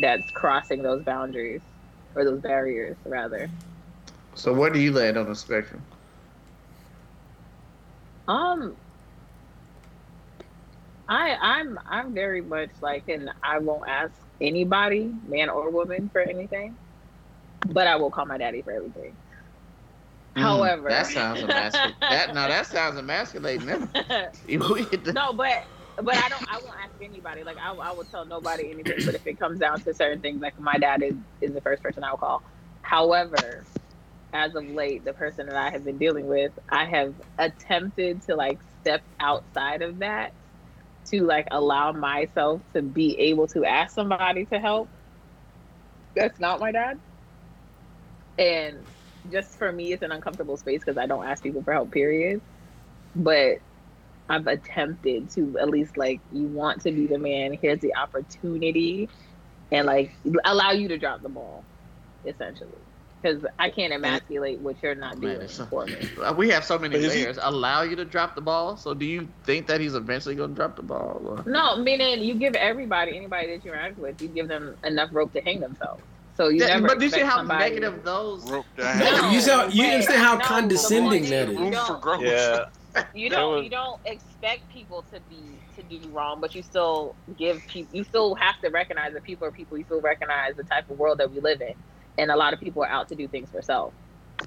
That's 0.00 0.30
crossing 0.30 0.82
those 0.82 1.04
boundaries 1.04 1.60
or 2.14 2.24
those 2.24 2.40
barriers 2.40 2.96
rather. 3.04 3.50
So 4.34 4.50
where 4.54 4.70
do 4.70 4.78
you 4.78 4.92
land 4.92 5.18
on 5.18 5.26
the 5.26 5.34
spectrum? 5.34 5.84
Um, 8.26 8.78
I 11.06 11.36
I'm 11.38 11.78
I'm 11.84 12.14
very 12.14 12.40
much 12.40 12.70
like, 12.80 13.04
and 13.08 13.28
I 13.42 13.58
won't 13.58 13.86
ask 13.86 14.14
anybody, 14.40 15.12
man 15.26 15.50
or 15.50 15.70
woman, 15.70 16.08
for 16.08 16.22
anything, 16.22 16.78
but 17.66 17.86
I 17.86 17.96
will 17.96 18.10
call 18.10 18.24
my 18.24 18.38
daddy 18.38 18.62
for 18.62 18.72
everything. 18.72 19.18
However, 20.40 20.88
Mm, 20.88 20.90
that 20.90 21.06
sounds 21.06 21.42
emasculating. 21.42 21.96
that 22.00 22.34
now 22.34 22.48
that 22.48 22.66
sounds 22.66 22.98
emasculating. 22.98 23.88
If 24.44 24.68
we 24.70 24.82
hit 24.90 25.04
the- 25.04 25.12
no, 25.12 25.32
but 25.32 25.52
but 25.96 26.14
I 26.14 26.28
don't. 26.28 26.42
I 26.48 26.58
won't 26.58 26.76
ask 26.84 26.94
anybody. 27.00 27.42
Like 27.44 27.56
I, 27.58 27.72
I 27.72 27.92
will 27.92 28.04
tell 28.04 28.24
nobody 28.26 28.70
anything. 28.70 29.04
But 29.04 29.14
if 29.16 29.26
it 29.26 29.38
comes 29.38 29.58
down 29.58 29.80
to 29.82 29.94
certain 29.94 30.20
things, 30.20 30.40
like 30.40 30.58
my 30.58 30.78
dad 30.78 31.02
is 31.02 31.16
is 31.40 31.52
the 31.54 31.60
first 31.60 31.82
person 31.82 32.04
I 32.04 32.10
will 32.10 32.18
call. 32.18 32.42
However, 32.82 33.66
as 34.32 34.54
of 34.54 34.64
late, 34.68 35.04
the 35.04 35.12
person 35.12 35.46
that 35.46 35.56
I 35.56 35.70
have 35.70 35.84
been 35.84 35.98
dealing 35.98 36.26
with, 36.26 36.52
I 36.68 36.84
have 36.86 37.14
attempted 37.36 38.22
to 38.24 38.36
like 38.36 38.60
step 38.80 39.02
outside 39.18 39.82
of 39.82 39.98
that 39.98 40.34
to 41.06 41.24
like 41.24 41.48
allow 41.50 41.92
myself 41.92 42.62
to 42.74 42.82
be 42.82 43.18
able 43.18 43.48
to 43.48 43.64
ask 43.64 43.94
somebody 43.94 44.46
to 44.46 44.58
help. 44.60 44.90
That's 46.14 46.38
not 46.38 46.60
my 46.60 46.72
dad. 46.72 46.98
And 48.38 48.86
just 49.30 49.56
for 49.58 49.70
me, 49.72 49.92
it's 49.92 50.02
an 50.02 50.12
uncomfortable 50.12 50.56
space 50.56 50.80
because 50.80 50.98
I 50.98 51.06
don't 51.06 51.24
ask 51.26 51.42
people 51.42 51.62
for 51.62 51.72
help, 51.72 51.90
period. 51.90 52.40
But 53.14 53.58
I've 54.28 54.46
attempted 54.46 55.30
to 55.30 55.58
at 55.58 55.68
least 55.70 55.96
like 55.96 56.20
you 56.32 56.46
want 56.46 56.82
to 56.82 56.92
be 56.92 57.06
the 57.06 57.18
man. 57.18 57.52
Here's 57.60 57.80
the 57.80 57.94
opportunity, 57.96 59.08
and 59.72 59.86
like 59.86 60.12
allow 60.44 60.70
you 60.72 60.88
to 60.88 60.98
drop 60.98 61.22
the 61.22 61.28
ball, 61.28 61.64
essentially. 62.24 62.70
Because 63.20 63.44
I 63.58 63.68
can't 63.70 63.92
emasculate 63.92 64.60
what 64.60 64.80
you're 64.80 64.94
not 64.94 65.18
Man, 65.18 65.32
doing 65.32 65.42
it's 65.42 65.54
so- 65.54 65.66
for 65.66 65.86
me. 65.86 65.96
Uh, 66.22 66.32
we 66.36 66.48
have 66.50 66.64
so 66.64 66.78
many 66.78 66.94
But 66.94 67.02
he- 67.02 67.08
layers. 67.24 67.36
Allow 67.42 67.82
you 67.82 67.96
to 67.96 68.04
drop 68.04 68.36
the 68.36 68.40
ball. 68.40 68.76
So 68.76 68.94
do 68.94 69.04
you 69.04 69.26
think 69.42 69.66
that 69.66 69.80
he's 69.80 69.94
eventually 69.96 70.36
going 70.36 70.50
to 70.50 70.54
drop 70.54 70.76
the 70.76 70.82
ball? 70.82 71.20
Or? 71.24 71.42
No, 71.50 71.76
meaning 71.76 72.22
you 72.22 72.34
give 72.34 72.54
everybody, 72.54 73.16
anybody 73.16 73.48
that 73.48 73.64
you 73.64 73.72
interact 73.72 73.98
with, 73.98 74.22
you 74.22 74.28
give 74.28 74.46
them 74.46 74.76
enough 74.84 75.08
rope 75.12 75.32
to 75.32 75.40
hang 75.40 75.58
themselves. 75.58 76.00
So 76.38 76.48
you 76.50 76.60
Yeah, 76.60 76.68
never. 76.68 76.86
but 76.86 76.98
do 77.00 77.04
you 77.06 77.10
see 77.10 77.20
how 77.20 77.42
negative 77.42 78.04
those? 78.04 78.48
Rope 78.48 78.64
No, 78.78 78.84
down. 78.84 79.32
You 79.32 79.40
saw- 79.40 79.66
you 79.66 79.82
but- 79.82 79.92
understand 79.94 80.22
how 80.22 80.34
no, 80.36 80.44
condescending 80.44 81.24
that 81.30 81.48
is. 81.48 81.56
that 81.56 81.56
point 81.56 81.58
is. 81.58 81.70
you 81.72 81.76
Room 81.76 81.86
for 81.86 81.98
growth. 81.98 82.22
Yeah, 82.22 82.64
you 83.12 83.28
don't 83.28 83.54
was- 83.56 83.64
you 83.64 83.70
don't 83.70 84.00
expect 84.04 84.68
people 84.68 85.04
to 85.12 85.20
be 85.28 85.60
to 85.76 85.82
do 85.82 86.00
wrong 86.10 86.40
but 86.40 86.54
you 86.54 86.62
still 86.62 87.16
give 87.36 87.60
people 87.66 87.96
you 87.96 88.04
still 88.04 88.34
have 88.36 88.54
to 88.62 88.68
recognize 88.70 89.12
that 89.14 89.24
people 89.24 89.46
are 89.46 89.52
people 89.52 89.76
you 89.76 89.84
still 89.84 90.00
recognize 90.00 90.54
the 90.56 90.62
type 90.64 90.88
of 90.90 90.96
world 90.98 91.18
that 91.18 91.30
we 91.30 91.40
live 91.40 91.60
in 91.60 91.74
and 92.18 92.30
a 92.30 92.36
lot 92.36 92.52
of 92.54 92.60
people 92.60 92.82
are 92.82 92.88
out 92.88 93.08
to 93.08 93.14
do 93.16 93.28
things 93.28 93.50
for 93.50 93.60
self 93.62 93.92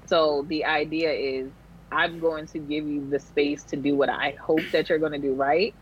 so 0.06 0.44
the 0.48 0.64
idea 0.64 1.10
is 1.12 1.50
i'm 1.92 2.18
going 2.18 2.46
to 2.46 2.58
give 2.58 2.86
you 2.86 3.08
the 3.08 3.18
space 3.18 3.64
to 3.64 3.76
do 3.76 3.94
what 3.94 4.08
i 4.10 4.34
hope 4.40 4.60
that 4.72 4.88
you're 4.88 4.98
going 4.98 5.12
to 5.12 5.18
do 5.18 5.34
right 5.34 5.74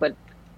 but 0.00 0.16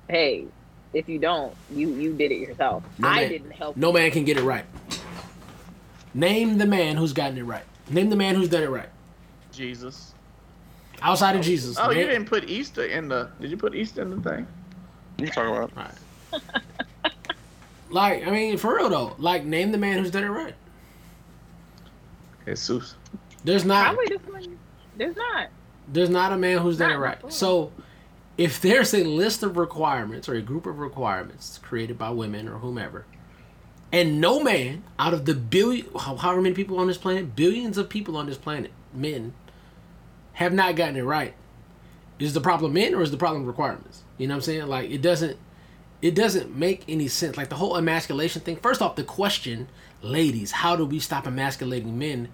hey 0.08 0.46
if 0.94 1.08
you 1.08 1.18
don't 1.18 1.54
you 1.70 1.90
you 1.94 2.12
did 2.14 2.30
it 2.32 2.38
yourself 2.38 2.82
No 2.98 3.08
i 3.08 3.20
man. 3.20 3.28
didn't 3.30 3.50
help 3.52 3.76
No 3.76 3.92
man 3.92 4.10
can 4.10 4.24
get 4.24 4.36
it 4.36 4.42
right. 4.42 4.64
Name 6.14 6.58
the 6.58 6.66
man 6.66 6.96
who's 6.96 7.12
gotten 7.12 7.38
it 7.38 7.42
right. 7.42 7.64
Name 7.88 8.10
the 8.10 8.16
man 8.16 8.34
who's 8.34 8.48
done 8.48 8.62
it 8.62 8.68
right. 8.70 8.88
Jesus. 9.50 10.12
Outside 11.00 11.36
of 11.36 11.42
Jesus. 11.42 11.76
Oh, 11.80 11.90
you 11.90 12.06
didn't 12.06 12.26
put 12.26 12.48
Easter 12.48 12.84
in 12.84 13.08
the. 13.08 13.30
Did 13.40 13.50
you 13.50 13.56
put 13.56 13.74
Easter 13.74 14.02
in 14.02 14.10
the 14.10 14.30
thing? 14.30 14.46
You 15.18 15.28
talking 15.28 15.56
about 15.56 15.72
Like, 17.90 18.26
I 18.26 18.30
mean, 18.30 18.56
for 18.56 18.76
real 18.76 18.88
though. 18.88 19.14
Like, 19.18 19.44
name 19.44 19.72
the 19.72 19.78
man 19.78 19.98
who's 19.98 20.10
done 20.10 20.24
it 20.24 20.28
right. 20.28 20.54
Jesus. 22.46 22.94
There's 23.44 23.64
not. 23.64 23.84
probably 23.94 24.06
this 24.06 24.26
one 24.26 24.58
there's 24.96 25.16
not 25.16 25.48
There's 25.88 26.10
not 26.10 26.32
a 26.32 26.36
man 26.36 26.58
who's 26.58 26.78
done 26.78 26.90
it 26.90 26.96
right. 26.96 27.18
So, 27.32 27.72
if 28.38 28.60
there's 28.60 28.94
a 28.94 29.04
list 29.04 29.42
of 29.42 29.56
requirements 29.56 30.28
or 30.28 30.34
a 30.34 30.42
group 30.42 30.66
of 30.66 30.78
requirements 30.78 31.58
created 31.58 31.98
by 31.98 32.10
women 32.10 32.48
or 32.48 32.58
whomever, 32.58 33.04
and 33.92 34.20
no 34.20 34.42
man 34.42 34.82
out 34.98 35.12
of 35.12 35.26
the 35.26 35.34
billion, 35.34 35.86
however 35.94 36.40
many 36.40 36.54
people 36.54 36.78
on 36.78 36.86
this 36.86 36.96
planet, 36.98 37.36
billions 37.36 37.76
of 37.76 37.88
people 37.88 38.16
on 38.16 38.26
this 38.26 38.38
planet, 38.38 38.70
men, 38.94 39.34
have 40.34 40.52
not 40.52 40.76
gotten 40.76 40.96
it 40.96 41.02
right, 41.02 41.34
is 42.18 42.32
the 42.32 42.40
problem 42.40 42.72
men 42.72 42.94
or 42.94 43.02
is 43.02 43.10
the 43.10 43.16
problem 43.16 43.44
requirements? 43.44 44.02
You 44.16 44.28
know 44.28 44.34
what 44.34 44.38
I'm 44.38 44.42
saying? 44.42 44.66
Like 44.66 44.90
it 44.90 45.02
doesn't, 45.02 45.36
it 46.00 46.14
doesn't 46.14 46.56
make 46.56 46.84
any 46.88 47.08
sense. 47.08 47.36
Like 47.36 47.50
the 47.50 47.56
whole 47.56 47.76
emasculation 47.76 48.40
thing. 48.42 48.56
First 48.56 48.80
off, 48.80 48.96
the 48.96 49.04
question, 49.04 49.68
ladies, 50.00 50.52
how 50.52 50.74
do 50.74 50.86
we 50.86 50.98
stop 50.98 51.26
emasculating 51.26 51.98
men? 51.98 52.28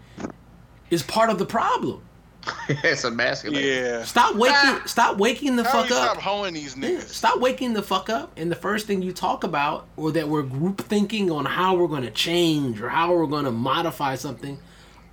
Is 0.90 1.02
part 1.02 1.28
of 1.28 1.38
the 1.38 1.44
problem. 1.44 2.02
it's 2.68 3.04
emasculating. 3.04 3.68
yeah. 3.70 4.04
Stop 4.04 4.36
waking 4.36 4.54
Ah! 4.56 4.82
stop 4.86 5.16
waking 5.18 5.56
the 5.56 5.64
How 5.64 5.70
fuck 5.82 5.90
you 5.90 5.96
up. 5.96 6.10
stop 6.12 6.22
hoeing 6.22 6.54
these 6.54 6.76
Yeah, 6.76 7.00
stop 7.00 7.40
waking 7.40 7.74
the 7.74 7.82
fuck 7.82 8.08
up 8.08 8.32
and 8.36 8.50
the 8.50 8.56
first 8.56 8.86
thing 8.86 9.02
you 9.02 9.12
talk 9.12 9.44
about 9.44 9.86
or 9.96 10.12
that 10.12 10.28
we're 10.28 10.42
group 10.42 10.80
thinking 10.82 11.30
on 11.30 11.44
how 11.44 11.74
we're 11.76 11.88
going 11.88 12.02
to 12.04 12.10
change 12.10 12.80
or 12.80 12.88
how 12.88 13.12
we're 13.14 13.26
going 13.26 13.44
to 13.44 13.50
modify 13.50 14.14
something 14.14 14.58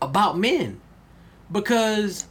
about 0.01 0.37
men. 0.37 0.79
Because 1.51 2.25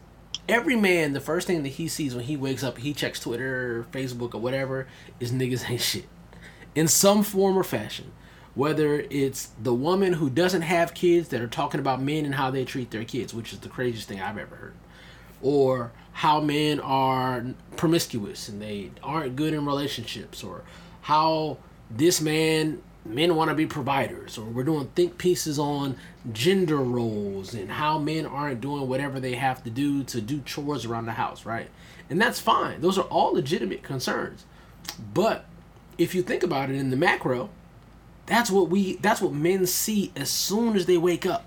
every 0.48 0.76
man 0.76 1.12
the 1.12 1.20
first 1.20 1.46
thing 1.46 1.62
that 1.64 1.70
he 1.70 1.88
sees 1.88 2.14
when 2.14 2.24
he 2.24 2.36
wakes 2.36 2.62
up, 2.64 2.78
he 2.78 2.92
checks 2.94 3.20
Twitter, 3.20 3.86
Facebook 3.92 4.34
or 4.34 4.38
whatever 4.40 4.86
is 5.20 5.32
niggas 5.32 5.68
ain't 5.70 5.80
shit. 5.80 6.06
In 6.74 6.88
some 6.88 7.22
form 7.22 7.56
or 7.58 7.64
fashion. 7.64 8.12
Whether 8.56 9.00
it's 9.10 9.46
the 9.60 9.74
woman 9.74 10.12
who 10.12 10.30
doesn't 10.30 10.62
have 10.62 10.94
kids 10.94 11.30
that 11.30 11.40
are 11.40 11.48
talking 11.48 11.80
about 11.80 12.00
men 12.00 12.24
and 12.24 12.36
how 12.36 12.52
they 12.52 12.64
treat 12.64 12.92
their 12.92 13.04
kids, 13.04 13.34
which 13.34 13.52
is 13.52 13.58
the 13.58 13.68
craziest 13.68 14.06
thing 14.06 14.20
I've 14.20 14.38
ever 14.38 14.54
heard 14.54 14.74
or 15.42 15.92
how 16.12 16.40
men 16.40 16.80
are 16.80 17.44
promiscuous 17.76 18.48
and 18.48 18.62
they 18.62 18.90
aren't 19.02 19.36
good 19.36 19.52
in 19.52 19.66
relationships 19.66 20.44
or 20.44 20.62
how 21.02 21.56
this 21.90 22.20
man 22.20 22.80
men 23.04 23.36
want 23.36 23.50
to 23.50 23.54
be 23.54 23.66
providers 23.66 24.38
or 24.38 24.44
we're 24.44 24.64
doing 24.64 24.88
think 24.94 25.18
pieces 25.18 25.58
on 25.58 25.96
gender 26.32 26.78
roles 26.78 27.52
and 27.52 27.70
how 27.70 27.98
men 27.98 28.24
aren't 28.24 28.60
doing 28.60 28.88
whatever 28.88 29.20
they 29.20 29.34
have 29.34 29.62
to 29.62 29.68
do 29.68 30.02
to 30.02 30.20
do 30.20 30.40
chores 30.42 30.84
around 30.84 31.04
the 31.06 31.12
house 31.12 31.44
right? 31.44 31.68
And 32.08 32.20
that's 32.20 32.40
fine. 32.40 32.80
Those 32.80 32.96
are 32.98 33.04
all 33.04 33.32
legitimate 33.32 33.82
concerns. 33.82 34.44
But 35.12 35.46
if 35.98 36.14
you 36.14 36.22
think 36.22 36.42
about 36.42 36.70
it 36.70 36.76
in 36.76 36.90
the 36.90 36.96
macro 36.96 37.50
that's 38.26 38.50
what 38.50 38.70
we 38.70 38.96
that's 38.96 39.20
what 39.20 39.32
men 39.32 39.66
see 39.66 40.12
as 40.16 40.30
soon 40.30 40.76
as 40.76 40.86
they 40.86 40.96
wake 40.96 41.26
up 41.26 41.44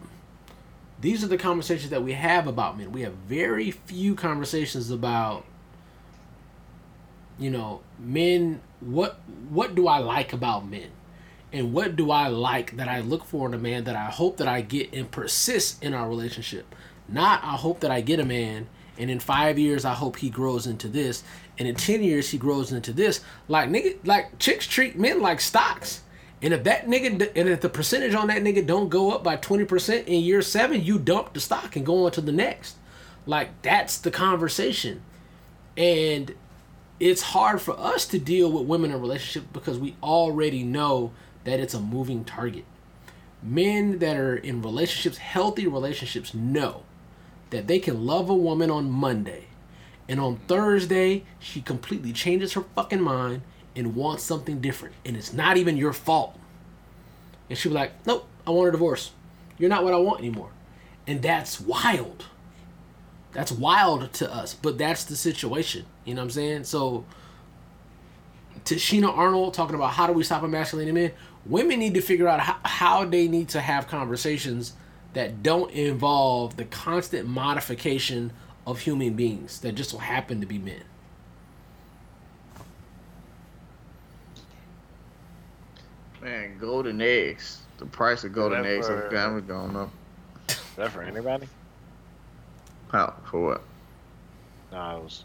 these 1.00 1.24
are 1.24 1.28
the 1.28 1.38
conversations 1.38 1.90
that 1.92 2.04
we 2.04 2.14
have 2.14 2.48
about 2.48 2.78
men. 2.78 2.92
We 2.92 3.02
have 3.02 3.14
very 3.14 3.72
few 3.72 4.16
conversations 4.16 4.90
about 4.90 5.46
you 7.40 7.50
know, 7.50 7.82
men 8.00 8.62
what 8.80 9.20
what 9.50 9.76
do 9.76 9.88
I 9.88 10.00
like 10.00 10.34
about 10.34 10.68
men? 10.68 10.90
And 11.54 11.74
what 11.74 11.96
do 11.96 12.12
I 12.12 12.28
like 12.28 12.76
that 12.78 12.88
I 12.88 13.00
look 13.00 13.24
for 13.24 13.48
in 13.48 13.54
a 13.54 13.58
man 13.58 13.86
that 13.86 13.96
I 13.96 14.06
hope 14.06 14.38
that 14.38 14.48
I 14.48 14.62
get 14.62 14.94
and 14.94 15.10
persist 15.10 15.82
in 15.84 15.94
our 15.94 16.10
relationship? 16.10 16.76
Not 17.08 17.44
I 17.44 17.56
hope 17.56 17.80
that 17.82 17.92
I 17.92 18.02
get 18.02 18.20
a 18.20 18.26
man 18.26 18.68
and 18.98 19.10
in 19.12 19.20
5 19.20 19.60
years 19.60 19.86
I 19.86 19.94
hope 19.94 20.18
he 20.18 20.30
grows 20.30 20.68
into 20.68 20.88
this 20.88 21.24
and 21.58 21.68
in 21.68 21.76
10 21.76 22.04
years 22.04 22.30
he 22.30 22.38
grows 22.38 22.72
into 22.72 22.92
this. 22.92 23.22
Like 23.48 23.70
nigga 23.70 23.98
like 24.06 24.40
chicks 24.40 24.68
treat 24.68 24.98
men 24.98 25.22
like 25.22 25.40
stocks. 25.40 26.02
And 26.42 26.54
if 26.54 26.64
that 26.66 26.88
nigga, 26.88 27.32
and 27.36 27.50
if 27.50 27.62
the 27.62 27.70
percentage 27.70 28.14
on 28.14 28.28
that 28.28 28.44
nigga 28.44 28.66
don't 28.66 28.90
go 28.90 29.12
up 29.12 29.24
by 29.24 29.38
20% 29.38 30.06
in 30.06 30.22
year 30.22 30.42
seven, 30.42 30.84
you 30.84 31.00
dump 31.00 31.34
the 31.34 31.40
stock 31.40 31.76
and 31.76 31.86
go 31.86 32.06
on 32.06 32.12
to 32.12 32.22
the 32.22 32.32
next. 32.32 32.76
Like, 33.26 33.62
that's 33.64 33.98
the 33.98 34.12
conversation. 34.12 35.02
And 35.76 36.36
it's 37.00 37.22
hard 37.22 37.62
for 37.62 37.78
us 37.80 38.06
to 38.08 38.20
deal 38.20 38.52
with 38.52 38.68
women 38.68 38.92
in 38.92 39.02
relationships 39.02 39.48
because 39.52 39.80
we 39.80 39.96
already 40.02 40.64
know 40.64 41.12
that 41.44 41.60
it's 41.60 41.74
a 41.74 41.80
moving 41.80 42.24
target. 42.24 42.66
Men 43.42 44.00
that 44.00 44.18
are 44.18 44.36
in 44.36 44.62
relationships, 44.62 45.18
healthy 45.18 45.68
relationships, 45.68 46.34
know 46.34 46.84
that 47.50 47.68
they 47.68 47.80
can 47.80 48.06
love 48.06 48.30
a 48.30 48.36
woman 48.36 48.70
on 48.70 48.92
Monday. 48.92 49.46
And 50.10 50.20
on 50.20 50.38
Thursday, 50.48 51.24
she 51.40 51.62
completely 51.62 52.14
changes 52.14 52.54
her 52.54 52.64
fucking 52.76 53.02
mind 53.02 53.42
and 53.78 53.96
wants 53.96 54.24
something 54.24 54.60
different. 54.60 54.96
And 55.06 55.16
it's 55.16 55.32
not 55.32 55.56
even 55.56 55.78
your 55.78 55.94
fault. 55.94 56.38
And 57.50 57.58
she'll 57.58 57.72
be 57.72 57.76
like, 57.76 58.06
nope, 58.06 58.28
I 58.46 58.52
want 58.52 58.70
a 58.70 58.72
divorce. 58.72 59.12
You're 59.58 59.70
not 59.70 59.84
what 59.84 59.94
I 59.94 59.98
want 59.98 60.20
anymore. 60.20 60.50
And 61.06 61.22
that's 61.22 61.62
wild. 61.62 62.26
That's 63.32 63.52
wild 63.52 64.12
to 64.14 64.34
us, 64.34 64.54
but 64.54 64.78
that's 64.78 65.06
the 65.06 65.16
situation. 65.16 65.86
You 66.06 66.16
know 66.16 66.22
what 66.22 66.26
I'm 66.26 66.32
saying? 66.32 66.64
So, 66.64 67.06
Tichina 68.66 69.16
Arnold 69.16 69.54
talking 69.54 69.76
about 69.76 69.92
how 69.92 70.08
do 70.08 70.14
we 70.14 70.24
stop 70.24 70.44
emasculating 70.44 70.96
men? 70.96 71.12
Women 71.46 71.80
need 71.80 71.94
to 71.94 72.02
figure 72.02 72.28
out 72.28 72.40
how, 72.40 72.58
how 72.64 73.06
they 73.06 73.28
need 73.28 73.50
to 73.50 73.62
have 73.62 73.88
conversations 73.88 74.74
that 75.14 75.44
don't 75.44 75.72
involve 75.72 76.58
the 76.58 76.66
constant 76.66 77.28
modification 77.28 78.34
of 78.66 78.80
human 78.80 79.14
beings 79.14 79.60
that 79.60 79.76
just 79.76 79.96
happen 79.96 80.42
to 80.42 80.48
be 80.48 80.58
men. 80.58 80.84
Man, 86.28 86.58
golden 86.58 87.00
eggs. 87.00 87.62
The 87.78 87.86
price 87.86 88.26
of 88.26 88.34
golden 88.34 88.60
Whatever. 88.60 88.76
eggs 88.76 88.88
have 88.90 89.10
gone 89.10 89.48
going 89.48 89.76
up. 89.78 89.90
Is 90.50 90.58
that 90.76 90.92
for 90.92 91.02
anybody? 91.02 91.48
How? 92.92 93.14
For 93.30 93.46
what? 93.46 93.62
No, 94.74 94.98
it 94.98 95.04
was 95.04 95.24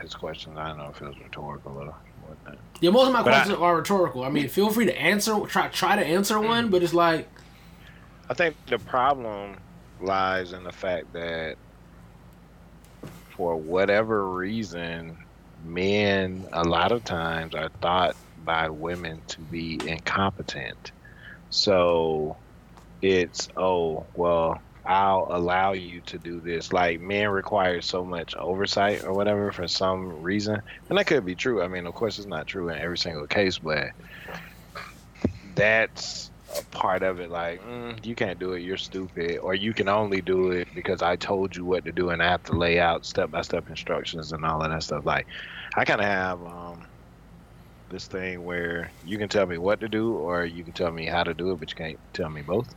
his 0.00 0.12
questions. 0.12 0.58
I 0.58 0.68
don't 0.68 0.78
know 0.78 0.88
if 0.88 1.00
it 1.00 1.06
was 1.06 1.16
rhetorical 1.20 1.78
or 1.78 1.94
whatnot. 2.26 2.58
Yeah, 2.80 2.90
most 2.90 3.06
of 3.06 3.12
my 3.12 3.22
But 3.22 3.32
I- 3.32 3.36
questions 3.36 3.58
are 3.60 3.76
rhetorical. 3.76 4.24
I 4.24 4.28
mean, 4.28 4.48
feel 4.48 4.70
free 4.70 4.86
to 4.86 5.00
answer, 5.00 5.38
try 5.46 5.68
try 5.68 5.94
to 5.94 6.04
answer 6.04 6.34
mm-hmm. 6.34 6.48
one, 6.48 6.68
but 6.68 6.82
it's 6.82 6.94
like, 6.94 7.28
I 8.28 8.34
think 8.34 8.56
the 8.66 8.80
problem 8.80 9.56
lies 10.00 10.52
in 10.52 10.64
the 10.64 10.72
fact 10.72 11.12
that 11.12 11.58
for 13.36 13.54
whatever 13.54 14.28
reason, 14.28 15.16
men 15.64 16.44
a 16.52 16.64
lot 16.64 16.90
of 16.90 17.04
times 17.04 17.54
are 17.54 17.68
thought 17.80 18.16
by 18.44 18.68
women 18.68 19.22
to 19.28 19.40
be 19.40 19.80
incompetent. 19.86 20.92
So 21.50 22.36
it's, 23.02 23.48
oh, 23.56 24.06
well, 24.14 24.60
I'll 24.84 25.28
allow 25.30 25.72
you 25.72 26.00
to 26.06 26.18
do 26.18 26.40
this. 26.40 26.72
Like 26.72 27.00
men 27.00 27.28
require 27.28 27.80
so 27.80 28.04
much 28.04 28.34
oversight 28.36 29.04
or 29.04 29.12
whatever 29.12 29.52
for 29.52 29.68
some 29.68 30.22
reason. 30.22 30.60
And 30.88 30.98
that 30.98 31.06
could 31.06 31.24
be 31.24 31.34
true. 31.34 31.62
I 31.62 31.68
mean, 31.68 31.86
of 31.86 31.94
course, 31.94 32.18
it's 32.18 32.26
not 32.26 32.46
true 32.46 32.68
in 32.70 32.78
every 32.78 32.98
single 32.98 33.26
case, 33.26 33.58
but 33.58 33.90
that's 35.54 36.30
a 36.58 36.62
part 36.64 37.02
of 37.02 37.20
it. 37.20 37.30
Like, 37.30 37.62
mm, 37.62 38.04
you 38.04 38.14
can't 38.14 38.38
do 38.38 38.52
it. 38.52 38.60
You're 38.60 38.76
stupid. 38.76 39.38
Or 39.38 39.54
you 39.54 39.72
can 39.72 39.88
only 39.88 40.20
do 40.20 40.50
it 40.50 40.68
because 40.74 41.02
I 41.02 41.16
told 41.16 41.54
you 41.54 41.64
what 41.64 41.84
to 41.84 41.92
do 41.92 42.10
and 42.10 42.22
I 42.22 42.30
have 42.30 42.42
to 42.44 42.52
lay 42.52 42.80
out 42.80 43.04
step 43.04 43.30
by 43.30 43.42
step 43.42 43.68
instructions 43.68 44.32
and 44.32 44.44
all 44.44 44.62
of 44.62 44.70
that 44.70 44.82
stuff. 44.82 45.04
Like, 45.04 45.26
I 45.76 45.84
kind 45.84 46.00
of 46.00 46.06
have 46.06 46.42
um, 46.42 46.84
this 47.90 48.06
thing 48.06 48.44
where 48.44 48.90
you 49.04 49.18
can 49.18 49.28
tell 49.28 49.46
me 49.46 49.58
what 49.58 49.80
to 49.80 49.88
do 49.88 50.14
or 50.14 50.44
you 50.44 50.64
can 50.64 50.72
tell 50.72 50.90
me 50.90 51.06
how 51.06 51.22
to 51.22 51.34
do 51.34 51.50
it, 51.52 51.60
but 51.60 51.70
you 51.70 51.76
can't 51.76 51.98
tell 52.12 52.30
me 52.30 52.42
both. 52.42 52.74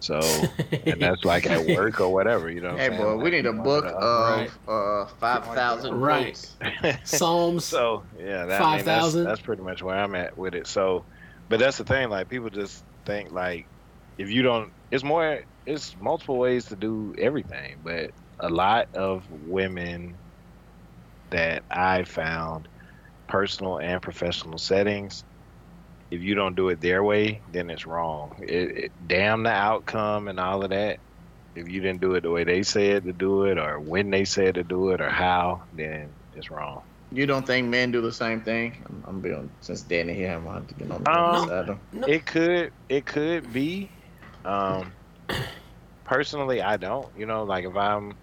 So, 0.00 0.18
and 0.86 1.00
that's 1.00 1.24
like 1.24 1.46
at 1.46 1.66
work 1.66 2.00
or 2.00 2.12
whatever, 2.12 2.50
you 2.50 2.60
know. 2.60 2.76
Hey, 2.76 2.86
I'm 2.86 2.96
boy, 2.96 3.16
we 3.16 3.30
need 3.30 3.46
a 3.46 3.52
book 3.52 3.84
the 3.84 3.96
other. 3.96 4.50
of 4.66 5.08
uh, 5.08 5.14
5,000 5.18 5.94
Right. 5.94 6.36
Psalms. 7.04 7.64
So 7.64 8.04
yeah, 8.18 8.46
that, 8.46 8.62
I 8.62 8.76
mean, 8.76 8.84
that's, 8.84 9.14
that's 9.14 9.40
pretty 9.40 9.62
much 9.62 9.82
where 9.82 9.96
I'm 9.96 10.14
at 10.14 10.36
with 10.36 10.54
it. 10.54 10.66
So, 10.66 11.04
but 11.48 11.58
that's 11.58 11.78
the 11.78 11.84
thing. 11.84 12.10
Like 12.10 12.28
people 12.28 12.50
just 12.50 12.84
think 13.04 13.32
like 13.32 13.66
if 14.18 14.30
you 14.30 14.42
don't, 14.42 14.72
it's 14.90 15.04
more, 15.04 15.44
it's 15.66 15.96
multiple 16.00 16.38
ways 16.38 16.66
to 16.66 16.76
do 16.76 17.14
everything. 17.18 17.76
But 17.82 18.12
a 18.40 18.48
lot 18.48 18.88
of 18.94 19.24
women 19.30 20.16
that 21.30 21.64
I 21.70 22.04
found, 22.04 22.68
personal 23.28 23.78
and 23.78 24.02
professional 24.02 24.58
settings, 24.58 25.24
if 26.10 26.22
you 26.22 26.34
don't 26.34 26.56
do 26.56 26.70
it 26.70 26.80
their 26.80 27.04
way, 27.04 27.42
then 27.48 27.70
it's 27.70 27.86
wrong. 27.86 28.38
It, 28.42 28.78
it, 28.84 28.92
damn 29.06 29.44
the 29.44 29.50
outcome 29.50 30.28
and 30.28 30.40
all 30.40 30.64
of 30.64 30.70
that. 30.70 31.00
If 31.54 31.68
you 31.68 31.80
didn't 31.80 32.00
do 32.00 32.14
it 32.14 32.22
the 32.22 32.30
way 32.30 32.44
they 32.44 32.62
said 32.62 33.04
to 33.04 33.12
do 33.12 33.44
it, 33.44 33.58
or 33.58 33.80
when 33.80 34.10
they 34.10 34.24
said 34.24 34.56
to 34.56 34.64
do 34.64 34.90
it, 34.90 35.00
or 35.00 35.10
how, 35.10 35.64
then 35.72 36.16
it's 36.32 36.50
wrong. 36.50 36.84
You 37.10 37.26
don't 37.26 37.46
think 37.46 37.68
men 37.68 37.90
do 37.92 38.02
the 38.02 38.12
same 38.12 38.42
thing? 38.42 38.84
I'm, 38.88 39.04
I'm 39.06 39.20
being 39.22 39.50
since 39.60 39.82
Danny 39.82 40.14
here, 40.14 40.32
I'm 40.32 40.44
gonna 40.44 40.60
have 40.60 40.68
to 40.68 40.74
get 40.74 40.90
on 40.90 41.04
the 41.04 41.10
Um, 41.10 41.48
side 41.48 41.68
of 41.70 41.78
him. 41.92 42.02
It 42.06 42.26
could 42.26 42.72
it 42.88 43.06
could 43.06 43.52
be. 43.52 43.92
Um 44.44 44.96
personally 46.04 46.62
I 46.62 46.76
don't. 46.76 47.14
You 47.16 47.26
know, 47.26 47.44
like 47.44 47.64
if 47.64 47.76
I'm 47.76 48.18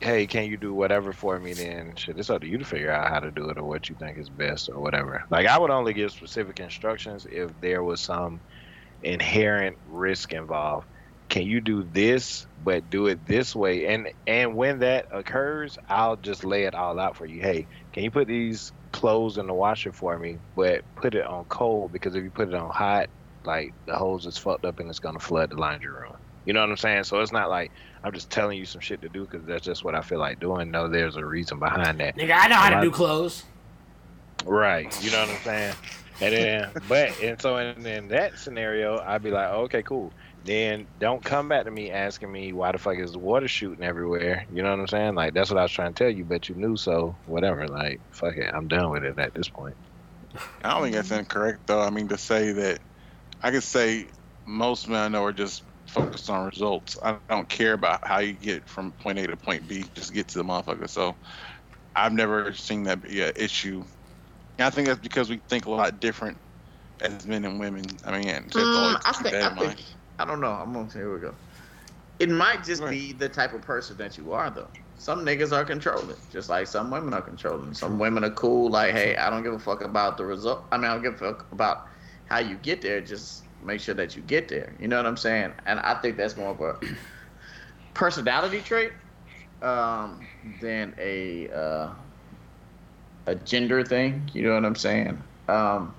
hey, 0.00 0.26
can 0.26 0.46
you 0.46 0.56
do 0.56 0.72
whatever 0.72 1.12
for 1.12 1.38
me 1.38 1.52
then 1.52 1.94
shit, 1.96 2.18
it's 2.18 2.30
up 2.30 2.40
to 2.40 2.48
you 2.48 2.58
to 2.58 2.64
figure 2.64 2.90
out 2.90 3.08
how 3.08 3.20
to 3.20 3.30
do 3.30 3.50
it 3.50 3.58
or 3.58 3.64
what 3.64 3.88
you 3.88 3.94
think 3.94 4.18
is 4.18 4.30
best 4.30 4.68
or 4.68 4.80
whatever. 4.80 5.24
Like 5.30 5.46
I 5.46 5.58
would 5.58 5.70
only 5.70 5.92
give 5.92 6.10
specific 6.10 6.58
instructions 6.60 7.26
if 7.30 7.50
there 7.60 7.82
was 7.82 8.00
some 8.00 8.40
inherent 9.02 9.76
risk 9.86 10.32
involved. 10.32 10.86
Can 11.28 11.46
you 11.46 11.60
do 11.60 11.84
this 11.84 12.46
but 12.64 12.90
do 12.90 13.06
it 13.06 13.24
this 13.26 13.54
way? 13.54 13.86
And 13.86 14.08
and 14.26 14.56
when 14.56 14.80
that 14.80 15.06
occurs, 15.10 15.78
I'll 15.88 16.16
just 16.16 16.44
lay 16.44 16.64
it 16.64 16.74
all 16.74 16.98
out 16.98 17.16
for 17.16 17.26
you. 17.26 17.40
Hey, 17.40 17.66
can 17.92 18.02
you 18.02 18.10
put 18.10 18.26
these 18.26 18.72
clothes 18.92 19.38
in 19.38 19.46
the 19.46 19.54
washer 19.54 19.92
for 19.92 20.18
me, 20.18 20.38
but 20.56 20.82
put 20.96 21.14
it 21.14 21.24
on 21.24 21.44
cold 21.44 21.92
because 21.92 22.14
if 22.14 22.24
you 22.24 22.30
put 22.30 22.48
it 22.48 22.54
on 22.54 22.70
hot, 22.70 23.10
like 23.44 23.74
the 23.86 23.94
hose 23.94 24.26
is 24.26 24.38
fucked 24.38 24.64
up 24.64 24.80
and 24.80 24.88
it's 24.88 24.98
gonna 24.98 25.20
flood 25.20 25.50
the 25.50 25.56
laundry 25.56 25.92
room. 25.92 26.16
You 26.46 26.54
know 26.54 26.60
what 26.60 26.70
I'm 26.70 26.76
saying? 26.76 27.04
So 27.04 27.20
it's 27.20 27.32
not 27.32 27.50
like 27.50 27.70
I'm 28.02 28.12
just 28.12 28.30
telling 28.30 28.58
you 28.58 28.64
some 28.64 28.80
shit 28.80 29.02
to 29.02 29.08
do 29.08 29.22
because 29.22 29.44
that's 29.46 29.64
just 29.64 29.84
what 29.84 29.94
I 29.94 30.00
feel 30.00 30.18
like 30.18 30.40
doing. 30.40 30.70
No, 30.70 30.88
there's 30.88 31.16
a 31.16 31.24
reason 31.24 31.58
behind 31.58 32.00
that. 32.00 32.16
Nigga, 32.16 32.34
I 32.38 32.48
know 32.48 32.56
how 32.56 32.70
to 32.70 32.76
Right. 32.76 32.82
do 32.82 32.90
clothes. 32.90 33.44
Right. 34.46 35.04
You 35.04 35.10
know 35.10 35.20
what 35.20 35.30
I'm 35.30 35.42
saying? 35.42 35.74
And 36.22 36.34
then, 36.34 36.72
but 36.88 37.18
and 37.22 37.40
so 37.40 37.56
in, 37.56 37.86
in 37.86 38.08
that 38.08 38.38
scenario, 38.38 38.98
I'd 39.00 39.22
be 39.22 39.30
like, 39.30 39.48
okay, 39.48 39.82
cool. 39.82 40.12
Then 40.44 40.86
don't 40.98 41.22
come 41.24 41.48
back 41.48 41.64
to 41.64 41.70
me 41.70 41.90
asking 41.90 42.30
me 42.32 42.52
why 42.52 42.72
the 42.72 42.78
fuck 42.78 42.98
is 42.98 43.12
the 43.12 43.18
water 43.18 43.48
shooting 43.48 43.84
everywhere. 43.84 44.44
You 44.52 44.62
know 44.62 44.70
what 44.70 44.80
I'm 44.80 44.86
saying? 44.86 45.14
Like 45.14 45.34
that's 45.34 45.50
what 45.50 45.58
I 45.58 45.62
was 45.62 45.72
trying 45.72 45.92
to 45.94 46.04
tell 46.04 46.10
you, 46.12 46.24
but 46.24 46.48
you 46.48 46.54
knew, 46.54 46.76
so 46.76 47.14
whatever. 47.26 47.66
Like 47.68 48.00
fuck 48.10 48.36
it, 48.36 48.50
I'm 48.54 48.68
done 48.68 48.90
with 48.90 49.04
it 49.04 49.18
at 49.18 49.34
this 49.34 49.48
point. 49.48 49.76
I 50.62 50.70
don't 50.74 50.82
think 50.82 50.94
that's 50.94 51.10
incorrect 51.10 51.66
though. 51.66 51.80
I 51.80 51.90
mean 51.90 52.08
to 52.08 52.18
say 52.18 52.52
that 52.52 52.80
I 53.42 53.50
could 53.50 53.62
say 53.62 54.06
most 54.46 54.88
men 54.88 54.98
I 55.00 55.08
know 55.08 55.24
are 55.24 55.32
just 55.32 55.62
focused 55.90 56.30
on 56.30 56.46
results. 56.46 56.98
I 57.02 57.18
don't 57.28 57.48
care 57.48 57.74
about 57.74 58.06
how 58.06 58.20
you 58.20 58.32
get 58.34 58.68
from 58.68 58.92
point 58.92 59.18
A 59.18 59.26
to 59.26 59.36
point 59.36 59.68
B. 59.68 59.84
Just 59.94 60.12
get 60.14 60.28
to 60.28 60.38
the 60.38 60.44
motherfucker. 60.44 60.88
So 60.88 61.16
I've 61.94 62.12
never 62.12 62.52
seen 62.54 62.84
that 62.84 63.02
be 63.02 63.22
an 63.22 63.32
issue. 63.36 63.82
And 64.58 64.66
I 64.66 64.70
think 64.70 64.88
that's 64.88 65.00
because 65.00 65.30
we 65.30 65.42
think 65.48 65.66
a 65.66 65.70
lot 65.70 66.00
different 66.00 66.40
as 67.00 67.26
men 67.26 67.44
and 67.44 67.60
women. 67.60 67.84
I 68.04 68.18
mean, 68.18 68.28
Mm, 68.52 69.00
I 69.04 69.12
think, 69.12 69.34
I 69.42 69.54
think. 69.54 69.84
I 70.18 70.24
don't 70.24 70.40
know. 70.40 70.52
I'm 70.52 70.72
gonna 70.72 70.90
here 70.92 71.12
we 71.12 71.20
go. 71.20 71.34
It 72.18 72.28
might 72.30 72.64
just 72.64 72.82
Right. 72.82 72.90
be 72.90 73.12
the 73.12 73.28
type 73.28 73.54
of 73.54 73.62
person 73.62 73.96
that 73.98 74.18
you 74.18 74.32
are, 74.32 74.50
though. 74.50 74.70
Some 74.96 75.24
niggas 75.24 75.52
are 75.52 75.64
controlling, 75.64 76.18
just 76.30 76.50
like 76.50 76.66
some 76.66 76.90
women 76.90 77.14
are 77.14 77.22
controlling. 77.22 77.74
Some 77.74 77.98
women 77.98 78.24
are 78.24 78.30
cool, 78.30 78.70
like, 78.70 78.92
hey, 78.92 79.16
I 79.16 79.30
don't 79.30 79.42
give 79.42 79.54
a 79.54 79.58
fuck 79.58 79.82
about 79.82 80.18
the 80.18 80.26
result. 80.26 80.68
I 80.72 80.76
mean, 80.76 80.86
I 80.86 80.94
don't 80.94 81.02
give 81.02 81.14
a 81.14 81.18
fuck 81.18 81.48
about 81.52 81.78
how 82.30 82.38
you 82.38 82.54
get 82.56 82.80
there. 82.80 83.00
Just 83.00 83.44
make 83.62 83.80
sure 83.80 83.94
that 83.94 84.16
you 84.16 84.22
get 84.22 84.48
there. 84.48 84.72
You 84.80 84.88
know 84.88 84.96
what 84.96 85.06
I'm 85.06 85.16
saying? 85.16 85.52
And 85.66 85.80
I 85.80 85.94
think 85.94 86.16
that's 86.16 86.36
more 86.36 86.50
of 86.50 86.60
a 86.60 86.78
personality 87.92 88.60
trait 88.60 88.92
um, 89.60 90.26
than 90.60 90.94
a 90.98 91.50
uh, 91.50 91.90
a 93.26 93.34
gender 93.34 93.84
thing. 93.84 94.30
You 94.32 94.44
know 94.44 94.54
what 94.54 94.64
I'm 94.64 94.76
saying? 94.76 95.22
Um, 95.48 95.94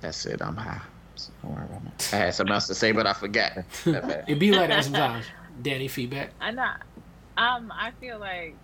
that's 0.00 0.24
it. 0.26 0.40
I'm 0.42 0.56
high. 0.56 0.80
So 1.16 1.32
don't 1.42 1.54
worry 1.54 1.64
about 1.64 1.82
it. 1.86 2.10
I 2.12 2.16
had 2.16 2.34
something 2.34 2.54
else 2.54 2.68
to 2.68 2.74
say, 2.74 2.92
but 2.92 3.06
I 3.06 3.12
forgot. 3.12 3.52
That 3.84 3.84
bad. 4.08 4.24
It 4.28 4.38
be 4.38 4.52
like 4.52 4.68
that 4.68 4.84
sometimes. 4.84 5.26
Danny, 5.60 5.88
feedback. 5.88 6.30
I 6.40 6.52
not. 6.52 6.82
Um, 7.36 7.72
I 7.74 7.92
feel 8.00 8.18
like 8.18 8.54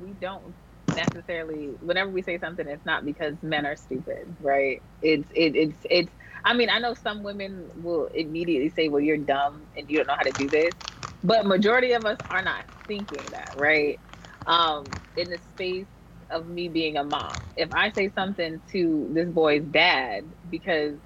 we 0.00 0.10
don't 0.20 0.54
necessarily. 0.94 1.76
Whenever 1.80 2.10
we 2.10 2.22
say 2.22 2.38
something, 2.38 2.66
it's 2.68 2.84
not 2.86 3.04
because 3.04 3.42
men 3.42 3.66
are 3.66 3.76
stupid, 3.76 4.36
right? 4.40 4.82
It's 5.02 5.30
it, 5.34 5.56
it's 5.56 5.78
it's. 5.90 6.12
I 6.44 6.54
mean, 6.54 6.70
I 6.70 6.78
know 6.80 6.94
some 6.94 7.22
women 7.22 7.70
will 7.74 8.08
immediately 8.14 8.70
say, 8.70 8.88
"Well, 8.88 9.00
you're 9.02 9.18
dumb 9.18 9.68
and 9.76 9.90
you 9.90 9.98
don't 9.98 10.06
know 10.08 10.16
how 10.16 10.24
to 10.24 10.32
do 10.32 10.50
this," 10.50 10.76
but 11.22 11.46
majority 11.46 11.92
of 11.92 12.06
us 12.06 12.18
are 12.30 12.42
not 12.42 12.64
thinking 12.88 13.30
that, 13.32 13.56
right? 13.56 14.00
Um, 14.46 15.00
in 15.16 15.30
the 15.30 15.38
space 15.38 15.88
of 16.30 16.46
me 16.46 16.68
being 16.68 16.96
a 16.96 17.04
mom, 17.04 17.38
if 17.56 17.72
I 17.72 17.90
say 17.90 18.10
something 18.10 18.62
to 18.72 19.10
this 19.12 19.28
boy's 19.30 19.64
dad 19.64 20.32
because 20.48 21.00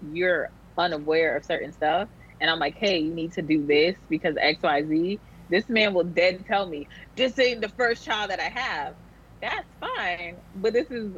you're 0.00 0.50
unaware 0.78 1.36
of 1.36 1.44
certain 1.44 1.72
stuff, 1.72 2.08
and 2.40 2.50
I'm 2.50 2.58
like, 2.58 2.76
hey, 2.78 2.98
you 2.98 3.14
need 3.14 3.34
to 3.34 3.42
do 3.42 3.66
this 3.66 3.96
because 4.08 4.36
XYZ, 4.36 5.20
this 5.48 5.68
man 5.68 5.94
will 5.94 6.04
dead 6.04 6.44
tell 6.46 6.68
me, 6.68 6.88
this 7.16 7.38
ain't 7.38 7.60
the 7.60 7.68
first 7.70 8.04
child 8.04 8.30
that 8.30 8.40
I 8.40 8.48
have. 8.50 8.96
That's 9.40 9.66
fine. 9.80 10.36
But 10.54 10.72
this 10.72 10.90
is 10.90 11.16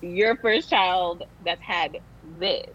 your 0.00 0.36
first 0.36 0.70
child 0.70 1.22
that's 1.44 1.62
had 1.62 1.98
this. 2.38 2.66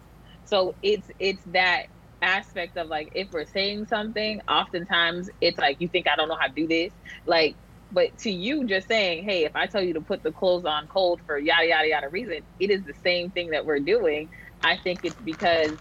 So 0.46 0.76
it's 0.82 1.10
it's 1.20 1.44
that 1.48 1.84
aspect 2.22 2.78
of 2.78 2.88
like 2.88 3.12
if 3.16 3.32
we're 3.32 3.46
saying 3.46 3.88
something, 3.88 4.42
oftentimes 4.48 5.30
it's 5.42 5.58
like 5.58 5.80
you 5.80 5.88
think 5.88 6.08
I 6.08 6.16
don't 6.16 6.28
know 6.28 6.38
how 6.40 6.48
to 6.48 6.54
do 6.54 6.68
this. 6.68 6.94
Like 7.26 7.56
but 7.92 8.16
to 8.20 8.32
you 8.32 8.66
just 8.66 8.88
saying, 8.88 9.24
hey, 9.24 9.46
if 9.46 9.56
I 9.56 9.66
tell 9.66 9.82
you 9.82 9.94
to 9.94 10.02
put 10.02 10.22
the 10.22 10.32
clothes 10.32 10.66
on 10.66 10.88
cold 10.88 11.22
for 11.26 11.38
yada 11.38 11.68
yada 11.68 11.88
yada 11.88 12.10
reason, 12.10 12.42
it 12.60 12.70
is 12.70 12.84
the 12.84 12.94
same 13.04 13.32
thing 13.32 13.52
that 13.52 13.66
we're 13.66 13.80
doing. 13.80 14.30
I 14.64 14.78
think 14.78 15.04
it's 15.04 15.16
because 15.16 15.72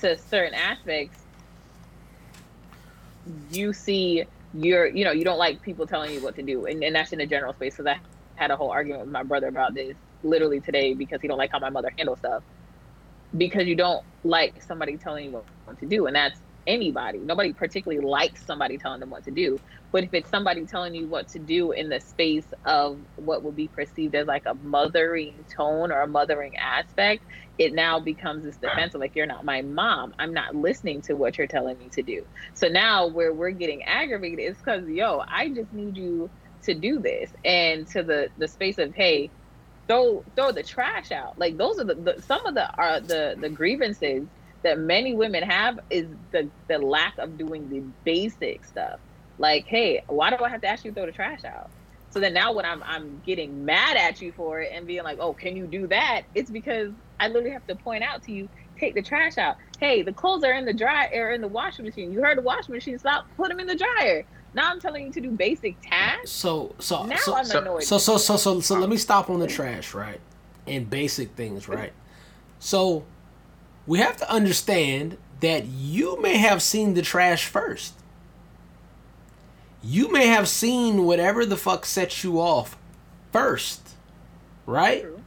to 0.00 0.16
certain 0.18 0.54
aspects 0.54 1.18
you 3.50 3.72
see 3.72 4.24
you're 4.52 4.86
you 4.86 5.04
know 5.04 5.12
you 5.12 5.24
don't 5.24 5.38
like 5.38 5.62
people 5.62 5.86
telling 5.86 6.12
you 6.12 6.20
what 6.20 6.34
to 6.34 6.42
do 6.42 6.66
and, 6.66 6.82
and 6.82 6.94
that's 6.94 7.12
in 7.12 7.20
a 7.20 7.26
general 7.26 7.54
space 7.54 7.76
because 7.76 7.86
i 7.86 7.98
had 8.36 8.50
a 8.50 8.56
whole 8.56 8.70
argument 8.70 9.02
with 9.02 9.12
my 9.12 9.22
brother 9.24 9.48
about 9.48 9.74
this 9.74 9.98
literally 10.22 10.60
today 10.60 10.94
because 10.94 11.20
he 11.22 11.28
don't 11.28 11.38
like 11.38 11.50
how 11.52 11.60
my 11.60 11.70
mother 11.70 11.92
handles 11.98 12.18
stuff. 12.18 12.44
Because 13.36 13.66
you 13.66 13.76
don't 13.76 14.02
like 14.24 14.62
somebody 14.62 14.98
telling 14.98 15.26
you 15.26 15.32
what, 15.32 15.78
to 15.80 15.86
do 15.86 16.06
and 16.06 16.16
that's 16.16 16.40
anybody. 16.66 17.20
Nobody 17.20 17.52
particularly 17.54 18.04
likes 18.06 18.46
somebody 18.46 18.78
telling 18.78 19.00
them 19.00 19.10
what 19.10 19.24
to 19.24 19.32
do. 19.32 19.60
But 19.92 20.04
if 20.04 20.10
it's 20.14 20.30
somebody 20.30 20.66
telling 20.66 20.94
you 20.94 21.08
what 21.08 21.28
to 21.30 21.38
do 21.40 21.72
in 21.72 21.88
the 21.88 22.00
space 22.00 22.46
of 22.66 23.02
what 23.16 23.42
will 23.42 23.52
be 23.52 23.68
perceived 23.68 24.14
as 24.14 24.26
like 24.28 24.44
a 24.46 24.54
mothering 24.54 25.46
tone 25.56 25.92
or 25.92 26.02
a 26.02 26.08
mothering 26.08 26.52
aspect 26.56 27.22
it 27.58 27.72
now 27.74 28.00
becomes 28.00 28.44
this 28.44 28.58
defensive 28.58 29.00
like 29.00 29.14
you're 29.14 29.26
not 29.26 29.44
my 29.44 29.62
mom. 29.62 30.12
I'm 30.18 30.32
not 30.34 30.54
listening 30.56 31.02
to 31.02 31.14
what 31.14 31.38
you're 31.38 31.46
telling 31.46 31.78
me 31.78 31.90
to 31.90 32.02
do. 32.02 32.24
So 32.54 32.68
now 32.68 33.08
where 33.08 33.34
we're 33.34 33.52
getting 33.52 33.82
aggravated 33.84 34.40
is 34.40 34.56
because 34.58 34.88
yo 34.88 35.22
i 35.30 35.48
just 35.50 35.72
need 35.72 35.96
you 35.96 36.30
to 36.62 36.74
do 36.74 36.98
this 37.00 37.32
and 37.44 37.86
to 37.88 38.02
the 38.02 38.28
the 38.38 38.48
space 38.48 38.78
of 38.78 38.94
hey 38.94 39.30
throw 39.88 40.24
throw 40.36 40.52
the 40.52 40.62
trash 40.62 41.12
out. 41.12 41.38
Like 41.38 41.56
those 41.56 41.78
are 41.78 41.84
the, 41.84 41.94
the 41.94 42.22
some 42.22 42.44
of 42.46 42.54
the 42.54 42.72
are 42.76 43.00
the 43.00 43.36
the 43.40 43.48
grievances 43.48 44.26
that 44.62 44.78
many 44.78 45.14
women 45.14 45.42
have 45.42 45.80
is 45.90 46.06
the 46.30 46.50
the 46.68 46.78
lack 46.78 47.18
of 47.18 47.36
doing 47.36 47.68
the 47.68 47.80
basic 48.04 48.64
stuff. 48.64 49.00
Like 49.38 49.66
hey 49.66 50.02
why 50.06 50.30
do 50.30 50.36
i 50.44 50.48
have 50.48 50.60
to 50.62 50.68
ask 50.68 50.84
you 50.84 50.92
to 50.92 50.94
throw 50.94 51.06
the 51.06 51.12
trash 51.12 51.44
out? 51.44 51.70
So 52.10 52.20
then 52.20 52.34
now 52.34 52.52
when 52.52 52.64
i'm 52.64 52.82
i'm 52.84 53.20
getting 53.20 53.64
mad 53.64 53.96
at 53.96 54.20
you 54.20 54.32
for 54.32 54.60
it 54.60 54.70
and 54.72 54.86
being 54.86 55.02
like 55.02 55.18
oh 55.20 55.34
can 55.34 55.56
you 55.56 55.66
do 55.66 55.86
that? 55.88 56.22
It's 56.34 56.50
because 56.50 56.92
i 57.18 57.28
literally 57.28 57.50
have 57.50 57.66
to 57.66 57.76
point 57.76 58.02
out 58.02 58.22
to 58.24 58.32
you 58.32 58.48
take 58.78 58.94
the 58.94 59.02
trash 59.02 59.36
out. 59.38 59.56
Hey 59.80 60.02
the 60.02 60.12
clothes 60.12 60.44
are 60.44 60.52
in 60.52 60.64
the 60.64 60.74
dry 60.74 61.08
or 61.12 61.32
in 61.32 61.40
the 61.40 61.48
washing 61.48 61.84
machine. 61.84 62.12
You 62.12 62.22
heard 62.22 62.38
the 62.38 62.42
washing 62.42 62.74
machine 62.74 62.98
stop 62.98 63.26
put 63.36 63.48
them 63.48 63.58
in 63.58 63.66
the 63.66 63.76
dryer 63.76 64.24
now 64.54 64.70
i'm 64.70 64.80
telling 64.80 65.06
you 65.06 65.12
to 65.12 65.20
do 65.20 65.30
basic 65.30 65.76
tasks 65.82 66.30
So 66.30 66.74
so 66.78 67.04
now 67.04 67.16
so, 67.16 67.36
i'm 67.36 67.44
so- 67.44 67.60
annoyed 67.60 67.82
so 67.84 67.98
so 67.98 68.16
so 68.18 68.36
so 68.36 68.60
so 68.60 68.78
let 68.78 68.88
me 68.88 68.96
stop 68.96 69.28
on 69.30 69.40
the 69.40 69.46
trash, 69.46 69.94
right? 69.94 70.20
And 70.66 70.88
basic 70.88 71.30
things, 71.32 71.68
right? 71.68 71.92
So 72.60 73.04
we 73.86 73.98
have 73.98 74.16
to 74.18 74.30
understand 74.30 75.16
that 75.40 75.64
you 75.66 76.20
may 76.22 76.36
have 76.36 76.62
seen 76.62 76.94
the 76.94 77.02
trash 77.02 77.46
first. 77.46 77.94
You 79.82 80.12
may 80.12 80.28
have 80.28 80.48
seen 80.48 81.04
whatever 81.04 81.44
the 81.44 81.56
fuck 81.56 81.84
sets 81.84 82.22
you 82.22 82.40
off 82.40 82.76
first, 83.32 83.80
right? 84.66 85.02
True. 85.02 85.20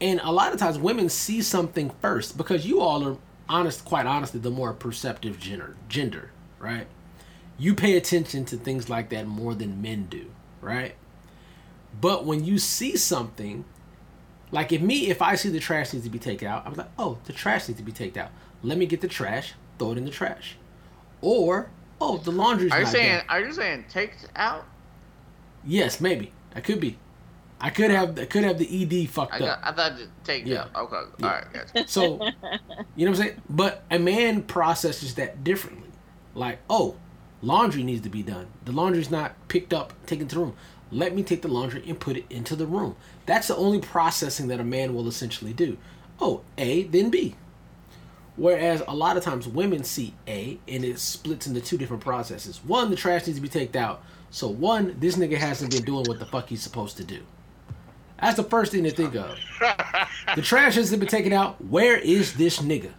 And 0.00 0.20
a 0.24 0.32
lot 0.32 0.52
of 0.52 0.58
times 0.58 0.76
women 0.78 1.08
see 1.08 1.40
something 1.40 1.90
first 2.00 2.36
because 2.36 2.66
you 2.66 2.80
all 2.80 3.06
are 3.06 3.16
honest, 3.48 3.84
quite 3.84 4.06
honestly, 4.06 4.40
the 4.40 4.50
more 4.50 4.72
perceptive 4.72 5.38
gender, 5.38 5.76
gender, 5.88 6.30
right? 6.58 6.88
You 7.58 7.74
pay 7.74 7.96
attention 7.96 8.44
to 8.46 8.56
things 8.56 8.88
like 8.88 9.10
that 9.10 9.26
more 9.26 9.54
than 9.54 9.80
men 9.80 10.06
do, 10.10 10.30
right? 10.60 10.94
But 12.00 12.24
when 12.24 12.44
you 12.44 12.58
see 12.58 12.96
something, 12.96 13.64
like 14.50 14.72
if 14.72 14.80
me, 14.80 15.08
if 15.08 15.22
I 15.22 15.36
see 15.36 15.48
the 15.50 15.60
trash 15.60 15.92
needs 15.92 16.04
to 16.04 16.10
be 16.10 16.18
taken 16.18 16.48
out, 16.48 16.66
I'm 16.66 16.74
like, 16.74 16.88
oh, 16.98 17.18
the 17.24 17.32
trash 17.32 17.68
needs 17.68 17.78
to 17.78 17.84
be 17.84 17.92
taken 17.92 18.22
out. 18.22 18.30
Let 18.62 18.78
me 18.78 18.86
get 18.86 19.00
the 19.00 19.08
trash, 19.08 19.54
throw 19.78 19.92
it 19.92 19.98
in 19.98 20.04
the 20.04 20.10
trash. 20.10 20.56
Or, 21.20 21.70
oh, 22.00 22.18
the 22.18 22.32
laundry's 22.32 22.72
Are 22.72 22.80
you 22.80 22.86
saying? 22.86 23.18
done. 23.18 23.26
Are 23.28 23.40
you 23.40 23.52
saying 23.52 23.84
take 23.88 24.12
out? 24.34 24.64
Yes, 25.64 26.00
maybe. 26.00 26.32
I 26.54 26.60
could 26.60 26.80
be. 26.80 26.98
I 27.60 27.70
could 27.70 27.90
have 27.90 28.18
I 28.18 28.26
could 28.26 28.44
have 28.44 28.58
the 28.58 28.82
ED 29.04 29.08
fucked 29.08 29.32
I 29.40 29.46
up. 29.46 29.60
I 29.62 29.72
thought 29.72 29.98
you 29.98 30.06
take 30.24 30.44
Yeah. 30.44 30.66
out. 30.74 30.92
Okay. 30.92 31.00
Yeah. 31.20 31.26
All 31.26 31.32
right. 31.34 31.44
Gotcha. 31.52 31.88
So, 31.88 32.22
you 32.96 33.06
know 33.06 33.12
what 33.12 33.20
I'm 33.20 33.26
saying? 33.26 33.42
But 33.48 33.84
a 33.90 33.98
man 33.98 34.42
processes 34.42 35.14
that 35.14 35.44
differently. 35.44 35.88
Like, 36.34 36.58
oh, 36.68 36.96
laundry 37.44 37.82
needs 37.82 38.02
to 38.02 38.08
be 38.08 38.22
done. 38.22 38.46
The 38.64 38.72
laundry's 38.72 39.10
not 39.10 39.34
picked 39.48 39.72
up, 39.72 39.92
taken 40.06 40.26
to 40.28 40.34
the 40.34 40.40
room. 40.40 40.56
Let 40.90 41.14
me 41.14 41.22
take 41.22 41.42
the 41.42 41.48
laundry 41.48 41.82
and 41.86 41.98
put 41.98 42.16
it 42.16 42.24
into 42.30 42.56
the 42.56 42.66
room. 42.66 42.96
That's 43.26 43.48
the 43.48 43.56
only 43.56 43.80
processing 43.80 44.48
that 44.48 44.60
a 44.60 44.64
man 44.64 44.94
will 44.94 45.08
essentially 45.08 45.52
do. 45.52 45.76
Oh, 46.20 46.42
A, 46.58 46.84
then 46.84 47.10
B. 47.10 47.34
Whereas 48.36 48.82
a 48.86 48.94
lot 48.94 49.16
of 49.16 49.24
times 49.24 49.46
women 49.46 49.84
see 49.84 50.14
A 50.26 50.58
and 50.66 50.84
it 50.84 50.98
splits 50.98 51.46
into 51.46 51.60
two 51.60 51.78
different 51.78 52.02
processes. 52.02 52.60
One, 52.64 52.90
the 52.90 52.96
trash 52.96 53.26
needs 53.26 53.38
to 53.38 53.42
be 53.42 53.48
taken 53.48 53.80
out. 53.80 54.02
So 54.30 54.48
one, 54.48 54.96
this 54.98 55.16
nigga 55.16 55.36
hasn't 55.36 55.70
been 55.70 55.84
doing 55.84 56.04
what 56.06 56.18
the 56.18 56.26
fuck 56.26 56.48
he's 56.48 56.62
supposed 56.62 56.96
to 56.96 57.04
do. 57.04 57.20
That's 58.20 58.36
the 58.36 58.44
first 58.44 58.72
thing 58.72 58.84
to 58.84 58.90
think 58.90 59.14
of. 59.14 59.38
The 60.34 60.42
trash 60.42 60.76
hasn't 60.76 60.98
been 60.98 61.08
taken 61.08 61.32
out. 61.32 61.62
Where 61.64 61.96
is 61.96 62.34
this 62.34 62.58
nigga? 62.58 62.92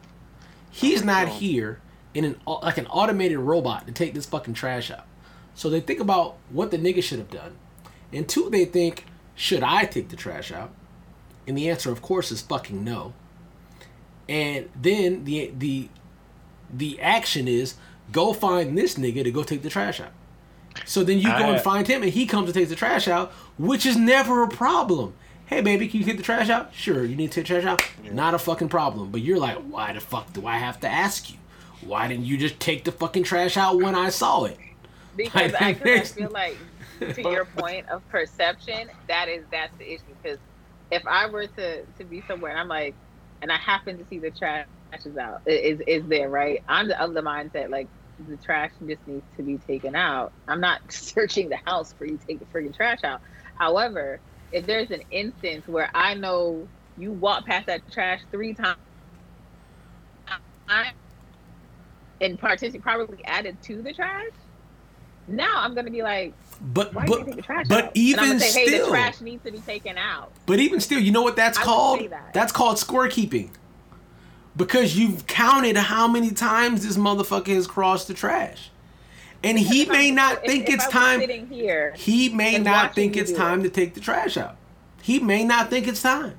He's 0.71 1.03
not 1.03 1.27
here 1.27 1.81
in 2.15 2.25
an 2.25 2.39
like 2.47 2.79
an 2.79 2.87
automated 2.87 3.37
robot 3.37 3.85
to 3.85 3.93
take 3.93 4.15
this 4.15 4.25
fucking 4.25 4.55
trash 4.55 4.89
out. 4.89 5.05
So 5.53 5.69
they 5.69 5.81
think 5.81 5.99
about 5.99 6.37
what 6.49 6.71
the 6.71 6.77
nigga 6.77 7.03
should 7.03 7.19
have 7.19 7.29
done. 7.29 7.57
And 8.11 8.27
two, 8.27 8.49
they 8.49 8.65
think, 8.65 9.05
should 9.35 9.61
I 9.61 9.85
take 9.85 10.09
the 10.09 10.15
trash 10.15 10.51
out? 10.51 10.71
And 11.45 11.57
the 11.57 11.69
answer, 11.69 11.91
of 11.91 12.01
course, 12.01 12.31
is 12.31 12.41
fucking 12.41 12.83
no. 12.83 13.13
And 14.27 14.69
then 14.75 15.25
the 15.25 15.53
the 15.55 15.89
the 16.73 16.99
action 16.99 17.47
is 17.47 17.75
go 18.11 18.33
find 18.33 18.77
this 18.77 18.95
nigga 18.95 19.23
to 19.23 19.31
go 19.31 19.43
take 19.43 19.61
the 19.61 19.69
trash 19.69 19.99
out. 19.99 20.11
So 20.85 21.03
then 21.03 21.19
you 21.19 21.29
go 21.29 21.51
and 21.51 21.61
find 21.61 21.87
him, 21.87 22.03
and 22.03 22.11
he 22.11 22.25
comes 22.25 22.47
and 22.47 22.53
takes 22.53 22.69
the 22.69 22.75
trash 22.75 23.07
out, 23.07 23.31
which 23.57 23.85
is 23.85 23.95
never 23.95 24.43
a 24.43 24.47
problem. 24.47 25.13
Hey, 25.45 25.61
baby, 25.61 25.87
can 25.87 25.99
you 25.99 26.05
take 26.05 26.17
the 26.17 26.23
trash 26.23 26.49
out? 26.49 26.73
Sure, 26.73 27.05
you 27.05 27.15
need 27.15 27.31
to 27.31 27.35
take 27.35 27.47
the 27.47 27.61
trash 27.61 27.65
out. 27.65 28.13
Not 28.13 28.33
a 28.33 28.39
fucking 28.39 28.69
problem. 28.69 29.11
But 29.11 29.21
you're 29.21 29.37
like, 29.37 29.57
why 29.57 29.93
the 29.93 29.99
fuck 29.99 30.33
do 30.33 30.45
I 30.47 30.57
have 30.57 30.79
to 30.81 30.89
ask 30.89 31.31
you? 31.31 31.37
Why 31.85 32.07
didn't 32.07 32.25
you 32.25 32.37
just 32.37 32.59
take 32.59 32.83
the 32.83 32.91
fucking 32.91 33.23
trash 33.23 33.57
out 33.57 33.79
when 33.79 33.95
I 33.95 34.09
saw 34.09 34.45
it? 34.45 34.57
because 35.15 35.53
Like, 35.53 35.81
I, 35.85 35.91
I 35.91 36.01
feel 36.01 36.31
like 36.31 36.59
to 37.13 37.21
your 37.21 37.45
point 37.57 37.87
of 37.89 38.07
perception 38.09 38.89
that 39.07 39.29
is 39.29 39.45
that's 39.51 39.71
the 39.77 39.93
issue. 39.93 40.15
Because 40.21 40.39
if 40.91 41.03
i 41.07 41.27
were 41.27 41.47
to 41.47 41.83
to 41.97 42.03
be 42.03 42.21
somewhere 42.27 42.51
and 42.51 42.59
i'm 42.59 42.67
like 42.67 42.95
and 43.41 43.51
i 43.51 43.57
happen 43.57 43.97
to 43.97 44.05
see 44.05 44.19
the 44.19 44.29
trash 44.29 44.67
is 45.03 45.17
out 45.17 45.41
is 45.45 45.81
is 45.87 46.03
there 46.07 46.29
right? 46.29 46.63
I'm 46.69 46.87
the, 46.87 47.01
of 47.01 47.13
the 47.13 47.21
mindset 47.21 47.69
like 47.69 47.87
the 48.29 48.37
trash 48.37 48.71
just 48.87 49.05
needs 49.07 49.25
to 49.35 49.43
be 49.43 49.57
taken 49.57 49.93
out. 49.93 50.31
I'm 50.47 50.61
not 50.61 50.79
searching 50.89 51.49
the 51.49 51.59
house 51.65 51.93
for 51.97 52.05
you 52.05 52.17
to 52.17 52.25
take 52.25 52.39
the 52.39 52.45
freaking 52.45 52.75
trash 52.75 53.03
out. 53.03 53.21
However 53.55 54.19
if 54.51 54.65
there's 54.65 54.91
an 54.91 55.01
instance 55.11 55.67
where 55.67 55.89
i 55.93 56.13
know 56.13 56.69
you 56.97 57.11
walk 57.11 57.45
past 57.45 57.65
that 57.65 57.81
trash 57.91 58.21
three 58.31 58.53
times 58.53 58.77
and 62.21 62.39
partition 62.39 62.81
probably 62.81 63.23
added 63.25 63.61
to 63.63 63.81
the 63.81 63.93
trash 63.93 64.25
now 65.27 65.53
i'm 65.57 65.73
gonna 65.75 65.89
be 65.91 66.01
like 66.03 66.33
But 66.61 66.93
why 66.93 67.05
but 67.07 67.19
you 67.19 67.25
take 67.25 67.35
the 67.37 67.41
trash 67.41 67.65
but 67.67 67.85
out? 67.85 67.91
even 67.95 68.19
and 68.23 68.31
I'm 68.33 68.37
gonna 68.37 68.49
say, 68.51 68.59
hey, 68.61 68.67
still- 68.67 68.85
the 68.85 68.91
trash 68.91 69.21
needs 69.21 69.43
to 69.43 69.51
be 69.51 69.59
taken 69.59 69.97
out. 69.97 70.31
But 70.45 70.59
even 70.59 70.79
still, 70.79 70.99
you 70.99 71.11
know 71.11 71.21
what 71.23 71.35
that's 71.35 71.57
I 71.57 71.63
called? 71.63 72.09
that. 72.11 72.33
That's 72.33 72.51
called 72.53 72.77
scorekeeping. 72.77 73.49
Because 74.55 74.97
you've 74.97 75.27
counted 75.27 75.75
how 75.75 76.07
many 76.07 76.31
times 76.31 76.85
this 76.87 76.95
motherfucker 76.95 77.53
has 77.55 77.67
crossed 77.67 78.07
the 78.07 78.13
trash. 78.13 78.69
And 79.43 79.59
he 79.59 79.85
may 79.85 80.05
I'm- 80.07 80.15
not 80.15 80.33
if- 80.37 80.43
think 80.51 80.69
if 80.69 80.75
it's 80.75 80.87
time. 80.87 81.19
Sitting 81.19 81.47
here, 81.47 81.93
He 81.97 82.29
may 82.29 82.57
not 82.57 82.95
think 82.95 83.17
it's 83.17 83.33
time 83.33 83.59
it. 83.59 83.63
to 83.63 83.69
take 83.69 83.95
the 83.95 83.99
trash 83.99 84.37
out. 84.37 84.55
He 85.01 85.19
may 85.19 85.43
not 85.43 85.69
think 85.69 85.87
it's 85.87 86.01
time. 86.01 86.37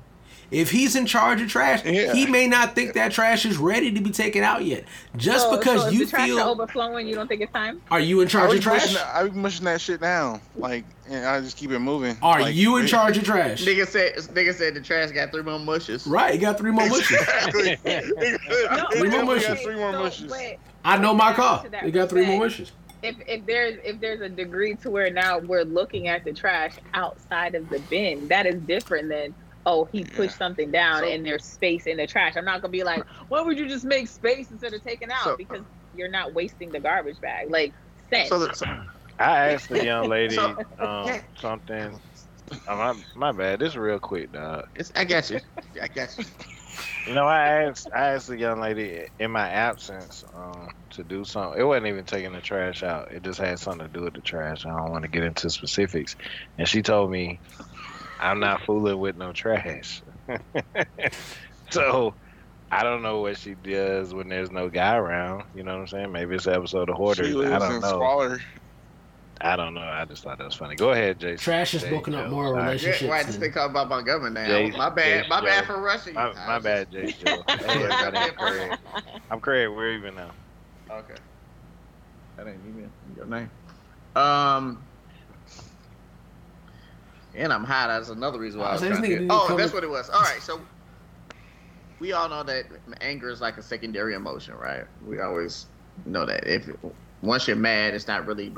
If 0.49 0.71
he's 0.71 0.95
in 0.95 1.05
charge 1.05 1.41
of 1.41 1.49
trash, 1.49 1.83
Yeah. 1.83 2.13
he 2.13 2.25
may 2.25 2.47
not 2.47 2.73
think 2.73 2.93
that 2.93 3.11
trash 3.11 3.45
is 3.45 3.57
ready 3.57 3.91
to 3.91 3.99
be 4.01 4.11
taken 4.11 4.43
out 4.43 4.63
yet. 4.63 4.85
Just 5.17 5.49
so, 5.49 5.57
because 5.57 5.81
so 5.83 5.89
you 5.89 6.05
the 6.05 6.09
trash 6.11 6.27
feel, 6.29 6.39
overflowing, 6.39 7.05
you 7.05 7.15
don't 7.15 7.27
think 7.27 7.41
it's 7.41 7.51
time? 7.51 7.81
are 7.91 7.99
you 7.99 8.21
in 8.21 8.29
charge 8.29 8.53
of 8.55 8.61
trash? 8.61 8.93
that- 8.93 9.11
I 9.13 9.23
be 9.27 9.31
mushing 9.31 9.65
that 9.65 9.81
shit 9.81 9.99
down, 9.99 10.39
like, 10.55 10.85
and 11.09 11.25
I 11.25 11.41
just 11.41 11.57
keep 11.57 11.71
it 11.71 11.79
moving. 11.79 12.15
Are 12.21 12.41
Like, 12.41 12.55
you 12.55 12.77
in 12.77 12.85
it- 12.85 12.87
charge 12.87 13.17
of 13.17 13.25
trash? 13.25 13.65
Nigga 13.65 13.85
said. 13.87 14.15
Nigga 14.15 14.53
said 14.53 14.73
the 14.75 14.81
trash 14.81 15.11
got 15.11 15.31
three 15.31 15.41
more 15.43 15.59
mushes. 15.59 16.07
Right, 16.07 16.33
you 16.33 16.39
got 16.39 16.57
three 16.57 16.71
more 16.71 16.87
mushes. 16.87 17.11
Exactly. 17.27 17.77
No, 17.85 18.85
Three 18.91 19.09
more 19.09 19.25
Definitely 19.25 19.25
mushes. 19.25 19.47
got 19.47 19.59
three 19.59 19.75
more 19.75 19.91
so, 19.91 19.99
mushes. 19.99 20.31
but 20.31 20.57
I 20.85 20.97
know 20.97 21.13
my 21.13 21.29
Back 21.29 21.35
car. 21.35 21.63
to 21.63 21.69
that 21.71 21.83
They 21.83 21.91
got 21.91 22.09
three 22.09 22.25
more 22.25 22.43
respect. 22.45 22.71
mushes. 22.71 22.71
if 23.03 23.15
if 23.27 23.45
there's 23.45 23.77
if 23.83 23.99
there's 23.99 24.21
a 24.21 24.29
degree 24.29 24.75
to 24.75 24.89
where 24.89 25.09
now 25.11 25.39
we're 25.39 25.63
looking 25.63 26.07
at 26.07 26.23
the 26.23 26.31
trash 26.33 26.73
outside 26.93 27.53
of 27.55 27.69
the 27.69 27.79
bin, 27.89 28.27
that 28.29 28.45
is 28.45 28.55
different 28.61 29.09
than 29.09 29.33
oh 29.67 29.87
he 29.91 30.03
pushed 30.03 30.31
Yeah. 30.33 30.37
something 30.47 30.71
down 30.71 31.01
So- 31.03 31.09
and 31.09 31.23
there's 31.23 31.45
space 31.45 31.85
in 31.85 31.97
the 31.97 32.07
trash. 32.07 32.33
I'm 32.35 32.45
not 32.45 32.61
gonna 32.61 32.71
be 32.71 32.83
like, 32.83 33.03
why 33.27 33.41
would 33.41 33.59
you 33.59 33.67
just 33.67 33.85
make 33.85 34.07
space 34.07 34.49
instead 34.49 34.73
of 34.73 34.81
taking 34.83 35.11
out? 35.11 35.23
So- 35.23 35.37
because 35.37 35.63
you're 35.93 36.09
not 36.09 36.33
wasting 36.33 36.71
the 36.71 36.79
garbage 36.79 37.19
bag. 37.21 37.51
Like 37.51 37.73
sense. 38.09 38.29
So, 38.29 38.39
the, 38.39 38.53
so 38.55 38.65
I 39.19 39.49
asked 39.53 39.69
the 39.69 39.83
young 39.85 40.09
lady 40.09 40.35
So- 40.35 40.57
um, 40.79 41.19
something. 41.39 41.99
Oh, 42.69 42.77
my, 42.77 42.95
my 43.13 43.31
bad. 43.33 43.59
This 43.59 43.71
is 43.71 43.77
real 43.77 43.99
quick, 43.99 44.31
dog. 44.31 44.67
it's, 44.73 44.89
I 44.95 45.03
got 45.03 45.29
you. 45.29 45.41
I 45.81 45.87
got 45.89 46.17
you. 46.17 46.23
You 47.07 47.13
know, 47.13 47.25
I 47.25 47.63
asked 47.63 47.89
I 47.93 48.13
asked 48.13 48.27
the 48.27 48.37
young 48.37 48.61
lady 48.61 49.07
in 49.19 49.31
my 49.31 49.49
absence 49.49 50.23
um, 50.33 50.69
to 50.91 51.03
do 51.03 51.25
something. 51.25 51.59
It 51.59 51.63
wasn't 51.63 51.87
even 51.87 52.05
taking 52.05 52.33
the 52.33 52.39
trash 52.41 52.83
out. 52.83 53.11
It 53.11 53.23
just 53.23 53.39
had 53.39 53.59
something 53.59 53.87
to 53.87 53.91
do 53.93 54.03
with 54.03 54.13
the 54.13 54.21
trash. 54.21 54.65
I 54.65 54.69
don't 54.69 54.91
want 54.91 55.03
to 55.03 55.09
get 55.09 55.23
into 55.23 55.49
specifics. 55.49 56.15
And 56.57 56.67
she 56.67 56.81
told 56.81 57.09
me, 57.11 57.39
"I'm 58.19 58.39
not 58.39 58.61
fooling 58.63 58.99
with 58.99 59.17
no 59.17 59.31
trash." 59.33 60.01
so 61.69 62.13
I 62.71 62.83
don't 62.83 63.01
know 63.01 63.21
what 63.21 63.37
she 63.37 63.55
does 63.55 64.13
when 64.13 64.29
there's 64.29 64.51
no 64.51 64.69
guy 64.69 64.95
around. 64.95 65.43
You 65.55 65.63
know 65.63 65.73
what 65.75 65.81
I'm 65.81 65.87
saying? 65.87 66.11
Maybe 66.11 66.35
it's 66.35 66.47
an 66.47 66.53
episode 66.53 66.89
of 66.89 66.95
Hoarders. 66.97 67.27
She 67.27 67.33
I 67.45 67.59
don't 67.59 67.75
in 67.75 67.81
know. 67.81 67.87
squalor. 67.89 68.41
I 69.39 69.55
don't 69.55 69.75
know. 69.75 69.81
I 69.81 70.03
just 70.05 70.23
thought 70.23 70.39
that 70.39 70.45
was 70.45 70.55
funny. 70.55 70.75
Go 70.75 70.91
ahead, 70.93 71.19
Jason. 71.19 71.37
Trash 71.37 71.75
is 71.75 71.83
booking 71.83 72.15
up 72.15 72.29
more 72.31 72.47
All 72.47 72.53
right. 72.53 72.63
relationships. 72.65 73.03
Yeah, 73.03 73.09
why 73.09 73.21
this 73.23 73.33
than- 73.33 73.41
thing 73.41 73.51
called 73.51 73.69
about 73.69 73.87
my 73.87 74.01
government 74.01 74.33
now? 74.33 74.47
Jay- 74.47 74.71
my 74.71 74.89
bad. 74.89 75.23
Jay 75.23 75.29
my 75.29 75.41
bad 75.41 75.67
Joe. 75.67 75.73
for 75.75 75.81
rushing 75.81 76.13
you. 76.15 76.19
My, 76.19 76.33
my 76.47 76.59
bad, 76.59 76.91
Jay 76.91 77.13
Joe. 77.23 77.43
Hey, 77.47 77.87
I'm 77.87 78.33
Craig. 78.33 78.77
I'm 79.29 79.39
Craig. 79.39 79.69
We're 79.69 79.91
even 79.91 80.15
now. 80.15 80.31
Okay. 80.89 81.13
That 82.35 82.47
ain't 82.47 82.59
even 82.67 82.89
your 83.15 83.25
name. 83.27 83.51
Um. 84.15 84.83
And 87.37 87.53
I'm 87.53 87.63
high. 87.63 87.87
That's 87.87 88.09
another 88.09 88.39
reason 88.39 88.59
why 88.59 88.67
I 88.67 88.69
Oh, 88.71 88.73
was 88.73 88.81
so 88.81 88.89
to 88.89 89.27
Oh, 89.29 89.55
that's 89.55 89.73
what 89.73 89.83
it 89.83 89.89
was. 89.89 90.09
All 90.09 90.21
right, 90.21 90.41
so 90.41 90.59
we 91.99 92.11
all 92.11 92.29
know 92.29 92.43
that 92.43 92.65
anger 93.01 93.29
is 93.29 93.41
like 93.41 93.57
a 93.57 93.63
secondary 93.63 94.13
emotion, 94.15 94.55
right? 94.55 94.85
We 95.01 95.19
always 95.19 95.67
know 96.05 96.25
that. 96.25 96.45
If 96.47 96.69
once 97.21 97.47
you're 97.47 97.55
mad, 97.55 97.93
it's 97.93 98.07
not 98.07 98.25
really 98.25 98.53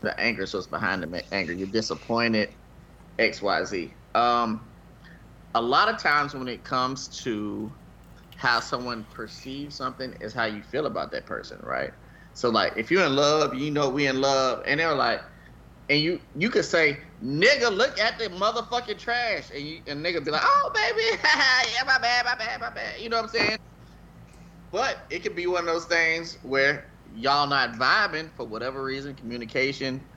the 0.00 0.18
anger, 0.20 0.46
so 0.46 0.58
it's 0.58 0.66
behind 0.66 1.02
the 1.02 1.34
anger. 1.34 1.52
You're 1.52 1.66
disappointed, 1.68 2.54
X, 3.18 3.42
Y, 3.42 3.64
Z. 3.64 3.94
Um, 4.14 4.72
a 5.54 5.62
lot 5.62 5.88
of 5.88 5.98
times 5.98 6.34
when 6.34 6.48
it 6.48 6.64
comes 6.64 7.08
to 7.24 7.74
how 8.36 8.60
someone 8.60 9.06
perceives 9.12 9.76
something 9.76 10.14
is 10.20 10.32
how 10.32 10.44
you 10.44 10.62
feel 10.62 10.86
about 10.86 11.12
that 11.12 11.26
person, 11.26 11.58
right? 11.62 11.92
So 12.34 12.48
like 12.50 12.74
if 12.76 12.90
you're 12.90 13.04
in 13.04 13.16
love, 13.16 13.54
you 13.54 13.70
know 13.70 13.88
we 13.90 14.06
in 14.06 14.20
love, 14.20 14.62
and 14.66 14.80
they're 14.80 14.94
like, 14.94 15.20
and 15.88 16.00
you 16.00 16.20
you 16.34 16.50
could 16.50 16.64
say, 16.64 16.98
nigga, 17.22 17.74
look 17.74 17.98
at 17.98 18.18
the 18.18 18.26
motherfucking 18.26 18.98
trash, 18.98 19.50
and 19.54 19.62
you 19.62 19.80
and 19.86 20.04
nigga 20.04 20.24
be 20.24 20.30
like, 20.30 20.42
oh 20.44 20.70
baby, 20.74 21.18
yeah, 21.74 21.84
my 21.86 21.98
bad, 21.98 22.24
my 22.24 22.34
bad, 22.36 22.60
my 22.60 22.70
bad. 22.70 23.00
You 23.00 23.08
know 23.08 23.16
what 23.16 23.24
I'm 23.24 23.30
saying? 23.30 23.58
But 24.70 25.06
it 25.10 25.20
could 25.20 25.36
be 25.36 25.46
one 25.46 25.60
of 25.60 25.66
those 25.66 25.84
things 25.86 26.38
where 26.42 26.86
y'all 27.12 27.46
not 27.46 27.74
vibing 27.74 28.32
for 28.34 28.46
whatever 28.46 28.82
reason, 28.82 29.14
communication. 29.14 30.08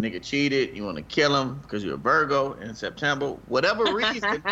Nigga 0.00 0.22
cheated, 0.22 0.76
you 0.76 0.84
want 0.84 0.98
to 0.98 1.02
kill 1.02 1.34
him 1.34 1.60
because 1.60 1.82
you're 1.82 1.94
a 1.94 1.98
Virgo 1.98 2.52
in 2.54 2.74
September. 2.74 3.30
Whatever 3.46 3.84
reason, 3.94 4.44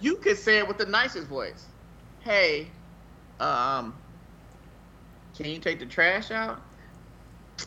you 0.00 0.16
could 0.16 0.38
say 0.38 0.58
it 0.58 0.66
with 0.66 0.78
the 0.78 0.86
nicest 0.86 1.28
voice. 1.28 1.68
Hey, 2.20 2.72
um, 3.38 4.00
can 5.36 5.46
you 5.46 5.60
take 5.60 5.78
the 5.78 5.86
trash 5.86 6.30
out? 6.30 6.62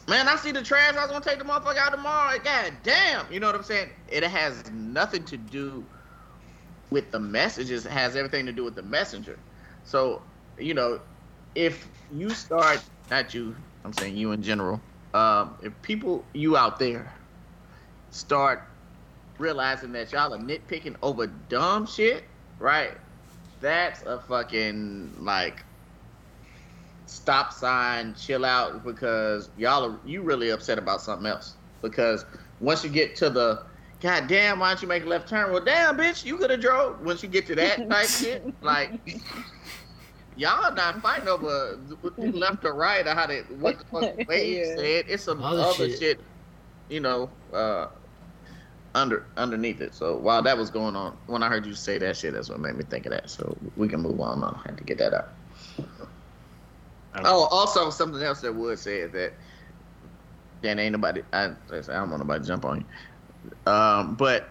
Man, 0.07 0.27
I 0.27 0.35
see 0.35 0.51
the 0.51 0.61
trash. 0.61 0.95
I 0.95 1.01
was 1.01 1.11
gonna 1.11 1.23
take 1.23 1.39
the 1.39 1.45
motherfucker 1.45 1.77
out 1.77 1.91
tomorrow. 1.91 2.37
God 2.43 2.73
damn, 2.83 3.31
you 3.31 3.39
know 3.39 3.47
what 3.47 3.55
I'm 3.55 3.63
saying? 3.63 3.89
It 4.07 4.23
has 4.23 4.69
nothing 4.71 5.23
to 5.25 5.37
do 5.37 5.85
with 6.89 7.11
the 7.11 7.19
messages. 7.19 7.85
It 7.85 7.91
has 7.91 8.15
everything 8.15 8.45
to 8.45 8.51
do 8.51 8.63
with 8.63 8.75
the 8.75 8.83
messenger. 8.83 9.39
So, 9.83 10.21
you 10.57 10.73
know, 10.73 10.99
if 11.55 11.87
you 12.13 12.29
start, 12.29 12.81
not 13.09 13.33
you, 13.33 13.55
I'm 13.83 13.93
saying 13.93 14.15
you 14.15 14.31
in 14.31 14.41
general. 14.41 14.81
Um, 15.13 15.55
if 15.61 15.73
people, 15.81 16.23
you 16.33 16.55
out 16.55 16.79
there, 16.79 17.11
start 18.11 18.63
realizing 19.37 19.91
that 19.93 20.11
y'all 20.11 20.33
are 20.33 20.37
nitpicking 20.37 20.95
over 21.01 21.27
dumb 21.27 21.85
shit, 21.85 22.23
right? 22.59 22.91
That's 23.59 24.03
a 24.03 24.19
fucking 24.19 25.15
like 25.19 25.63
stop 27.11 27.51
sign, 27.51 28.15
chill 28.15 28.45
out 28.45 28.85
because 28.85 29.49
y'all 29.57 29.85
are 29.85 29.99
you 30.05 30.21
really 30.21 30.49
upset 30.49 30.77
about 30.77 31.01
something 31.01 31.27
else. 31.27 31.55
Because 31.81 32.25
once 32.59 32.83
you 32.83 32.89
get 32.89 33.15
to 33.17 33.29
the 33.29 33.63
God 33.99 34.27
damn, 34.27 34.59
why 34.59 34.69
don't 34.69 34.81
you 34.81 34.87
make 34.87 35.03
a 35.03 35.07
left 35.07 35.27
turn? 35.27 35.51
Well 35.51 35.63
damn 35.63 35.97
bitch, 35.97 36.23
you 36.25 36.37
could 36.37 36.49
have 36.49 36.61
drove 36.61 37.01
once 37.01 37.21
you 37.21 37.29
get 37.29 37.45
to 37.47 37.55
that 37.55 37.89
type 37.89 38.07
shit, 38.09 38.45
like 38.61 38.91
y'all 40.37 40.73
not 40.73 41.01
fighting 41.01 41.27
over 41.27 41.77
left 42.17 42.63
or 42.65 42.73
right 42.73 43.05
or 43.05 43.13
how 43.13 43.27
they 43.27 43.39
what 43.59 43.77
the 43.79 43.85
fuck 43.85 44.15
Wade 44.27 44.57
Yeah. 44.57 44.75
said. 44.75 45.05
It's 45.09 45.23
some 45.23 45.43
Other 45.43 45.61
other, 45.61 45.89
shit. 45.89 45.99
shit. 45.99 46.21
you 46.89 47.01
know, 47.01 47.29
uh 47.53 47.87
under 48.95 49.25
underneath 49.37 49.81
it. 49.81 49.93
So 49.93 50.17
while 50.17 50.41
that 50.43 50.57
was 50.57 50.69
going 50.69 50.95
on, 50.95 51.17
when 51.27 51.43
I 51.43 51.49
heard 51.49 51.65
you 51.65 51.73
say 51.73 51.97
that 51.97 52.15
shit, 52.17 52.33
that's 52.33 52.49
what 52.49 52.59
made 52.59 52.75
me 52.75 52.83
think 52.83 53.05
of 53.05 53.11
that. 53.11 53.29
So 53.29 53.57
we 53.75 53.87
can 53.87 54.01
move 54.01 54.19
on 54.21 54.39
now. 54.41 54.61
I 54.63 54.69
had 54.69 54.77
to 54.77 54.83
get 54.83 54.97
that 54.99 55.13
out. 55.13 55.29
Oh, 57.15 57.47
also 57.51 57.89
something 57.89 58.21
else 58.21 58.41
that 58.41 58.55
Wood 58.55 58.79
said 58.79 59.11
that 59.13 59.33
then 60.61 60.79
ain't 60.79 60.93
nobody. 60.93 61.21
I, 61.33 61.45
I 61.71 61.81
don't 61.81 62.09
want 62.09 62.19
nobody 62.19 62.41
to 62.41 62.47
jump 62.47 62.65
on 62.65 62.81
you. 62.81 63.71
Um, 63.71 64.15
but 64.15 64.49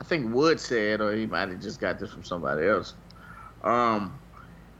I 0.00 0.04
think 0.04 0.34
Wood 0.34 0.58
said, 0.58 1.00
or 1.00 1.14
he 1.14 1.26
might 1.26 1.48
have 1.48 1.60
just 1.60 1.80
got 1.80 1.98
this 1.98 2.12
from 2.12 2.24
somebody 2.24 2.66
else, 2.66 2.94
um, 3.62 4.20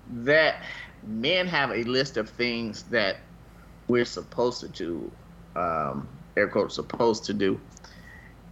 that 0.06 0.62
men 1.02 1.46
have 1.46 1.70
a 1.70 1.84
list 1.84 2.16
of 2.16 2.28
things 2.28 2.84
that 2.84 3.16
we're 3.86 4.04
supposed 4.04 4.60
to 4.60 4.68
do, 4.68 5.12
um, 5.56 6.08
air 6.36 6.48
quotes, 6.48 6.74
supposed 6.74 7.24
to 7.26 7.34
do, 7.34 7.60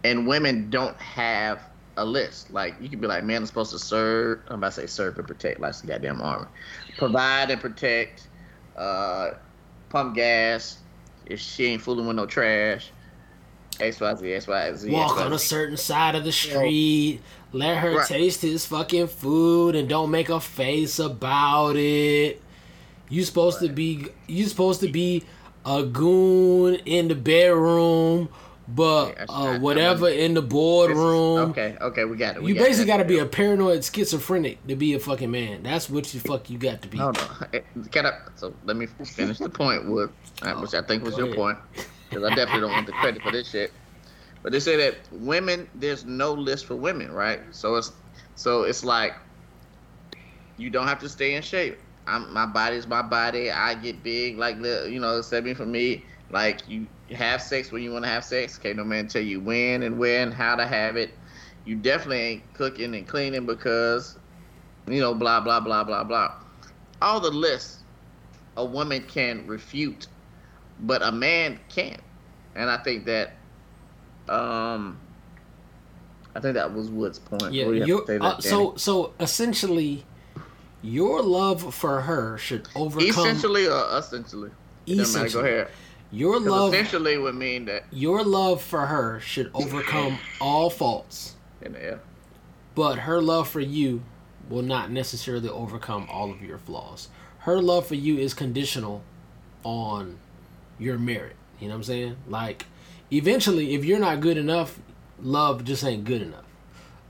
and 0.05 0.27
women 0.27 0.71
don't 0.71 1.01
have 1.01 1.69
a 1.97 2.05
list. 2.05 2.51
Like 2.51 2.77
you 2.81 2.89
could 2.89 3.01
be 3.01 3.07
like, 3.07 3.25
man, 3.25 3.39
I'm 3.39 3.47
supposed 3.47 3.73
to 3.73 3.79
serve. 3.79 4.41
I'm 4.49 4.57
about 4.57 4.73
to 4.75 4.83
say 4.83 4.87
serve 4.87 5.19
and 5.19 5.27
protect, 5.27 5.61
like 5.61 5.79
the 5.79 5.87
goddamn 5.87 6.23
army, 6.23 6.47
provide 6.97 7.51
and 7.51 7.61
protect, 7.61 8.29
uh, 8.77 9.31
pump 9.89 10.15
gas. 10.15 10.79
If 11.27 11.41
she 11.41 11.67
ain't 11.67 11.83
fooling 11.83 12.07
with 12.07 12.17
no 12.17 12.27
trash, 12.27 12.91
X 13.81 14.01
Y 14.01 14.15
Z 14.17 14.33
X 14.33 14.47
Y 14.47 14.75
Z. 14.75 14.91
Walk 14.91 15.19
on 15.21 15.33
a 15.33 15.39
certain 15.39 15.77
side 15.77 16.15
of 16.15 16.25
the 16.25 16.33
street. 16.33 17.21
Let 17.53 17.79
her 17.79 17.97
Right. 17.97 18.07
taste 18.09 18.43
his 18.43 18.65
fucking 18.67 19.09
food 19.09 19.77
and 19.77 19.89
don't 19.89 20.11
make 20.11 20.31
a 20.31 20.41
face 20.41 20.99
about 20.99 21.77
it. 21.77 22.41
You 23.09 23.23
supposed 23.25 23.61
to 23.61 23.69
be 23.69 24.07
you 24.27 24.47
supposed 24.47 24.81
to 24.81 24.89
be 24.89 25.25
a 25.67 25.83
goon 25.85 26.75
in 26.87 27.09
the 27.09 27.15
bedroom, 27.15 28.29
but 28.75 29.17
uh, 29.29 29.59
whatever 29.59 30.09
in 30.09 30.35
the 30.35 30.43
boardroom. 30.43 31.51
Okay, 31.51 31.77
okay, 31.81 32.05
we 32.05 32.17
got 32.17 32.37
it. 32.37 32.43
We 32.43 32.53
You 32.53 32.59
got 32.59 32.65
basically 32.65 32.87
got 32.87 32.97
to 32.99 33.05
be 33.05 33.19
a 33.19 33.27
paranoid 33.27 33.85
schizophrenic 33.85 34.67
to 34.67 34.77
be 34.77 34.95
a 34.95 35.01
fucking 35.01 35.31
man. 35.31 35.63
That's 35.63 35.91
what 35.91 36.05
the 36.05 36.19
fuck 36.21 36.49
you 36.49 36.59
got 36.59 36.83
to 36.83 36.89
be. 36.89 36.99
Hold 36.99 37.19
on. 37.19 37.63
Can 37.91 38.07
I, 38.07 38.13
so 38.37 38.55
let 38.65 38.77
me 38.77 38.87
finish 38.87 39.39
the 39.39 39.49
point, 39.49 39.87
Wood, 39.89 40.11
uh, 40.43 40.55
which 40.55 40.75
I 40.75 40.83
think 40.83 41.05
was 41.05 41.17
your 41.17 41.27
ahead. 41.27 41.37
point, 41.37 41.59
because 42.09 42.25
I 42.25 42.35
definitely 42.35 42.63
don't 42.63 42.73
want 42.73 42.87
the 42.87 42.93
credit 42.93 43.23
for 43.23 43.33
this 43.33 43.51
shit. 43.51 43.73
But 44.43 44.53
they 44.53 44.61
say 44.61 44.77
that 44.77 44.97
women, 45.13 45.69
there's 45.75 46.05
no 46.05 46.33
list 46.33 46.67
for 46.67 46.75
women, 46.75 47.13
right? 47.13 47.41
So 47.51 47.77
it's 47.77 47.93
so 48.35 48.63
it's 48.63 48.85
like 48.85 49.15
you 50.57 50.71
don't 50.71 50.87
have 50.87 50.99
to 51.01 51.09
stay 51.09 51.35
in 51.35 51.43
shape. 51.43 51.79
I'm 52.07 52.33
my 52.33 52.47
body's 52.47 52.87
my 52.87 53.03
body. 53.03 53.51
I 53.51 53.75
get 53.75 54.03
big, 54.03 54.39
like 54.39 54.61
the 54.61 54.89
you 54.91 54.99
know, 54.99 55.21
same 55.21 55.45
me 55.45 55.55
for 55.55 55.67
me. 55.67 56.05
Like 56.31 56.69
you 56.69 56.87
have 57.15 57.43
sex 57.43 57.73
when 57.73 57.83
you 57.83 57.93
want 57.93 58.05
to 58.05 58.11
have 58.11 58.25
sex. 58.25 58.59
Okay, 58.59 58.73
no 58.73 58.85
man 58.85 59.09
tell 59.09 59.23
you 59.23 59.41
when 59.41 59.83
and 59.83 59.99
where 59.99 60.23
and 60.23 60.33
how 60.33 60.57
to 60.57 60.67
have 60.67 60.97
it. 60.97 61.11
You 61.65 61.77
definitely 61.77 62.21
ain't 62.21 62.55
cooking 62.55 62.95
and 62.95 63.07
cleaning 63.07 63.47
because 63.47 64.19
you 64.87 65.01
know, 65.01 65.15
blah 65.15 65.41
blah 65.41 65.61
blah 65.61 65.85
blah 65.85 66.05
blah. 66.05 66.35
All 67.01 67.21
the 67.21 67.31
lists 67.31 67.79
a 68.57 68.65
woman 68.65 69.05
can 69.09 69.47
refute, 69.47 70.07
but 70.81 71.03
a 71.03 71.13
man 71.13 71.59
can't. 71.69 72.01
And 72.55 72.71
I 72.71 72.77
think 72.79 73.07
that, 73.07 73.33
um, 74.29 74.99
I 76.35 76.41
think 76.41 76.55
that 76.55 76.73
was 76.73 76.91
Wood's 76.91 77.19
point. 77.19 77.53
Yeah, 77.53 77.67
you 77.67 77.81
have 77.81 77.89
you 77.89 78.01
to 78.01 78.07
say 78.07 78.19
to 78.19 78.25
uh, 78.25 78.41
so 78.41 78.77
so 78.77 79.15
essentially, 79.21 80.05
your 80.83 81.23
love 81.23 81.75
for 81.75 82.01
her 82.03 82.39
should 82.39 82.69
overcome. 82.75 83.09
essentially 83.09 83.67
or 83.67 83.99
essentially, 83.99 84.51
matter. 84.87 85.29
Go 85.29 85.41
ahead. 85.41 85.69
Your 86.13 86.39
love, 86.39 86.75
essentially 86.75 87.17
would 87.17 87.35
mean 87.35 87.65
that 87.65 87.85
your 87.91 88.23
love 88.23 88.63
for 88.63 88.87
her 88.87 89.19
should 89.21 89.51
overcome 89.55 90.19
all 90.41 90.71
faults, 90.71 91.35
the 91.61 91.99
but 92.75 93.01
her 93.01 93.21
love 93.21 93.49
for 93.49 93.61
you 93.61 94.03
will 94.49 94.63
not 94.63 94.91
necessarily 94.91 95.49
overcome 95.49 96.07
all 96.11 96.31
of 96.31 96.43
your 96.43 96.59
flaws. 96.59 97.09
Her 97.39 97.61
love 97.61 97.87
for 97.87 97.95
you 97.95 98.19
is 98.19 98.35
conditional 98.35 99.03
on 99.65 100.19
your 100.79 100.99
merit. 100.99 101.37
You 101.59 101.69
know 101.69 101.75
what 101.75 101.79
I'm 101.79 101.85
saying? 101.85 102.17
Like, 102.29 102.67
eventually, 103.11 103.75
if 103.75 103.85
you're 103.85 103.99
not 103.99 104.21
good 104.21 104.37
enough, 104.37 104.79
love 105.21 105.65
just 105.65 105.85
ain't 105.85 106.05
good 106.05 106.23
enough. 106.23 106.45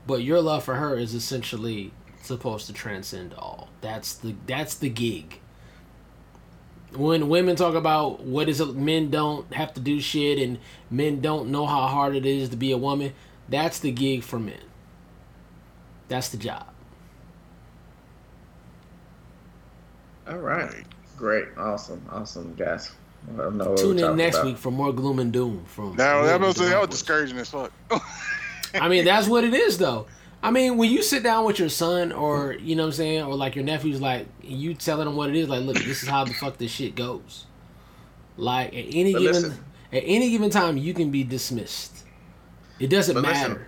But 0.07 0.23
your 0.23 0.41
love 0.41 0.63
for 0.63 0.75
her 0.75 0.97
is 0.97 1.13
essentially 1.13 1.91
supposed 2.21 2.67
to 2.67 2.73
transcend 2.73 3.33
all. 3.33 3.69
That's 3.81 4.13
the 4.13 4.35
that's 4.45 4.75
the 4.75 4.89
gig. 4.89 5.39
When 6.95 7.29
women 7.29 7.55
talk 7.55 7.75
about 7.75 8.21
what 8.21 8.49
is 8.49 8.61
it, 8.61 8.75
men 8.75 9.09
don't 9.09 9.51
have 9.53 9.73
to 9.73 9.79
do 9.79 9.99
shit 9.99 10.39
and 10.39 10.59
men 10.89 11.21
don't 11.21 11.49
know 11.49 11.65
how 11.65 11.87
hard 11.87 12.15
it 12.15 12.25
is 12.25 12.49
to 12.49 12.55
be 12.55 12.71
a 12.71 12.77
woman, 12.77 13.13
that's 13.49 13.79
the 13.79 13.91
gig 13.91 14.23
for 14.23 14.39
men. 14.39 14.61
That's 16.07 16.29
the 16.29 16.37
job. 16.37 16.67
All 20.27 20.37
right. 20.37 20.85
Great. 21.17 21.47
Awesome. 21.57 22.05
Awesome, 22.11 22.53
guys. 22.55 22.91
I 23.39 23.49
know 23.49 23.75
Tune 23.75 23.99
in 23.99 24.15
next 24.17 24.37
about. 24.37 24.45
week 24.47 24.57
for 24.57 24.71
more 24.71 24.91
gloom 24.91 25.19
and 25.19 25.31
doom 25.31 25.63
from. 25.65 25.95
That, 25.95 26.21
that, 26.23 26.39
was, 26.39 26.55
that 26.55 26.79
was 26.79 26.89
discouraging 26.89 27.37
as 27.37 27.49
fuck. 27.49 27.71
I 28.73 28.89
mean, 28.89 29.05
that's 29.05 29.27
what 29.27 29.43
it 29.43 29.53
is, 29.53 29.77
though. 29.77 30.07
I 30.43 30.51
mean, 30.51 30.77
when 30.77 30.91
you 30.91 31.01
sit 31.01 31.23
down 31.23 31.45
with 31.45 31.57
your 31.57 31.69
son, 31.69 32.11
or 32.11 32.53
you 32.53 32.75
know 32.75 32.83
what 32.83 32.87
I'm 32.87 32.93
saying, 32.93 33.23
or 33.23 33.33
like 33.35 33.55
your 33.55 33.63
nephew's, 33.63 34.01
like 34.01 34.27
you 34.41 34.73
telling 34.73 35.05
them 35.05 35.15
what 35.15 35.29
it 35.29 35.37
is, 35.37 35.47
like, 35.47 35.63
look, 35.63 35.77
this 35.77 36.03
is 36.03 36.09
how 36.09 36.25
the 36.25 36.33
fuck 36.33 36.57
this 36.57 36.69
shit 36.69 36.95
goes. 36.95 37.45
Like 38.35 38.67
at 38.69 38.85
any 38.89 39.13
But 39.13 39.19
given 39.19 39.41
listen. 39.43 39.65
at 39.93 40.03
any 40.05 40.29
given 40.31 40.49
time, 40.49 40.77
you 40.77 40.93
can 40.93 41.11
be 41.11 41.23
dismissed. 41.23 42.03
It 42.79 42.87
doesn't 42.87 43.15
But 43.15 43.23
listen, 43.23 43.51
matter. 43.53 43.67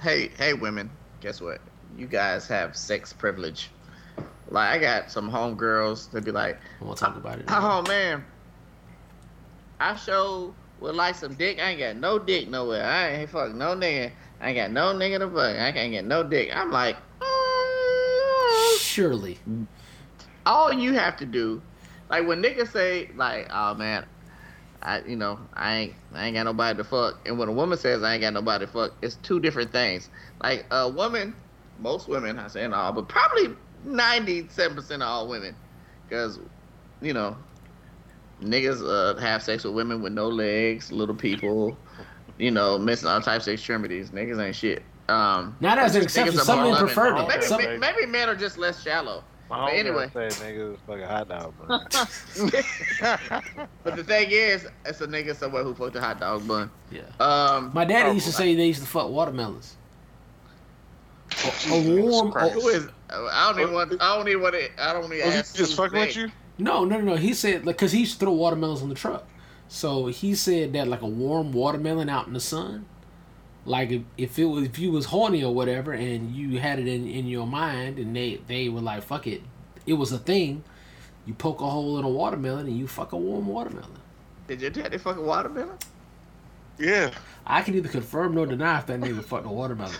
Hey, 0.00 0.28
hey, 0.38 0.54
women, 0.54 0.90
guess 1.20 1.40
what? 1.40 1.60
You 1.98 2.06
guys 2.06 2.46
have 2.46 2.76
sex 2.76 3.12
privilege. 3.12 3.70
Like 4.48 4.70
I 4.70 4.78
got 4.78 5.10
some 5.10 5.28
homegirls 5.28 6.10
that 6.12 6.24
be 6.24 6.30
like, 6.30 6.60
to 6.80 6.94
talk 6.94 7.16
about 7.16 7.40
it. 7.40 7.46
oh 7.48 7.82
man, 7.82 8.24
I 9.80 9.96
show 9.96 10.54
would 10.80 10.94
like 10.94 11.16
some 11.16 11.34
dick. 11.34 11.58
I 11.58 11.70
ain't 11.70 11.80
got 11.80 11.96
no 11.96 12.18
dick 12.20 12.48
nowhere. 12.48 12.84
I 12.84 13.08
ain't 13.08 13.30
fuck 13.30 13.52
no 13.54 13.74
nigga. 13.74 14.12
I 14.40 14.50
ain't 14.50 14.56
got 14.56 14.70
no 14.70 14.94
nigga 14.94 15.18
to 15.18 15.28
fuck. 15.28 15.58
I 15.58 15.72
can't 15.72 15.92
get 15.92 16.04
no 16.04 16.22
dick. 16.22 16.54
I'm 16.54 16.70
like, 16.70 16.96
Surely, 18.78 19.38
all 20.44 20.72
you 20.72 20.94
have 20.94 21.16
to 21.18 21.26
do, 21.26 21.60
like 22.08 22.26
when 22.26 22.42
niggas 22.42 22.72
say 22.72 23.10
like, 23.16 23.48
oh 23.50 23.74
man, 23.74 24.06
I 24.82 25.00
you 25.00 25.16
know 25.16 25.38
I 25.54 25.76
ain't 25.76 25.94
I 26.14 26.26
ain't 26.26 26.34
got 26.34 26.44
nobody 26.44 26.76
to 26.78 26.84
fuck, 26.84 27.18
and 27.26 27.38
when 27.38 27.48
a 27.48 27.52
woman 27.52 27.78
says 27.78 28.02
I 28.02 28.14
ain't 28.14 28.22
got 28.22 28.32
nobody 28.32 28.64
to 28.66 28.72
fuck, 28.72 28.92
it's 29.02 29.16
two 29.16 29.40
different 29.40 29.72
things. 29.72 30.08
Like 30.42 30.66
a 30.70 30.88
woman, 30.88 31.34
most 31.78 32.08
women, 32.08 32.38
I 32.38 32.48
saying 32.48 32.72
all, 32.72 32.92
but 32.92 33.08
probably 33.08 33.54
ninety 33.84 34.48
seven 34.48 34.76
percent 34.76 35.02
of 35.02 35.08
all 35.08 35.28
women, 35.28 35.54
because 36.08 36.38
you 37.00 37.12
know 37.12 37.36
niggas 38.40 38.82
uh, 38.86 39.18
have 39.20 39.42
sex 39.42 39.64
with 39.64 39.74
women 39.74 40.00
with 40.02 40.12
no 40.12 40.28
legs, 40.28 40.92
little 40.92 41.14
people, 41.14 41.76
you 42.38 42.50
know, 42.50 42.78
missing 42.78 43.08
all 43.08 43.20
types 43.20 43.46
of 43.46 43.54
extremities. 43.54 44.10
Niggas 44.10 44.44
ain't 44.44 44.56
shit. 44.56 44.82
Um, 45.08 45.56
Not 45.60 45.78
as 45.78 45.94
an 45.94 46.02
niggas 46.02 46.04
exception. 46.04 46.40
are 46.40 46.42
Some 46.44 46.58
more 46.60 46.72
men 46.72 46.78
prefer 46.80 47.14
that. 47.14 47.28
Maybe, 47.28 47.42
Some- 47.42 47.62
maybe, 47.62 47.78
maybe 47.78 48.06
men 48.06 48.28
are 48.28 48.34
just 48.34 48.58
less 48.58 48.82
shallow. 48.82 49.22
My 49.48 49.66
But 49.66 49.74
anyway. 49.74 50.10
say 50.12 50.26
niggas 50.26 50.74
is 50.74 50.80
fucking 50.86 51.04
hot 51.04 51.28
dog, 51.28 51.54
bro. 51.56 51.78
But 53.84 53.94
the 53.96 54.02
thing 54.02 54.30
is, 54.30 54.66
it's 54.84 55.00
a 55.00 55.06
nigga 55.06 55.36
somewhere 55.36 55.62
who 55.62 55.72
fucked 55.74 55.94
a 55.94 56.00
hot 56.00 56.18
dog 56.18 56.48
bun. 56.48 56.68
Yeah. 56.90 57.02
Um, 57.20 57.70
My 57.72 57.84
daddy 57.84 58.14
used 58.14 58.26
to 58.26 58.32
oh, 58.32 58.38
say 58.38 58.54
they 58.56 58.66
used 58.66 58.80
to 58.82 58.88
fuck 58.88 59.08
watermelons. 59.08 59.76
A, 61.68 61.72
a 61.74 62.02
warm. 62.02 62.32
Christ. 62.32 62.54
who 62.54 62.68
is? 62.68 62.88
I 63.10 63.52
don't 63.52 63.60
even 63.62 63.74
want. 63.74 63.92
I 64.00 64.16
don't 64.16 64.28
even 64.28 64.42
want 64.42 64.54
to. 64.54 64.68
I 64.82 64.92
don't 64.92 65.04
even 65.04 65.24
Was 65.24 65.34
he 65.34 65.38
ask. 65.38 65.54
just 65.54 65.70
who's 65.70 65.74
fucking 65.74 65.98
with 65.98 66.16
you? 66.16 66.28
No, 66.58 66.84
no, 66.84 66.98
no, 66.98 67.04
no. 67.04 67.16
He 67.16 67.34
said 67.34 67.66
like 67.66 67.76
because 67.76 67.92
he 67.92 68.00
used 68.00 68.14
to 68.14 68.18
throw 68.18 68.32
watermelons 68.32 68.82
on 68.82 68.88
the 68.88 68.94
truck, 68.94 69.26
so 69.68 70.06
he 70.06 70.34
said 70.34 70.72
that 70.74 70.88
like 70.88 71.02
a 71.02 71.06
warm 71.06 71.52
watermelon 71.52 72.08
out 72.08 72.26
in 72.26 72.32
the 72.32 72.40
sun, 72.40 72.86
like 73.64 73.90
if, 73.90 74.02
if 74.16 74.38
it 74.38 74.44
was 74.44 74.64
if 74.64 74.78
you 74.78 74.92
was 74.92 75.06
horny 75.06 75.42
or 75.42 75.54
whatever, 75.54 75.92
and 75.92 76.34
you 76.34 76.58
had 76.60 76.78
it 76.78 76.86
in 76.86 77.06
in 77.08 77.26
your 77.26 77.46
mind, 77.46 77.98
and 77.98 78.14
they 78.14 78.40
they 78.46 78.68
were 78.68 78.80
like 78.80 79.02
fuck 79.02 79.26
it, 79.26 79.42
it 79.86 79.94
was 79.94 80.12
a 80.12 80.18
thing. 80.18 80.62
You 81.26 81.34
poke 81.34 81.60
a 81.60 81.68
hole 81.68 81.98
in 81.98 82.04
a 82.04 82.08
watermelon 82.08 82.66
and 82.68 82.78
you 82.78 82.86
fuck 82.86 83.10
a 83.12 83.16
warm 83.16 83.48
watermelon. 83.48 83.90
Did 84.46 84.60
your 84.60 84.70
daddy 84.70 84.96
fucking 84.96 85.26
watermelon? 85.26 85.76
Yeah. 86.78 87.10
I 87.44 87.62
can 87.62 87.74
neither 87.74 87.88
confirm 87.88 88.34
nor 88.34 88.46
deny 88.46 88.78
if 88.78 88.86
that 88.86 89.00
nigga 89.00 89.24
fucked 89.24 89.46
a 89.46 89.48
watermelon. 89.48 89.96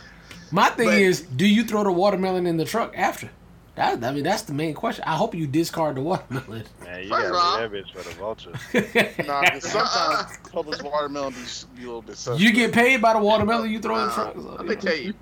My 0.52 0.68
thing 0.70 0.86
But- 0.86 0.98
is, 0.98 1.22
do 1.22 1.44
you 1.46 1.64
throw 1.64 1.82
the 1.82 1.90
watermelon 1.90 2.46
in 2.46 2.56
the 2.58 2.64
truck 2.64 2.92
after? 2.96 3.30
That, 3.76 4.02
I 4.02 4.10
mean, 4.10 4.24
that's 4.24 4.42
the 4.42 4.54
main 4.54 4.72
question. 4.74 5.04
I 5.06 5.16
hope 5.16 5.34
you 5.34 5.46
discard 5.46 5.96
the 5.96 6.00
watermelon. 6.00 6.64
Man, 6.82 7.02
you 7.02 7.08
First 7.08 7.10
gotta 7.10 7.28
of 7.28 7.34
all- 7.34 7.60
leave 7.60 7.70
that 7.70 7.84
bitch 7.84 7.92
for 7.92 8.08
the 8.08 8.14
vultures. 8.16 8.56
Nah, 9.26 9.42
'cause 9.50 9.70
sometimes 9.70 10.38
Publix 10.50 10.82
watermelon 10.82 11.34
be, 11.34 11.40
be 11.76 11.82
a 11.82 11.86
little 11.86 12.00
bit 12.02 12.16
suspect. 12.16 12.40
you 12.40 12.52
get 12.54 12.72
paid 12.72 13.02
by 13.02 13.12
the 13.12 13.18
watermelon 13.18 13.70
you 13.70 13.78
throw 13.78 13.96
in 13.98 14.06
the 14.06 14.12
Uh, 14.12 14.14
truck. 14.14 14.34
so, 14.34 14.40
let 14.40 14.66
me 14.66 14.76
tell 14.76 14.96
you. 14.96 15.14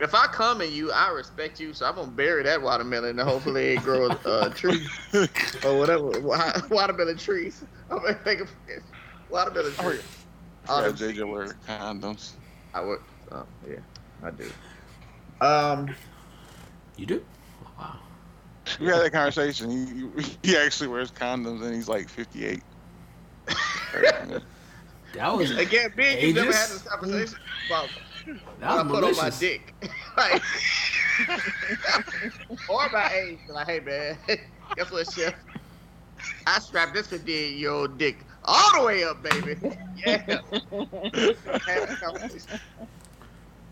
If 0.00 0.14
I 0.14 0.26
come 0.28 0.62
in 0.62 0.72
you, 0.72 0.92
I 0.92 1.10
respect 1.10 1.60
you, 1.60 1.74
so 1.74 1.84
I'm 1.84 1.96
gonna 1.96 2.06
bury 2.10 2.42
that 2.44 2.62
watermelon 2.62 3.18
and 3.18 3.28
hopefully 3.28 3.74
it 3.74 3.82
grows 3.82 4.12
a 4.24 4.48
tree 4.50 4.86
or 5.64 5.76
whatever 5.78 6.08
watermelon 6.70 7.18
trees. 7.18 7.64
I'm 7.90 7.98
gonna 7.98 8.18
make 8.24 8.40
a 8.40 8.46
watermelon 9.28 9.72
Oh, 9.78 9.82
tree. 9.82 9.98
yeah. 9.98 10.72
All 10.72 10.82
Yeah, 10.82 10.88
them- 10.88 10.96
JJ 11.14 11.30
wear 11.30 11.46
condoms. 11.68 12.32
I 12.72 12.80
would. 12.80 13.00
Oh, 13.30 13.44
yeah, 13.68 13.76
I 14.22 14.30
do. 14.30 14.50
Um, 15.44 15.94
You 16.96 17.04
do? 17.06 17.24
Wow. 18.80 18.86
We 18.86 18.86
had 18.86 19.02
that 19.02 19.12
conversation. 19.12 19.70
He, 19.70 20.22
he, 20.22 20.36
he 20.42 20.56
actually 20.56 20.88
wears 20.88 21.10
condoms 21.10 21.62
and 21.62 21.74
he's 21.74 21.88
like 21.88 22.08
58. 22.08 22.62
That 25.14 25.34
was 25.34 25.48
that 25.48 25.60
again, 25.60 25.92
me 25.96 26.04
and 26.12 26.22
you 26.22 26.34
never 26.34 26.52
had 26.52 26.68
this 26.68 26.82
conversation 26.82 27.38
about 27.66 27.88
was 28.28 28.38
what 28.60 28.62
I 28.62 28.82
put 28.84 29.04
on 29.04 29.16
my 29.16 29.30
dick. 29.30 29.74
like, 30.16 30.42
or 32.68 32.88
my 32.90 33.10
age. 33.12 33.38
Like, 33.48 33.66
hey 33.66 33.80
man, 33.80 34.18
guess 34.76 34.90
what, 34.90 35.10
chef? 35.12 35.34
I 36.46 36.58
strapped 36.58 36.94
this 36.94 37.06
58 37.06 37.56
year 37.56 37.70
old 37.70 37.98
dick 37.98 38.24
all 38.44 38.80
the 38.80 38.86
way 38.86 39.04
up, 39.04 39.22
baby. 39.22 39.56
Yeah. 39.96 40.18
Had 40.18 40.40
that 40.70 41.98
conversation. 42.02 42.60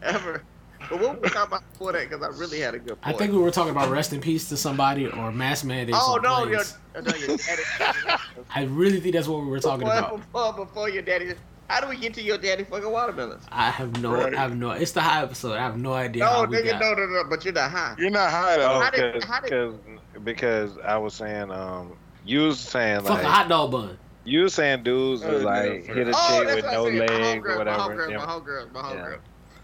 Ever. 0.02 0.42
But 0.88 1.00
what 1.00 1.14
were 1.16 1.20
we 1.20 1.28
talking 1.28 1.42
about 1.48 1.72
before 1.72 1.92
that? 1.92 2.08
Because 2.08 2.22
I 2.22 2.38
really 2.38 2.60
had 2.60 2.74
a 2.74 2.78
good 2.78 2.96
I 3.02 3.12
think 3.12 3.32
we 3.32 3.38
were 3.38 3.50
talking 3.50 3.70
about 3.72 3.90
rest 3.90 4.12
in 4.12 4.20
peace 4.20 4.48
to 4.50 4.56
somebody 4.56 5.06
or 5.08 5.32
mass 5.32 5.64
mandates. 5.64 5.98
Oh 6.00 6.18
no, 6.22 6.46
your, 6.46 6.62
no, 7.02 7.14
your 7.16 7.36
daddy. 7.36 7.62
I 8.54 8.62
really 8.64 9.00
think 9.00 9.14
that's 9.14 9.28
what 9.28 9.42
we 9.42 9.46
were 9.48 9.60
talking 9.60 9.86
before, 9.86 9.98
about. 9.98 10.16
Before, 10.16 10.52
before 10.52 10.88
your 10.88 11.02
daddy. 11.02 11.34
How 11.68 11.80
do 11.80 11.88
we 11.88 11.96
get 11.96 12.14
to 12.14 12.22
your 12.22 12.38
daddy 12.38 12.62
fucking 12.62 12.88
watermelons? 12.90 13.44
I 13.50 13.70
have 13.70 14.00
no, 14.00 14.12
Right. 14.14 14.32
I 14.32 14.40
have 14.40 14.56
no. 14.56 14.70
It's 14.70 14.92
the 14.92 15.00
high 15.00 15.22
episode. 15.24 15.54
I 15.54 15.62
have 15.62 15.76
no 15.76 15.92
idea. 15.94 16.24
how 16.24 16.44
No, 16.44 16.48
we 16.50 16.58
nigga, 16.58 16.78
got- 16.78 16.80
no, 16.80 16.94
no, 16.94 17.06
no. 17.06 17.24
But 17.28 17.44
you're 17.44 17.54
not 17.54 17.70
high. 17.72 17.96
You're 17.98 18.10
not 18.10 18.30
high 18.30 18.56
though. 18.56 18.74
Oh, 18.74 18.80
How 18.80 18.90
did- 18.90 19.14
cause, 19.14 19.24
how 19.24 19.40
did- 19.40 19.50
'cause- 19.50 19.74
because 20.22 20.78
I 20.84 20.96
was 20.96 21.12
saying, 21.14 21.50
um, 21.50 21.92
you 22.24 22.42
was 22.42 22.60
saying 22.60 23.00
Fuck 23.00 23.10
like, 23.10 23.24
a 23.24 23.28
hot 23.28 23.48
dog 23.48 23.72
bun. 23.72 23.98
you 24.24 24.42
were 24.42 24.48
saying 24.48 24.84
dudes 24.84 25.22
Oh, 25.24 25.32
was 25.34 25.42
like 25.42 25.86
hit 25.86 26.08
a 26.08 26.12
Oh, 26.14 26.38
chick 26.38 26.46
that's 26.46 26.54
with 26.56 26.64
what 26.64 26.72
no 26.72 26.86
I 26.86 26.90
said. 26.90 26.94
My 26.94 27.06
legs 27.06 27.10
homegirl, 27.12 27.44
or 27.44 27.48
my 27.48 27.56
whatever. 27.58 27.78
homegirl, 27.80 28.08
then- 28.08 28.16
my 28.16 28.24
homegirl, 28.24 28.72
my 28.72 28.94
Yeah. 28.94 29.16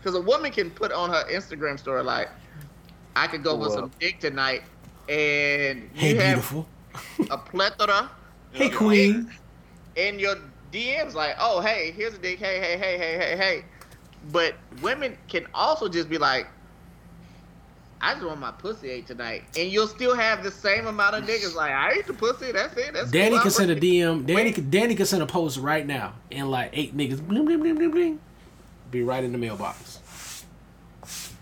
Homegirl. 0.02 0.12
Because 0.12 0.14
a 0.14 0.20
woman 0.20 0.50
can 0.52 0.70
put 0.70 0.92
on 0.92 1.10
her 1.10 1.24
Instagram 1.30 1.78
story 1.78 2.02
like, 2.02 2.28
I 3.14 3.26
could 3.26 3.42
go 3.42 3.52
oh, 3.52 3.56
with 3.56 3.72
some 3.72 3.90
dick 4.00 4.20
tonight, 4.20 4.62
and 5.08 5.82
you 5.94 6.00
Hey, 6.00 6.14
have 6.16 6.34
beautiful. 6.34 6.66
a 7.30 7.38
plethora 7.38 8.10
Hey, 8.52 8.68
queen. 8.68 9.30
And 9.96 10.20
your 10.20 10.36
DMs 10.72 11.14
like, 11.14 11.36
oh, 11.38 11.60
hey, 11.60 11.92
here's 11.94 12.14
a 12.14 12.18
dick, 12.18 12.38
hey, 12.38 12.58
hey, 12.60 12.78
hey, 12.78 12.98
hey, 12.98 13.18
hey, 13.18 13.36
hey. 13.36 13.64
But 14.30 14.54
women 14.80 15.16
can 15.28 15.46
also 15.54 15.88
just 15.88 16.08
be 16.08 16.16
like, 16.18 16.46
I 18.00 18.14
just 18.14 18.26
want 18.26 18.40
my 18.40 18.50
pussy 18.50 18.90
ate 18.90 19.06
tonight, 19.06 19.44
and 19.56 19.70
you'll 19.70 19.86
still 19.86 20.14
have 20.16 20.42
the 20.42 20.50
same 20.50 20.86
amount 20.86 21.14
of 21.14 21.24
niggas 21.24 21.54
like, 21.54 21.70
I 21.70 21.92
ate 21.92 22.06
the 22.06 22.14
pussy, 22.14 22.50
that's 22.50 22.76
it, 22.76 22.94
that's 22.94 23.10
Danny 23.10 23.30
cool, 23.30 23.38
can 23.38 23.46
I'm 23.46 23.50
send 23.52 23.70
a. 23.70 23.76
DM. 23.76 24.26
Danny, 24.26 24.52
can- 24.52 24.70
Danny 24.70 24.94
can 24.96 25.06
send 25.06 25.22
a 25.22 25.26
post 25.26 25.58
right 25.58 25.86
now, 25.86 26.14
and 26.30 26.50
like 26.50 26.70
eight 26.72 26.96
niggas, 26.96 27.24
bling 27.26 27.44
bling 27.44 27.60
bling 27.60 27.74
bling 27.76 27.90
bling, 27.90 28.20
be 28.92 29.02
right 29.02 29.24
in 29.24 29.32
the 29.32 29.38
mailbox. 29.38 29.98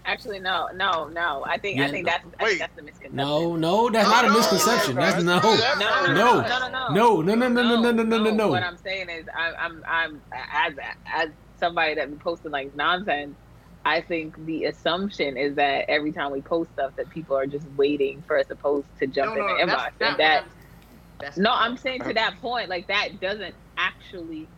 Actually, 0.06 0.40
no, 0.40 0.68
no, 0.74 1.08
no. 1.08 1.44
I 1.46 1.58
think 1.58 1.76
Yeah, 1.76 1.86
I 1.86 1.90
think 1.90 2.06
that's 2.06 2.24
I 2.38 2.46
think 2.46 2.58
that's 2.60 2.74
the 2.74 2.82
misconception. 2.82 3.16
No, 3.16 3.56
no, 3.56 3.90
that's 3.90 4.08
not 4.08 4.24
a 4.24 4.30
misconception. 4.30 4.94
no, 4.94 5.00
That's 5.02 5.22
no, 5.22 5.38
no, 5.40 5.50
no, 5.76 6.12
no, 6.14 6.42
no, 6.42 6.68
no, 6.68 7.20
no, 7.20 7.22
no, 7.22 7.36
no, 7.36 7.48
no, 7.48 7.48
no, 7.48 7.62
no, 7.62 7.80
no, 7.80 7.92
no, 7.92 8.02
no, 8.02 8.18
no, 8.18 8.30
no. 8.30 8.48
What 8.48 8.62
I'm 8.62 8.78
saying 8.78 9.10
is, 9.10 9.26
I'm, 9.36 9.54
I'm, 9.58 9.84
I'm 9.86 10.22
as 10.32 10.74
as 11.06 11.28
somebody 11.58 11.94
that 11.96 12.10
be 12.10 12.16
posting 12.16 12.50
like 12.50 12.74
nonsense. 12.74 13.36
I 13.84 14.00
think 14.00 14.44
the 14.46 14.64
assumption 14.64 15.36
is 15.36 15.54
that 15.54 15.86
every 15.88 16.12
time 16.12 16.32
we 16.32 16.42
post 16.42 16.70
stuff, 16.72 16.96
that 16.96 17.08
people 17.10 17.36
are 17.36 17.46
just 17.46 17.66
waiting 17.76 18.22
for 18.26 18.38
us 18.38 18.46
to 18.46 18.56
post 18.56 18.86
to 18.98 19.06
jump 19.06 19.34
No, 19.34 19.40
no, 19.42 19.56
in 19.56 19.66
the 19.66 19.72
inbox, 19.72 19.76
not 19.76 19.92
and 20.02 20.18
that 20.18 20.42
what 20.44 20.52
That's 21.20 21.36
no, 21.38 21.52
I'm 21.52 21.76
saying 21.76 22.02
to 22.02 22.14
that 22.14 22.40
point, 22.40 22.68
like 22.68 22.88
that 22.88 23.20
doesn't 23.20 23.54
actually 23.76 24.48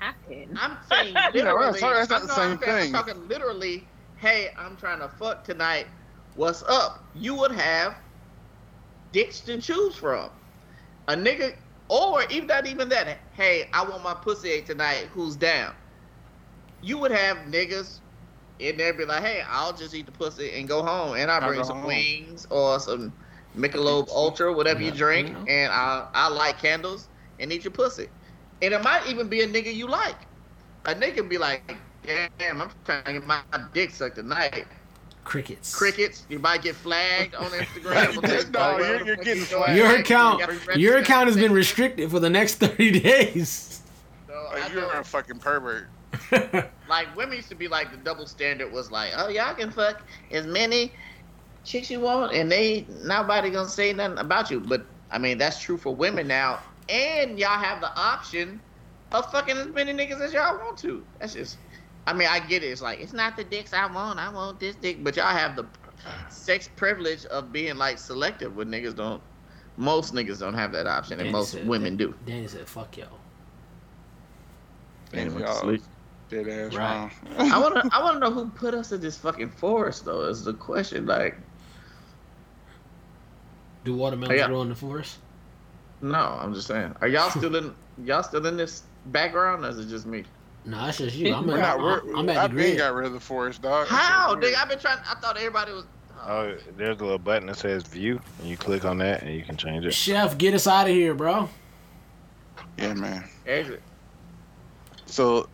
happen. 0.00 0.56
I'm 0.56 0.78
saying 0.88 1.14
No, 1.14 1.32
literally. 1.32 1.70
that's 1.70 1.82
not- 1.82 1.94
that's 1.94 2.10
not 2.10 2.20
I'm 2.22 2.26
the 2.26 2.28
same 2.34 2.58
thing. 2.58 2.94
I'm 2.94 3.04
talking 3.06 3.28
literally. 3.28 3.88
Hey, 4.16 4.50
I'm 4.58 4.76
trying 4.76 5.00
to 5.00 5.08
fuck 5.08 5.44
tonight. 5.44 5.86
What's 6.34 6.62
up? 6.64 7.08
You 7.14 7.34
would 7.36 7.52
have 7.52 7.96
dicks 9.12 9.40
to 9.42 9.60
choose 9.60 9.96
from. 9.96 10.30
A 11.08 11.14
nigga, 11.14 11.54
or 11.88 12.22
even 12.30 12.46
not 12.48 12.66
even 12.66 12.88
that. 12.90 13.20
Hey, 13.32 13.66
I 13.72 13.82
want 13.88 14.02
my 14.02 14.14
pussy 14.14 14.50
ate 14.50 14.66
tonight. 14.66 15.08
Who's 15.12 15.36
down? 15.36 15.74
You 16.80 16.98
would 16.98 17.10
have 17.12 17.38
niggas 17.38 18.00
in 18.58 18.76
there 18.76 18.92
be 18.94 19.04
like, 19.04 19.22
hey, 19.22 19.42
I'll 19.48 19.72
just 19.72 19.94
eat 19.94 20.06
the 20.06 20.12
pussy 20.12 20.52
and 20.54 20.68
go 20.68 20.82
home, 20.82 21.16
and 21.16 21.30
I 21.30 21.40
I'll 21.40 21.48
bring 21.48 21.60
go 21.60 21.64
some 21.64 21.78
home. 21.78 21.86
wings 21.86 22.46
or 22.50 22.78
some 22.80 23.14
Michelob 23.56 24.08
Ultra, 24.08 24.52
whatever 24.52 24.82
you 24.82 24.92
drink, 24.92 25.28
you 25.28 25.34
know. 25.34 25.44
and 25.46 25.72
I 25.72 26.08
I 26.14 26.28
light 26.28 26.58
candles 26.58 27.08
and 27.38 27.52
eat 27.52 27.64
your 27.64 27.72
pussy. 27.72 28.08
And 28.62 28.74
it 28.74 28.82
might 28.82 29.06
even 29.06 29.28
be 29.28 29.42
a 29.42 29.46
nigga 29.48 29.72
you 29.74 29.86
like. 29.86 30.16
A 30.86 30.94
nigga 30.94 31.28
be 31.28 31.38
like, 31.38 31.76
damn, 32.38 32.62
I'm 32.62 32.70
trying 32.84 33.04
to 33.04 33.12
get 33.14 33.26
my 33.26 33.40
dick 33.72 33.90
sucked 33.90 34.16
tonight. 34.16 34.66
Crickets. 35.24 35.74
Crickets, 35.74 36.24
you 36.30 36.38
might 36.38 36.62
get 36.62 36.74
flagged 36.74 37.34
on 37.34 37.50
Instagram. 37.50 38.50
No, 38.52 38.78
you're- 38.78 39.04
you're 39.04 39.16
getting 39.16 39.42
flagged. 39.44 39.76
Your 39.76 39.96
account, 39.96 40.42
your 40.76 40.96
account 40.98 41.26
has 41.28 41.36
been 41.36 41.52
restricted 41.52 42.10
for 42.10 42.18
the 42.18 42.30
next 42.30 42.54
thirty 42.60 42.98
days. 42.98 43.82
So 44.26 44.32
Oh, 44.34 44.68
you're 44.72 44.90
a 44.90 45.04
fucking 45.04 45.38
pervert. 45.38 45.88
like 46.88 47.14
women 47.14 47.36
used 47.36 47.50
to 47.50 47.54
be 47.54 47.68
like 47.68 47.90
the 47.90 47.98
double 47.98 48.26
standard 48.26 48.72
was 48.72 48.90
like, 48.90 49.12
oh 49.18 49.28
y'all 49.28 49.54
can 49.54 49.70
fuck 49.70 50.00
as 50.30 50.46
many 50.46 50.92
chicks 51.64 51.90
you 51.90 52.00
want, 52.00 52.32
and 52.32 52.50
they 52.50 52.86
nobody 53.04 53.50
gonna 53.50 53.68
say 53.68 53.92
nothing 53.92 54.16
about 54.18 54.50
you. 54.50 54.60
But 54.60 54.86
I 55.10 55.18
mean 55.18 55.36
that's 55.36 55.60
true 55.60 55.76
for 55.76 55.94
women 55.94 56.26
now, 56.26 56.60
and 56.88 57.38
y'all 57.38 57.58
have 57.58 57.80
the 57.80 57.94
option 57.98 58.60
of 59.12 59.30
fucking 59.30 59.56
as 59.56 59.68
many 59.68 59.92
niggas 59.92 60.20
as 60.20 60.32
y'all 60.32 60.58
want 60.58 60.78
to. 60.78 61.04
That's 61.18 61.34
just, 61.34 61.58
I 62.06 62.12
mean 62.12 62.28
I 62.28 62.40
get 62.40 62.62
it. 62.62 62.66
It's 62.68 62.82
like 62.82 63.00
it's 63.00 63.12
not 63.12 63.36
the 63.36 63.44
dicks 63.44 63.72
I 63.72 63.86
want. 63.86 64.18
I 64.18 64.28
want 64.28 64.60
this 64.60 64.74
dick, 64.76 65.02
but 65.02 65.16
y'all 65.16 65.36
have 65.36 65.56
the 65.56 65.66
sex 66.30 66.68
privilege 66.76 67.24
of 67.26 67.52
being 67.52 67.76
like 67.76 67.98
selective 67.98 68.56
when 68.56 68.68
niggas 68.68 68.96
don't. 68.96 69.22
Most 69.76 70.12
niggas 70.12 70.40
don't 70.40 70.54
have 70.54 70.72
that 70.72 70.86
option, 70.88 71.14
and 71.14 71.20
Danny 71.20 71.32
most 71.32 71.52
said- 71.52 71.68
women 71.68 71.96
do. 71.96 72.14
Danny 72.26 72.48
said, 72.48 72.66
"Fuck 72.68 72.96
y'all." 72.96 73.08
Danny 75.12 75.30
went 75.30 75.46
to 75.46 75.54
sleep. 75.54 75.82
dead 76.28 76.48
ass 76.48 76.74
Right. 76.74 77.10
I 77.38 77.58
wanna 77.58 77.88
I 77.92 78.02
wanna 78.02 78.18
know 78.18 78.30
who 78.30 78.48
put 78.50 78.74
us 78.74 78.92
in 78.92 79.00
this 79.00 79.16
fucking 79.16 79.50
forest 79.50 80.04
though. 80.04 80.22
Is 80.22 80.44
the 80.44 80.52
question 80.54 81.06
like? 81.06 81.36
Do 83.84 83.94
watermelons 83.94 84.32
oh, 84.32 84.42
Yeah. 84.42 84.48
grow 84.48 84.62
in 84.62 84.68
the 84.68 84.74
forest? 84.74 85.18
No, 86.00 86.38
I'm 86.40 86.54
just 86.54 86.66
saying. 86.66 86.94
Are 87.00 87.08
y'all 87.08 87.30
still 87.36 87.54
in 87.56 87.74
y'all 88.04 88.22
still 88.22 88.46
in 88.46 88.56
this 88.56 88.82
background, 89.06 89.64
or 89.64 89.68
is 89.70 89.78
it 89.78 89.88
just 89.88 90.06
me? 90.06 90.24
No, 90.64 90.84
that's 90.84 90.98
just 90.98 91.16
you. 91.16 91.34
I'm, 91.34 91.46
We're 91.46 91.58
at, 91.58 91.60
not, 91.60 91.78
we're, 91.78 92.00
I'm, 92.00 92.16
I'm 92.16 92.28
at 92.30 92.36
I've 92.36 92.50
the 92.50 92.56
been 92.56 92.66
grid. 92.66 92.78
got 92.78 92.94
rid 92.94 93.06
of 93.06 93.12
the 93.12 93.20
forest, 93.20 93.62
dog. 93.62 93.86
How? 93.88 94.34
That 94.34 94.44
Nigga, 94.44 94.56
I've 94.62 94.68
been 94.68 94.78
trying. 94.78 94.98
I 95.08 95.14
thought 95.20 95.36
everybody 95.36 95.72
was. 95.72 95.84
Oh, 96.26 96.56
there's 96.76 96.98
a 96.98 97.02
little 97.02 97.18
button 97.18 97.46
that 97.46 97.56
says 97.56 97.84
view, 97.84 98.20
and 98.40 98.48
you 98.48 98.56
click 98.56 98.84
on 98.84 98.98
that, 98.98 99.22
and 99.22 99.34
you 99.34 99.42
can 99.42 99.56
change 99.56 99.84
it. 99.86 99.92
Chef, 99.94 100.36
get 100.36 100.52
us 100.52 100.66
out 100.66 100.88
of 100.88 100.92
here, 100.92 101.14
bro. 101.14 101.48
Yeah, 102.76 102.94
man. 102.94 103.24
Exit. 103.46 103.80
So, 105.06 105.48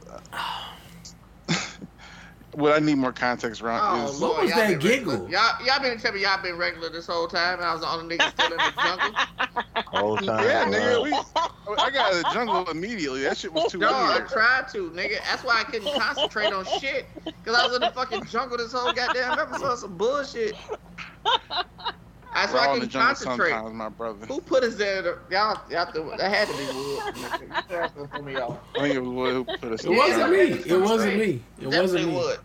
what 2.56 2.72
I 2.72 2.78
need 2.78 2.96
more 2.96 3.12
context 3.12 3.60
around 3.62 3.80
Oh 3.82 4.08
is 4.08 4.20
Lord, 4.20 4.42
was 4.44 4.50
that 4.52 4.80
giggle? 4.80 5.12
regular. 5.12 5.28
Y'all 5.30 5.66
y'all 5.66 5.80
been 5.82 5.98
telling 5.98 6.16
me 6.16 6.22
y'all 6.22 6.42
been 6.42 6.56
regular 6.56 6.90
this 6.90 7.06
whole 7.06 7.26
time. 7.28 7.58
and 7.58 7.64
I 7.64 7.72
was 7.72 7.82
the 7.82 7.88
only 7.88 8.16
nigga 8.16 8.30
still 8.30 8.52
in 8.52 8.58
the 8.58 8.72
jungle. 8.82 9.12
Whole 9.86 10.16
time. 10.18 10.44
yeah, 10.44 10.64
nigga. 10.64 11.02
We, 11.02 11.12
I 11.12 11.90
got 11.90 11.96
out 11.96 12.12
of 12.14 12.22
the 12.24 12.30
jungle 12.32 12.70
immediately. 12.70 13.22
That 13.22 13.36
shit 13.36 13.52
was 13.52 13.70
too 13.70 13.78
No, 13.78 13.88
I 13.90 14.20
tried 14.28 14.68
to, 14.72 14.90
nigga. 14.90 15.16
That's 15.30 15.44
why 15.44 15.60
I 15.60 15.64
couldn't 15.64 15.92
concentrate 16.00 16.52
on 16.52 16.64
shit. 16.80 17.06
Cause 17.44 17.54
I 17.54 17.66
was 17.66 17.74
in 17.76 17.82
the 17.82 17.90
fucking 17.90 18.26
jungle 18.26 18.56
this 18.58 18.72
whole 18.72 18.92
goddamn 18.92 19.38
episode. 19.38 19.78
Some 19.78 19.96
bullshit. 19.96 20.54
That's 22.34 22.52
We're 22.52 22.58
why 22.58 22.64
I 22.64 22.68
all 22.68 22.74
in 22.74 22.80
the 22.80 22.86
couldn't 22.86 22.90
jungle 22.92 23.14
concentrate. 23.14 23.50
sometimes, 23.50 23.74
my 23.74 23.88
brother. 23.88 24.26
Who 24.26 24.40
put 24.40 24.64
us 24.64 24.74
there? 24.74 25.02
To, 25.02 25.18
y'all, 25.30 25.60
y'all, 25.70 26.16
that 26.16 26.30
had 26.30 26.48
to 26.48 26.56
be 26.56 26.66
Wood. 26.66 27.14
That's 27.68 27.94
what 27.94 28.10
threw 28.10 28.22
me 28.22 28.36
off. 28.36 28.58
I 28.76 28.80
think 28.80 28.94
it 28.96 28.98
was 29.00 29.08
Wood 29.10 29.32
who 29.34 29.44
put 29.58 29.72
us 29.72 29.84
It 29.84 29.90
wasn't 29.90 30.30
me. 30.32 30.38
It 30.66 30.80
wasn't 30.80 31.16
me. 31.16 31.42
It 31.60 31.66
wasn't 31.66 31.72
Definitely 31.72 32.06
me. 32.06 32.12
Wood. 32.16 32.38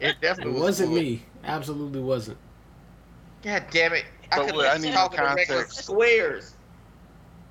It 0.00 0.16
definitely 0.20 0.52
It 0.52 0.54
was 0.54 0.62
wasn't 0.62 0.90
Wood. 0.92 1.02
me. 1.02 1.22
Absolutely 1.44 2.00
wasn't. 2.00 2.38
God 3.42 3.64
damn 3.70 3.92
it! 3.92 4.04
I 4.32 4.36
But 4.38 4.46
could 4.46 4.56
Wood, 4.56 4.66
I 4.66 4.72
have 4.72 4.80
need 4.80 4.92
talking 4.92 5.20
regular 5.20 5.46
context. 5.60 5.84
squares. 5.84 6.54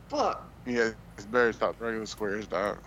Fuck. 0.10 0.44
Yeah, 0.66 0.90
it's 1.18 1.26
better 1.28 1.54
to 1.54 1.60
talk 1.60 1.76
regular 1.80 2.06
squares, 2.06 2.48
dog. 2.48 2.80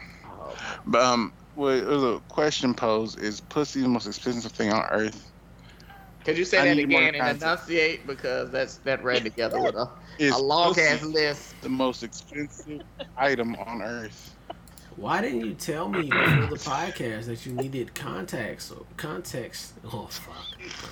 But 0.87 1.01
um, 1.03 1.33
well, 1.57 1.71
it 1.71 1.87
was 1.87 2.03
a 2.03 2.21
question 2.29 2.75
posed: 2.75 3.19
Is 3.21 3.41
pussy 3.41 3.81
the 3.83 3.89
most 3.89 4.07
expensive 4.07 4.53
thing 4.53 4.73
on 4.73 4.85
earth? 4.91 5.31
Could 6.29 6.37
you 6.37 6.45
say 6.45 6.59
I 6.59 6.75
that 6.75 6.79
again 6.79 7.15
and 7.15 7.43
enunciate 7.43 8.07
because 8.07 8.51
that's 8.51 8.77
that 8.79 9.03
ran 9.03 9.23
together 9.23 9.63
with 9.63 9.75
a, 9.77 9.89
a 10.21 10.37
long 10.39 10.79
ass 10.79 11.03
list. 11.03 11.55
the 11.63 11.71
most 11.71 12.03
expensive 12.03 12.83
item 13.17 13.55
on 13.57 13.81
earth? 13.81 14.35
Why 14.97 15.23
didn't 15.23 15.41
you 15.41 15.55
tell 15.55 15.89
me 15.89 16.03
before 16.03 16.47
the 16.49 16.57
podcast 16.57 17.27
that 17.27 17.47
you 17.47 17.53
needed 17.53 17.95
context? 17.95 18.73
Or 18.73 18.85
context. 18.99 19.73
Oh 19.87 20.07
fuck. 20.11 20.37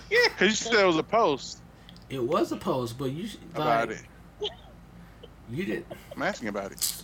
Because 0.08 0.40
you 0.40 0.50
said 0.72 0.80
it 0.80 0.86
was 0.86 0.96
a 0.96 1.02
post 1.02 1.58
It 2.08 2.24
was 2.24 2.50
a 2.52 2.56
post, 2.56 2.96
but 2.96 3.10
you 3.10 3.28
about 3.54 3.90
like 3.90 3.98
it. 4.40 4.50
you 5.50 5.66
didn't. 5.66 5.86
I'm 6.14 6.22
asking 6.22 6.48
about 6.48 6.72
it. 6.72 7.02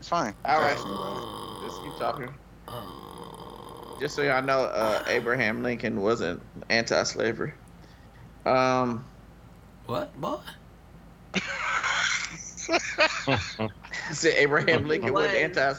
It's 0.00 0.08
fine. 0.08 0.34
All 0.44 0.60
right, 0.60 0.76
Uh, 0.78 1.62
let's 1.62 1.78
keep 1.78 1.98
talking. 1.98 2.28
uh, 2.68 2.82
Just 4.00 4.14
so 4.14 4.22
y'all 4.22 4.42
know, 4.42 4.60
uh, 4.60 5.02
Abraham 5.06 5.62
Lincoln 5.62 6.00
wasn't 6.00 6.40
anti-slavery. 6.70 7.52
Um, 8.46 9.04
what, 9.86 10.18
boy? 10.20 10.38
I 12.68 14.12
said 14.12 14.34
Abraham 14.36 14.86
Lincoln 14.88 15.12
was 15.12 15.26
Was. 15.26 15.34
anti. 15.34 15.74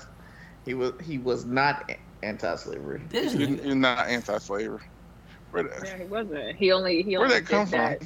He 0.66 0.74
was 0.74 0.94
he 1.04 1.18
was 1.18 1.46
not 1.46 1.90
anti-slavery. 2.24 3.02
This 3.10 3.34
You're, 3.34 3.50
you're 3.50 3.76
not 3.76 4.08
anti-slavery. 4.08 4.82
Where 5.52 5.64
the, 5.64 5.82
Yeah, 5.84 5.98
he 5.98 6.04
wasn't. 6.06 6.56
He 6.58 6.72
only 6.72 7.02
he 7.02 7.18
Where'd 7.18 7.32
only 7.32 7.42
that 7.42 7.50
come 7.50 7.66
did 7.66 7.74
that. 7.74 8.04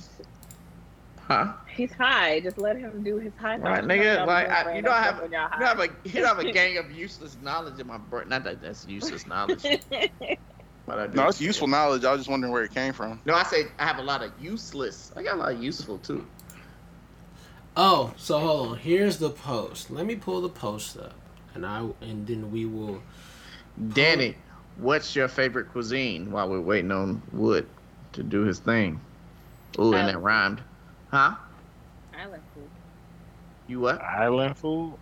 Huh? 1.27 1.53
He's 1.75 1.91
high. 1.93 2.39
Just 2.39 2.57
let 2.57 2.77
him 2.77 3.03
do 3.03 3.17
his 3.17 3.33
high. 3.39 3.57
Right, 3.57 3.75
thoughts. 3.81 3.87
nigga. 3.87 4.15
Don't 4.17 4.27
Like, 4.27 4.49
I, 4.49 4.75
you 4.75 4.81
know, 4.81 4.91
I 4.91 5.01
have, 5.01 5.15
you 5.17 5.21
when 5.23 5.31
y'all 5.31 5.49
have 5.49 5.79
a, 5.79 5.87
you 6.03 6.23
have 6.25 6.39
a 6.39 6.51
gang 6.51 6.77
of 6.77 6.91
useless 6.91 7.37
knowledge 7.41 7.79
in 7.79 7.87
my 7.87 7.97
brain. 7.97 8.29
Not 8.29 8.43
that 8.43 8.61
that's 8.61 8.87
useless 8.87 9.25
knowledge, 9.27 9.63
but 10.85 10.99
I 10.99 11.07
do. 11.07 11.13
no, 11.15 11.27
it's 11.27 11.41
useful 11.41 11.67
knowledge. 11.67 12.03
I 12.05 12.11
was 12.11 12.19
just 12.21 12.29
wondering 12.29 12.51
where 12.53 12.63
it 12.63 12.73
came 12.73 12.93
from. 12.93 13.19
No, 13.25 13.33
I 13.33 13.43
say 13.43 13.63
I 13.79 13.85
have 13.85 13.97
a 13.97 14.03
lot 14.03 14.23
of 14.23 14.31
useless. 14.41 15.11
I 15.15 15.23
got 15.23 15.35
a 15.35 15.37
lot 15.37 15.51
of 15.53 15.63
useful 15.63 15.97
too. 15.99 16.25
Oh, 17.75 18.13
so 18.17 18.39
hold 18.39 18.67
on. 18.69 18.77
Here's 18.77 19.17
the 19.17 19.31
post. 19.31 19.89
Let 19.89 20.05
me 20.05 20.15
pull 20.15 20.41
the 20.41 20.49
post 20.49 20.97
up, 20.97 21.13
and 21.55 21.65
I 21.65 21.79
and 22.01 22.27
then 22.27 22.51
we 22.51 22.65
will. 22.65 23.01
Danny, 23.93 24.35
what's 24.77 25.15
your 25.15 25.27
favorite 25.27 25.71
cuisine? 25.71 26.31
While 26.31 26.49
we're 26.49 26.59
waiting 26.61 26.91
on 26.91 27.21
Wood 27.31 27.65
to 28.13 28.21
do 28.21 28.41
his 28.41 28.59
thing. 28.59 29.01
Ooh, 29.79 29.93
and 29.93 30.07
that 30.07 30.15
Um, 30.17 30.21
rhymed. 30.21 30.61
Huh? 31.09 31.35
Island 32.23 32.43
food. 32.53 32.69
You 33.67 33.79
what? 33.79 34.01
Island 34.01 34.57
food. 34.57 34.97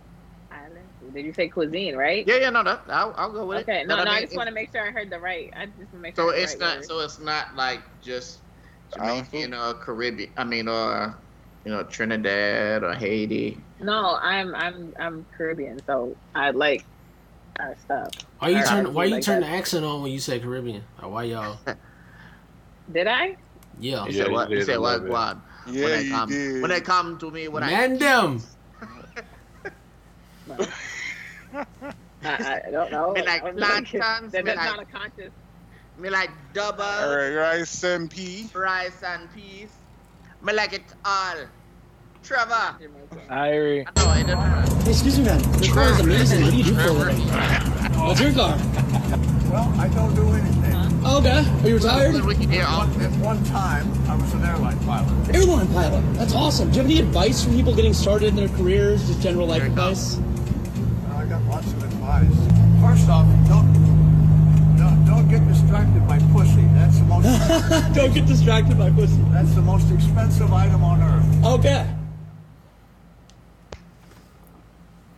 Island 0.50 0.88
food. 1.00 1.14
Did 1.14 1.24
you 1.24 1.32
say 1.32 1.48
cuisine, 1.48 1.96
right? 1.96 2.26
Yeah, 2.26 2.36
yeah, 2.36 2.50
no, 2.50 2.62
that 2.64 2.82
I'll, 2.88 3.14
I'll 3.16 3.32
go 3.32 3.46
with 3.46 3.58
it. 3.58 3.68
Okay. 3.68 3.84
No, 3.84 3.96
no. 3.96 4.10
I, 4.10 4.20
mean, 4.20 4.22
just 4.22 4.36
want 4.36 4.48
to 4.48 4.54
make 4.54 4.70
sure 4.72 4.86
I 4.86 4.90
heard 4.90 5.10
the 5.10 5.18
right. 5.20 5.50
I 5.56 5.66
just 5.66 5.78
want 5.78 5.90
to 5.92 5.98
make 5.98 6.16
So 6.16 6.30
sure. 6.30 6.34
I 6.34 6.38
it's 6.38 6.54
the 6.54 6.60
not. 6.60 6.76
word. 6.78 6.84
So 6.86 7.00
it's 7.00 7.18
not 7.20 7.54
like 7.54 7.82
just 8.02 8.40
Island 8.98 9.28
Jamaican 9.30 9.54
or 9.54 9.74
Caribbean. 9.74 10.30
I 10.36 10.44
mean, 10.44 10.68
or 10.68 11.22
you 11.64 11.72
know, 11.72 11.82
Trinidad 11.84 12.82
or 12.84 12.94
Haiti. 12.94 13.66
No, 13.80 14.18
I'm 14.20 14.54
I'm 14.54 14.94
I'm 14.98 15.26
Caribbean, 15.36 15.82
so 15.86 16.16
I 16.34 16.50
like 16.50 16.84
our 17.58 17.76
stuff. 17.84 18.10
Why 18.38 18.50
you 18.50 18.62
Alright, 18.62 18.68
turn? 18.68 18.94
Why 18.94 19.04
you 19.06 19.14
like 19.16 19.22
turn 19.22 19.40
that. 19.40 19.46
the 19.46 19.46
accent 19.48 19.84
on 19.84 20.02
when 20.02 20.12
you 20.12 20.18
say 20.20 20.40
Caribbean? 20.40 20.84
Or 21.02 21.10
why 21.10 21.24
y'all? 21.24 21.60
Did 22.90 23.06
I? 23.06 23.36
Yeah. 23.78 24.06
You 24.06 24.12
Yeah, 24.12 24.24
said 24.24 24.30
what? 24.30 24.50
You 24.50 24.56
did 24.58 24.66
said 24.66 24.78
what? 24.78 25.02
Little 25.66 25.72
bit. 25.72 25.72
Guad. 25.72 25.74
Yeah, 25.74 25.82
when 25.84 25.90
they 25.98 26.02
you 26.04 26.10
come, 26.12 26.28
did. 26.28 26.62
When 26.62 26.70
they 26.70 26.80
come 26.80 27.18
to 27.18 27.30
me, 27.30 27.48
when 27.48 27.62
I 27.62 27.70
Man, 27.70 27.98
them. 27.98 28.42
I, 32.24 32.60
I 32.66 32.70
don't 32.70 32.90
know. 32.90 33.12
Me 33.12 33.22
like 33.22 33.42
I 33.44 33.50
plantains, 33.52 34.32
that, 34.32 34.44
me 34.44 34.52
that's 34.52 34.56
like- 34.56 34.76
not 34.76 34.80
a 34.80 34.84
conscious. 34.86 35.32
me 35.98 36.08
like 36.10 36.30
double 36.52 36.82
All 36.82 37.16
right, 37.16 37.34
rice 37.34 37.82
and 37.84 38.10
pea. 38.10 38.48
rice 38.54 39.02
and 39.04 39.32
peas. 39.34 39.70
Me 40.42 40.52
like 40.52 40.72
it 40.72 40.82
all. 41.04 41.34
Trevor. 42.22 42.76
Irie. 43.30 43.84
I 43.96 44.04
know 44.04 44.12
it 44.20 44.26
doesn't. 44.28 44.82
Hey, 44.84 44.90
excuse 44.90 45.18
me, 45.18 45.24
man. 45.24 45.42
This 45.58 45.72
car 45.72 45.90
is 45.90 45.98
amazing. 46.00 46.42
What 46.44 46.50
do 46.52 46.56
you 46.56 46.64
do 46.64 46.74
for 46.76 46.88
a 46.88 46.92
living? 46.92 47.18
What's 47.98 48.20
your 48.20 48.32
car? 48.32 48.56
Well, 49.50 49.74
I 49.80 49.88
don't 49.88 50.14
do 50.14 50.28
anything. 50.30 50.51
Oh, 51.04 51.18
okay. 51.18 51.44
Are 51.64 51.68
you 51.68 51.74
retired? 51.76 52.24
We 52.24 52.34
can 52.34 52.48
hear 52.50 52.64
all. 52.64 52.82
At 52.82 53.10
one 53.18 53.42
time, 53.44 53.90
I 54.08 54.14
was 54.16 54.32
an 54.34 54.44
airline 54.44 54.78
pilot. 54.80 55.34
Airline 55.34 55.66
pilot. 55.72 56.00
That's 56.14 56.32
awesome. 56.34 56.70
Do 56.70 56.76
you 56.76 56.82
have 56.82 56.90
any 56.90 57.00
advice 57.00 57.44
for 57.44 57.50
people 57.50 57.74
getting 57.74 57.92
started 57.92 58.28
in 58.28 58.36
their 58.36 58.48
careers? 58.48 59.06
Just 59.08 59.20
general 59.20 59.46
life 59.48 59.62
Here 59.62 59.70
advice? 59.70 60.16
Well, 60.16 61.16
I 61.18 61.24
got 61.26 61.42
lots 61.44 61.66
of 61.72 61.82
advice. 61.82 62.34
First 62.80 63.08
off, 63.08 63.26
don't 63.48 63.72
don't, 64.76 65.04
don't 65.04 65.28
get 65.28 65.46
distracted 65.48 66.06
by 66.06 66.18
pussy. 66.32 66.62
That's 66.74 66.98
the 66.98 67.04
most 67.04 67.94
Don't 67.94 68.14
get 68.14 68.26
distracted 68.26 68.78
by 68.78 68.90
pussy. 68.90 69.20
that's 69.32 69.54
the 69.54 69.62
most 69.62 69.90
expensive 69.90 70.52
item 70.52 70.84
on 70.84 71.02
earth. 71.02 71.44
Okay. 71.46 71.86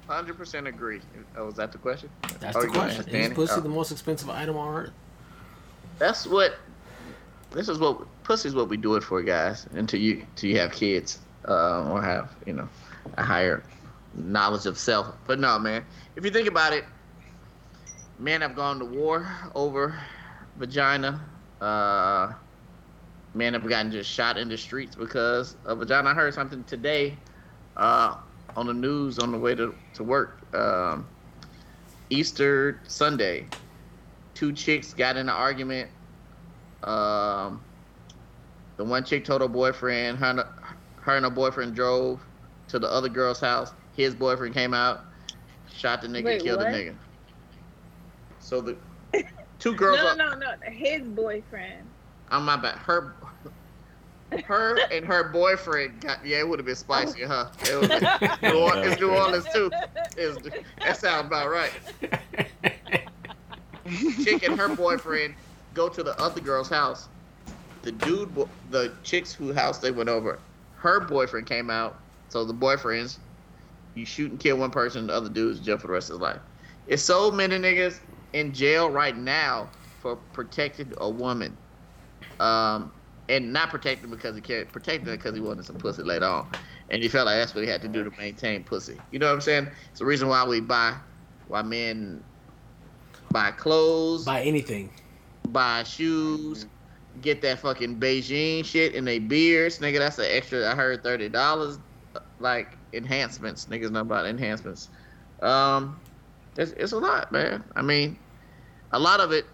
Hundred 0.07 0.37
percent 0.39 0.67
agree. 0.67 1.01
Oh, 1.37 1.47
was 1.47 1.57
that 1.57 1.73
the 1.73 1.79
question? 1.79 2.09
That's 2.41 2.57
Oh, 2.57 2.63
the 2.63 2.69
question. 2.69 3.01
ask 3.01 3.09
Is 3.09 3.35
pussy 3.35 3.55
Oh. 3.57 3.61
the 3.61 3.69
most 3.69 3.91
expensive 3.93 4.31
item 4.31 4.57
on 4.57 4.75
earth? 4.75 4.91
That's 5.99 6.27
what. 6.27 6.57
This 7.51 7.69
is 7.69 7.79
what 7.79 8.07
pussy's 8.25 8.55
what 8.55 8.69
we 8.69 8.77
do 8.77 8.97
it 8.97 9.03
for, 9.03 9.23
guys. 9.23 9.67
Until 9.75 10.01
you, 10.01 10.27
until 10.31 10.51
you 10.51 10.59
have 10.59 10.73
kids, 10.73 11.21
uh, 11.47 11.89
or 11.91 12.03
have 12.03 12.35
you 12.47 12.53
know, 12.53 12.69
a 13.17 13.23
higher 13.23 13.63
knowledge 14.15 14.67
of 14.67 14.79
self. 14.79 15.15
But 15.27 15.39
no, 15.39 15.59
man. 15.59 15.85
If 16.17 16.25
you 16.25 16.31
think 16.31 16.49
about 16.49 16.73
it, 16.73 16.85
men 18.19 18.41
have 18.41 18.57
gone 18.57 18.79
to 18.79 18.85
war 18.85 19.29
over 19.55 19.99
vagina. 20.57 21.21
Uh, 21.61 22.33
men 23.35 23.53
have 23.53 23.69
gotten 23.69 23.91
just 23.91 24.11
shot 24.11 24.37
in 24.37 24.49
the 24.49 24.59
streets 24.59 24.95
because 24.95 25.57
of 25.65 25.79
vagina. 25.79 26.11
I 26.11 26.15
heard 26.15 26.35
something 26.35 26.65
today, 26.65 27.17
uh, 27.77 28.17
on 28.57 28.67
the 28.67 28.75
news 28.75 29.19
on 29.19 29.33
the 29.33 29.39
way 29.39 29.55
to 29.55 29.75
to 29.95 30.05
work. 30.05 30.41
Um, 30.55 31.07
Easter 32.11 32.81
Sunday. 32.87 33.47
Two 34.35 34.53
chicks 34.53 34.93
got 34.95 35.17
in 35.17 35.23
an 35.23 35.35
argument. 35.35 35.91
Um, 36.83 37.63
the 38.77 38.85
one 38.85 39.05
chick 39.05 39.25
told 39.25 39.41
her 39.41 39.49
boyfriend, 39.49 40.19
her, 40.19 40.27
and- 40.27 40.45
her 41.03 41.17
and 41.17 41.25
her 41.25 41.31
boyfriend 41.31 41.75
drove 41.75 42.21
to 42.69 42.79
the 42.79 42.89
other 42.91 43.09
girl's 43.09 43.41
house. 43.41 43.73
His 43.97 44.15
boyfriend 44.15 44.55
came 44.55 44.75
out, 44.75 45.03
shot 45.73 46.03
the 46.03 46.09
nigga, 46.09 46.25
Wait, 46.25 46.43
killed 46.43 46.61
what? 46.61 46.73
the 46.73 46.77
nigga. 46.79 46.95
So 48.41 48.61
the 48.61 48.77
two 49.59 49.75
girls. 49.75 49.99
No, 49.99 50.15
no, 50.15 50.35
no, 50.35 50.55
no. 50.65 50.71
His 50.71 51.03
boyfriend. 51.03 51.87
I'm 52.31 52.45
my 52.45 52.57
bad. 52.57 52.77
Her, 52.79 53.15
her 54.45 54.79
and 54.93 55.05
her 55.07 55.29
boyfriend 55.31 56.01
got. 56.01 56.25
Yeah, 56.27 56.39
it 56.41 56.49
would 56.49 56.59
have 56.59 56.67
been 56.67 56.75
spicy, 56.75 57.23
huh? 57.23 57.51
It 57.63 57.81
was 58.43 58.43
New 58.43 58.59
Orleans, 58.59 58.93
it's 58.93 59.01
New 59.01 59.11
Orleans 59.11 59.47
too. 59.55 59.71
It 60.17 60.27
was- 60.43 60.53
that 60.81 60.97
sounds 60.99 61.27
about 61.29 61.51
right. 61.51 61.71
Chick 64.19 64.43
and 64.43 64.55
her 64.59 64.69
boyfriend 64.69 65.37
go 65.73 65.89
to 65.89 66.03
the 66.03 66.19
other 66.21 66.41
girl's 66.41 66.69
house. 66.69 67.09
The 67.83 67.93
dude, 67.93 68.37
the 68.65 68.99
chick's 69.05 69.33
whose 69.35 69.55
house 69.57 69.81
they 69.81 69.91
went 69.91 70.09
over, 70.09 70.43
her 70.71 71.07
boyfriend 71.07 71.47
came 71.47 71.71
out. 71.71 72.01
So 72.29 72.45
the 72.45 72.55
boyfriends, 72.55 73.19
you 73.95 74.07
shoot 74.07 74.31
and 74.31 74.41
kill 74.41 74.59
one 74.59 74.71
person, 74.71 75.07
the 75.07 75.15
other 75.15 75.29
dude's 75.29 75.61
jail 75.61 75.79
for 75.79 75.89
the 75.89 75.93
rest 75.93 76.11
of 76.11 76.15
his 76.15 76.21
life. 76.23 76.41
It's 76.87 77.03
so 77.05 77.31
many 77.31 77.57
niggas 77.59 78.01
in 78.33 78.53
jail 78.53 78.91
right 78.91 79.17
now 79.17 79.73
for 80.01 80.17
protecting 80.17 80.93
a 80.99 81.11
woman 81.11 81.59
um, 82.41 82.93
and 83.29 83.53
not 83.53 83.71
protecting 83.71 84.11
because 84.11 84.35
he 84.37 84.43
cared, 84.43 84.73
protected 84.73 85.09
her 85.09 85.17
because 85.17 85.35
he 85.35 85.41
wanted 85.41 85.65
some 85.65 85.79
pussy 85.79 86.03
later 86.03 86.27
on, 86.27 86.49
and 86.89 87.03
he 87.03 87.09
felt 87.09 87.27
like 87.27 87.37
that's 87.37 87.55
what 87.55 87.65
he 87.65 87.71
had 87.71 87.83
to 87.83 87.89
do 87.89 88.05
to 88.05 88.11
maintain 88.19 88.65
pussy. 88.65 89.05
You 89.11 89.19
know 89.19 89.27
what 89.27 89.35
I'm 89.35 89.41
saying? 89.41 89.69
It's 89.91 90.01
the 90.01 90.05
reason 90.07 90.29
why 90.29 90.47
we 90.47 90.61
buy, 90.61 90.99
why 91.47 91.63
men 91.63 92.25
buy 93.31 93.51
clothes, 93.51 94.25
Buy 94.25 94.43
anything. 94.43 94.91
buy 95.49 95.83
shoes, 95.85 96.67
get 97.21 97.43
that 97.43 97.61
fucking 97.61 97.99
Beijing 98.01 98.65
shit 98.65 98.95
in 98.95 99.05
their 99.05 99.21
beards, 99.21 99.79
nigga. 99.79 99.99
That's 99.99 100.19
an 100.19 100.27
extra. 100.29 100.71
I 100.71 100.75
heard 100.75 101.03
thirty 101.03 101.29
dollars, 101.29 101.79
like 102.39 102.77
enhancements. 102.93 103.67
Niggas 103.67 103.91
know 103.91 104.01
about 104.01 104.27
enhancements. 104.27 104.89
Um, 105.43 106.01
it's 106.57 106.73
it's 106.73 106.93
a 106.93 106.99
lot, 106.99 107.33
man. 107.33 107.65
I 107.77 107.83
mean, 107.83 108.19
a 108.93 108.99
lot 108.99 109.21
of 109.21 109.33
it 109.33 109.47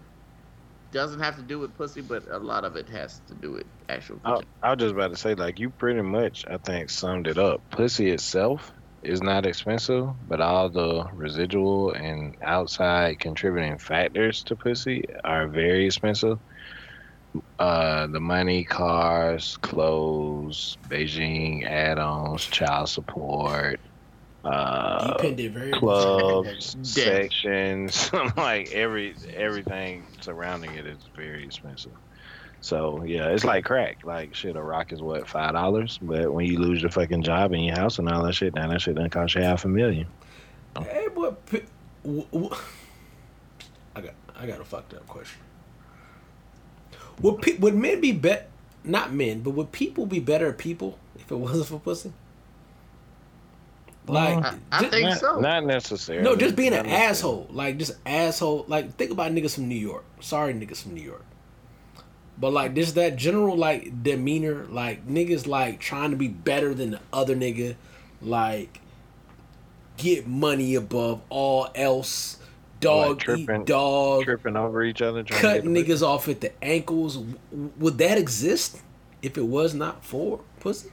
doesn't 0.91 1.19
have 1.21 1.37
to 1.37 1.41
do 1.41 1.57
with 1.57 1.73
pussy, 1.75 2.01
but 2.01 2.23
a 2.29 2.37
lot 2.37 2.65
of 2.65 2.75
it 2.75 2.89
has 2.89 3.21
to 3.27 3.33
do 3.35 3.51
with 3.51 3.65
actual. 3.89 4.19
I, 4.25 4.41
I 4.61 4.69
was 4.71 4.79
just 4.79 4.93
about 4.93 5.11
to 5.11 5.17
say, 5.17 5.35
like, 5.35 5.57
you 5.57 5.69
pretty 5.69 6.01
much, 6.01 6.43
I 6.49 6.57
think, 6.57 6.89
summed 6.89 7.27
it 7.27 7.37
up. 7.37 7.61
Pussy 7.71 8.09
itself 8.11 8.71
is 9.03 9.21
not 9.21 9.45
expensive, 9.45 10.09
but 10.27 10.41
all 10.41 10.69
the 10.69 11.05
residual 11.13 11.91
and 11.91 12.35
outside 12.41 13.19
contributing 13.19 13.77
factors 13.77 14.43
to 14.43 14.55
pussy 14.55 15.03
are 15.23 15.47
very 15.47 15.85
expensive. 15.85 16.39
Uh, 17.57 18.07
the 18.07 18.19
money, 18.19 18.63
cars, 18.63 19.57
clothes, 19.61 20.77
Beijing 20.87 21.65
add-ons, 21.65 22.45
child 22.45 22.89
support, 22.89 23.79
uh, 24.43 25.29
clubs, 25.71 26.75
sections, 26.83 28.11
like 28.37 28.69
every 28.71 29.15
everything 29.33 30.05
surrounding 30.21 30.75
it 30.75 30.85
is 30.85 31.09
very 31.15 31.45
expensive. 31.45 31.93
So 32.61 33.03
yeah, 33.03 33.29
it's 33.29 33.43
like 33.43 33.65
crack. 33.65 34.05
Like 34.05 34.35
shit, 34.35 34.55
a 34.55 34.61
rock 34.61 34.93
is 34.93 35.01
what 35.01 35.27
five 35.27 35.53
dollars, 35.53 35.97
but 36.01 36.31
when 36.31 36.45
you 36.45 36.59
lose 36.59 36.81
your 36.81 36.91
fucking 36.91 37.23
job 37.23 37.53
and 37.53 37.65
your 37.65 37.75
house 37.75 37.97
and 37.99 38.07
all 38.07 38.23
that 38.23 38.33
shit, 38.33 38.53
now 38.53 38.67
that 38.69 38.81
shit 38.81 38.95
done 38.95 39.09
cost 39.09 39.33
you 39.35 39.41
half 39.41 39.65
a 39.65 39.67
million. 39.67 40.07
Hey, 40.77 41.07
boy. 41.13 41.31
P- 41.49 41.63
w- 42.03 42.25
w- 42.31 42.55
I 43.95 44.01
got, 44.01 44.13
I 44.37 44.45
got 44.47 44.61
a 44.61 44.63
fucked 44.63 44.93
up 44.93 45.05
question. 45.07 45.41
Would 47.21 47.41
pe- 47.41 47.57
would 47.57 47.75
men 47.75 47.99
be 47.99 48.11
bet? 48.11 48.49
Not 48.83 49.11
men, 49.13 49.41
but 49.41 49.51
would 49.51 49.71
people 49.71 50.05
be 50.05 50.19
better 50.19 50.53
people 50.53 50.97
if 51.17 51.31
it 51.31 51.35
wasn't 51.35 51.67
for 51.67 51.79
pussy? 51.79 52.13
Like, 54.07 54.43
I, 54.43 54.55
I 54.71 54.81
ju- 54.81 54.89
think 54.89 55.09
Not, 55.09 55.19
so. 55.19 55.39
not 55.39 55.63
necessarily. 55.65 56.23
no, 56.23 56.35
just 56.35 56.55
being 56.55 56.71
Not 56.71 56.81
an 56.81 56.85
necessarily. 56.87 57.09
asshole. 57.11 57.47
Like, 57.51 57.77
just 57.77 57.91
asshole. 58.05 58.65
Like, 58.67 58.95
think 58.95 59.11
about 59.11 59.31
niggas 59.31 59.55
from 59.55 59.67
New 59.67 59.75
York. 59.75 60.03
Sorry, 60.21 60.53
niggas 60.53 60.81
from 60.83 60.95
New 60.95 61.03
York. 61.03 61.23
But 62.41 62.51
like, 62.53 62.73
this 62.73 62.91
that 62.93 63.15
general 63.17 63.55
like 63.55 64.03
demeanor, 64.03 64.65
like 64.65 65.07
niggas 65.07 65.45
like 65.47 65.79
trying 65.79 66.09
to 66.11 66.17
be 66.17 66.27
better 66.27 66.73
than 66.73 66.91
the 66.91 66.99
other 67.13 67.35
nigga, 67.35 67.75
like 68.21 68.81
get 69.97 70.27
money 70.27 70.75
above 70.75 71.21
all 71.29 71.69
else. 71.75 72.37
Dog 72.79 73.09
Like 73.09 73.19
tripping- 73.19 73.61
eat 73.61 73.67
dog. 73.67 74.23
tripping 74.23 74.57
over 74.57 74.83
each 74.83 75.03
other, 75.03 75.21
trying 75.21 75.39
cut 75.39 75.53
to 75.53 75.61
get 75.61 75.85
the 75.87 75.93
niggas 75.93 76.01
off 76.01 76.27
at 76.27 76.41
the 76.41 76.51
ankles. 76.63 77.19
Would 77.77 77.99
that 77.99 78.17
exist 78.17 78.79
if 79.21 79.37
it 79.37 79.45
was 79.45 79.75
not 79.75 80.03
for 80.03 80.39
pussy? 80.59 80.89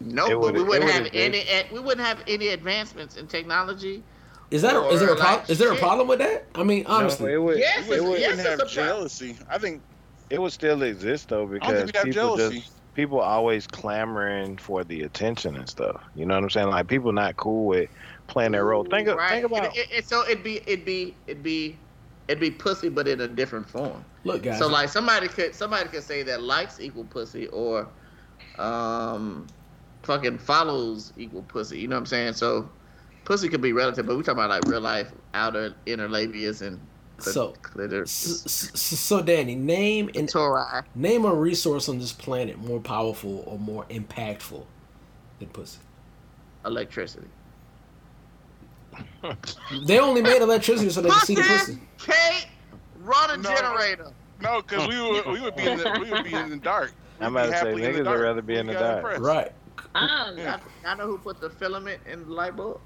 no, 0.00 0.26
It 0.26 0.38
but 0.38 0.52
we 0.54 0.62
wouldn't 0.62 0.90
have 0.90 1.06
exist. 1.06 1.48
any. 1.50 1.72
We 1.72 1.80
wouldn't 1.80 2.06
have 2.06 2.18
any 2.26 2.48
advancements 2.48 3.16
in 3.16 3.26
technology. 3.26 4.02
Is 4.50 4.60
that 4.62 4.74
a, 4.76 4.86
is 4.88 5.00
there 5.00 5.10
a 5.10 5.12
Or, 5.12 5.16
problem? 5.16 5.40
like, 5.40 5.50
is 5.50 5.58
there 5.58 5.72
a 5.72 5.76
problem 5.76 6.08
with 6.08 6.18
that? 6.18 6.44
I 6.54 6.62
mean, 6.62 6.82
No, 6.82 6.90
honestly, 6.90 7.32
it 7.32 7.38
would. 7.42 7.58
Yes, 7.58 7.86
We 7.88 7.94
it's- 7.94 8.00
wouldn't 8.02 8.20
yes, 8.20 8.36
have 8.40 8.60
it's 8.60 8.62
a 8.62 8.64
pro- 8.66 8.84
jealousy. 8.84 9.36
I 9.48 9.56
think 9.56 9.80
It 10.30 10.40
would 10.40 10.52
still 10.52 10.82
exist 10.82 11.28
though 11.28 11.46
because 11.46 11.74
think 11.74 11.86
we'd 11.86 11.96
have 11.96 12.04
people 12.04 12.12
jealousy. 12.12 12.60
just 12.60 12.82
people 12.94 13.20
always 13.20 13.66
clamoring 13.66 14.58
for 14.58 14.84
the 14.84 15.02
attention 15.02 15.56
and 15.56 15.68
stuff. 15.68 16.02
You 16.14 16.26
know 16.26 16.34
what 16.36 16.44
I'm 16.44 16.50
saying? 16.50 16.68
Like 16.70 16.88
people 16.88 17.12
not 17.12 17.36
cool 17.36 17.66
with 17.66 17.90
playing 18.28 18.52
their 18.52 18.64
role. 18.64 18.84
Think, 18.84 19.08
of, 19.08 19.16
right. 19.18 19.30
think 19.30 19.46
about 19.46 19.64
It, 19.64 19.76
it, 19.76 19.88
it- 19.98 20.08
so 20.08 20.24
it'd 20.28 20.44
be 20.44 20.58
it'd 20.68 20.84
be 20.84 21.18
it'd 21.26 21.42
be 21.42 21.88
it'd 22.28 22.40
be 22.40 22.50
pussy, 22.50 22.88
but 22.88 23.08
in 23.08 23.20
a 23.20 23.28
different 23.28 23.68
form. 23.68 24.06
look, 24.24 24.42
guys. 24.42 24.58
So 24.58 24.68
like 24.68 24.88
somebody 24.88 25.28
could 25.28 25.54
somebody 25.54 25.88
could 25.88 26.04
say 26.04 26.22
that 26.24 26.42
likes 26.42 26.80
equal 26.80 27.06
pussy 27.06 27.48
or 27.48 27.92
um 28.56 29.54
fucking 30.04 30.38
follows 30.38 31.12
equal 31.16 31.42
pussy. 31.44 31.80
You 31.80 31.88
know 31.88 31.96
what 31.96 32.00
I'm 32.00 32.06
saying? 32.06 32.34
So 32.34 32.72
pussy 33.24 33.48
could 33.48 33.62
be 33.62 33.72
relative, 33.72 34.06
but 34.06 34.16
we 34.16 34.22
talking 34.22 34.38
about 34.38 34.50
like 34.50 34.64
real 34.64 34.80
life 34.80 35.12
outer 35.34 35.76
inner 35.86 36.08
labias 36.08 36.62
and 36.62 36.89
clit- 37.20 37.32
So- 37.32 37.54
clitoris. 37.62 38.44
S- 38.46 38.72
s- 38.74 38.98
so, 39.00 39.22
Danny, 39.22 39.54
name 39.54 40.10
and 40.14 40.28
Tori. 40.28 40.62
name 40.94 41.24
a 41.24 41.32
resource 41.34 41.88
on 41.88 41.98
this 41.98 42.12
planet 42.12 42.58
more 42.58 42.80
powerful 42.80 43.44
or 43.46 43.58
more 43.58 43.84
impactful 43.90 44.64
than 45.38 45.48
pussy. 45.48 45.78
electricity. 46.64 47.26
They 49.86 49.98
only 49.98 50.20
made 50.22 50.42
electricity 50.42 50.90
so 50.90 51.00
they 51.00 51.10
could 51.10 51.22
see 51.22 51.34
the 51.36 51.42
pussy. 51.42 51.78
Kate, 51.98 52.46
run 52.98 53.30
a 53.30 53.36
No. 53.36 53.54
generator. 53.54 54.12
no, 54.40 54.60
because 54.62 54.88
we 54.88 55.00
would 55.00 55.26
we 55.26 55.40
would 55.40 55.56
be 55.56 55.66
in 55.68 55.78
the 55.78 55.98
we 56.00 56.10
would 56.10 56.24
be 56.24 56.34
in 56.34 56.50
the 56.50 56.56
dark. 56.56 56.92
I'm 57.20 57.34
We'd 57.34 57.40
about 57.40 57.46
to 57.46 57.52
say 57.52 57.56
happily 57.68 57.84
in 57.84 57.92
the 57.92 57.98
niggas 58.00 58.06
would 58.12 58.20
rather 58.20 58.42
be 58.42 58.56
in 58.56 58.66
the 58.66 58.72
dark. 58.74 58.98
impressed. 58.98 59.20
Right. 59.22 59.52
Um, 59.94 60.36
Yeah. 60.38 60.58
I, 60.84 60.90
I 60.92 60.94
know 60.96 61.06
who 61.06 61.18
put 61.18 61.40
the 61.40 61.50
filament 61.50 62.00
in 62.10 62.24
the 62.26 62.32
light 62.32 62.56
bulb. 62.56 62.80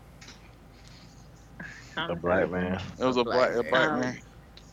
A 1.96 2.14
black 2.16 2.50
man. 2.50 2.80
It 2.98 3.04
was 3.04 3.16
a 3.16 3.24
black 3.24 3.54
a 3.54 3.62
black 3.62 4.00
man. 4.00 4.18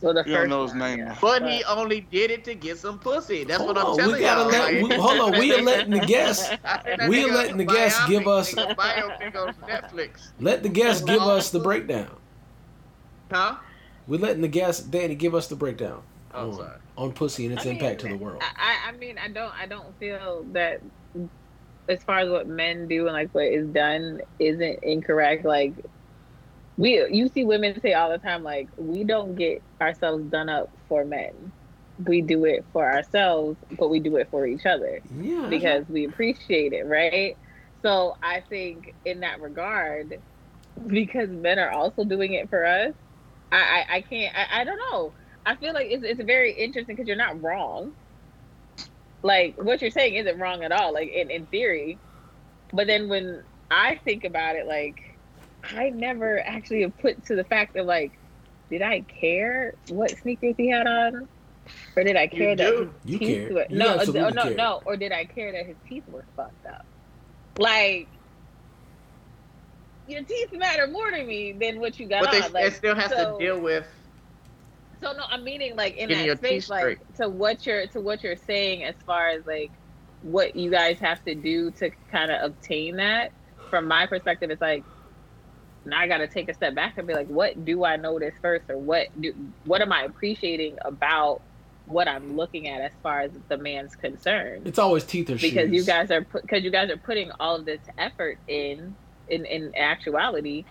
So 0.02 0.12
the 0.14 0.24
You 0.26 0.34
don't 0.34 0.50
know 0.50 0.64
his 0.64 0.74
name. 0.74 0.98
yeah. 1.00 1.16
But 1.22 1.48
he 1.48 1.64
only 1.66 2.02
did 2.02 2.32
it 2.32 2.44
to 2.46 2.56
get 2.56 2.80
some 2.80 2.98
pussy. 2.98 3.44
That's 3.44 3.60
Hold 3.62 3.76
what 3.76 3.86
I'm 3.86 3.92
on, 3.92 3.98
telling 3.98 4.16
we 4.16 4.20
gotta 4.22 4.42
y'all. 4.42 4.50
let 4.50 4.74
like- 4.82 4.90
we, 4.90 4.96
hold 4.96 5.20
on. 5.36 5.40
We 5.40 5.54
are 5.54 5.62
letting 5.62 5.92
the 5.92 6.00
guests 6.00 6.50
I 6.66 6.78
think 6.80 7.00
that 7.00 7.10
we 7.10 7.24
are 7.24 7.32
letting 7.32 7.58
the 7.58 7.66
guests 7.66 8.04
give 8.08 8.28
us- 8.28 8.54
biopic 8.54 9.36
on 9.36 9.54
Netflix. 9.70 10.30
let 10.40 10.64
the 10.64 10.70
guests 10.70 11.04
give 11.04 11.22
us 11.22 11.52
the 11.52 11.60
breakdown. 11.60 12.10
Huh? 13.32 13.58
We're 14.08 14.20
letting 14.20 14.42
the 14.42 14.48
guests, 14.48 14.82
Danny, 14.84 15.14
give 15.16 15.36
us 15.36 15.48
the 15.48 15.56
breakdown 15.56 16.02
Oh, 16.34 16.50
on, 16.50 16.56
sorry. 16.56 16.78
on 16.98 17.12
pussy 17.14 17.46
and 17.46 17.54
its 17.54 17.62
I 17.64 17.70
mean, 17.70 17.76
impact 17.78 18.02
to 18.02 18.08
the 18.08 18.18
world. 18.18 18.42
I, 18.42 18.90
I 18.90 18.92
mean, 18.94 19.18
I 19.18 19.28
don't, 19.28 19.54
I 19.54 19.68
don't 19.68 19.98
feel 20.00 20.44
that 20.54 20.82
as 21.88 22.04
far 22.04 22.20
as 22.20 22.30
what 22.30 22.48
men 22.48 22.88
do 22.88 23.06
and 23.06 23.14
like 23.14 23.30
what 23.34 23.46
is 23.46 23.68
done 23.68 24.22
isn't 24.40 24.84
incorrect. 24.84 25.46
Like 25.46 25.74
we, 26.78 27.08
you 27.12 27.28
see 27.30 27.44
women 27.44 27.80
say 27.82 27.94
all 27.94 28.10
the 28.12 28.18
time, 28.20 28.44
like 28.44 28.70
we 28.78 29.04
don't 29.04 29.36
get 29.36 29.64
ourselves 29.82 30.26
done 30.26 30.50
up 30.50 30.70
for 30.88 31.06
men. 31.06 31.54
We 31.98 32.22
do 32.22 32.46
it 32.46 32.66
for 32.74 32.90
ourselves, 32.90 33.60
but 33.72 33.90
we 33.90 34.00
do 34.00 34.16
it 34.18 34.30
for 34.32 34.46
each 34.48 34.66
other 34.66 35.02
Yeah, 35.10 35.48
because 35.48 35.86
we 35.88 36.06
appreciate 36.06 36.74
it, 36.74 36.86
right? 36.86 37.38
So 37.84 38.16
I 38.24 38.44
think 38.50 38.94
in 39.06 39.22
that 39.22 39.42
regard, 39.42 40.16
because 40.88 41.30
men 41.30 41.60
are 41.60 41.72
also 41.72 42.06
doing 42.06 42.34
it 42.34 42.50
for 42.50 42.66
us, 42.66 42.94
I 43.52 43.86
I, 43.90 43.96
I 43.98 44.02
can't 44.04 44.36
I, 44.36 44.62
I 44.62 44.64
don't 44.66 44.80
know. 44.92 45.14
I 45.46 45.56
feel 45.58 45.74
like 45.74 45.88
it's 45.90 46.04
it's 46.06 46.24
very 46.24 46.54
interesting 46.54 46.96
because 46.96 47.08
you're 47.08 47.18
not 47.18 47.42
wrong. 47.42 47.94
Like 49.24 49.56
what 49.58 49.82
you're 49.82 49.92
saying 49.92 50.16
isn't 50.16 50.40
wrong 50.40 50.64
at 50.64 50.72
all, 50.72 50.94
like 50.94 51.10
in, 51.10 51.30
in 51.30 51.48
theory. 51.48 52.02
But 52.74 52.88
then 52.88 53.10
when 53.10 53.44
I 53.72 53.98
think 54.06 54.26
about 54.26 54.56
it, 54.58 54.68
like 54.68 54.98
I 55.64 55.90
never 55.90 56.40
actually 56.40 56.82
have 56.82 56.98
put 57.00 57.24
to 57.26 57.36
the 57.36 57.44
fact 57.44 57.76
of 57.76 57.86
like, 57.86 58.12
did 58.70 58.82
I 58.82 59.02
care 59.02 59.74
what 59.90 60.12
sneakers 60.12 60.56
he 60.58 60.70
had 60.70 60.88
on? 60.88 61.28
Or 61.96 62.04
did 62.04 62.16
I 62.16 62.28
care 62.28 62.56
that 62.56 62.70
do. 62.72 62.78
his 63.06 63.12
You 63.14 63.20
teeth 63.20 63.38
cared. 63.38 63.54
were 63.54 63.66
You 63.70 63.78
no, 63.78 63.88
uh, 63.98 64.06
no, 64.06 64.44
cared. 64.44 64.58
no, 64.58 64.82
or 64.86 64.98
did 64.98 65.12
I 65.12 65.26
care 65.26 65.52
that 65.52 65.66
his 65.66 65.76
teeth 65.88 66.04
were 66.10 66.26
fucked 66.36 66.66
up? 66.66 66.86
Like 67.58 68.08
your 70.08 70.24
teeth 70.24 70.52
matter 70.54 70.88
more 70.88 71.12
to 71.12 71.24
me 71.24 71.52
than 71.54 71.80
what 71.80 72.00
you 72.00 72.08
got 72.08 72.24
But 72.24 72.32
they, 72.32 72.42
on. 72.42 72.52
Like, 72.54 72.66
it 72.66 72.74
still 72.74 72.96
has 72.96 73.12
so- 73.12 73.38
to 73.38 73.44
deal 73.44 73.60
with. 73.60 73.86
So 75.02 75.14
no, 75.14 75.24
I'm 75.30 75.44
meaning 75.44 75.76
like 75.76 75.98
in 75.98 76.10
that 76.10 76.38
space, 76.38 76.66
teeth 76.66 76.70
like 76.70 77.16
to 77.18 77.28
what 77.28 77.66
you're 77.66 77.88
to 77.88 78.00
what 78.02 78.24
you're 78.24 78.36
saying 78.36 78.84
as 78.84 78.94
far 79.06 79.30
as 79.30 79.44
like 79.48 79.72
what 80.22 80.56
you 80.56 80.70
guys 80.70 81.00
have 81.00 81.24
to 81.26 81.34
do 81.34 81.72
to 81.72 81.90
kind 82.12 82.30
of 82.32 82.44
obtain 82.44 82.98
that. 82.98 83.32
From 83.72 83.88
my 83.88 84.06
perspective, 84.06 84.52
it's 84.52 84.62
like 84.62 84.84
now 85.86 86.00
I 86.00 86.08
got 86.08 86.18
to 86.18 86.28
take 86.28 86.50
a 86.50 86.54
step 86.54 86.76
back 86.76 86.98
and 86.98 87.08
be 87.08 87.14
like, 87.14 87.28
what 87.28 87.66
do 87.66 87.84
I 87.84 87.96
notice 87.96 88.34
first, 88.42 88.70
or 88.70 88.78
what 88.78 89.08
do 89.20 89.34
what 89.66 89.82
am 89.82 89.92
I 89.92 90.04
appreciating 90.04 90.78
about 90.84 91.42
what 91.88 92.08
I'm 92.08 92.38
looking 92.38 92.68
at 92.68 92.82
as 92.82 92.92
far 93.02 93.22
as 93.22 93.32
the 93.48 93.58
man's 93.58 93.96
concerned? 93.96 94.68
It's 94.68 94.80
always 94.80 95.04
teeth 95.04 95.30
or 95.30 95.36
because 95.36 95.70
shoes. 95.70 95.72
you 95.72 95.84
guys 95.84 96.12
are 96.12 96.22
because 96.22 96.64
you 96.64 96.72
guys 96.72 96.90
are 96.90 96.98
putting 96.98 97.32
all 97.40 97.56
of 97.56 97.66
this 97.66 97.82
effort 97.98 98.38
in 98.48 98.96
in 99.30 99.46
in 99.46 99.76
actuality. 99.76 100.66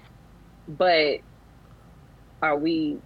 But 0.68 1.18
are 2.42 2.56
we 2.56 2.98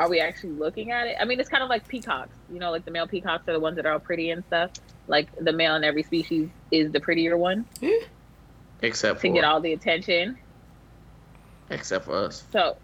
are 0.00 0.10
we 0.10 0.20
actually 0.20 0.52
looking 0.52 0.90
at 0.90 1.06
it? 1.06 1.16
I 1.20 1.24
mean 1.24 1.38
it's 1.38 1.48
kind 1.48 1.62
of 1.62 1.68
like 1.68 1.86
peacocks 1.86 2.36
you 2.52 2.58
know 2.58 2.70
like 2.70 2.84
the 2.84 2.90
male 2.90 3.06
peacocks 3.06 3.48
are 3.48 3.52
the 3.52 3.60
ones 3.60 3.76
that 3.76 3.86
are 3.86 3.92
all 3.92 4.00
pretty 4.00 4.30
and 4.30 4.44
stuff. 4.46 4.72
Like 5.06 5.28
the 5.36 5.52
male 5.52 5.76
in 5.76 5.84
every 5.84 6.02
species 6.02 6.48
is 6.70 6.90
the 6.90 7.00
prettier 7.00 7.36
one 7.36 7.66
Except 8.82 9.20
to 9.20 9.28
for 9.28 9.34
get 9.34 9.44
all 9.44 9.60
the 9.60 9.72
attention 9.72 10.38
except 11.70 12.04
for 12.04 12.14
us. 12.14 12.44
so 12.52 12.76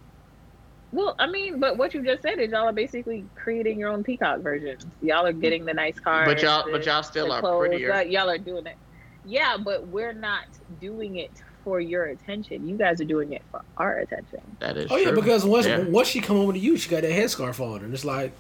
well 0.93 1.15
i 1.19 1.27
mean 1.27 1.61
but 1.61 1.77
what 1.77 1.95
you 1.95 2.03
just 2.05 2.23
said 2.23 2.39
is 2.41 2.51
y'all 2.51 2.67
are 2.69 2.73
basically 2.73 3.25
creating 3.37 3.79
your 3.79 3.89
own 3.91 4.03
peacock 4.03 4.41
versions 4.41 4.85
y'all 5.03 5.25
are 5.27 5.33
getting 5.33 5.65
the 5.65 5.73
nice 5.75 5.99
cars 6.01 6.27
But 6.27 6.43
y'all, 6.43 6.65
the- 6.67 6.73
but 6.73 6.85
y'all 6.87 7.03
still 7.03 7.31
are 7.33 7.41
clothes, 7.41 7.69
prettier. 7.69 8.03
y'all 8.03 8.29
are 8.31 8.39
doing 8.39 8.67
it. 8.67 8.77
Yeah, 9.25 9.59
but 9.63 9.87
we're 9.87 10.15
not 10.15 10.45
doing 10.81 11.17
it 11.17 11.31
for 11.63 11.79
your 11.79 12.05
attention. 12.07 12.67
You 12.67 12.79
guys 12.79 13.03
are 13.03 13.05
doing 13.05 13.35
it 13.35 13.43
for 13.51 13.61
our 13.77 13.99
attention. 13.99 14.41
That 14.61 14.79
is 14.79 14.91
Oh 14.91 14.97
yeah, 14.97 15.11
because 15.11 15.45
once 15.45 15.67
Yeah. 15.67 15.81
once 15.85 16.09
she 16.09 16.21
come 16.23 16.39
over 16.39 16.55
to 16.55 16.59
you, 16.59 16.79
she 16.79 16.89
got 16.89 17.03
that 17.03 17.13
headscarf 17.13 17.61
on, 17.61 17.85
and 17.85 17.93
it's 17.93 18.07
like, 18.07 18.33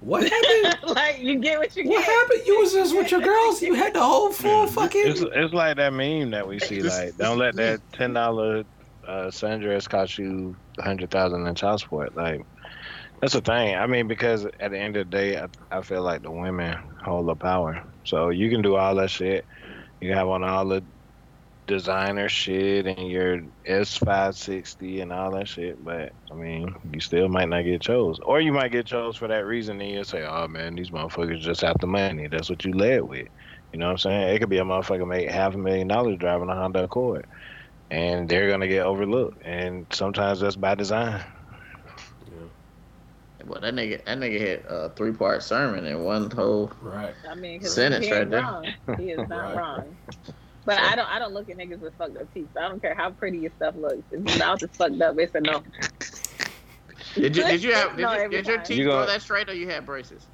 what 0.00 0.24
happened? 0.28 0.80
like 0.96 1.20
you 1.20 1.38
get 1.38 1.60
what 1.60 1.76
you 1.76 1.84
what 1.84 1.98
get. 2.00 2.08
What 2.08 2.22
happened? 2.28 2.42
You 2.44 2.58
was 2.58 2.72
just 2.72 2.96
with 2.96 3.10
your 3.12 3.20
girls. 3.20 3.62
You 3.62 3.74
had 3.74 3.94
the 3.94 4.02
whole 4.02 4.32
full 4.32 4.66
fucking. 4.66 5.00
It's, 5.06 5.20
it's 5.20 5.54
like 5.54 5.76
that 5.76 5.92
meme 5.92 6.32
that 6.32 6.46
we 6.48 6.58
see. 6.58 6.82
Like, 6.82 7.16
don't 7.16 7.38
let 7.38 7.54
that 7.54 7.80
ten 7.92 8.12
dollar 8.12 8.64
uh, 9.06 9.26
sundress 9.28 9.88
cost 9.88 10.18
you 10.18 10.56
a 10.78 10.82
hundred 10.82 11.10
thousand 11.10 11.46
in 11.46 11.54
child 11.54 11.80
support. 11.80 12.14
Like, 12.16 12.40
that's 13.20 13.34
the 13.34 13.40
thing. 13.40 13.76
I 13.76 13.86
mean, 13.86 14.08
because 14.08 14.46
at 14.58 14.70
the 14.70 14.78
end 14.78 14.96
of 14.96 15.10
the 15.10 15.16
day, 15.16 15.38
I, 15.38 15.46
I 15.70 15.82
feel 15.82 16.02
like 16.02 16.22
the 16.22 16.30
women 16.30 16.76
hold 17.04 17.28
the 17.28 17.36
power. 17.36 17.82
So 18.04 18.30
you 18.30 18.50
can 18.50 18.62
do 18.62 18.76
all 18.76 18.94
that 18.96 19.10
shit. 19.10 19.46
You 20.00 20.14
have 20.14 20.28
on 20.28 20.44
all 20.44 20.66
the 20.66 20.84
designer 21.66 22.28
shit 22.28 22.86
and 22.86 23.08
your 23.08 23.40
S 23.64 23.96
five 23.96 24.34
sixty 24.36 25.00
and 25.00 25.12
all 25.12 25.30
that 25.32 25.46
shit. 25.48 25.82
But 25.82 26.12
I 26.30 26.34
mean, 26.34 26.74
you 26.92 27.00
still 27.00 27.28
might 27.28 27.48
not 27.48 27.62
get 27.62 27.82
chose, 27.82 28.18
or 28.24 28.40
you 28.40 28.52
might 28.52 28.72
get 28.72 28.86
chose 28.86 29.16
for 29.16 29.28
that 29.28 29.46
reason. 29.46 29.80
And 29.80 29.90
you 29.90 30.04
say, 30.04 30.24
"Oh 30.26 30.48
man, 30.48 30.74
these 30.74 30.90
motherfuckers 30.90 31.40
just 31.40 31.60
have 31.60 31.76
the 31.80 31.86
money." 31.86 32.26
That's 32.28 32.50
what 32.50 32.64
you 32.64 32.72
led 32.72 33.02
with. 33.02 33.28
You 33.72 33.78
know 33.78 33.86
what 33.86 33.92
I'm 33.92 33.98
saying? 33.98 34.34
It 34.34 34.38
could 34.40 34.48
be 34.48 34.58
a 34.58 34.64
motherfucker 34.64 35.06
make 35.06 35.30
half 35.30 35.54
a 35.54 35.58
million 35.58 35.86
dollars 35.86 36.18
driving 36.18 36.48
a 36.48 36.54
Honda 36.54 36.84
Accord, 36.84 37.26
and 37.90 38.28
they're 38.28 38.48
gonna 38.50 38.68
get 38.68 38.86
overlooked. 38.86 39.42
And 39.44 39.86
sometimes 39.92 40.40
that's 40.40 40.56
by 40.56 40.74
design. 40.74 41.24
Well, 43.44 43.60
that 43.60 43.74
nigga, 43.74 44.04
that 44.04 44.18
nigga 44.18 44.38
hit 44.38 44.66
a 44.68 44.90
three 44.96 45.12
part 45.12 45.42
sermon 45.42 45.86
in 45.86 46.04
one 46.04 46.30
whole. 46.30 46.72
Right. 46.82 47.14
I 47.28 47.34
mean, 47.34 47.60
'cause 47.60 47.74
Sentence 47.74 48.04
he 48.04 48.10
ain't 48.12 48.20
right 48.20 48.30
there. 48.30 48.42
wrong. 48.42 48.74
He 48.98 49.10
is 49.10 49.28
not 49.28 49.54
Right. 49.54 49.56
wrong. 49.56 49.98
But 50.66 50.78
I 50.78 50.94
don't. 50.94 51.08
I 51.08 51.18
don't 51.18 51.32
look 51.32 51.48
at 51.48 51.56
niggas 51.56 51.80
with 51.80 51.96
fucked 51.96 52.18
up 52.18 52.32
teeth. 52.32 52.50
I 52.56 52.68
don't 52.68 52.80
care 52.80 52.94
how 52.94 53.10
pretty 53.12 53.38
your 53.38 53.50
stuff 53.52 53.74
looks. 53.76 54.02
If 54.10 54.24
your 54.24 54.38
mouth 54.38 54.62
is 54.62 54.70
fucked 54.76 55.00
up, 55.00 55.18
it's 55.18 55.34
a 55.34 55.40
no. 55.40 55.62
Did 57.14 57.36
you 57.36 57.44
did 57.44 57.62
you 57.62 57.72
have 57.72 57.96
did, 57.96 58.02
No, 58.02 58.14
you, 58.14 58.28
did 58.30 58.46
your 58.46 58.58
teeth 58.58 58.78
You 58.78 58.84
grow 58.84 59.06
that 59.06 59.22
straight 59.22 59.48
or 59.48 59.54
you 59.54 59.68
had 59.68 59.86
braces? 59.86 60.28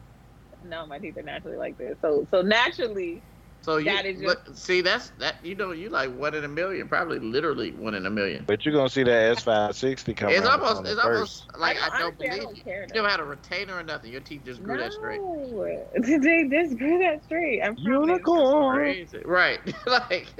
No, 0.63 0.87
my 0.87 0.99
teeth 0.99 1.17
are 1.17 1.23
naturally 1.23 1.57
like 1.57 1.77
this. 1.79 1.97
So, 2.03 2.27
so 2.31 2.43
naturally, 2.43 3.23
So 3.67 3.79
you 3.79 3.87
That 3.87 4.07
is 4.07 4.23
look, 4.23 4.47
see 4.55 4.81
that's 4.81 5.11
that 5.19 5.45
you 5.45 5.57
know 5.57 5.73
you 5.73 5.89
like 5.89 6.17
one 6.17 6.35
in 6.37 6.45
a 6.45 6.49
million, 6.49 6.87
probably 6.87 7.19
literally 7.19 7.73
one 7.73 7.95
in 7.95 8.07
a 8.07 8.11
million. 8.11 8.45
But 8.47 8.65
you're 8.65 8.73
gonna 8.73 8.89
see 8.89 9.03
that 9.03 9.37
S 9.37 9.43
five 9.43 9.75
sixty 9.75 10.15
come 10.15 10.33
It's 10.33 10.47
around 10.47 10.61
almost 10.61 10.77
on 10.77 10.85
the 10.85 10.93
it's 10.93 11.01
first. 11.03 11.47
almost 11.51 11.59
like 11.59 11.93
I 11.93 11.99
don't 11.99 12.17
believe 12.17 12.33
I 12.33 12.37
don't 12.37 12.57
you. 12.57 12.63
care. 12.63 12.83
You 12.83 12.95
never 12.95 13.09
had 13.09 13.19
a 13.19 13.25
retainer 13.25 13.75
or 13.75 13.83
nothing. 13.83 14.13
Your 14.13 14.21
teeth 14.21 14.45
just 14.45 14.63
grew 14.63 14.79
that 14.79 14.93
straight. 14.93 15.19
No, 15.19 15.67
they 16.01 16.49
just 16.49 16.79
grew 16.79 17.01
that 17.01 17.25
straight. 17.25 17.61
I'm 17.61 17.77
Unicorn. 17.77 18.77
Crazy. 18.77 19.23
Right. 19.25 19.59
like 19.89 20.33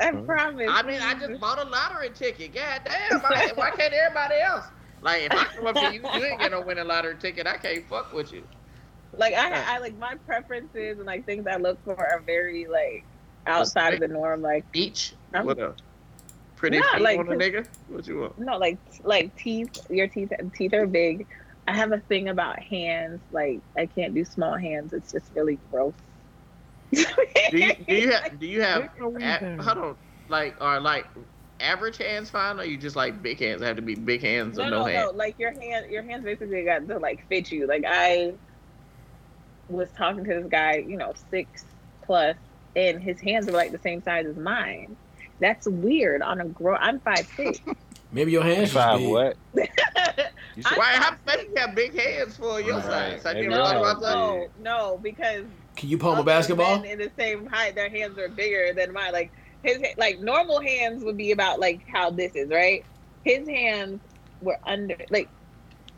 I 0.00 0.10
promise. 0.10 0.66
I 0.68 0.82
mean 0.82 1.00
I 1.00 1.14
just 1.14 1.40
bought 1.40 1.64
a 1.64 1.68
lottery 1.70 2.10
ticket. 2.10 2.52
God 2.52 2.80
damn, 2.84 3.20
why, 3.20 3.52
why 3.54 3.70
can't 3.70 3.94
everybody 3.94 4.40
else? 4.44 4.64
Like 5.02 5.22
if 5.22 5.32
I 5.32 5.44
come 5.54 5.68
up 5.68 5.76
to 5.76 5.94
you, 5.94 6.02
you 6.16 6.24
ain't 6.24 6.40
gonna 6.40 6.60
win 6.60 6.78
a 6.78 6.84
lottery 6.84 7.16
ticket. 7.16 7.46
I 7.46 7.58
can't 7.58 7.86
fuck 7.88 8.12
with 8.12 8.32
you. 8.32 8.48
Like 9.16 9.34
I, 9.34 9.76
I 9.76 9.78
like 9.78 9.96
my 9.98 10.14
preferences 10.26 10.98
and 10.98 11.06
like 11.06 11.24
things 11.26 11.46
I 11.46 11.56
look 11.56 11.82
for 11.84 11.94
are 11.96 12.20
very 12.20 12.66
like 12.66 13.04
outside 13.46 13.94
of 13.94 14.00
the 14.00 14.08
norm. 14.08 14.42
Like 14.42 14.70
Beach. 14.72 15.14
I'm- 15.34 15.46
What 15.46 15.58
a 15.58 15.74
pretty 16.56 16.78
Nah, 16.78 16.92
feet 16.94 17.02
like, 17.02 17.18
on 17.18 17.28
a 17.28 17.36
nigga. 17.36 17.66
What 17.88 18.06
you 18.06 18.20
want? 18.20 18.38
no, 18.38 18.56
like 18.58 18.78
like 19.04 19.34
teeth. 19.36 19.90
Your 19.90 20.06
teeth 20.06 20.32
teeth 20.54 20.72
are 20.74 20.86
big. 20.86 21.26
I 21.68 21.74
have 21.74 21.92
a 21.92 21.98
thing 21.98 22.28
about 22.28 22.58
hands. 22.60 23.20
Like 23.32 23.60
I 23.76 23.86
can't 23.86 24.14
do 24.14 24.24
small 24.24 24.56
hands. 24.56 24.92
It's 24.92 25.12
just 25.12 25.26
really 25.34 25.58
gross. 25.70 25.94
Do 26.92 26.98
you 27.52 27.74
do 27.74 27.94
you 27.94 28.12
have 28.12 28.38
do 28.38 28.46
you 28.46 28.60
have 28.62 28.90
a, 29.00 29.62
hold 29.62 29.78
on 29.78 29.96
like 30.28 30.54
are 30.60 30.80
like 30.80 31.06
average 31.60 31.96
hands 31.98 32.28
fine 32.30 32.58
or 32.58 32.64
you 32.64 32.76
just 32.76 32.96
like 32.96 33.22
big 33.22 33.38
hands? 33.40 33.62
Have 33.62 33.76
to 33.76 33.82
be 33.82 33.94
big 33.94 34.22
hands 34.22 34.56
no, 34.58 34.64
or 34.64 34.70
no, 34.70 34.78
no, 34.78 34.86
no. 34.86 34.92
hands. 34.92 35.12
Like 35.14 35.38
your 35.38 35.52
hand, 35.52 35.90
your 35.90 36.02
hands 36.02 36.24
basically 36.24 36.64
got 36.64 36.86
to 36.88 36.98
like 36.98 37.26
fit 37.28 37.50
you. 37.52 37.66
Like 37.66 37.84
I 37.86 38.34
was 39.72 39.88
talking 39.96 40.24
to 40.24 40.34
this 40.34 40.46
guy, 40.48 40.76
you 40.76 40.96
know, 40.96 41.12
six 41.30 41.64
plus, 42.02 42.36
and 42.76 43.02
his 43.02 43.20
hands 43.20 43.46
were 43.46 43.52
like 43.52 43.72
the 43.72 43.78
same 43.78 44.02
size 44.02 44.26
as 44.26 44.36
mine. 44.36 44.96
That's 45.40 45.66
weird. 45.66 46.22
On 46.22 46.40
a 46.40 46.44
grow, 46.44 46.76
I'm 46.76 47.00
five 47.00 47.26
six. 47.36 47.60
Maybe 48.12 48.32
your 48.32 48.42
hands 48.42 48.72
just 48.72 48.74
Five 48.74 48.98
big. 48.98 49.08
what? 49.08 49.36
You 50.54 50.62
said, 50.64 50.72
I'm 50.72 50.78
Why? 50.78 50.92
How 50.96 51.14
five 51.26 51.42
you 51.48 51.54
have 51.56 51.74
big 51.74 51.98
hands 51.98 52.36
for 52.36 52.60
your 52.60 52.74
Right. 52.76 52.84
size? 52.84 53.22
Have 53.22 53.36
you 53.38 53.44
Maybe 53.48 53.54
ever 53.54 53.62
right. 53.62 53.72
thought 53.72 53.74
no, 53.74 53.80
about 53.80 54.00
that? 54.02 54.14
no, 54.14 54.48
no, 54.90 54.98
because 55.02 55.44
Can 55.76 55.88
you 55.88 55.96
palm 55.96 56.16
a 56.16 56.20
other 56.20 56.24
basketball? 56.24 56.80
men 56.80 56.84
in 56.84 56.98
the 56.98 57.10
same 57.18 57.46
height, 57.46 57.74
their 57.74 57.88
hands 57.88 58.18
are 58.18 58.28
bigger 58.28 58.74
than 58.74 58.92
mine. 58.92 59.12
Like 59.14 59.32
his, 59.62 59.78
ha- 59.78 59.94
like 59.96 60.20
normal 60.20 60.60
hands 60.60 61.02
would 61.04 61.16
be 61.16 61.32
about 61.32 61.58
like 61.58 61.88
how 61.88 62.10
this 62.10 62.34
is, 62.34 62.50
right? 62.50 62.84
His 63.24 63.48
hands 63.48 64.00
were 64.42 64.58
under, 64.66 64.94
like 65.08 65.30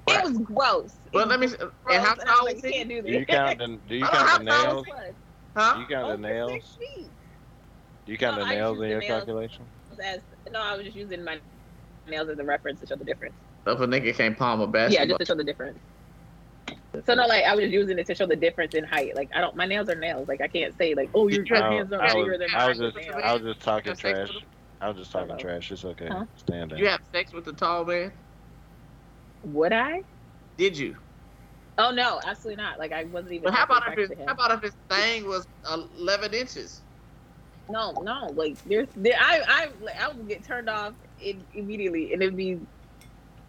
it 0.09 0.23
was 0.23 0.39
gross. 0.39 0.99
Well, 1.13 1.27
It 1.27 1.29
let 1.29 1.41
me. 1.41 1.47
was 1.47 1.55
And 1.89 2.03
how 2.03 2.15
and 2.19 2.29
was 2.29 2.39
tall 2.39 2.47
like, 2.47 2.57
is 2.57 2.59
you 2.59 2.63
he? 2.63 2.73
can't 2.73 2.89
do 2.89 3.03
do 3.07 3.13
you 3.13 3.27
this. 3.27 3.27
count 3.27 3.59
the 3.59 3.81
Do 3.87 3.97
you 3.97 4.09
count 4.09 4.33
the 4.33 4.39
nails? 4.39 4.89
is 4.89 5.17
Plus, 5.55 5.75
Do 5.75 5.79
you 5.81 5.87
count 5.87 6.09
the 6.09 6.19
nails? 6.19 6.81
Do 8.07 8.13
you 8.13 8.19
count 8.19 8.37
No, 8.37 8.39
the 8.39 8.45
I 8.45 8.55
nails 8.55 8.79
use 8.79 8.81
in 8.81 8.89
the 8.89 8.91
your 8.91 9.01
nails. 9.01 9.29
calculation? 9.29 9.71
As, 10.03 10.21
no, 10.51 10.61
I 10.61 10.77
was 10.77 10.85
just 10.85 10.97
using 10.97 11.25
my 11.25 11.41
nails 12.07 12.29
as 12.29 12.39
a 12.39 12.45
reference 12.45 12.81
to 12.81 12.87
show 12.87 12.97
the 12.97 13.05
difference. 13.05 13.37
If 13.67 13.81
a 13.81 13.87
nigga 13.87 14.15
can't 14.15 14.39
palm 14.39 14.61
a 14.61 14.67
Yeah, 14.91 15.05
just 15.07 15.19
to 15.21 15.27
show 15.27 15.35
the 15.35 15.45
difference. 15.45 15.81
So 17.07 17.15
no, 17.15 17.27
like 17.27 17.45
I 17.45 17.55
was 17.55 17.65
just 17.65 17.73
using 17.73 17.99
it 17.99 18.07
to 18.07 18.15
show 18.15 18.27
the 18.27 18.37
difference 18.37 18.75
in 18.75 18.85
height. 18.85 19.15
Like 19.17 19.31
I 19.35 19.41
don't, 19.41 19.57
my 19.57 19.67
nails 19.67 19.89
are 19.89 19.95
nails. 19.95 20.29
Like 20.29 20.41
I 20.41 20.49
can't 20.49 20.75
say 20.77 20.95
like, 20.95 21.11
oh, 21.15 21.29
your 21.29 21.45
I, 21.53 21.59
hands 21.63 21.93
are 21.93 22.03
I 22.03 22.15
bigger 22.15 22.39
was, 22.39 22.39
than 22.39 22.51
I 22.53 22.69
was 22.69 22.79
just, 22.79 22.97
Nails. 22.97 23.23
I 23.23 23.35
was 23.35 23.43
just 23.43 23.61
talking 23.63 23.97
trash. 23.97 24.47
I 24.81 24.89
was 24.89 24.99
just 24.99 25.13
talking 25.13 25.37
trash. 25.39 25.71
It's 25.73 25.85
okay. 25.85 26.11
Huh? 26.11 26.27
Stand 26.37 26.71
Did 26.71 26.79
down. 26.79 26.81
you 26.81 26.89
have 26.89 27.01
sex 27.13 27.33
with 27.33 27.45
the 27.45 27.53
tall 27.53 27.85
man? 27.85 28.13
Would 29.45 29.73
I? 29.73 30.03
Did 30.57 30.77
you? 30.77 30.97
Oh 31.77 31.91
no, 31.91 32.21
absolutely 32.25 32.63
not. 32.63 32.79
Like 32.79 32.93
I 32.93 33.05
wasn't 33.05 33.33
even. 33.33 33.45
But 33.45 33.55
how 33.55 33.65
about 33.65 33.89
if 33.89 33.99
his 33.99 34.09
back 34.09 34.17
to 34.19 34.23
him. 34.23 34.29
how 34.29 34.35
about 34.35 34.51
if 34.53 34.63
his 34.63 34.77
thing 34.89 35.27
was 35.27 35.47
eleven 35.71 36.33
inches? 36.33 36.83
No, 37.69 37.93
no. 38.03 38.33
Like 38.35 38.57
there's, 38.65 38.89
there, 38.95 39.17
I, 39.19 39.41
I, 39.47 39.67
like, 39.81 40.01
I 40.01 40.09
would 40.09 40.29
get 40.29 40.45
turned 40.45 40.69
off 40.69 40.95
in, 41.19 41.45
immediately, 41.55 42.13
and 42.13 42.23
it'd 42.23 42.37
be. 42.37 42.59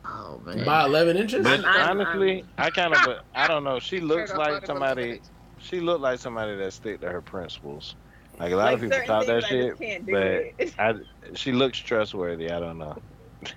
Oh 0.06 0.42
man. 0.46 0.64
By 0.66 0.86
11 0.86 1.18
inches? 1.18 1.44
But 1.44 1.66
I'm- 1.66 1.66
I'm- 1.66 2.02
honestly, 2.02 2.46
i 2.58 2.70
kind 2.70 2.94
of, 2.94 3.18
I 3.36 3.48
don't 3.48 3.64
know. 3.64 3.80
She 3.80 4.00
looks 4.00 4.34
like 4.34 4.66
somebody. 4.66 5.22
She 5.58 5.80
looked 5.80 6.02
like 6.02 6.20
somebody 6.20 6.56
that 6.58 6.74
stick 6.74 7.02
to 7.02 7.10
her 7.10 7.22
principles. 7.22 7.96
Like 8.38 8.52
a 8.52 8.56
lot 8.56 8.66
like 8.66 8.74
of 8.76 8.80
people 8.82 8.96
certain 8.98 9.08
thought 9.08 9.26
that 9.28 9.44
I 9.46 9.48
shit, 9.48 9.70
just 9.70 9.82
can't 9.82 10.06
do 10.06 10.54
but. 10.58 10.74
I, 10.78 10.94
she 11.36 11.52
looks 11.54 11.80
trustworthy. 11.80 12.52
I 12.52 12.60
don't 12.60 12.78
know. 12.78 12.96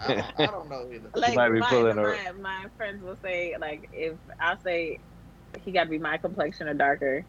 I 0.00 0.14
don't, 0.14 0.26
I 0.40 0.46
don't 0.46 0.68
know 0.70 0.88
either. 0.92 1.08
like 1.14 1.34
might 1.34 1.50
be 1.50 1.60
my, 1.60 1.68
pulling 1.68 1.96
my, 1.96 2.02
her- 2.02 2.32
my 2.34 2.66
friends 2.76 3.02
will 3.02 3.16
say 3.22 3.54
like 3.60 3.88
if 3.92 4.14
I 4.40 4.56
say 4.64 4.98
he 5.64 5.72
got 5.72 5.84
to 5.84 5.90
be 5.90 5.98
my 5.98 6.16
complexion 6.18 6.68
or 6.68 6.74
darker. 6.74 7.24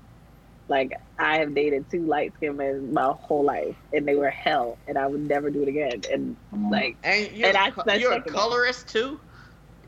Like 0.68 0.94
I 1.18 1.40
have 1.40 1.56
dated 1.56 1.90
two 1.90 2.06
light 2.06 2.32
skinned 2.36 2.58
men 2.58 2.94
my 2.94 3.06
whole 3.06 3.44
life, 3.44 3.76
and 3.92 4.08
they 4.08 4.14
were 4.14 4.30
hell, 4.30 4.78
and 4.88 5.00
I 5.00 5.08
would 5.08 5.28
never 5.28 5.50
do 5.50 5.64
it 5.64 5.68
again. 5.68 6.02
And 6.14 6.36
mm. 6.54 6.70
like, 6.72 6.96
And 7.04 7.32
you're, 7.32 7.48
And 7.48 7.58
I- 7.58 7.70
a 7.70 7.72
co- 7.72 7.92
you're 7.94 8.12
a 8.12 8.16
second. 8.18 8.34
colorist 8.34 8.88
too. 8.88 9.20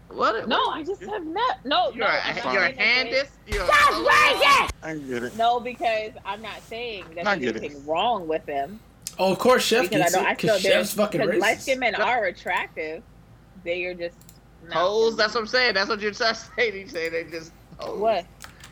What? 0.10 0.48
no, 0.50 0.58
I 0.70 0.84
just 0.84 1.02
have 1.04 1.24
not. 1.26 1.64
No, 1.66 1.92
You're 1.92 2.00
no, 2.00 2.08
a, 2.08 2.20
I'm 2.24 2.36
not 2.36 2.54
you're 2.54 2.64
a 2.64 2.76
saying 2.76 3.12
that 3.12 3.12
they- 3.12 3.18
handist. 3.20 3.30
You're 3.54 3.64
a 3.64 3.68
colorist? 3.68 4.74
I 4.84 4.96
get 5.08 5.24
it. 5.24 5.38
No, 5.38 5.60
because 5.60 6.12
I'm 6.26 6.42
not 6.42 6.62
saying 6.64 7.06
that 7.16 7.26
there's 7.26 7.40
get 7.40 7.56
it. 7.56 7.64
anything 7.64 7.86
wrong 7.86 8.28
with 8.28 8.44
them. 8.48 8.80
Oh, 9.20 9.32
of 9.32 9.40
course, 9.40 9.64
Chef 9.64 9.90
because 9.90 10.04
gets 10.12 10.16
I 10.16 10.22
know 10.22 10.28
I 10.28 10.32
it 10.32 10.40
still 10.40 10.56
because 10.58 10.62
Chef's 10.62 10.94
fucking 10.94 11.22
because 11.22 11.40
light 11.40 11.62
skinned 11.62 11.80
men 11.80 11.96
are 11.96 12.26
attractive. 12.26 13.04
They 13.64 13.86
are 13.86 13.94
just 13.94 14.16
not 14.68 14.74
Hoes, 14.78 15.16
that's 15.18 15.34
what 15.34 15.42
I'm 15.42 15.48
saying. 15.48 15.74
That's 15.74 15.90
what 15.90 16.00
you're 16.02 16.12
trying 16.14 16.36
to. 16.58 16.78
You 16.80 16.88
say 16.88 17.10
they 17.10 17.24
just 17.26 17.52
hoes. 17.78 18.00
what. 18.00 18.26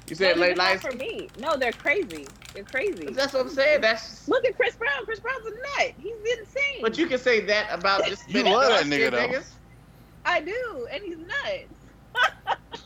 You 0.08 0.16
said 0.16 0.36
no, 0.38 0.42
late 0.42 0.48
they're 0.50 0.56
lights. 0.56 0.84
not 0.84 0.92
for 0.94 0.98
me. 0.98 1.30
No, 1.40 1.56
they're 1.56 1.72
crazy. 1.72 2.28
They're 2.56 2.64
crazy. 2.64 3.10
That's 3.12 3.34
what 3.34 3.44
I'm 3.44 3.50
saying. 3.50 3.82
That's. 3.82 4.28
Look 4.28 4.44
at 4.46 4.56
Chris 4.56 4.76
Brown. 4.76 5.06
Chris 5.06 5.20
Brown's 5.20 5.46
a 5.46 5.52
nut. 5.52 5.94
He's 6.00 6.16
insane. 6.40 6.82
But 6.82 6.98
you 6.98 7.06
can 7.06 7.20
say 7.20 7.42
that 7.42 7.68
about 7.72 8.06
just 8.08 8.28
You 8.28 8.44
love 8.44 8.70
that 8.70 8.86
nigga, 8.86 9.12
though. 9.12 9.18
niggas. 9.28 9.46
I 10.26 10.42
do, 10.42 10.88
and 10.92 11.04
he's 11.04 11.18
nuts. 11.18 12.80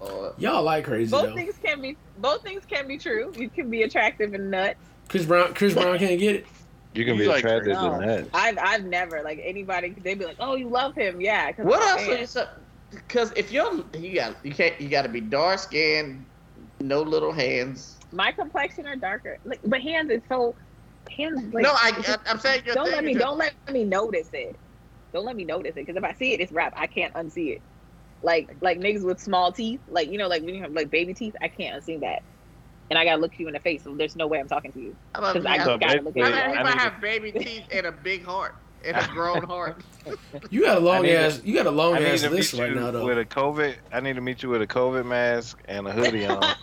Oh, 0.00 0.34
Y'all 0.38 0.62
like 0.62 0.84
crazy 0.84 1.10
both 1.10 1.26
though. 1.30 1.34
things 1.34 1.54
can 1.62 1.80
be 1.80 1.96
both 2.18 2.42
things 2.42 2.64
can 2.66 2.86
be 2.88 2.98
true. 2.98 3.32
You 3.36 3.48
can 3.48 3.70
be 3.70 3.82
attractive 3.82 4.34
and 4.34 4.50
nuts. 4.50 4.78
Chris 5.08 5.24
Brown, 5.26 5.54
Chris 5.54 5.74
Brown 5.74 5.98
can't 5.98 6.18
get 6.18 6.36
it. 6.36 6.46
You 6.94 7.04
can 7.04 7.18
be 7.18 7.26
like 7.26 7.38
attracted 7.38 7.74
No, 7.74 8.00
to 8.00 8.06
that. 8.06 8.30
I've 8.32 8.58
I've 8.58 8.84
never 8.84 9.22
like 9.22 9.40
anybody. 9.42 9.94
They'd 10.00 10.18
be 10.18 10.24
like, 10.24 10.36
"Oh, 10.40 10.56
you 10.56 10.68
love 10.70 10.94
him, 10.94 11.20
yeah." 11.20 11.50
'cause 11.52 11.66
What 11.66 11.80
I'm 11.80 11.88
else? 11.90 12.06
fan. 12.06 12.16
Are 12.16 12.20
you 12.20 12.26
so, 12.26 12.46
because 12.90 13.32
if 13.36 13.50
you're 13.50 13.84
you 13.94 14.14
got 14.14 14.44
you 14.44 14.52
can't 14.54 14.80
you 14.80 14.88
got 14.88 15.02
to 15.02 15.08
be 15.08 15.20
dark 15.20 15.58
skinned, 15.58 16.26
no 16.80 17.02
little 17.02 17.32
hands. 17.32 17.98
My 18.12 18.32
complexion 18.32 18.86
are 18.86 18.96
darker, 18.96 19.38
like, 19.44 19.60
but 19.64 19.80
hands 19.80 20.10
is 20.10 20.22
so 20.28 20.56
hands. 21.10 21.52
Like, 21.52 21.64
no, 21.64 21.70
I, 21.72 21.92
I 22.06 22.16
I'm 22.26 22.38
saying 22.38 22.62
your 22.64 22.74
don't 22.76 22.90
let 22.92 23.04
me 23.04 23.14
don't 23.14 23.38
let 23.38 23.54
me 23.72 23.84
notice 23.84 24.30
it. 24.32 24.56
Don't 25.12 25.24
let 25.24 25.36
me 25.36 25.44
notice 25.44 25.72
it 25.76 25.86
because 25.86 25.96
if 25.96 26.04
I 26.04 26.12
see 26.12 26.32
it, 26.32 26.40
it's 26.40 26.52
rap. 26.52 26.74
I 26.76 26.86
can't 26.86 27.12
unsee 27.14 27.56
it. 27.56 27.62
Like 28.22 28.56
like 28.60 28.78
niggas 28.78 29.04
with 29.04 29.20
small 29.20 29.52
teeth, 29.52 29.80
like 29.88 30.08
you 30.10 30.18
know, 30.18 30.28
like 30.28 30.42
when 30.42 30.54
you 30.54 30.62
have 30.62 30.72
like 30.72 30.90
baby 30.90 31.14
teeth, 31.14 31.34
I 31.42 31.48
can't 31.48 31.82
unsee 31.82 32.00
that. 32.00 32.22
And 32.90 32.98
I 32.98 33.04
gotta 33.04 33.20
look 33.20 33.38
you 33.38 33.46
in 33.46 33.54
the 33.54 33.60
face, 33.60 33.82
so 33.84 33.94
there's 33.94 34.14
no 34.16 34.26
way 34.26 34.38
I'm 34.38 34.48
talking 34.48 34.70
to 34.72 34.80
you. 34.80 34.96
I 35.14 35.20
love 35.20 35.34
Because 35.34 35.46
I, 35.46 35.54
I 35.54 35.56
gotta 35.78 36.02
look 36.02 36.14
basically, 36.14 36.22
I 36.22 36.26
at 36.28 36.32
mean, 36.34 36.44
you. 36.50 36.52
he 36.52 36.58
I 36.58 36.62
might 36.62 36.70
need 36.74 36.80
have 36.80 37.00
baby 37.00 37.32
teeth 37.32 37.64
and 37.72 37.86
a 37.86 37.92
big 37.92 38.24
heart 38.24 38.54
and 38.84 38.96
a 38.96 39.06
grown 39.12 39.42
heart. 39.44 39.80
You 40.50 40.62
got 40.62 40.76
a 40.76 40.80
long 40.80 41.02
need 41.02 41.14
ass. 41.14 41.40
You 41.44 41.54
got 41.54 41.64
a 41.66 41.70
long 41.70 41.94
I 41.96 42.02
ass 42.02 42.22
list 42.24 42.52
right 42.54 42.74
now 42.74 42.90
though. 42.90 43.06
with 43.06 43.16
a 43.18 43.24
COVID. 43.24 43.76
I 43.90 44.00
need 44.00 44.16
to 44.16 44.20
meet 44.20 44.42
you 44.42 44.50
with 44.50 44.60
a 44.60 44.66
COVID 44.66 45.06
mask 45.06 45.58
and 45.66 45.86
a 45.88 45.92
hoodie 45.92 46.26
on. 46.26 46.42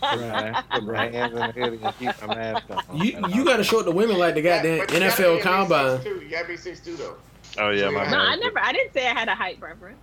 Right. 0.00 0.64
Put 0.70 0.84
my 0.84 1.08
hands 1.08 1.32
in 1.32 1.38
the 1.38 1.52
hoodie 1.52 1.78
and 1.84 1.98
keep 1.98 2.26
my 2.26 2.34
mask 2.34 2.64
on. 2.70 2.96
You 2.96 3.20
you 3.28 3.44
got 3.44 3.58
to 3.58 3.64
show 3.64 3.80
it 3.80 3.84
to 3.84 3.90
women 3.90 4.16
like 4.16 4.34
the 4.34 4.40
goddamn 4.42 4.78
But 4.78 4.92
you 4.94 5.00
gotta 5.00 5.22
NFL 5.22 5.42
combine. 5.42 5.92
least 5.98 6.06
6'2". 6.06 6.22
You 6.22 6.28
gotta 6.30 6.48
be 6.48 6.56
six 6.56 6.80
two 6.80 6.96
though. 6.96 7.16
Oh 7.58 7.70
yeah, 7.70 7.90
my 7.90 8.04
No, 8.04 8.10
no, 8.12 8.18
I 8.18 8.36
never. 8.36 8.58
I 8.58 8.72
didn't 8.72 8.94
say 8.94 9.06
I 9.06 9.12
had 9.12 9.28
a 9.28 9.34
height 9.34 9.60
preference. 9.60 9.98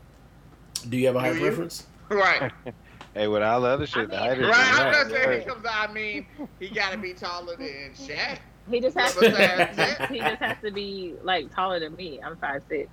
Do 0.88 0.98
you 0.98 1.08
have 1.08 1.16
a 1.16 1.20
height 1.22 1.40
preference? 1.40 1.88
Right. 2.10 2.52
Hey, 3.16 3.28
with 3.28 3.42
all 3.42 3.62
the 3.62 3.70
other 3.70 3.88
shit, 3.88 4.10
the 4.10 4.18
I 4.18 4.28
height 4.28 4.38
mean- 4.40 4.50
is 4.50 4.56
Right. 4.58 4.74
I'm 4.74 4.86
right. 4.88 4.94
just 4.94 5.10
saying 5.10 5.40
he 5.40 5.46
comes 5.48 5.66
out. 5.66 5.90
I 5.90 5.94
mean, 5.94 6.26
he 6.60 6.68
gotta 6.70 6.98
be 6.98 7.14
taller 7.14 7.56
than 7.56 7.94
Shaq. 7.96 8.40
He 8.70 8.82
just 8.82 8.98
has 8.98 9.16
That's 9.16 9.32
what 9.32 9.42
I'm 9.42 9.76
saying. 9.78 9.98
to. 9.98 10.08
he 10.14 10.20
just 10.20 10.42
has 10.42 10.58
to 10.64 10.72
be 10.72 11.16
like 11.24 11.54
taller 11.56 11.80
than 11.80 11.96
me. 11.96 12.20
I'm 12.22 12.36
five 12.38 12.62
six. 12.68 12.90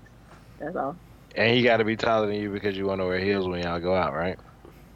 That's 0.60 0.76
all. 0.76 0.96
And 1.34 1.56
he 1.56 1.62
got 1.62 1.78
to 1.78 1.84
be 1.84 1.96
taller 1.96 2.26
than 2.26 2.36
you 2.36 2.50
because 2.50 2.76
you 2.76 2.86
want 2.86 3.00
to 3.00 3.06
wear 3.06 3.18
heels 3.18 3.48
when 3.48 3.62
y'all 3.62 3.80
go 3.80 3.94
out, 3.94 4.12
right? 4.12 4.38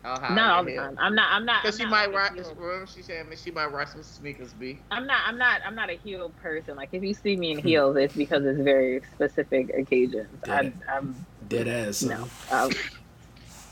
I'll 0.05 0.21
Not 0.35 0.57
all 0.59 0.65
the 0.65 0.73
head. 0.73 0.79
time. 0.81 0.97
I'm 1.01 1.15
not. 1.17 1.33
I'm 1.33 1.45
not. 1.45 1.65
Cause 1.65 1.79
she 1.79 1.87
might 1.87 2.15
rock. 2.15 2.35
heel- 2.35 2.55
Well, 2.61 2.87
she 2.87 3.03
said 3.03 3.27
she 3.43 3.51
might 3.51 3.73
rock 3.73 3.89
some 3.89 4.03
sneakers. 4.05 4.53
B. 4.53 4.79
I'm 4.93 5.07
not. 5.07 5.23
I'm 5.27 5.37
not. 5.39 5.63
I'm 5.67 5.75
not 5.75 5.91
a 5.91 5.95
heel 5.95 6.31
person. 6.41 6.77
Like 6.77 6.91
if 6.93 7.03
you 7.03 7.15
see 7.15 7.37
me 7.37 7.51
in 7.53 7.59
heels, 7.59 7.97
it's 7.97 8.15
because 8.15 8.45
it's 8.45 8.61
very 8.61 9.01
specific 9.15 9.71
occasions. 9.77 10.29
I, 10.47 10.73
I'm 10.89 11.17
Dead 11.49 11.67
ass. 11.67 11.97
son. 11.97 12.29
no. 12.51 12.57
Um, 12.57 12.71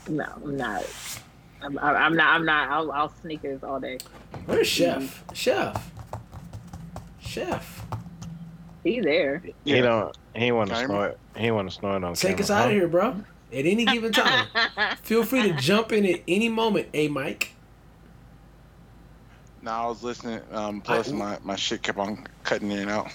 no, 0.09 0.25
I'm 0.43 0.57
not. 0.57 0.83
I'm, 1.65 1.77
I'm 1.79 2.15
not. 2.15 2.33
I'm 2.33 2.45
not. 2.45 2.69
I'll, 2.69 2.91
I'll 2.91 3.13
sneakers 3.21 3.63
all 3.63 3.79
day. 3.79 3.97
Where's 4.45 4.67
Chef? 4.67 5.23
Chef. 5.33 5.91
Chef. 7.19 7.85
He 8.83 8.99
there. 8.99 9.41
He 9.63 9.81
don't. 9.81 10.15
He 10.35 10.51
want 10.51 10.69
to 10.69 10.85
snort. 10.85 11.17
He 11.35 11.49
want 11.51 11.69
to 11.69 11.75
snort 11.75 12.03
on 12.03 12.13
Take 12.13 12.37
camera. 12.37 12.43
us 12.43 12.51
out 12.51 12.67
of 12.67 12.73
here, 12.73 12.87
bro. 12.87 13.09
At 13.51 13.65
any 13.65 13.85
given 13.85 14.11
time. 14.11 14.47
Feel 15.03 15.23
free 15.23 15.41
to 15.43 15.53
jump 15.53 15.91
in 15.91 16.05
at 16.05 16.21
any 16.27 16.49
moment, 16.49 16.87
a 16.93 17.07
Mike. 17.07 17.51
No, 19.61 19.71
I 19.71 19.85
was 19.87 20.03
listening. 20.03 20.41
Um, 20.51 20.81
plus, 20.81 21.09
I- 21.11 21.15
my, 21.15 21.37
my 21.43 21.55
shit 21.55 21.81
kept 21.81 21.97
on 21.97 22.25
cutting 22.43 22.71
in 22.71 22.79
and 22.79 22.91
out. 22.91 23.11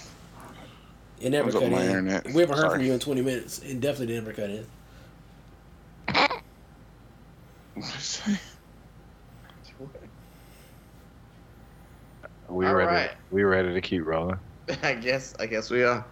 It 1.21 1.29
never 1.29 1.51
cut 1.51 1.63
in. 1.63 1.73
internet? 1.73 2.25
We 2.33 2.41
haven't 2.41 2.57
heard 2.57 2.71
from 2.71 2.81
you 2.81 2.93
in 2.93 2.99
20 2.99 3.21
minutes. 3.21 3.59
It 3.59 3.79
definitely 3.79 4.15
never 4.15 4.33
cut 4.33 4.49
in. 4.49 4.65
We 12.49 12.65
All 12.65 12.75
ready. 12.75 12.87
right. 12.91 13.11
We 13.31 13.43
ready 13.43 13.73
to 13.73 13.79
keep 13.79 14.05
rolling. 14.05 14.37
I 14.83 14.93
guess. 14.95 15.33
I 15.39 15.45
guess 15.45 15.69
we 15.69 15.83
are. 15.83 16.05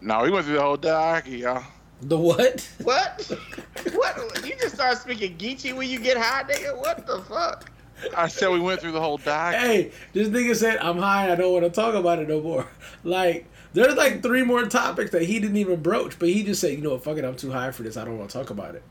no, 0.00 0.22
we 0.22 0.30
went 0.30 0.46
through 0.46 0.54
the 0.54 0.62
whole 0.62 0.78
doc, 0.78 1.28
y'all. 1.28 1.62
The 2.00 2.16
what? 2.16 2.66
What? 2.82 3.30
what? 3.92 4.46
You 4.46 4.54
just 4.58 4.76
start 4.76 4.96
speaking 4.96 5.36
Geechee 5.36 5.76
when 5.76 5.88
you 5.90 6.00
get 6.00 6.16
high, 6.16 6.44
nigga? 6.44 6.78
What 6.78 7.06
the 7.06 7.20
fuck? 7.20 7.70
I 8.16 8.28
said 8.28 8.48
we 8.48 8.58
went 8.60 8.80
through 8.80 8.92
the 8.92 9.00
whole 9.00 9.18
doc. 9.18 9.52
Hey, 9.54 9.92
this 10.14 10.28
nigga 10.28 10.56
said, 10.56 10.78
I'm 10.78 10.96
high. 10.96 11.30
I 11.30 11.34
don't 11.34 11.52
want 11.52 11.66
to 11.66 11.70
talk 11.70 11.94
about 11.94 12.18
it 12.20 12.28
no 12.28 12.40
more. 12.40 12.66
Like, 13.04 13.46
there's 13.74 13.94
like 13.96 14.22
three 14.22 14.42
more 14.42 14.64
topics 14.64 15.10
that 15.10 15.22
he 15.22 15.38
didn't 15.38 15.58
even 15.58 15.82
broach, 15.82 16.18
but 16.18 16.30
he 16.30 16.42
just 16.42 16.62
said, 16.62 16.70
you 16.70 16.78
know 16.78 16.92
what, 16.92 17.04
fuck 17.04 17.18
it, 17.18 17.24
I'm 17.26 17.36
too 17.36 17.50
high 17.50 17.70
for 17.70 17.82
this. 17.82 17.98
I 17.98 18.06
don't 18.06 18.16
want 18.16 18.30
to 18.30 18.38
talk 18.38 18.48
about 18.48 18.74
it. 18.74 18.82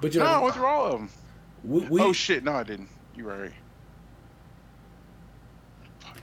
But 0.00 0.12
you 0.14 0.20
no, 0.20 0.26
I 0.26 0.32
know, 0.34 0.42
went 0.42 0.54
through 0.56 0.66
all 0.66 0.86
of 0.86 0.92
them. 0.92 1.10
We, 1.64 1.80
we 1.88 2.00
oh 2.00 2.12
shit, 2.12 2.44
no, 2.44 2.52
I 2.52 2.62
didn't. 2.62 2.88
You 3.16 3.28
right. 3.28 3.52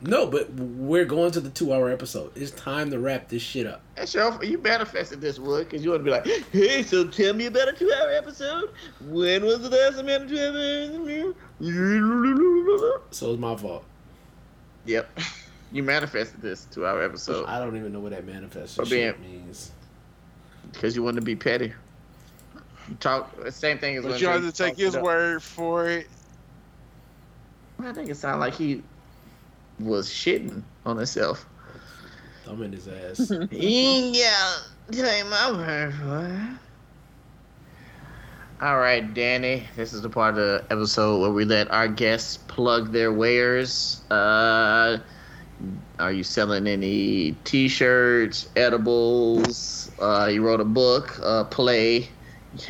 no, 0.02 0.28
but 0.28 0.52
we're 0.54 1.06
going 1.06 1.32
to 1.32 1.40
the 1.40 1.50
two 1.50 1.74
hour 1.74 1.90
episode. 1.90 2.32
It's 2.36 2.52
time 2.52 2.92
to 2.92 3.00
wrap 3.00 3.28
this 3.30 3.42
shit 3.42 3.66
up. 3.66 3.82
That's 3.96 4.14
your, 4.14 4.44
you 4.44 4.58
manifested 4.60 5.22
this 5.22 5.40
wood 5.40 5.68
because 5.70 5.84
you 5.84 5.90
want 5.92 6.02
to 6.02 6.04
be 6.06 6.12
like, 6.12 6.26
hey, 6.52 6.84
so 6.84 7.08
tell 7.08 7.34
me 7.34 7.48
about 7.48 7.70
a 7.70 7.74
two 7.74 7.92
hour 7.92 8.12
episode. 8.12 8.70
When 9.02 9.44
was 9.46 9.62
the 9.62 9.70
last 9.70 9.96
time 9.96 10.08
you 10.08 10.14
had 10.14 10.22
a 10.24 10.28
two 10.28 10.38
hour 10.40 11.10
episode? 11.10 13.02
So 13.12 13.32
it's 13.32 13.40
my 13.40 13.56
fault. 13.56 13.84
Yep. 14.86 15.10
You 15.70 15.84
manifested 15.84 16.42
this 16.42 16.64
two 16.72 16.88
hour 16.88 17.04
episode 17.04 17.46
I 17.46 17.60
don't 17.60 17.76
even 17.76 17.92
know 17.92 18.00
what 18.00 18.12
that 18.12 18.26
manifest 18.26 18.76
shit 18.78 18.90
being- 18.90 19.22
means. 19.22 19.72
because 20.72 20.96
you 20.96 21.04
want 21.04 21.18
to 21.18 21.22
be 21.22 21.36
petty. 21.36 21.74
You 22.90 22.96
talk, 22.96 23.44
the 23.44 23.52
same 23.52 23.78
thing 23.80 23.98
as 23.98 24.04
But 24.04 24.12
when 24.14 24.22
you 24.22 24.28
have 24.28 24.42
to 24.42 24.52
take 24.52 24.78
his 24.78 24.98
word 24.98 25.44
for 25.44 25.88
it. 25.88 26.10
I 27.80 27.94
think 27.94 28.10
it 28.10 28.16
sounded 28.16 28.40
like 28.40 28.56
he 28.56 28.82
was 29.80 30.10
shitting 30.10 30.64
on 30.86 30.98
himself. 30.98 31.46
I'm 32.48 32.62
in 32.64 32.72
his 32.72 32.88
ass. 32.88 33.32
yeah, 33.52 34.56
take 34.92 35.26
my 35.28 35.52
word 35.52 35.94
for 35.94 36.26
it. 36.26 36.58
All 38.60 38.80
right, 38.80 39.14
Danny. 39.14 39.68
This 39.76 39.94
is 39.94 40.02
the 40.02 40.10
part 40.10 40.36
of 40.36 40.40
the 40.40 40.64
episode 40.72 41.22
where 41.22 41.30
we 41.30 41.46
let 41.46 41.70
our 41.70 41.88
guests 41.88 42.38
plug 42.38 42.92
their 42.92 43.14
wares. 43.14 44.02
Uh, 44.10 44.98
are 46.00 46.12
you 46.12 46.24
selling 46.24 46.66
any 46.66 47.34
T-shirts, 47.44 48.50
edibles? 48.56 49.92
Uh, 50.00 50.30
you 50.32 50.44
wrote 50.44 50.60
a 50.60 50.66
book, 50.66 51.20
a 51.22 51.46
play. 51.46 52.10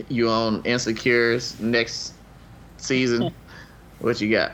You 0.10 0.30
on 0.30 0.62
Insecure's 0.64 1.60
next 1.60 2.14
season. 2.78 3.34
what 4.00 4.20
you 4.22 4.32
got? 4.32 4.52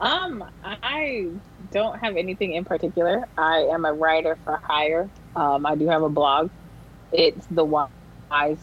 Um, 0.00 0.44
I 0.62 1.28
don't 1.72 1.98
have 1.98 2.16
anything 2.16 2.52
in 2.52 2.64
particular. 2.64 3.28
I 3.36 3.68
am 3.72 3.84
a 3.84 3.92
writer 3.92 4.38
for 4.44 4.58
hire. 4.62 5.10
Um, 5.36 5.66
I 5.66 5.74
do 5.74 5.88
have 5.88 6.02
a 6.02 6.08
blog. 6.08 6.50
It's 7.12 7.46
the 7.46 7.66
Wize 7.66 7.88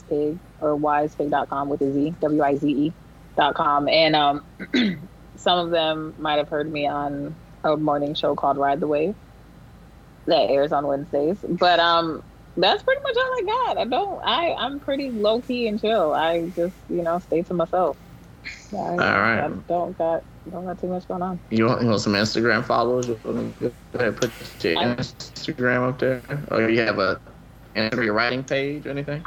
Pig 0.10 0.40
or 0.60 0.78
wizepig.com 0.78 1.69
with 1.69 1.82
a 1.82 1.94
Z, 1.94 2.15
W 2.22 2.41
I 2.41 2.56
Z 2.56 2.68
E 2.69 2.94
dot 3.36 3.53
com. 3.53 3.88
And 3.88 4.15
um, 4.15 4.44
some 5.36 5.60
of 5.60 5.69
them 5.69 6.15
might 6.18 6.38
have 6.38 6.49
heard 6.49 6.72
me 6.72 6.88
on 6.88 7.36
a 7.64 7.78
morning 7.78 8.15
show 8.15 8.36
called 8.36 8.57
Ride 8.57 8.80
the 8.80 8.88
Wave 8.88 9.15
that 10.26 10.49
airs 10.49 10.72
on 10.72 10.88
Wednesdays. 10.88 11.38
But 11.48 11.80
um, 11.80 12.24
that's 12.57 12.84
pretty 12.84 13.01
much 13.03 13.15
all 13.15 13.23
I 13.23 13.43
got. 13.45 13.77
I 13.77 13.85
don't. 13.85 14.21
I 14.25 14.53
I'm 14.57 14.79
pretty 14.79 15.11
low 15.11 15.41
key 15.41 15.67
and 15.67 15.79
chill. 15.79 16.13
I 16.13 16.41
just 16.55 16.75
you 16.89 17.03
know 17.03 17.19
stay 17.19 17.43
to 17.43 17.53
myself. 17.53 17.97
I, 18.73 18.75
All 18.75 18.95
right. 18.97 19.39
I 19.39 19.49
don't 19.67 19.97
got 19.97 20.23
don't 20.49 20.65
got 20.65 20.79
too 20.79 20.88
much 20.88 21.07
going 21.07 21.21
on. 21.21 21.39
You 21.49 21.67
want, 21.67 21.81
you 21.81 21.88
want 21.88 22.01
some 22.01 22.13
Instagram 22.13 22.65
followers? 22.65 23.07
You 23.07 23.19
want 23.23 23.59
to 23.59 23.69
go 23.69 23.73
ahead 23.99 24.07
and 24.09 24.17
put 24.17 24.63
your 24.63 24.77
I- 24.77 24.95
Instagram 24.95 25.89
up 25.89 25.99
there? 25.99 26.21
Or 26.51 26.69
you 26.69 26.81
have 26.81 26.99
a 26.99 27.19
enter 27.75 28.03
your 28.03 28.13
writing 28.13 28.43
page 28.43 28.85
or 28.85 28.89
anything? 28.91 29.23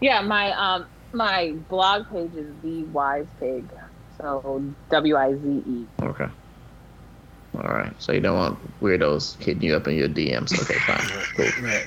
Yeah, 0.00 0.20
my 0.22 0.52
um 0.52 0.86
my 1.12 1.54
blog 1.68 2.08
page 2.10 2.34
is 2.34 2.54
the 2.62 2.84
Wize 2.84 3.28
Pig. 3.38 3.70
So 4.18 4.62
W 4.90 5.16
I 5.16 5.34
Z 5.34 5.62
E. 5.66 5.86
Okay. 6.02 6.26
All 7.54 7.62
right. 7.62 7.92
So 8.00 8.12
you 8.12 8.20
don't 8.20 8.36
want 8.36 8.80
weirdos 8.80 9.40
hitting 9.42 9.62
you 9.62 9.76
up 9.76 9.88
in 9.88 9.96
your 9.96 10.08
DMs. 10.08 10.52
Okay, 10.62 10.78
fine. 10.80 11.00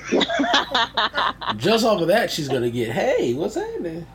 Cool. 0.08 0.22
Just 1.56 1.84
off 1.84 2.00
of 2.00 2.08
that, 2.08 2.30
she's 2.30 2.48
gonna 2.48 2.70
get, 2.70 2.90
hey, 2.90 3.34
what's 3.34 3.54
happening? 3.54 4.06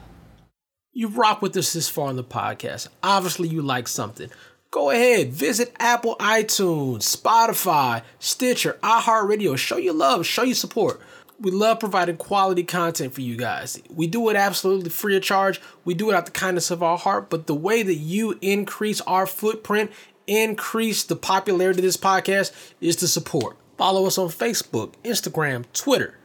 You've 0.94 1.18
rocked 1.18 1.42
with 1.42 1.56
us 1.58 1.74
this 1.74 1.90
far 1.90 2.10
in 2.10 2.16
the 2.16 2.24
podcast. 2.24 2.88
Obviously, 3.04 3.48
you 3.50 3.62
like 3.62 3.88
something. 3.88 4.30
go 4.72 4.90
ahead, 4.92 5.32
visit 5.34 5.74
Apple 5.80 6.16
iTunes, 6.20 7.04
Spotify, 7.04 8.02
Stitcher, 8.20 8.78
iHeartRadio. 8.84 9.58
Show 9.58 9.78
your 9.78 9.94
love, 9.94 10.26
show 10.26 10.44
your 10.44 10.56
support. 10.56 11.00
We 11.40 11.52
love 11.52 11.80
providing 11.82 12.16
quality 12.18 12.64
content 12.64 13.14
for 13.14 13.20
you 13.22 13.36
guys. 13.38 13.82
We 13.90 14.08
do 14.08 14.30
it 14.30 14.38
absolutely 14.38 14.90
free 14.90 15.18
of 15.18 15.24
charge. 15.24 15.60
We 15.84 15.94
do 15.94 16.10
it 16.10 16.16
out 16.16 16.26
the 16.26 16.32
kindness 16.32 16.72
of 16.72 16.82
our 16.82 16.98
heart. 16.98 17.30
But 17.30 17.48
the 17.48 17.56
way 17.56 17.84
that 17.84 17.96
you 17.96 18.38
increase 18.42 19.02
our 19.02 19.28
footprint, 19.28 19.92
increase 20.27 21.03
the 21.03 21.15
popularity 21.15 21.80
of 21.80 21.84
this 21.84 21.97
podcast, 21.97 22.52
is 22.81 22.95
to 22.97 23.07
support. 23.07 23.57
Follow 23.77 24.06
us 24.06 24.18
on 24.18 24.30
Facebook, 24.30 24.93
Instagram, 25.03 25.65
Twitter. 25.73 26.18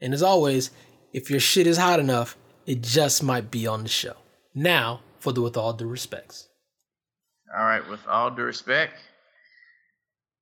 And 0.00 0.14
as 0.14 0.22
always, 0.22 0.70
if 1.12 1.30
your 1.30 1.40
shit 1.40 1.66
is 1.66 1.78
hot 1.78 2.00
enough, 2.00 2.36
it 2.66 2.82
just 2.82 3.22
might 3.22 3.50
be 3.50 3.66
on 3.66 3.82
the 3.82 3.88
show. 3.88 4.16
Now, 4.54 5.00
for 5.18 5.32
the 5.32 5.42
with 5.42 5.56
all 5.56 5.72
due 5.72 5.86
respects. 5.86 6.48
All 7.56 7.64
right, 7.64 7.88
with 7.88 8.06
all 8.08 8.30
due 8.30 8.42
respect, 8.42 8.94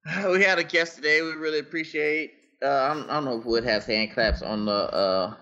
we 0.27 0.43
had 0.43 0.59
a 0.59 0.65
guest 0.65 0.97
today. 0.97 1.23
We 1.23 1.33
really 1.33 1.59
appreciate. 1.59 2.33
Uh, 2.63 2.69
I, 2.69 2.95
don't, 2.95 3.11
I 3.11 3.15
don't 3.15 3.25
know 3.25 3.39
if 3.39 3.45
Wood 3.45 3.65
has 3.65 3.87
hand 3.87 4.13
claps 4.13 4.43
on 4.43 4.67
the 4.67 4.73
uh, 4.73 5.35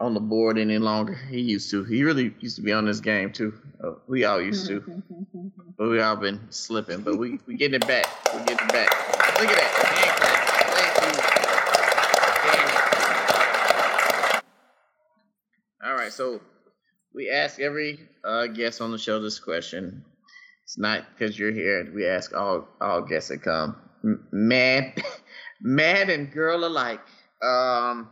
on 0.00 0.14
the 0.14 0.20
board 0.20 0.58
any 0.58 0.78
longer. 0.78 1.14
He 1.14 1.40
used 1.40 1.70
to. 1.70 1.84
He 1.84 2.02
really 2.02 2.34
used 2.40 2.56
to 2.56 2.62
be 2.62 2.72
on 2.72 2.86
this 2.86 3.00
game 3.00 3.32
too. 3.32 3.52
Uh, 3.84 3.92
we 4.08 4.24
all 4.24 4.40
used 4.40 4.66
to, 4.66 4.80
but 5.78 5.90
we 5.90 6.00
all 6.00 6.16
been 6.16 6.40
slipping. 6.50 7.02
But 7.02 7.18
we 7.18 7.38
we 7.46 7.54
getting 7.56 7.74
it 7.74 7.86
back. 7.86 8.06
We 8.32 8.40
getting 8.40 8.66
it 8.66 8.72
back. 8.72 8.90
Look 9.40 9.50
at 9.50 9.56
that 9.56 9.72
hand 9.86 10.16
clap. 10.16 10.46
Thank 10.74 11.14
you. 15.84 15.88
All 15.88 15.94
right, 15.94 16.12
so 16.12 16.40
we 17.14 17.30
ask 17.30 17.60
every 17.60 18.00
uh, 18.24 18.46
guest 18.48 18.80
on 18.80 18.90
the 18.90 18.98
show 18.98 19.20
this 19.20 19.38
question. 19.38 20.04
It's 20.64 20.78
not 20.78 21.04
because 21.12 21.38
you're 21.38 21.52
here. 21.52 21.90
We 21.94 22.06
ask 22.06 22.34
all 22.34 22.68
all 22.80 23.02
guests 23.02 23.28
that 23.30 23.42
come, 23.42 23.76
M- 24.04 24.26
man, 24.32 24.94
man 25.60 26.08
and 26.10 26.32
girl 26.32 26.64
alike. 26.64 27.00
Um, 27.42 28.10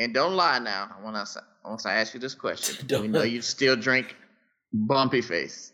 and 0.00 0.14
don't 0.14 0.34
lie 0.34 0.58
now. 0.58 0.96
When 1.02 1.14
I 1.14 1.24
once 1.64 1.84
I 1.84 1.94
ask 1.94 2.14
you 2.14 2.20
this 2.20 2.34
question, 2.34 2.86
we 3.02 3.08
know 3.08 3.22
you 3.22 3.42
still 3.42 3.76
drink 3.76 4.16
bumpy 4.72 5.20
face. 5.20 5.72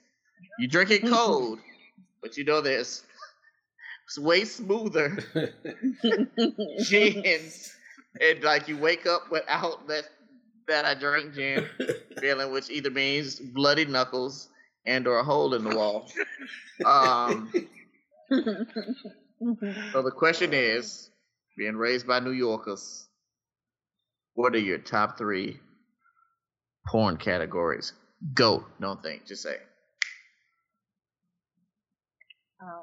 You 0.58 0.68
drink 0.68 0.90
it 0.90 1.06
cold, 1.06 1.60
but 2.20 2.36
you 2.36 2.44
know 2.44 2.60
there's 2.60 3.04
it's 4.04 4.18
way 4.18 4.44
smoother 4.44 5.18
gin, 6.82 7.24
and 8.20 8.42
like 8.42 8.68
you 8.68 8.76
wake 8.76 9.06
up 9.06 9.30
without 9.30 9.86
that 9.88 10.08
that 10.66 10.84
I 10.84 10.94
drank 10.94 11.34
gin 11.34 11.66
feeling, 12.20 12.52
which 12.52 12.68
either 12.68 12.90
means 12.90 13.38
bloody 13.38 13.84
knuckles 13.84 14.48
and 14.84 15.06
or 15.06 15.20
a 15.20 15.24
hole 15.24 15.54
in 15.54 15.62
the 15.62 15.76
wall. 15.76 16.10
Um, 16.84 17.52
so 19.92 20.02
the 20.02 20.12
question 20.14 20.52
is, 20.52 21.10
being 21.56 21.76
raised 21.76 22.06
by 22.06 22.20
New 22.20 22.32
Yorkers, 22.32 23.05
what 24.36 24.54
are 24.54 24.58
your 24.60 24.78
top 24.78 25.18
three 25.18 25.58
porn 26.88 27.16
categories? 27.16 27.92
Go, 28.34 28.64
don't 28.80 29.02
think, 29.02 29.26
just 29.26 29.42
say. 29.42 29.56
Um, 32.62 32.82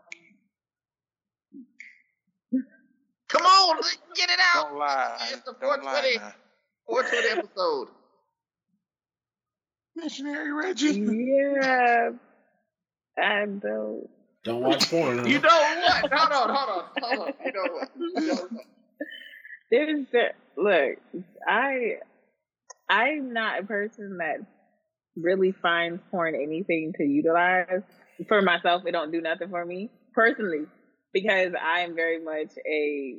Come 3.30 3.46
on, 3.46 3.82
get 4.16 4.30
it 4.30 4.40
out. 4.56 4.70
Don't 4.70 4.78
lie. 4.80 5.18
It's 5.32 5.42
the 5.42 5.54
Don't 5.60 5.84
lie 5.84 6.02
420, 6.02 6.18
now. 6.18 6.34
420 6.88 7.40
episode. 7.40 7.88
Missionary 9.96 10.52
Reggie. 10.54 11.00
yeah, 11.00 12.10
I 13.18 13.46
don't. 13.46 14.08
Don't 14.44 14.62
watch 14.62 14.90
porn. 14.90 15.20
huh? 15.20 15.26
You 15.26 15.40
know 15.40 15.48
what? 15.50 16.12
Hold 16.14 16.32
on, 16.32 16.56
hold 16.56 16.70
on, 16.70 16.86
hold 17.02 17.20
on. 17.28 17.34
You 17.46 17.52
know 17.54 17.74
what? 17.74 17.90
You 18.22 18.28
know 18.28 18.36
what? 18.36 18.66
There's 19.72 20.06
the 20.12 20.26
look. 20.58 20.98
I 21.48 21.98
I'm 22.90 23.34
not 23.34 23.62
a 23.62 23.64
person 23.66 24.18
that 24.20 24.38
really 25.16 25.52
finds 25.52 26.02
porn 26.12 26.36
anything 26.36 26.94
to 26.98 27.04
utilize 27.04 27.84
for 28.28 28.42
myself. 28.42 28.84
It 28.86 28.92
don't 28.92 29.12
do 29.12 29.22
nothing 29.22 29.50
for 29.50 29.66
me 29.66 29.90
personally 30.14 30.66
because 31.14 31.54
I 31.62 31.82
am 31.82 31.96
very 31.96 32.24
much 32.24 32.52
a 32.68 33.18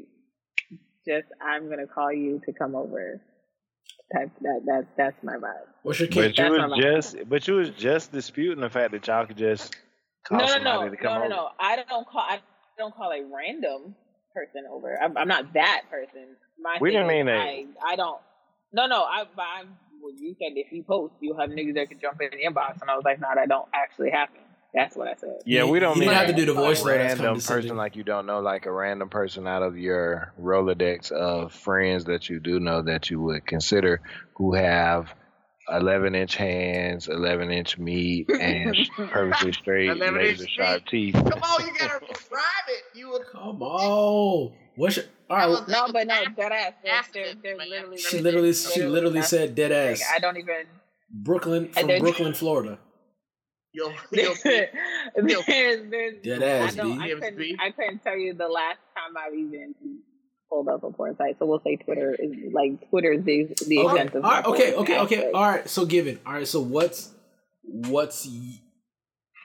just 1.07 1.27
I'm 1.43 1.69
gonna 1.71 1.87
call 1.87 2.13
you 2.13 2.41
to 2.47 2.53
come 2.53 2.75
over 2.75 3.21
type. 4.15 4.31
That 4.43 4.61
that's 4.67 4.87
that's 4.97 5.25
my 5.25 5.35
vibe. 5.37 5.69
What's 5.83 6.01
your 6.01 6.09
But 6.09 6.35
kink? 6.35 6.39
you 6.39 6.51
was 6.51 6.65
my 6.69 6.69
vibe. 6.69 6.83
just, 6.83 7.17
but 7.29 7.49
you 7.49 7.55
was 7.55 7.71
just 7.71 8.13
disputing 8.13 8.61
the 8.61 8.71
fact 8.71 8.93
that 8.93 9.07
y'all 9.07 9.27
could 9.27 9.39
just 9.39 9.77
call 10.27 10.39
no, 10.39 10.47
no, 10.47 10.53
somebody 10.55 10.87
no, 10.87 10.91
to 10.91 10.97
come 10.97 11.15
no, 11.15 11.19
no, 11.19 11.25
over. 11.25 11.29
no. 11.29 11.49
I 11.61 11.77
don't 11.77 12.07
call. 12.09 12.23
I 12.23 12.41
don't 12.79 12.95
call 12.95 13.11
a 13.13 13.23
random 13.25 13.95
person 14.35 14.65
over. 14.71 14.99
I'm, 15.03 15.17
I'm 15.17 15.29
not 15.29 15.53
that 15.55 15.83
person. 15.91 16.37
My 16.61 16.79
We 16.81 16.91
didn't 16.91 17.09
mean 17.09 17.27
that. 17.27 17.39
I, 17.39 17.67
I 17.85 17.97
don't. 17.97 18.21
No, 18.73 18.87
no. 18.87 19.03
I, 19.03 19.21
I'm. 19.39 19.77
Well, 20.03 20.13
you 20.19 20.35
said 20.39 20.53
if 20.57 20.71
you 20.73 20.83
post, 20.83 21.15
you 21.21 21.35
have 21.39 21.51
niggas 21.51 21.75
that 21.75 21.89
can 21.89 21.99
jump 22.01 22.21
in 22.21 22.29
the 22.31 22.45
inbox, 22.45 22.81
and 22.83 22.91
I 22.91 22.95
was 22.95 23.05
like, 23.05 23.21
no, 23.21 23.29
that 23.35 23.49
don't 23.49 23.69
actually 23.75 24.11
happen. 24.11 24.41
That's 24.75 24.97
what 24.97 25.07
I 25.07 25.15
said. 25.15 25.39
Yeah, 25.47 25.65
we 25.65 25.79
don't 25.79 25.95
You 25.95 26.01
mean 26.01 26.09
didn't 26.09 26.27
have 26.27 26.37
to 26.37 26.45
do 26.45 26.47
the 26.47 26.53
voice 26.53 26.81
a 26.81 26.85
though. 26.85 26.91
That's 26.91 26.99
random 26.99 27.27
condescending. 27.27 27.63
person 27.63 27.77
like 27.77 27.97
you 27.97 28.03
don't 28.03 28.27
know, 28.27 28.41
like 28.41 28.67
a 28.67 28.73
random 28.73 29.09
person 29.09 29.47
out 29.47 29.63
of 29.63 29.79
your 29.79 30.33
Rolodex 30.41 31.13
of 31.13 31.53
friends 31.53 32.05
that 32.07 32.29
you 32.29 32.41
do 32.41 32.59
know 32.59 32.83
that 32.83 33.09
you 33.09 33.21
would 33.21 33.47
consider 33.47 34.01
who 34.35 34.55
have 34.55 35.15
11 35.71 36.17
inch 36.17 36.35
hands, 36.35 37.07
11 37.09 37.53
inch 37.53 37.79
meat, 37.79 38.29
and 38.29 38.77
perfectly 38.97 39.53
straight, 39.53 39.91
11 39.91 40.07
inch 40.09 40.17
razor 40.17 40.49
sharp 40.49 40.87
teeth. 40.87 41.15
Come 41.15 41.43
on, 41.43 41.67
you 41.67 41.73
gotta 41.79 42.05
describe 42.13 42.43
it. 42.69 42.99
You 42.99 43.11
were 43.11 43.25
Come 43.31 43.63
on. 43.63 44.55
What's 44.75 44.97
your? 44.97 45.07
All 45.31 45.37
right. 45.37 45.49
well, 45.49 45.65
No, 45.69 45.93
but 45.93 46.07
no, 46.07 46.25
dead 46.37 46.53
ass. 46.53 46.73
They're, 46.83 47.03
they're, 47.13 47.35
they're 47.43 47.57
literally. 47.67 47.97
She 47.99 48.19
literally, 48.19 48.53
she 48.53 48.83
literally 48.83 49.23
said 49.23 49.55
dead 49.55 49.71
Like, 49.71 50.01
ass. 50.01 50.13
I 50.15 50.19
don't 50.19 50.37
even. 50.37 50.67
Brooklyn 51.11 51.69
from 51.73 51.87
Brooklyn, 51.99 52.35
Florida. 52.35 52.79
yo, 53.73 53.89
yo, 54.11 54.35
there's, 54.43 55.41
there's, 55.91 56.15
Dead 56.23 56.43
I, 56.43 56.47
ass, 56.47 56.75
don't, 56.75 56.99
B. 56.99 57.03
I, 57.03 57.09
couldn't, 57.11 57.61
I 57.61 57.71
couldn't 57.71 58.03
tell 58.03 58.17
you 58.17 58.35
the 58.35 58.49
last 58.49 58.79
time 58.95 59.17
I've 59.17 59.35
even 59.35 59.75
pulled 60.49 60.69
up 60.69 60.83
a 60.83 60.91
porn 60.91 61.17
site. 61.17 61.39
So 61.39 61.47
we'll 61.47 61.61
say 61.61 61.77
Twitter 61.77 62.15
is 62.19 62.33
like 62.53 62.89
Twitter 62.91 63.13
is 63.13 63.25
the 63.25 63.49
the 63.67 63.79
Okay. 63.79 63.91
extent 64.03 64.15
of 64.17 64.25
All 64.25 64.31
right. 64.31 64.45
Okay. 64.45 64.75
Okay. 64.75 64.99
Okay. 64.99 65.17
aspect. 65.17 65.35
All 65.35 65.43
right. 65.49 65.69
So 65.71 65.87
given. 65.87 66.19
All 66.27 66.33
right. 66.35 66.49
So 66.49 66.61
what's 66.61 67.11
what's 67.63 68.27
y- 68.27 68.61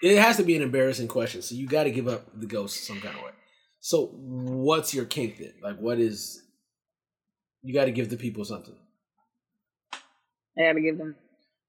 it 0.02 0.18
has 0.18 0.38
to 0.38 0.44
be 0.44 0.56
an 0.56 0.62
embarrassing 0.62 1.08
question. 1.08 1.42
So 1.42 1.56
you 1.56 1.68
got 1.68 1.84
to 1.84 1.92
give 1.92 2.08
up 2.08 2.24
the 2.34 2.46
ghost 2.48 2.86
some 2.86 3.00
kind 3.02 3.16
of 3.16 3.22
way. 3.24 3.32
So 3.82 4.08
what's 4.14 4.94
your 4.94 5.06
kink 5.06 5.38
then? 5.38 5.54
Like 5.64 5.78
what 5.80 6.00
is? 6.00 6.42
You 7.62 7.74
got 7.74 7.86
to 7.86 7.92
give 7.92 8.10
the 8.10 8.18
people 8.18 8.46
something. 8.46 8.76
I 9.94 10.64
gotta 10.64 10.82
give 10.82 10.98
them 10.98 11.16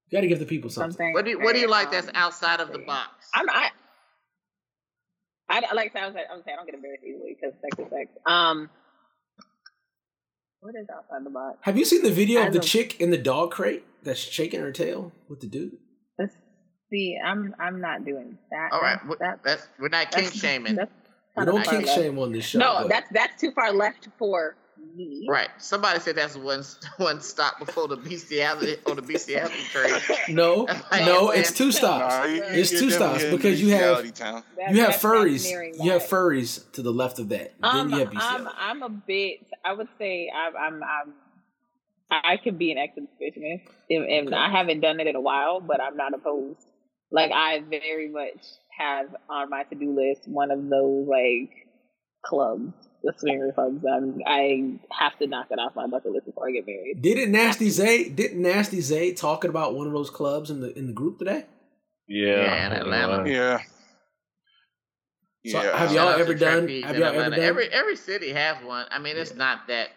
You 0.09 0.17
got 0.17 0.23
to 0.23 0.27
give 0.29 0.39
the 0.41 0.47
people 0.47 0.71
something. 0.71 0.91
something. 0.93 1.13
What 1.15 1.25
do 1.25 1.31
you, 1.33 1.39
what 1.41 1.55
do 1.55 1.61
you 1.61 1.69
like 1.69 1.89
um, 1.89 1.93
that's 1.93 2.09
outside 2.15 2.61
of 2.61 2.73
the 2.73 2.79
box? 2.81 3.09
I'm 3.35 3.49
I, 3.49 3.71
I 5.49 5.73
like 5.75 5.95
I 5.97 6.07
was 6.07 6.15
like, 6.15 6.25
I'm 6.33 6.43
saying 6.45 6.55
I 6.55 6.57
don't 6.57 6.67
get 6.67 6.75
embarrassed 6.75 7.03
easily 7.05 7.37
because 7.41 7.55
sex 7.61 7.79
is 7.79 7.91
sex. 7.91 8.11
Um, 8.27 8.69
what 10.61 10.75
is 10.81 10.87
outside 10.95 11.25
the 11.25 11.31
box? 11.31 11.59
Have 11.63 11.77
you 11.79 11.85
seen 11.85 12.03
the 12.03 12.11
video 12.11 12.41
I 12.43 12.47
of 12.47 12.53
the 12.53 12.61
chick 12.61 13.01
in 13.01 13.11
the 13.11 13.19
dog 13.19 13.51
crate 13.53 13.85
that's 14.03 14.21
shaking 14.21 14.61
her 14.61 14.73
tail 14.73 15.13
with 15.29 15.41
the 15.41 15.47
dude? 15.47 15.73
Let's 16.19 16.35
see. 16.91 17.17
I'm 17.25 17.55
I'm 17.61 17.81
not 17.81 18.05
doing 18.05 18.39
that. 18.51 18.71
All 18.73 18.81
right, 18.81 18.99
That's- 19.09 19.19
that's 19.45 19.61
that's 19.61 19.69
we're 19.79 19.89
not 19.89 20.11
kink 20.11 20.25
that's- 20.33 20.41
shaming. 20.41 20.75
that's 20.77 20.91
We 21.41 21.47
kinda 21.47 21.53
don't 21.53 21.65
far 21.65 21.75
kink 21.75 21.87
left. 21.87 21.99
shame 21.99 22.19
on 22.19 22.33
this 22.33 22.45
show. 22.45 22.59
No, 22.59 22.79
but- 22.83 22.89
that's 22.89 23.11
that's 23.13 23.41
too 23.41 23.51
far 23.53 23.73
left 23.73 24.09
for 24.19 24.57
me. 24.97 25.25
Right. 25.29 25.49
Somebody 25.59 26.01
said 26.01 26.17
that's 26.17 26.37
one 26.37 26.65
one 26.97 27.21
stop 27.21 27.59
before 27.59 27.87
the 27.89 27.97
bestiality 27.97 28.77
on 28.87 28.97
the 28.97 29.03
bestiality 29.03 29.55
train. 29.73 29.95
no, 30.31 30.65
Like, 30.91 31.05
no. 31.07 31.31
It's 31.31 31.53
two 31.53 31.71
stops. 31.71 32.15
Nah, 32.15 32.25
you- 32.25 32.43
It's 32.45 32.71
two 32.71 32.91
stops 32.91 33.25
because 33.25 33.63
you 33.63 33.71
have 33.75 34.13
town. 34.15 34.43
You 34.59 34.65
have 34.67 34.75
that's- 34.77 35.03
that's 35.03 35.03
furries. 35.03 35.83
You 35.85 35.91
have 35.93 36.03
furries 36.03 36.71
to 36.73 36.83
the 36.83 36.93
left 36.93 37.19
of 37.19 37.29
that. 37.29 37.53
Um, 37.63 37.91
then 37.91 37.99
you 38.01 38.05
have 38.07 38.15
I'm. 38.17 38.49
I'm 38.59 38.83
a 38.83 38.89
bit. 38.89 39.47
I 39.65 39.73
would 39.75 39.89
say 39.99 40.31
I'm 40.35 40.57
I'm, 40.57 40.83
I'm 40.83 41.15
I 42.11 42.37
could 42.39 42.59
be 42.59 42.73
an 42.73 42.79
exhibitionist, 42.79 43.63
and, 43.89 44.05
and 44.05 44.27
Okay. 44.29 44.37
I 44.37 44.51
haven't 44.51 44.81
done 44.81 44.99
it 44.99 45.07
in 45.07 45.15
a 45.15 45.21
while, 45.21 45.61
but 45.61 45.81
I'm 45.81 45.97
not 45.97 46.13
opposed. 46.15 46.59
Like 47.13 47.31
I 47.33 47.61
very 47.61 48.09
much 48.09 48.45
have 48.81 49.07
on 49.29 49.51
my 49.51 49.63
to 49.65 49.75
do 49.75 49.95
list 49.95 50.27
one 50.29 50.51
of 50.51 50.59
those 50.69 51.07
like 51.07 51.51
clubs, 52.25 52.73
the 53.03 53.13
swinger 53.19 53.53
clubs. 53.53 53.85
I'm, 53.85 54.19
I 54.27 54.79
have 54.99 55.19
to 55.19 55.27
knock 55.27 55.47
it 55.51 55.59
off 55.59 55.73
my 55.77 55.87
bucket 55.87 56.13
list 56.13 56.27
before 56.27 56.49
I 56.49 56.53
get 56.53 56.67
married. 56.67 57.01
Didn't 57.03 57.31
Nasty 57.33 57.71
Zay? 57.71 58.09
Didn't 58.09 58.43
Nasty 58.43 58.81
Zay 58.81 59.13
talking 59.13 59.51
about 59.51 59.75
one 59.75 59.87
of 59.87 59.93
those 59.93 60.11
clubs 60.11 60.51
in 60.51 60.61
the 60.61 60.77
in 60.79 60.87
the 60.87 60.93
group 60.93 61.19
today? 61.19 61.45
Yeah, 62.09 62.37
Yeah, 62.43 62.67
in 62.67 62.73
Atlanta. 62.73 63.31
Yeah. 63.31 63.59
So 65.47 65.63
Yeah. 65.63 65.77
have 65.79 65.93
y'all 65.93 66.09
ever 66.09 66.35
done- 66.35 66.69
have 66.69 66.99
y'all 66.99 67.05
ever 67.15 67.31
done- 67.31 67.39
Every 67.41 67.69
every 67.69 67.97
city 67.97 68.31
has 68.33 68.63
one. 68.65 68.87
I 68.91 68.99
mean, 68.99 69.17
it's 69.17 69.31
Yeah. 69.31 69.39
not 69.39 69.69
that 69.69 69.89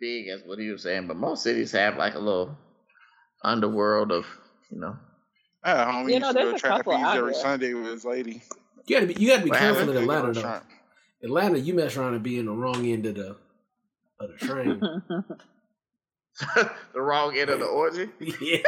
big 0.00 0.28
as 0.28 0.42
what 0.44 0.58
he 0.58 0.70
was 0.70 0.82
saying, 0.82 1.08
but 1.08 1.16
most 1.16 1.42
cities 1.42 1.72
have 1.72 1.96
like 1.96 2.14
a 2.14 2.18
little 2.20 2.56
underworld 3.42 4.12
of 4.12 4.26
you 4.70 4.78
know 4.80 4.96
Yeah, 5.64 5.92
homie 5.92 6.04
You 6.04 6.08
used 6.14 6.20
know, 6.22 6.28
to 6.28 6.34
there's 6.34 6.62
go 6.62 6.68
a 6.68 6.70
couple 6.78 6.92
trapeze 6.94 7.16
every. 7.16 7.34
Sunday 7.34 7.74
with 7.74 7.86
his 7.86 8.04
lady. 8.04 8.42
You 8.86 8.96
gotta 8.96 9.06
be 9.12 9.14
you 9.22 9.28
gotta 9.28 9.42
be 9.44 9.50
What 9.50 9.58
careful 9.58 9.90
in 9.90 9.96
Atlanta 9.96 10.32
though. 10.32 10.40
Trump. 10.40 10.64
Atlanta, 11.22 11.58
you 11.58 11.74
mess 11.74 11.96
around 11.96 12.14
and 12.14 12.22
be 12.22 12.38
in 12.38 12.46
the 12.46 12.52
wrong 12.52 12.86
end 12.86 13.06
of 13.06 13.16
the 13.16 13.36
of 14.20 14.30
the 14.30 14.36
train. 14.46 14.80
the 16.94 17.00
wrong 17.00 17.36
end 17.36 17.50
of 17.50 17.58
the 17.58 17.66
orgy. 17.66 18.08
yeah. 18.40 18.58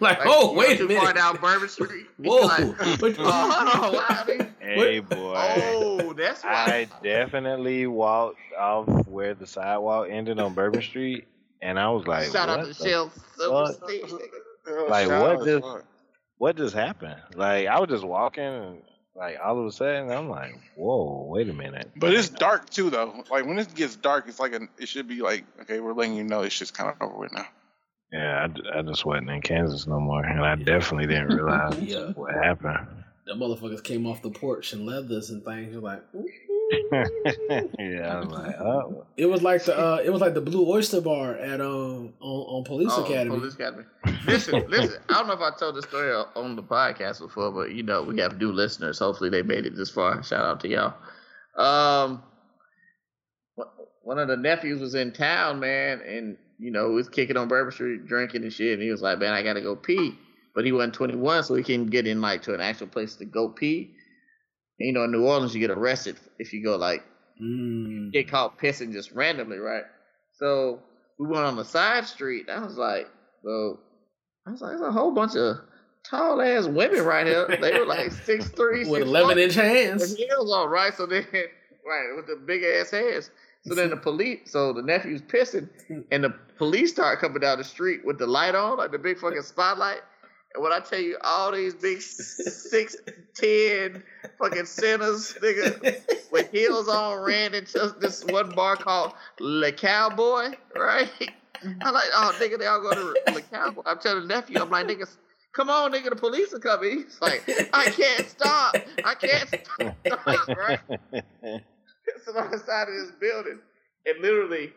Like, 0.00 0.18
Like, 0.20 0.26
oh 0.26 0.52
you 0.52 0.58
wait 0.58 0.78
too 0.78 0.84
a 0.86 0.88
minute. 0.88 1.02
far 1.02 1.12
down 1.12 1.36
Bourbon 1.36 1.68
Street. 1.68 2.06
You 2.18 2.30
Whoa. 2.30 2.46
like, 2.46 3.00
But- 3.00 3.16
oh, 3.18 3.74
hold 3.74 3.84
on, 3.84 3.92
what? 3.94 4.48
Hey 4.60 5.00
boy. 5.00 5.34
Oh, 5.36 6.12
that's 6.14 6.44
right. 6.44 6.88
I 6.90 7.02
definitely 7.02 7.86
walked 7.86 8.38
off 8.58 8.86
where 9.06 9.34
the 9.34 9.46
sidewalk 9.46 10.08
ended 10.10 10.38
on 10.40 10.54
Bourbon 10.54 10.80
Street, 10.82 11.26
and 11.62 11.78
I 11.78 11.90
was 11.90 12.06
like, 12.06 12.30
Shout 12.30 12.48
what 12.48 12.60
out 12.60 12.62
to 12.62 12.68
the 12.68 12.74
Shell 12.88 13.12
Silver? 13.36 13.72
State. 13.86 14.04
Like, 14.88 15.08
what 15.08 15.36
out, 15.40 15.44
just- 15.44 15.64
fuck. 15.64 15.84
What 16.38 16.56
just 16.56 16.74
happened? 16.74 17.20
Like 17.34 17.66
I 17.68 17.78
was 17.80 17.88
just 17.90 18.04
walking 18.04 18.42
and 18.44 18.82
like 19.14 19.36
all 19.44 19.58
of 19.60 19.66
a 19.66 19.72
sudden 19.72 20.10
I'm 20.10 20.28
like, 20.28 20.52
whoa, 20.76 21.26
wait 21.28 21.48
a 21.48 21.52
minute. 21.52 21.90
But 21.96 22.14
it's 22.14 22.28
dark 22.28 22.70
too, 22.70 22.90
though. 22.90 23.24
Like 23.30 23.46
when 23.46 23.58
it 23.58 23.74
gets 23.74 23.96
dark, 23.96 24.26
it's 24.28 24.38
like 24.40 24.52
an, 24.54 24.68
it 24.78 24.88
should 24.88 25.08
be 25.08 25.20
like, 25.20 25.44
okay, 25.62 25.80
we're 25.80 25.92
letting 25.92 26.14
you 26.14 26.24
know 26.24 26.42
it's 26.42 26.58
just 26.58 26.76
kind 26.76 26.90
of 26.90 26.96
over 27.02 27.18
with 27.18 27.32
now. 27.32 27.46
Yeah, 28.12 28.46
I 28.74 28.82
just 28.82 29.04
wasn't 29.04 29.28
in 29.28 29.42
Kansas 29.42 29.86
no 29.86 30.00
more, 30.00 30.24
and 30.24 30.40
I 30.40 30.54
definitely 30.54 31.08
didn't 31.08 31.28
realize 31.28 31.76
Yeah. 31.82 32.12
what 32.12 32.32
happened. 32.32 32.86
The 33.26 33.34
motherfuckers 33.34 33.84
came 33.84 34.06
off 34.06 34.22
the 34.22 34.30
porch 34.30 34.72
in 34.72 34.86
leathers 34.86 35.28
and 35.28 35.44
things. 35.44 35.72
You're 35.72 35.82
like, 35.82 36.02
ooh. 36.14 36.24
yeah, 37.78 38.20
like, 38.28 38.56
oh, 38.60 39.06
it 39.16 39.26
was 39.26 39.42
like 39.42 39.64
the 39.64 39.78
uh, 39.78 39.96
it 40.04 40.10
was 40.10 40.20
like 40.20 40.34
the 40.34 40.40
Blue 40.40 40.68
Oyster 40.70 41.00
Bar 41.00 41.34
at 41.36 41.60
um 41.60 42.12
on, 42.20 42.40
on 42.58 42.64
Police 42.64 42.92
Oh, 42.92 43.04
Academy. 43.04 43.38
Police 43.38 43.54
Academy. 43.54 43.84
Listen, 44.26 44.64
listen. 44.68 45.00
I 45.08 45.14
don't 45.14 45.26
know 45.28 45.32
if 45.34 45.40
I 45.40 45.56
told 45.58 45.76
this 45.76 45.84
story 45.86 46.12
on 46.34 46.56
the 46.56 46.62
podcast 46.62 47.20
before, 47.20 47.50
but 47.52 47.72
you 47.72 47.82
know 47.82 48.02
we 48.02 48.20
have 48.20 48.38
new 48.38 48.52
listeners. 48.52 48.98
Hopefully 48.98 49.30
they 49.30 49.42
made 49.42 49.64
it 49.66 49.76
this 49.76 49.90
far. 49.90 50.22
Shout 50.22 50.44
out 50.44 50.60
to 50.60 50.68
y'all. 50.68 50.94
Um, 51.56 52.22
one- 53.54 53.68
one 54.02 54.18
of 54.18 54.28
the 54.28 54.36
nephews 54.36 54.80
was 54.80 54.94
in 54.94 55.12
town, 55.12 55.60
man, 55.60 56.00
and 56.00 56.36
you 56.58 56.70
know 56.70 56.88
he 56.90 56.94
was 56.94 57.08
kicking 57.08 57.36
on 57.36 57.48
Bourbon 57.48 57.72
Street, 57.72 58.06
drinking 58.06 58.42
and 58.42 58.52
shit. 58.52 58.74
And 58.74 58.82
he 58.82 58.90
was 58.90 59.00
like, 59.02 59.18
"Man, 59.18 59.32
I 59.32 59.42
gotta 59.42 59.60
go 59.62 59.74
pee," 59.76 60.14
but 60.54 60.64
he 60.64 60.72
wasn't 60.72 60.94
21, 60.94 61.44
so 61.44 61.54
he 61.54 61.62
can 61.62 61.86
get 61.86 62.06
in 62.06 62.20
like 62.20 62.42
to 62.42 62.54
an 62.54 62.60
actual 62.60 62.86
place 62.88 63.16
to 63.16 63.24
go 63.24 63.48
pee. 63.48 63.94
And, 64.80 64.86
you 64.86 64.92
know, 64.92 65.04
in 65.04 65.12
New 65.12 65.24
Orleans, 65.24 65.54
you 65.54 65.60
get 65.60 65.70
arrested 65.70 66.16
if 66.38 66.52
you 66.52 66.62
go 66.62 66.76
like 66.76 67.04
Mm. 67.40 68.10
get 68.12 68.28
caught 68.28 68.58
pissing 68.58 68.92
just 68.92 69.12
randomly, 69.12 69.58
right? 69.58 69.84
So 70.38 70.80
we 71.20 71.26
went 71.28 71.44
on 71.44 71.54
the 71.54 71.64
side 71.64 72.04
street. 72.04 72.48
I 72.50 72.58
was 72.64 72.76
like, 72.76 73.08
well, 73.44 73.78
I 74.44 74.50
was 74.50 74.60
like, 74.60 74.70
there's 74.72 74.80
a 74.82 74.90
whole 74.90 75.12
bunch 75.12 75.36
of 75.36 75.58
tall 76.02 76.40
ass 76.42 76.66
women 76.66 77.04
right 77.04 77.26
here. 77.26 77.46
They 77.60 77.78
were 77.78 77.86
like 77.86 78.10
six 78.24 78.48
three, 78.48 78.80
With 78.80 79.02
six 79.02 79.06
11 79.06 79.38
inch 79.38 79.54
hands. 79.54 80.00
with 80.00 80.16
heels 80.18 80.52
on, 80.52 80.68
right? 80.68 80.92
So 80.94 81.06
then, 81.06 81.24
right, 81.32 82.16
with 82.16 82.26
the 82.26 82.42
big 82.44 82.64
ass 82.64 82.90
hands. 82.90 83.30
So 83.66 83.74
then 83.76 83.90
the 83.90 83.96
police, 84.08 84.40
so 84.46 84.72
the 84.72 84.82
nephew's 84.82 85.22
pissing, 85.22 85.68
and 86.10 86.24
the 86.24 86.30
police 86.56 86.90
start 86.92 87.20
coming 87.20 87.40
down 87.40 87.58
the 87.58 87.64
street 87.64 88.04
with 88.04 88.18
the 88.18 88.26
light 88.26 88.56
on, 88.56 88.78
like 88.78 88.90
the 88.90 88.98
big 88.98 89.18
fucking 89.18 89.42
spotlight. 89.42 90.00
And 90.58 90.64
when 90.64 90.72
I 90.72 90.80
tell 90.80 90.98
you, 90.98 91.16
all 91.22 91.52
these 91.52 91.72
big 91.72 92.02
six, 92.02 92.96
ten 93.36 94.02
fucking 94.40 94.64
sinners, 94.64 95.34
nigga, 95.40 96.32
with 96.32 96.50
heels 96.50 96.88
on, 96.88 97.22
ran 97.24 97.54
into 97.54 97.94
this 98.00 98.24
one 98.24 98.50
bar 98.56 98.74
called 98.74 99.12
Le 99.38 99.70
Cowboy, 99.70 100.56
right? 100.74 101.08
I'm 101.62 101.94
like, 101.94 102.08
oh, 102.12 102.36
nigga, 102.40 102.58
they 102.58 102.66
all 102.66 102.82
go 102.82 102.92
to 102.92 103.32
Le 103.32 103.40
Cowboy. 103.42 103.82
I'm 103.86 104.00
telling 104.00 104.22
the 104.22 104.34
nephew, 104.34 104.60
I'm 104.60 104.68
like, 104.68 104.88
niggas, 104.88 105.16
come 105.54 105.70
on, 105.70 105.92
nigga, 105.92 106.10
the 106.10 106.16
police 106.16 106.52
are 106.52 106.58
coming. 106.58 107.04
He's 107.04 107.20
like, 107.20 107.48
I 107.72 107.84
can't 107.90 108.28
stop. 108.28 108.74
I 109.04 109.14
can't 109.14 109.48
stop, 109.48 110.48
right? 110.56 110.80
It's 111.12 112.26
on 112.36 112.50
the 112.50 112.58
side 112.58 112.88
of 112.88 112.94
this 112.94 113.12
building. 113.20 113.60
And 114.06 114.20
literally, 114.20 114.72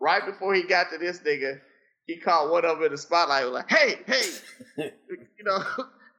right 0.00 0.26
before 0.26 0.52
he 0.54 0.64
got 0.64 0.90
to 0.90 0.98
this 0.98 1.20
nigga, 1.20 1.60
he 2.06 2.16
caught 2.16 2.50
one 2.50 2.64
of 2.64 2.76
them 2.78 2.86
in 2.86 2.92
the 2.92 2.98
spotlight. 2.98 3.44
Was 3.44 3.52
like, 3.52 3.70
hey, 3.70 3.98
hey, 4.06 4.22
you 5.38 5.44
know, 5.44 5.62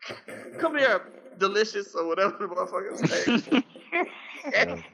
come 0.59 0.77
here, 0.77 1.01
delicious 1.39 1.95
or 1.95 2.07
whatever 2.07 2.37
the 2.39 2.47
motherfucker's 2.47 3.53
name. 3.53 4.83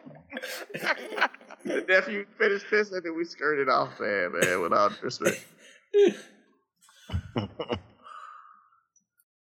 The 1.65 1.83
nephew 1.89 2.25
finished 2.37 2.67
pissing 2.71 3.03
and 3.03 3.17
we 3.17 3.25
skirted 3.25 3.67
off, 3.67 3.99
man, 3.99 4.31
man, 4.39 4.61
with 4.61 4.71
all 4.71 4.91
respect. 5.01 5.43